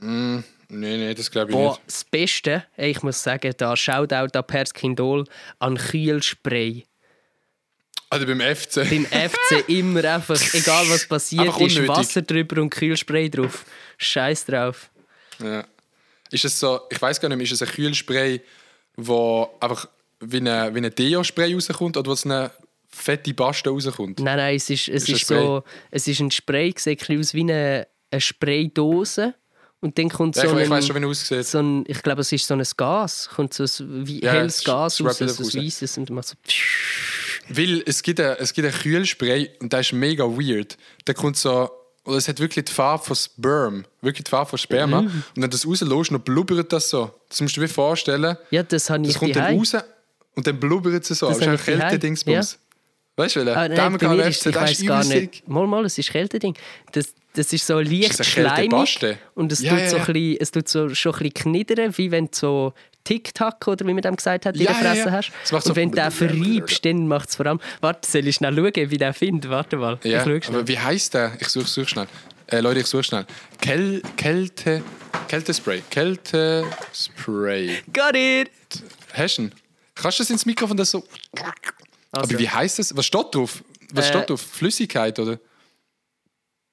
Nee, 0.00 0.42
nee, 0.68 1.14
das 1.14 1.30
glaube 1.30 1.50
ich 1.50 1.56
Boah, 1.56 1.70
nicht. 1.72 1.82
das 1.86 2.04
Beste, 2.04 2.64
ich 2.76 3.02
muss 3.02 3.22
sagen, 3.22 3.52
da 3.56 3.76
Shoutout 3.76 4.36
an 4.38 4.46
Perskindol 4.46 5.24
an 5.58 5.76
Kühlspray. 5.76 6.84
Also 8.10 8.26
beim 8.26 8.40
FC. 8.40 8.74
Beim 8.88 9.06
FC 9.06 9.64
immer 9.68 10.04
einfach, 10.04 10.40
egal 10.54 10.88
was 10.90 11.06
passiert 11.08 11.48
ist, 11.48 11.56
unnötig. 11.56 11.88
Wasser 11.88 12.22
drüber 12.22 12.60
und 12.62 12.70
Kühlspray 12.70 13.30
drauf. 13.30 13.64
Scheiß 13.98 14.44
drauf. 14.46 14.90
Ja. 15.42 15.64
Ist 16.30 16.44
es 16.44 16.58
so, 16.58 16.80
ich 16.90 17.00
weiß 17.00 17.20
gar 17.20 17.28
nicht 17.28 17.38
mehr, 17.38 17.44
ist 17.44 17.52
es 17.52 17.62
ein 17.62 17.68
Kühlspray, 17.68 18.40
wo 18.96 19.48
einfach 19.60 19.88
wie 20.20 20.38
ein, 20.38 20.74
wie 20.74 20.90
Deo-Spray 20.90 21.54
rauskommt 21.54 21.96
oder 21.96 22.08
wo 22.08 22.12
es 22.12 22.24
eine 22.24 22.50
fette 22.94 23.34
Paste 23.34 23.70
rauskommt? 23.70 24.20
Nein, 24.20 24.36
nein, 24.36 24.56
es 24.56 24.70
ist, 24.70 24.88
es 24.88 25.08
Ist 25.08 25.22
ist, 25.22 25.32
ein 25.32 25.38
so, 25.40 25.64
es 25.90 26.06
ist 26.08 26.20
ein 26.20 26.30
Spray, 26.30 26.74
sieht 26.76 27.08
ein 27.08 27.18
aus 27.20 27.34
wie 27.34 27.40
eine, 27.40 27.86
eine 28.10 28.20
Spraydose. 28.20 29.34
Und 29.80 29.98
dann 29.98 30.08
kommt 30.08 30.34
Ja, 30.36 30.42
so 30.44 30.48
ich, 30.48 30.54
ich 30.56 30.64
ein, 30.64 30.70
weiß 30.70 30.86
schon, 30.86 31.02
wie 31.02 31.04
aussieht. 31.06 31.44
so 31.46 31.58
ein, 31.58 31.84
ich 31.86 32.02
glaube, 32.02 32.22
es 32.22 32.32
ist 32.32 32.46
so 32.46 32.54
ein 32.54 32.62
Gas, 32.76 33.28
kommt 33.34 33.52
so 33.52 33.64
ein 33.64 34.06
wie 34.06 34.22
Ja, 34.24 34.32
helles 34.32 34.58
es 34.58 34.64
Gas 34.64 35.00
raus, 35.02 35.18
so 35.18 35.24
ein 35.24 35.64
weißes 35.64 35.98
und 35.98 36.08
macht 36.10 36.28
so. 36.28 36.34
Weil 37.50 37.82
es 37.84 38.02
gibt, 38.02 38.18
ein, 38.20 38.36
es 38.38 38.54
gibt 38.54 38.66
einen 38.66 38.74
Kühlspray 38.76 39.50
und 39.60 39.70
der 39.72 39.80
ist 39.80 39.92
mega 39.92 40.24
weird. 40.24 40.78
Der 41.06 41.14
kommt 41.14 41.36
so, 41.36 41.68
oder 42.06 42.16
es 42.16 42.26
hat 42.28 42.40
wirklich 42.40 42.64
die 42.64 42.72
Farbe 42.72 43.04
von 43.04 43.14
Sperm, 43.16 43.84
wirklich 44.00 44.24
die 44.24 44.30
Farbe 44.30 44.48
von 44.50 44.58
Sperma. 44.58 45.02
Mhm. 45.02 45.06
Und 45.08 45.22
wenn 45.36 45.42
du 45.42 45.48
das 45.48 45.66
rauslässt, 45.66 46.10
dann 46.10 46.20
blubbert 46.22 46.72
das 46.72 46.88
so. 46.88 47.10
Das 47.28 47.42
musst 47.42 47.54
du 47.56 47.60
dir 47.60 47.68
vorstellen. 47.68 48.38
Ja, 48.50 48.62
das 48.62 48.88
habe 48.88 49.02
Das 49.02 49.12
ich 49.12 49.18
kommt 49.18 49.36
dann 49.36 49.58
raus 49.58 49.76
und 50.34 50.46
dann 50.46 50.58
blubbert 50.58 51.08
es 51.10 51.18
so. 51.18 51.28
Das 51.28 51.38
Das 51.38 51.46
ist 51.46 51.48
ein 51.48 51.54
ich 51.56 51.60
daheim. 51.78 51.80
Kälte-Dingsbums. 51.90 52.58
Weißt 53.16 53.36
du, 53.36 53.40
Ah, 53.56 53.68
Damen 53.68 53.98
bei 53.98 54.08
mir 54.08 54.16
kann 54.22 54.28
ist, 54.28 54.44
ich 54.46 54.54
weiß 54.54 54.84
gar 54.86 55.04
nicht. 55.04 55.48
Mal, 55.48 55.66
mal, 55.68 55.84
es 55.84 55.96
ist 55.98 56.10
Kälteding. 56.10 56.54
Das, 56.92 57.14
das 57.34 57.52
ist 57.52 57.64
so 57.66 57.78
leicht 57.78 58.10
Ist 58.10 58.20
das 58.20 58.26
schleimig 58.26 58.98
und 59.34 59.52
es, 59.52 59.60
Ja, 59.60 59.70
tut 59.70 59.80
ja, 59.80 59.88
so 59.90 59.96
ja. 59.98 60.02
ein 60.04 60.12
bisschen, 60.12 60.36
es 60.40 60.50
tut 60.50 60.68
so, 60.68 60.88
schon 60.94 61.12
ein 61.14 61.18
bisschen 61.18 61.34
knittern, 61.34 61.96
wie 61.96 62.10
wenn 62.10 62.26
du 62.26 62.30
so 62.34 62.72
Tic-Tac 63.04 63.68
oder 63.68 63.86
wie 63.86 63.92
man 63.92 64.02
dem 64.02 64.16
gesagt 64.16 64.46
hat, 64.46 64.56
in 64.56 64.62
Ja, 64.62 64.72
der 64.72 64.82
ja, 64.82 64.90
Fresse 64.94 65.08
ja. 65.08 65.12
hast. 65.12 65.32
Das 65.42 65.52
macht 65.52 65.64
Und 65.66 65.68
so- 65.70 65.76
wenn 65.76 65.90
du 65.92 65.96
den 66.02 66.10
verreibst, 66.10 66.84
dann 66.84 67.06
macht 67.06 67.28
es 67.28 67.36
vor 67.36 67.46
allem... 67.46 67.60
Warte, 67.80 68.10
soll 68.10 68.26
ich 68.26 68.34
schnell 68.36 68.54
schauen, 68.56 68.90
wie 68.90 68.98
der 68.98 69.14
findet? 69.14 69.48
Warte 69.50 69.76
mal, 69.76 69.98
Ja, 70.02 70.22
aber 70.22 70.66
wie 70.66 70.78
heißt 70.78 71.14
der? 71.14 71.36
Ich 71.38 71.48
suche 71.48 71.66
such 71.68 71.88
schnell. 71.88 72.06
Äh, 72.46 72.60
Leute, 72.60 72.80
ich 72.80 72.86
suche 72.86 73.04
schnell. 73.04 73.26
Kel 73.60 74.02
Kälte. 74.16 74.82
Kältespray. 75.28 75.82
Kältespray. 75.90 77.78
Got 77.92 78.16
it! 78.16 78.50
Hast 79.12 79.38
du 79.38 79.42
ihn? 79.42 79.52
Kannst 79.94 80.18
du 80.18 80.22
das 80.24 80.30
ins 80.30 80.44
Mikrofon 80.46 80.76
das 80.76 80.90
so. 80.90 81.04
Also, 82.16 82.30
Aber 82.34 82.38
wie 82.38 82.48
heißt 82.48 82.78
das? 82.78 82.96
Was 82.96 83.06
steht 83.06 83.34
drauf? 83.34 83.62
Was 83.92 84.06
Äh, 84.06 84.08
steht 84.10 84.30
drauf? 84.30 84.40
Flüssigkeit 84.40 85.18
oder? 85.18 85.38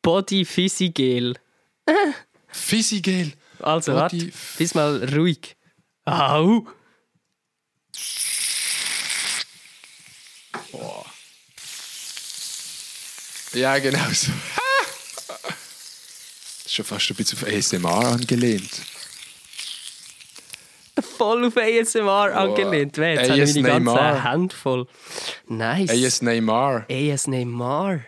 Body 0.02 0.46
Physigel. 0.46 1.36
Physigel. 2.48 3.34
Also, 3.60 3.92
Body 3.94 4.02
warte, 4.28 4.32
bis 4.58 4.74
mal 4.74 5.04
ruhig. 5.14 5.56
Au! 6.06 6.66
Ja, 13.54 13.78
genau 13.80 14.06
so. 14.12 14.32
Ist 16.66 16.74
schon 16.74 16.86
fast 16.86 17.10
ein 17.12 17.16
bisschen 17.16 17.38
auf 17.40 17.48
ASMR 17.48 18.06
angelehnt. 18.14 18.70
Voll 21.02 21.46
auf 21.46 21.58
ASMR 21.58 22.36
angelehnt. 22.36 22.98
Jetzt 22.98 23.30
habe 23.30 23.42
ich 23.42 23.56
meine 23.62 23.84
ganze. 23.86 24.24
Hand 24.24 24.54
voll. 24.54 24.88
Nice. 25.48 25.90
AS 25.90 26.22
Neymar. 26.22 26.86
AS 26.90 27.28
Neymar. 27.28 28.02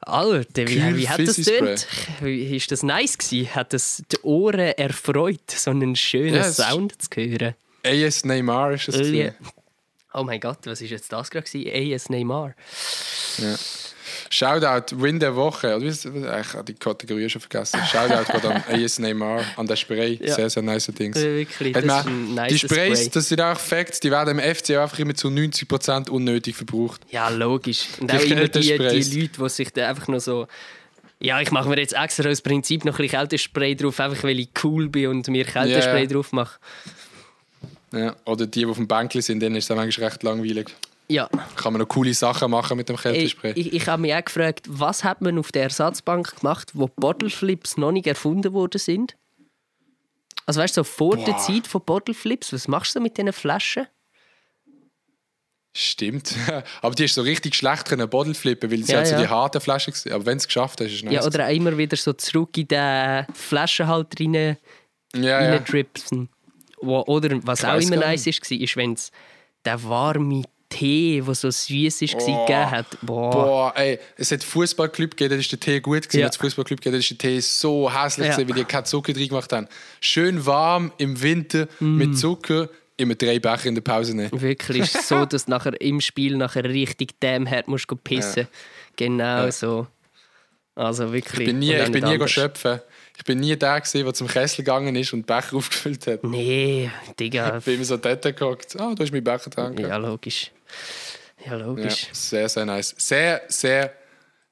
Alter, 0.00 0.68
wie, 0.68 0.78
Kühl 0.78 0.96
wie 0.98 1.08
hat 1.08 1.18
das 1.26 1.36
tönt? 1.36 1.86
Wie 2.20 2.56
ist 2.56 2.70
das 2.70 2.82
nice 2.84 3.18
gewesen? 3.18 3.54
Hat 3.54 3.72
das 3.72 4.04
die 4.12 4.18
Ohren 4.22 4.60
erfreut, 4.60 5.50
so 5.50 5.70
einen 5.72 5.96
schönen 5.96 6.34
Ja, 6.34 6.40
es 6.42 6.58
ist- 6.58 6.68
Sound 6.68 6.94
zu 7.02 7.08
hören? 7.20 7.54
AS 7.84 8.24
Neymar 8.24 8.72
ist 8.72 8.88
es. 8.88 8.96
Gewesen. 8.98 9.34
Oh 10.14 10.22
mein 10.22 10.40
Gott, 10.40 10.58
was 10.64 10.80
ist 10.80 10.90
jetzt 10.90 11.12
das 11.12 11.30
gerade? 11.30 11.46
AS 11.94 12.08
Neymar. 12.08 12.54
Shoutout, 14.30 15.00
Win 15.00 15.18
der 15.20 15.34
Woche. 15.36 15.68
Ist, 15.68 16.04
ich 16.06 16.12
habe 16.54 16.64
die 16.64 16.74
Kategorie 16.74 17.28
schon 17.28 17.40
vergessen. 17.40 17.80
Shoutout 17.90 18.32
geht 18.32 18.44
an 18.44 18.62
AS 18.70 18.98
Neymar, 18.98 19.42
an 19.56 19.66
den 19.66 19.76
Spray. 19.76 20.18
Ja. 20.22 20.34
Sehr, 20.34 20.50
sehr 20.50 20.62
nice 20.62 20.86
Dings. 20.86 21.16
Wirklich, 21.16 21.72
das 21.72 21.84
man- 21.84 21.98
ist 22.00 22.06
ein 22.06 22.26
die 22.28 22.32
nice 22.34 22.58
Sprays, 22.60 22.98
Spray. 23.00 23.10
das 23.14 23.28
sind 23.28 23.40
auch 23.40 23.58
Facts, 23.58 24.00
die 24.00 24.10
werden 24.10 24.38
im 24.38 24.54
FC 24.54 24.70
einfach 24.78 24.98
immer 24.98 25.14
zu 25.14 25.28
90% 25.28 26.08
unnötig 26.10 26.56
verbraucht. 26.56 27.00
Ja, 27.10 27.28
logisch. 27.28 27.86
Und 28.00 28.10
Die 28.10 28.16
auch 28.16 28.22
immer 28.22 28.48
die, 28.48 28.60
die. 28.60 28.72
Leute, 28.76 29.28
die 29.38 29.48
sich 29.48 29.72
da 29.72 29.88
einfach 29.88 30.08
nur 30.08 30.20
so. 30.20 30.46
Ja, 31.18 31.40
ich 31.40 31.50
mache 31.50 31.68
mir 31.68 31.78
jetzt 31.78 31.94
extra 31.94 32.28
aus 32.28 32.42
Prinzip 32.42 32.84
noch 32.84 32.94
ein 32.98 33.02
bisschen 33.02 33.18
Kältespray 33.18 33.74
drauf, 33.74 33.98
einfach 34.00 34.22
weil 34.24 34.38
ich 34.38 34.50
cool 34.62 34.88
bin 34.88 35.06
und 35.08 35.28
mir 35.28 35.44
Kältespray 35.46 36.02
Ja. 36.04 36.08
drauf 36.10 36.32
mache. 36.32 36.58
Ja. 37.92 38.14
Oder 38.26 38.46
die, 38.46 38.60
die 38.60 38.66
auf 38.66 38.76
dem 38.76 38.86
Bänkli 38.86 39.22
sind, 39.22 39.40
denen 39.40 39.56
ist 39.56 39.70
es 39.70 39.74
manchmal 39.76 40.08
recht 40.08 40.22
langweilig. 40.22 40.74
Ja, 41.08 41.28
Kann 41.54 41.72
man 41.72 41.80
noch 41.80 41.88
coole 41.88 42.12
Sachen 42.14 42.50
machen 42.50 42.76
mit 42.76 42.88
dem 42.88 42.96
Kältespray. 42.96 43.52
ich, 43.54 43.72
ich 43.72 43.86
habe 43.86 44.02
mich 44.02 44.12
auch 44.14 44.24
gefragt, 44.24 44.66
was 44.68 45.04
hat 45.04 45.20
man 45.22 45.38
auf 45.38 45.52
der 45.52 45.64
Ersatzbank 45.64 46.40
gemacht, 46.40 46.72
wo 46.74 46.88
Bottle 46.88 47.30
Flips 47.30 47.76
noch 47.76 47.92
nicht 47.92 48.06
erfunden 48.08 48.52
worden 48.52 48.78
sind? 48.78 49.16
Also 50.46 50.60
weißt 50.60 50.76
du, 50.76 50.80
so 50.80 50.84
vor 50.84 51.16
der 51.16 51.32
Boah. 51.32 51.38
Zeit 51.38 51.66
von 51.66 51.82
Bottle 51.84 52.14
Flips, 52.14 52.52
was 52.52 52.66
machst 52.68 52.94
du 52.96 53.00
mit 53.00 53.16
diesen 53.16 53.32
Flaschen? 53.32 53.86
Stimmt. 55.76 56.34
Aber 56.82 56.94
die 56.94 57.04
ist 57.04 57.14
so 57.14 57.22
richtig 57.22 57.54
schlecht 57.54 57.86
können 57.86 58.08
Bottle 58.08 58.34
flippen, 58.34 58.70
weil 58.70 58.82
sie 58.82 58.92
Ja, 58.92 58.98
halt 58.98 59.08
so 59.08 59.14
ja. 59.14 59.20
die 59.20 59.28
harte 59.28 59.60
Flasche 59.60 59.92
war. 59.92 60.14
Aber 60.14 60.26
wenn 60.26 60.38
es 60.38 60.46
geschafft 60.46 60.80
hast, 60.80 60.86
ist 60.86 60.94
es 60.94 61.02
nice. 61.02 61.12
Ja, 61.14 61.24
oder 61.24 61.46
auch 61.46 61.50
immer 61.52 61.76
wieder 61.76 61.96
so 61.96 62.14
zurück 62.14 62.56
in 62.56 62.66
den 62.68 63.26
Flaschenhalter 63.34 64.24
rein, 64.24 64.34
ja, 64.34 65.20
ja. 65.22 65.38
rein 65.50 65.64
dripsen. 65.64 66.30
Wo, 66.80 67.02
oder 67.02 67.38
was 67.46 67.60
Ich 67.60 67.66
auch 67.66 67.78
immer 67.80 67.96
nice 67.96 68.26
ist, 68.26 68.50
war, 68.50 68.58
ist, 68.58 68.76
wenn 68.76 68.94
es 68.94 69.10
der 69.66 69.82
warme 69.84 70.44
Tee, 70.68 71.22
der 71.24 71.34
so 71.34 71.50
süß 71.50 72.02
war, 72.02 72.22
Oh. 72.22 72.46
gegeben 72.46 72.70
hat. 72.70 72.86
Boah. 73.02 73.30
Boah, 73.30 73.72
ey, 73.76 73.98
es 74.16 74.32
hat 74.32 74.42
Fußballclub 74.42 75.10
gegeben, 75.12 75.30
da 75.30 75.36
ist 75.36 75.50
der 75.52 75.60
Tee 75.60 75.80
gut 75.80 76.02
gewesen. 76.02 76.16
Ja. 76.18 76.22
Ja. 76.26 76.28
Es 76.30 76.36
Fußballclub 76.36 76.80
gegeben, 76.80 76.94
da 76.94 76.98
ist 76.98 77.10
der 77.10 77.18
Tee 77.18 77.40
so 77.40 77.90
hässlich 77.92 78.26
Ja. 78.28 78.32
gewesen, 78.34 78.48
weil 78.48 78.56
die 78.56 78.64
keinen 78.64 78.84
Zucker 78.84 79.12
drin 79.12 79.28
gemacht 79.28 79.52
haben. 79.52 79.68
Schön 80.00 80.44
warm 80.44 80.92
im 80.98 81.20
Winter 81.22 81.68
Mm. 81.80 81.96
mit 81.96 82.18
Zucker, 82.18 82.68
immer 82.96 83.14
drei 83.14 83.38
Becher 83.38 83.66
in 83.66 83.74
der 83.74 83.82
Pause 83.82 84.16
nehmen. 84.16 84.40
Wirklich 84.40 84.82
ist 84.94 85.06
so, 85.06 85.24
dass 85.26 85.44
du 85.44 85.50
nachher 85.50 85.80
im 85.80 86.00
Spiel 86.00 86.36
nachher 86.36 86.64
richtig 86.64 87.20
dämm 87.20 87.48
hart 87.48 87.68
musst 87.68 87.86
pissen. 88.04 88.48
Genau 88.96 89.44
Ja. 89.44 89.52
so. 89.52 89.86
Also 90.74 91.12
wirklich. 91.12 91.40
Ich 91.40 91.46
bin 91.46 91.58
nie, 91.58 91.74
ich 91.74 91.90
bin 91.92 92.04
nie 92.04 92.28
schöpfen. 92.28 92.80
Ich 93.18 93.24
bin 93.24 93.40
nie 93.40 93.56
der 93.56 93.80
gewesen, 93.80 94.04
der 94.04 94.14
zum 94.14 94.28
Kessel 94.28 94.58
gegangen 94.64 94.94
ist 94.96 95.12
und 95.12 95.26
Becher 95.26 95.56
aufgefüllt 95.56 96.06
hat. 96.06 96.24
Nee, 96.24 96.90
Digga. 97.18 97.58
Ich 97.58 97.64
bin 97.64 97.74
immer 97.76 97.84
so 97.84 97.96
dort 97.96 98.22
geguckt. 98.22 98.78
Ah, 98.78 98.94
da 98.94 99.04
ist 99.04 99.12
mein 99.12 99.24
Becher 99.24 99.50
dran. 99.50 99.76
Ja, 99.78 99.96
logisch. 99.96 100.50
Ja, 101.44 101.52
Ja, 101.52 101.56
logisch. 101.64 102.08
sehr, 102.12 102.48
sehr 102.48 102.64
nice. 102.66 102.94
Sehr, 102.98 103.42
sehr, 103.48 103.92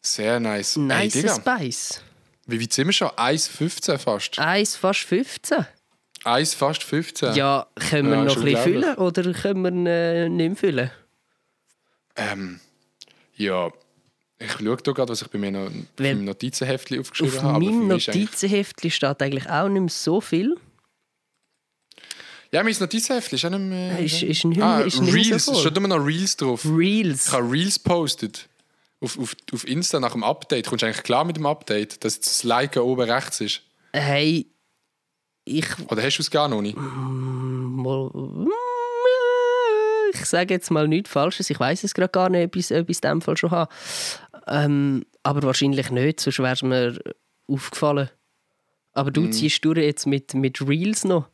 sehr 0.00 0.40
nice. 0.40 0.76
Nice 0.76 1.14
Ey, 1.16 1.22
Digga, 1.22 1.34
Spice. 1.36 2.00
wie 2.46 2.60
weit 2.60 2.72
sind 2.72 2.86
wir 2.86 2.92
schon? 2.92 3.08
1,15 3.08 3.98
fast. 3.98 4.38
Eins 4.38 4.76
fast 4.76 5.00
15. 5.00 5.66
1 6.24 6.54
fast 6.54 6.82
15. 6.84 7.34
Ja, 7.34 7.66
können 7.90 8.08
wir 8.10 8.16
Ja, 8.16 8.24
noch 8.24 8.36
ein 8.38 8.44
bisschen 8.44 8.62
füllen 8.62 8.94
oder 8.96 9.32
können 9.34 9.84
wir 9.84 9.92
äh, 9.92 10.28
nicht 10.30 10.48
mehr 10.48 10.56
füllen? 10.56 10.90
Ähm, 12.16 12.60
ja, 13.36 13.70
ich 14.44 14.52
schaue 14.52 14.76
da 14.76 14.92
gerade, 14.92 15.12
was 15.12 15.22
ich 15.22 15.28
bei 15.28 15.38
mir 15.38 15.50
noch 15.50 15.70
Weil- 15.96 16.06
im 16.12 16.24
Notizenheftchen 16.24 17.00
aufgeschrieben 17.00 17.36
Auf 17.38 17.42
habe. 17.42 17.64
für 17.64 17.70
meinem 17.70 17.88
Notizenheftchen 17.88 18.90
steht 18.90 19.22
eigentlich 19.22 19.48
auch 19.50 19.68
nicht 19.68 19.80
mehr 19.80 19.88
so 19.90 20.20
viel. 20.20 20.56
Ja, 22.52 22.62
mein 22.62 22.74
Notizenheftchen 22.78 23.36
ist 23.36 23.44
auch 23.44 23.50
nicht 23.50 23.60
mehr... 23.60 23.98
Ist- 23.98 24.22
ist 24.22 24.44
nicht 24.44 24.56
mehr- 24.58 24.64
ah, 24.66 24.80
ist 24.80 25.00
nicht 25.00 25.10
so 25.10 25.16
Reels, 25.16 25.44
voll. 25.46 25.54
es 25.54 25.60
steht 25.60 25.76
immer 25.76 25.88
noch 25.88 26.04
Reels 26.06 26.36
drauf. 26.36 26.64
Reels. 26.64 27.26
Ich 27.28 27.32
habe 27.32 27.50
Reels 27.50 27.78
postet. 27.78 28.48
Auf, 29.00 29.18
auf, 29.18 29.34
auf 29.52 29.66
Insta 29.66 29.98
nach 30.00 30.12
dem 30.12 30.22
Update. 30.24 30.66
Kommst 30.68 30.82
du 30.82 30.86
eigentlich 30.86 31.02
klar 31.02 31.24
mit 31.24 31.36
dem 31.36 31.46
Update, 31.46 32.04
dass 32.04 32.20
das 32.20 32.42
Liken 32.44 32.82
oben 32.82 33.10
rechts 33.10 33.40
ist? 33.40 33.60
Hey, 33.92 34.46
ich 35.44 35.66
Oder 35.90 36.02
hast 36.02 36.16
du 36.18 36.22
es 36.22 36.30
gar 36.30 36.48
noch 36.48 36.62
nicht? 36.62 36.76
mal. 36.76 38.10
Ich 40.14 40.24
sage 40.26 40.54
jetzt 40.54 40.70
mal 40.70 40.86
nichts 40.88 41.10
Falsches. 41.10 41.50
Ich 41.50 41.58
weiß 41.58 41.82
es 41.84 41.92
gerade 41.92 42.10
gar 42.12 42.28
nicht, 42.30 42.44
ob 42.46 42.56
ich 42.56 42.70
ob 42.72 42.88
ich 42.88 42.96
es 42.96 43.00
in 43.00 43.10
dem 43.10 43.20
Fall 43.20 43.36
schon 43.36 43.50
habe. 43.50 43.72
Ähm, 44.46 45.04
aber 45.22 45.42
wahrscheinlich 45.42 45.90
nicht, 45.90 46.20
sonst 46.20 46.38
wäre 46.38 46.52
es 46.52 46.62
mir 46.62 46.98
aufgefallen. 47.48 48.10
Aber 48.92 49.10
Mhm. 49.10 49.14
du 49.14 49.30
ziehst 49.30 49.64
durch 49.64 49.78
jetzt 49.78 50.06
mit, 50.06 50.34
mit 50.34 50.60
Reels 50.66 51.04
noch. 51.04 51.28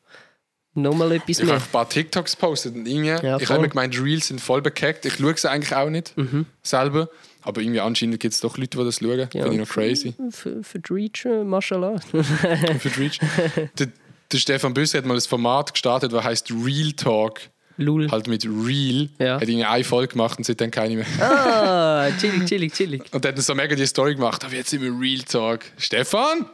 Nochmal 0.75 1.11
etwas 1.13 1.31
Ich 1.31 1.39
habe 1.41 1.47
mehr. 1.47 1.57
ein 1.57 1.63
paar 1.73 1.89
TikToks 1.89 2.37
gepostet 2.37 2.77
und 2.77 2.87
irgendwie, 2.87 3.09
Ja, 3.09 3.37
ich 3.39 3.49
habe 3.49 3.59
immer 3.59 3.69
gemeint, 3.69 4.01
Reels 4.01 4.29
sind 4.29 4.41
voll 4.41 4.63
bekackt. 4.63 5.05
Ich 5.05 5.15
schaue 5.17 5.37
sie 5.37 5.51
eigentlich 5.51 5.75
auch 5.75 5.91
nicht 5.91 6.17
Mhm. 6.17 6.47
selber. 6.63 7.09
Aber 7.43 7.61
irgendwie 7.61 7.81
anscheinend 7.81 8.21
gibt 8.21 8.35
es 8.35 8.41
doch 8.41 8.57
Leute, 8.57 8.79
die 8.79 8.85
das 8.85 8.99
schauen. 9.01 9.19
Ja. 9.19 9.27
Finde 9.27 9.53
ich 9.55 9.59
noch 9.59 9.69
crazy. 9.69 10.15
Für, 10.31 10.63
für 10.63 10.79
die 10.79 10.93
Reach, 10.93 11.25
äh, 11.25 11.43
mashallah. 11.43 11.99
für 11.99 12.89
die 12.89 13.01
Reach. 13.01 13.19
der, 13.79 13.89
der 14.31 14.39
Stefan 14.39 14.73
Büsser 14.73 14.99
hat 14.99 15.07
mal 15.07 15.15
ein 15.15 15.21
Format 15.21 15.73
gestartet, 15.73 16.13
das 16.13 16.23
heißt 16.23 16.51
Real 16.53 16.93
Talk. 16.93 17.41
Lul. 17.77 18.11
Halt 18.11 18.27
mit 18.27 18.45
Real. 18.45 19.09
Ja. 19.19 19.35
Hat 19.37 19.43
irgendwie 19.43 19.65
eine 19.65 19.85
Folge 19.85 20.13
gemacht 20.13 20.39
und 20.39 20.45
seitdem 20.45 20.71
keine 20.71 20.97
mehr. 20.97 21.07
Ah, 21.21 22.09
chillig, 22.21 22.47
chillig, 22.47 22.73
chillig. 22.73 23.03
Und 23.13 23.25
dann 23.25 23.37
so 23.37 23.55
mega 23.55 23.75
die 23.75 23.87
Story 23.87 24.15
gemacht. 24.15 24.45
Aber 24.45 24.55
jetzt 24.55 24.71
sind 24.71 24.83
wir 24.83 24.93
Real 24.99 25.21
Talk. 25.21 25.61
Stefan? 25.79 26.47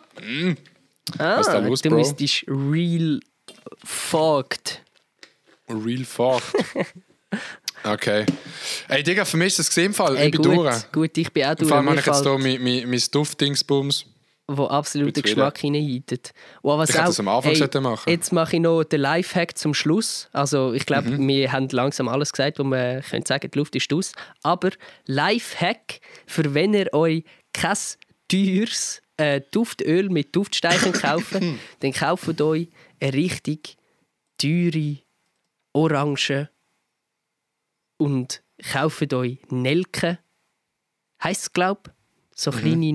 Ah, 1.18 1.40
ist 1.40 1.48
da 1.48 1.58
los, 1.58 1.82
du 1.82 1.90
Bro? 1.90 1.98
müsstest 1.98 2.44
real 2.48 3.20
fucked. 3.84 4.82
Real 5.68 6.04
Fuck. 6.04 6.42
Okay. 7.84 8.26
Ey, 8.88 9.02
Digga, 9.04 9.24
für 9.24 9.36
mich 9.36 9.48
ist 9.48 9.60
das 9.60 9.68
gesehen 9.68 9.92
Fall. 9.92 10.16
Ey, 10.16 10.26
ich 10.26 10.32
bin 10.32 10.42
gut, 10.42 10.56
durch. 10.56 10.92
gut, 10.92 11.18
ich 11.18 11.32
bin 11.32 11.44
auch 11.44 11.54
durch. 11.54 11.68
Vor 11.68 11.76
allem 11.76 11.88
habe 11.90 12.00
ich 12.00 12.06
jetzt 12.06 12.22
hier 12.22 12.38
mein, 12.38 12.60
mein, 12.60 12.90
mein 12.90 13.02
Duftdingsbums. 13.12 14.06
Wo 14.48 14.66
absolut 14.66 15.08
den 15.08 15.14
Bin 15.14 15.22
Geschmack 15.24 15.58
hineinheitet. 15.58 16.32
Oh, 16.62 16.78
was 16.78 16.90
Ich 16.90 16.98
auch, 17.00 17.06
das 17.06 17.18
am 17.20 17.28
Anfang 17.28 17.50
ey, 17.52 17.56
sollten 17.58 17.82
machen. 17.82 18.08
Jetzt 18.10 18.32
mache 18.32 18.56
ich 18.56 18.62
noch 18.62 18.84
den 18.84 19.00
Lifehack 19.00 19.58
zum 19.58 19.74
Schluss. 19.74 20.28
Also 20.32 20.72
ich 20.72 20.86
glaube, 20.86 21.10
Mhm. 21.10 21.26
wir 21.28 21.50
haben 21.52 21.68
langsam 21.70 22.08
alles 22.08 22.32
gesagt, 22.32 22.58
wo 22.58 22.64
man 22.64 23.02
können 23.02 23.26
sagen, 23.26 23.50
die 23.50 23.58
Luft 23.58 23.74
ist 23.74 23.92
aus. 23.92 24.12
Aber 24.42 24.70
Lifehack, 25.06 26.00
für 26.26 26.54
wenn 26.54 26.74
ihr 26.74 26.92
euch 26.94 27.24
kein 27.52 27.76
teures 28.28 29.02
äh, 29.16 29.40
Duftöl 29.50 30.10
mit 30.10 30.36
Duftsteichen 30.36 30.92
kaufen, 31.00 31.58
dann 31.80 31.92
kauft 31.92 32.40
euch 32.40 32.68
eine 33.00 33.12
richtig 33.14 33.76
teure 34.38 34.98
Orange 35.72 36.50
und 37.98 38.42
kauft 38.72 39.12
euch 39.12 39.38
Nelken. 39.50 40.18
Heisst 41.22 41.42
es, 41.42 41.52
glaube 41.52 41.92
So 42.34 42.50
Mhm. 42.52 42.56
kleine 42.58 42.92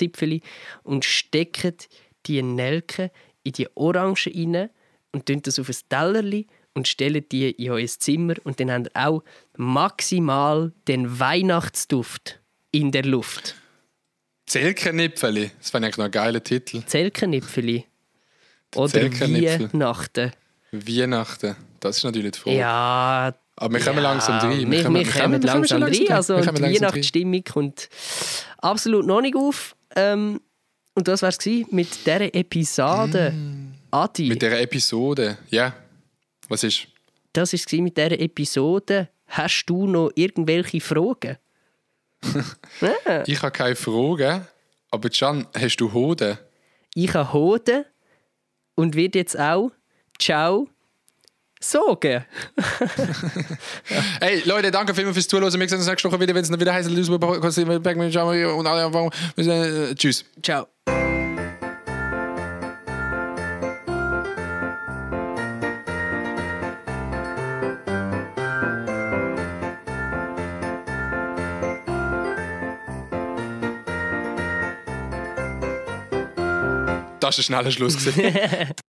Nelkenzipfel 0.00 0.40
und 0.82 1.04
steckt 1.04 1.88
die 2.26 2.42
Nelken 2.42 3.10
in 3.42 3.52
die 3.52 3.68
Orange 3.74 4.30
rein 4.34 4.70
und 5.12 5.26
tun 5.26 5.42
das 5.42 5.58
auf 5.58 5.68
ein 5.68 5.76
Tellerli 5.88 6.46
und 6.74 6.88
stellen 6.88 7.24
die 7.30 7.50
in 7.50 7.70
euer 7.70 7.86
Zimmer 7.86 8.34
und 8.44 8.60
dann 8.60 8.70
habt 8.70 8.86
ihr 8.88 9.08
auch 9.08 9.22
maximal 9.56 10.72
den 10.86 11.18
Weihnachtsduft 11.18 12.40
in 12.70 12.92
der 12.92 13.04
Luft. 13.04 13.56
Zelkennipfeli. 14.46 15.50
Das 15.58 15.72
wäre 15.72 15.84
eigentlich 15.84 15.96
noch 15.96 16.04
ein 16.06 16.10
geiler 16.10 16.42
Titel. 16.42 16.82
Zelkennipfeli. 16.84 17.86
Oder. 18.74 19.02
Weihnachten. 19.02 20.32
Weihnachten. 20.72 21.56
Das 21.80 21.96
ist 21.96 22.04
natürlich 22.04 22.32
die 22.32 22.38
Frage. 22.38 22.56
Ja, 22.56 23.34
Aber 23.56 23.74
wir 23.74 23.80
kommen 23.80 23.96
ja, 23.96 24.02
langsam 24.02 24.38
rein. 24.38 24.70
Wir, 24.70 24.70
wir, 24.70 24.82
kommen 24.82 25.42
langsam 25.42 25.82
rein. 25.82 25.92
Also 26.10 26.36
wir 26.36 26.42
die 26.42 26.44
kommen 26.44 26.46
langsam 26.46 26.64
rein. 26.64 26.74
Weihnachtsstimmung 26.74 27.44
kommt 27.44 27.88
absolut 28.58 29.06
noch 29.06 29.20
nicht 29.20 29.36
auf. 29.36 29.74
Ähm, 29.96 30.40
und 30.94 31.08
das 31.08 31.22
war 31.22 31.30
es 31.30 31.38
mit 31.70 32.06
dieser 32.06 32.34
Episode. 32.34 33.32
Adi, 33.90 34.24
Mm. 34.26 34.28
Mit 34.28 34.42
dieser 34.42 34.60
Episode. 34.60 35.38
Ja. 35.50 35.74
Was 36.48 36.64
ist? 36.64 36.86
das 37.32 37.52
war 37.52 37.58
es 37.58 37.72
mit 37.72 37.96
dieser 37.96 38.18
Episode. 38.18 39.08
Hast 39.26 39.66
du 39.66 39.86
noch 39.86 40.10
irgendwelche 40.14 40.80
Fragen? 40.80 41.36
Ich 43.26 43.40
habe 43.42 43.52
keine 43.52 43.76
Frage. 43.76 44.46
Aber 44.90 45.08
Can, 45.08 45.46
hast 45.54 45.76
du 45.76 45.92
Hoden? 45.92 46.38
Ich 46.94 47.14
habe 47.14 47.32
Hoden 47.32 47.84
und 48.74 48.94
wird 48.96 49.14
jetzt 49.14 49.38
auch 49.38 49.70
Ciao 50.18 50.68
sagen. 51.60 52.24
Hey 54.20 54.42
Leute, 54.44 54.70
danke 54.70 54.94
vielmals 54.94 55.16
fürs 55.16 55.28
Zuhören. 55.28 55.52
Wir 55.60 55.68
sehen 55.68 55.78
uns 55.78 55.86
nächste 55.86 56.10
Woche 56.10 56.20
wieder, 56.20 56.34
wenn 56.34 56.42
es 56.42 56.50
wieder 56.50 56.72
heißt, 56.72 56.90
und 58.54 58.66
alle 58.66 58.86
äh, 59.36 59.94
Tschüss. 59.94 60.24
Ciao. 60.42 60.66
Das 77.20 77.36
war 77.36 77.38
ein 77.38 77.42
schneller 77.44 77.70
Schluss. 77.70 77.96